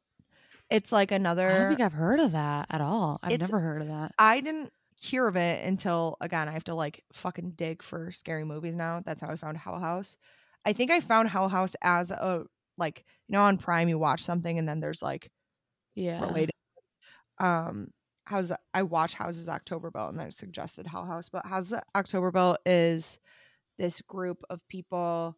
It's 0.71 0.93
like 0.93 1.11
another. 1.13 1.49
I 1.49 1.59
don't 1.59 1.69
think 1.69 1.81
I've 1.81 1.93
heard 1.95 2.21
of 2.21 2.33
that 2.33 2.67
at 2.69 2.81
all. 2.83 3.19
I've 3.23 3.41
never 3.41 3.59
heard 3.61 3.81
of 3.81 3.89
that. 3.89 4.13
I 4.19 4.41
didn't 4.41 4.71
hear 5.01 5.27
of 5.27 5.37
it 5.37 5.67
until 5.67 6.17
again 6.21 6.49
I 6.49 6.53
have 6.53 6.65
to 6.65 6.75
like 6.75 7.05
fucking 7.13 7.53
dig 7.53 7.83
for 7.83 8.11
scary 8.13 8.45
movies 8.45 8.75
now. 8.75 9.01
That's 9.05 9.21
how 9.23 9.29
I 9.31 9.37
found 9.37 9.57
Hell 9.57 9.79
House. 9.81 10.17
I 10.67 10.73
think 10.75 10.91
I 10.91 11.01
found 11.01 11.31
Hell 11.31 11.49
House 11.49 11.75
as 11.81 12.11
a 12.11 12.45
like 12.77 13.05
you 13.29 13.33
know 13.33 13.43
on 13.43 13.57
Prime 13.57 13.89
you 13.89 13.99
watch 13.99 14.23
something 14.23 14.59
and 14.59 14.69
then 14.69 14.81
there's 14.81 15.01
like 15.03 15.31
Yeah. 15.95 16.21
related. 16.21 16.51
Um, 17.41 17.91
how's 18.27 18.53
I 18.75 18.83
watch 18.83 19.15
Houses 19.15 19.49
October 19.49 19.91
Built 19.91 20.11
and 20.11 20.19
then 20.19 20.29
it 20.29 20.35
suggested 20.35 20.87
Hell 20.87 21.07
House, 21.07 21.29
but 21.29 21.47
Houses 21.47 21.81
October 21.97 22.31
Built 22.33 22.59
is 22.67 23.19
this 23.79 24.03
group 24.03 24.45
of 24.51 24.67
people 24.69 25.37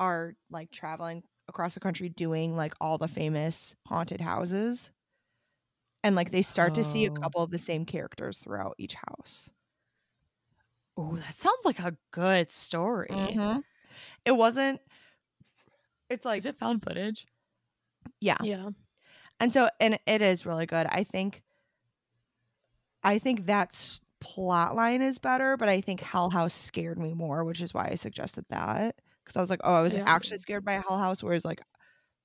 are 0.00 0.34
like 0.50 0.70
traveling 0.72 1.24
across 1.48 1.74
the 1.74 1.80
country 1.80 2.08
doing 2.10 2.56
like 2.56 2.74
all 2.80 2.98
the 2.98 3.08
famous 3.08 3.74
haunted 3.86 4.20
houses. 4.20 4.90
And 6.04 6.14
like 6.14 6.30
they 6.30 6.42
start 6.42 6.74
to 6.74 6.84
see 6.84 7.06
a 7.06 7.10
Oh. 7.10 7.22
couple 7.22 7.42
of 7.42 7.50
the 7.50 7.58
same 7.58 7.86
characters 7.86 8.38
throughout 8.38 8.74
each 8.78 8.94
house. 8.94 9.50
Oh, 10.96 11.16
that 11.16 11.34
sounds 11.34 11.64
like 11.64 11.80
a 11.80 11.96
good 12.12 12.50
story. 12.50 13.36
Mhm. 13.36 13.64
It 14.24 14.32
wasn't 14.32 14.80
it's 16.10 16.24
like 16.24 16.38
Is 16.38 16.46
it 16.46 16.58
found 16.58 16.82
footage? 16.82 17.26
yeah. 18.20 18.38
Yeah. 18.40 18.70
And 19.40 19.52
so 19.52 19.68
and 19.80 19.98
it 20.06 20.22
is 20.22 20.46
really 20.46 20.66
good. 20.66 20.86
I 20.88 21.04
think 21.04 21.42
I 23.02 23.18
think 23.18 23.46
that's 23.46 24.00
plot 24.20 24.74
line 24.74 25.02
is 25.02 25.18
better, 25.18 25.56
but 25.56 25.68
I 25.68 25.80
think 25.80 26.00
Hell 26.00 26.30
House 26.30 26.54
scared 26.54 26.98
me 26.98 27.12
more, 27.12 27.44
which 27.44 27.60
is 27.60 27.74
why 27.74 27.88
I 27.90 27.94
suggested 27.96 28.46
that. 28.48 28.96
Because 29.22 29.36
I 29.36 29.40
was 29.40 29.50
like, 29.50 29.60
oh, 29.64 29.74
I 29.74 29.82
was 29.82 29.96
Yeah. 29.96 30.04
actually 30.06 30.38
scared 30.38 30.64
by 30.64 30.72
Hell 30.74 30.98
House, 30.98 31.22
whereas 31.22 31.44
like 31.44 31.60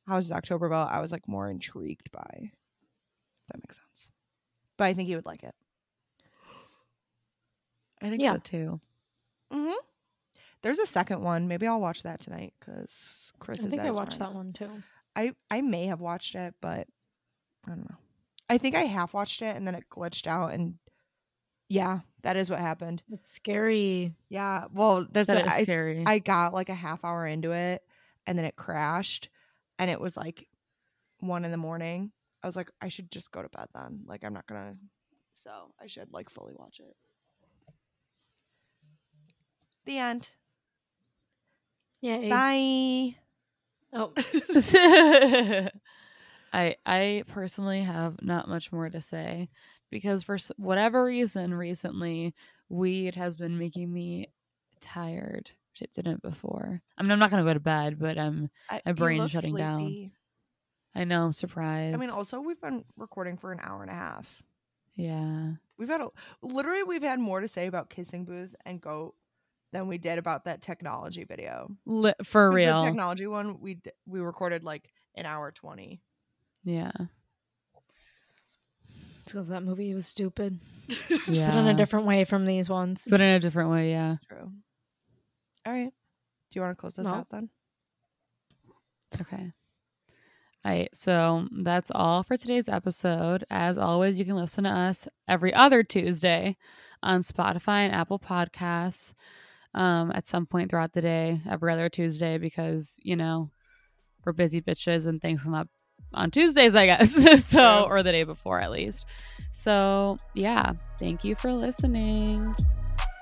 Houses 0.07 0.31
October 0.31 0.69
Built, 0.69 0.90
I 0.90 1.02
was 1.02 1.11
like 1.11 1.27
more 1.27 1.49
intrigued 1.49 2.10
by. 2.11 2.30
If 2.41 3.48
that 3.49 3.57
makes 3.61 3.77
sense. 3.77 4.11
But 4.77 4.86
I 4.86 4.94
think 4.94 5.10
you 5.10 5.18
would 5.18 5.26
like 5.26 5.44
it. 5.44 5.56
I 8.02 8.10
think 8.10 8.22
Yeah. 8.22 8.34
so 8.34 8.40
too. 8.40 8.81
Mm-hmm. 9.52 9.73
There's 10.61 10.80
a 10.80 10.86
second 10.86 11.22
one. 11.22 11.48
Maybe 11.48 11.68
I'll 11.68 11.81
watch 11.81 12.03
that 12.03 12.19
tonight 12.19 12.53
because 12.60 13.31
Chris 13.40 13.60
I 13.60 13.64
is 13.64 13.65
I 13.68 13.69
think 13.72 13.81
I 13.81 13.88
his 13.88 13.98
watched 13.98 14.19
that 14.19 14.34
one 14.34 14.53
too. 14.53 14.84
I 15.15 15.34
I 15.49 15.61
may 15.61 15.88
have 15.88 15.99
watched 16.02 16.36
it, 16.36 16.53
but 16.61 16.88
I 17.65 17.69
don't 17.69 17.90
know. 17.90 17.98
I 18.49 18.57
think 18.57 18.76
I 18.76 18.81
half 18.84 19.14
watched 19.14 19.41
it 19.41 19.56
and 19.56 19.65
then 19.68 19.76
it 19.76 19.86
glitched 19.90 20.27
out 20.27 20.53
and 20.53 20.76
yeah, 21.68 21.99
that 22.23 22.36
is 22.36 22.49
what 22.49 22.60
happened. 22.60 23.03
It's 23.11 23.31
scary. 23.31 24.15
Yeah, 24.30 24.65
well, 24.73 25.06
that's 25.11 25.27
That 25.27 25.45
what 25.45 25.53
I 25.53 25.64
scary. 25.64 26.03
I 26.06 26.19
got 26.19 26.53
like 26.53 26.69
a 26.69 26.76
half 26.76 27.06
hour 27.06 27.27
into 27.27 27.52
it 27.52 27.84
and 28.26 28.38
then 28.38 28.45
it 28.45 28.56
crashed 28.56 29.30
and 29.77 29.90
it 29.91 30.02
was 30.02 30.18
like 30.18 30.48
one 31.19 31.45
in 31.45 31.52
the 31.52 31.57
morning. 31.57 32.11
I 32.44 32.48
was 32.48 32.56
like, 32.56 32.72
I 32.81 32.88
should 32.88 33.11
just 33.11 33.31
go 33.31 33.41
to 33.41 33.49
bed 33.49 33.68
then. 33.76 34.03
Like 34.06 34.23
I'm 34.23 34.34
not 34.34 34.48
gonna 34.48 34.76
so 35.34 35.52
I 35.81 35.88
should 35.88 36.11
like 36.11 36.30
fully 36.30 36.53
watch 36.57 36.80
it. 36.80 36.95
The 39.86 39.98
end. 39.98 40.30
Yeah. 42.02 42.30
Bye. 42.30 43.15
Oh, 43.94 44.14
I 46.54 46.76
I 46.86 47.24
personally 47.28 47.82
have 47.82 48.22
not 48.22 48.48
much 48.48 48.72
more 48.72 48.90
to 48.90 49.02
say 49.02 49.50
because 49.90 50.24
for 50.24 50.38
whatever 50.58 51.06
reason 51.06 51.54
recently 51.54 52.34
weed 52.70 53.16
has 53.16 53.36
been 53.36 53.58
making 53.58 53.92
me 53.92 54.28
tired. 54.80 55.52
It 55.82 55.94
didn't 55.94 56.22
before. 56.22 56.82
I 56.98 57.04
mean, 57.04 57.12
I'm 57.12 57.20
not 57.20 57.30
gonna 57.32 57.46
go 57.46 57.54
to 57.54 57.60
bed, 57.62 57.98
but 58.00 58.18
I'm. 58.18 58.50
I, 58.70 58.82
My 58.86 58.92
brain's 58.92 59.22
look 59.22 59.32
shutting 59.32 59.56
down. 59.56 60.12
I 60.94 61.06
know. 61.06 61.24
I'm 61.24 61.32
surprised. 61.32 61.96
I 61.96 61.98
mean, 61.98 62.10
also 62.10 62.42
we've 62.42 62.60
been 62.60 62.84
recording 62.98 63.38
for 63.38 63.54
an 63.54 63.60
hour 63.62 63.82
and 63.82 63.90
a 63.92 63.94
half. 63.94 64.44
yeah. 64.96 65.52
We've 65.78 65.88
had 65.88 66.02
a, 66.02 66.10
literally 66.42 66.84
we've 66.84 67.02
had 67.04 67.22
more 67.22 67.40
to 67.40 67.48
say 67.48 67.68
about 67.68 67.90
kissing 67.90 68.26
booth 68.26 68.54
and 68.66 68.82
goat 68.82 69.16
than 69.72 69.88
we 69.88 69.98
did 69.98 70.18
about 70.18 70.44
that 70.44 70.62
technology 70.62 71.24
video. 71.24 71.70
Li- 71.86 72.14
for 72.26 72.52
real. 72.52 72.80
the 72.80 72.86
technology 72.86 73.26
one 73.28 73.62
we 73.62 73.76
d- 73.76 73.92
we 74.06 74.20
recorded 74.20 74.66
like 74.66 74.92
an 75.16 75.26
hour 75.26 75.52
twenty. 75.52 76.02
Yeah. 76.64 76.91
it's 79.22 79.31
because 79.34 79.48
that 79.49 79.64
movie 79.64 79.94
was 79.94 80.07
stupid. 80.07 80.60
Yeah. 81.27 81.52
But 81.52 81.60
in 81.60 81.68
a 81.68 81.73
different 81.76 82.07
way 82.07 82.26
from 82.26 82.45
these 82.48 82.68
ones. 82.69 83.07
But 83.07 83.22
in 83.22 83.31
a 83.34 83.40
different 83.40 83.69
way. 83.69 83.91
Yeah. 83.91 84.15
True. 84.27 84.52
All 85.65 85.73
right. 85.73 85.91
Do 86.49 86.57
you 86.60 86.61
want 86.61 86.76
to 86.76 86.81
close 86.81 86.95
this 86.95 87.06
No. 87.06 87.14
out 87.14 87.27
then? 87.30 87.49
Okay. 89.22 89.52
All 90.65 90.72
right, 90.72 90.90
so 90.94 91.48
that's 91.64 91.90
all 91.94 92.23
for 92.23 92.36
today's 92.38 92.68
episode. 92.68 93.45
As 93.49 93.77
always, 93.77 94.19
you 94.19 94.26
can 94.26 94.36
listen 94.36 94.65
to 94.65 94.69
us 94.69 95.07
every 95.27 95.53
other 95.53 95.84
Tuesday 95.84 96.57
on 97.02 97.22
Spotify 97.22 97.86
and 97.86 97.95
Apple 97.95 98.19
Podcasts 98.19 99.14
um, 99.73 100.11
at 100.14 100.27
some 100.27 100.45
point 100.45 100.69
throughout 100.69 100.91
the 100.94 101.02
day, 101.02 101.40
every 101.49 101.72
other 101.72 101.88
Tuesday, 101.88 102.38
because, 102.38 102.95
you 103.02 103.15
know, 103.15 103.52
we're 104.26 104.34
busy 104.34 104.60
bitches 104.61 105.07
and 105.07 105.22
things 105.22 105.44
come 105.44 105.53
up 105.53 105.69
on 106.14 106.31
Tuesdays, 106.31 106.76
I 106.76 106.86
guess. 106.86 107.14
so, 107.45 107.60
True. 107.60 107.91
or 107.91 108.03
the 108.03 108.11
day 108.11 108.23
before 108.23 108.60
at 108.60 108.72
least. 108.72 109.06
So, 109.52 110.18
yeah, 110.34 110.73
thank 110.99 111.23
you 111.23 111.36
for 111.36 111.52
listening. 111.53 112.56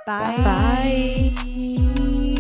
Bye. 0.06 0.38
Bye. 0.38 1.34
Bye. 1.36 2.34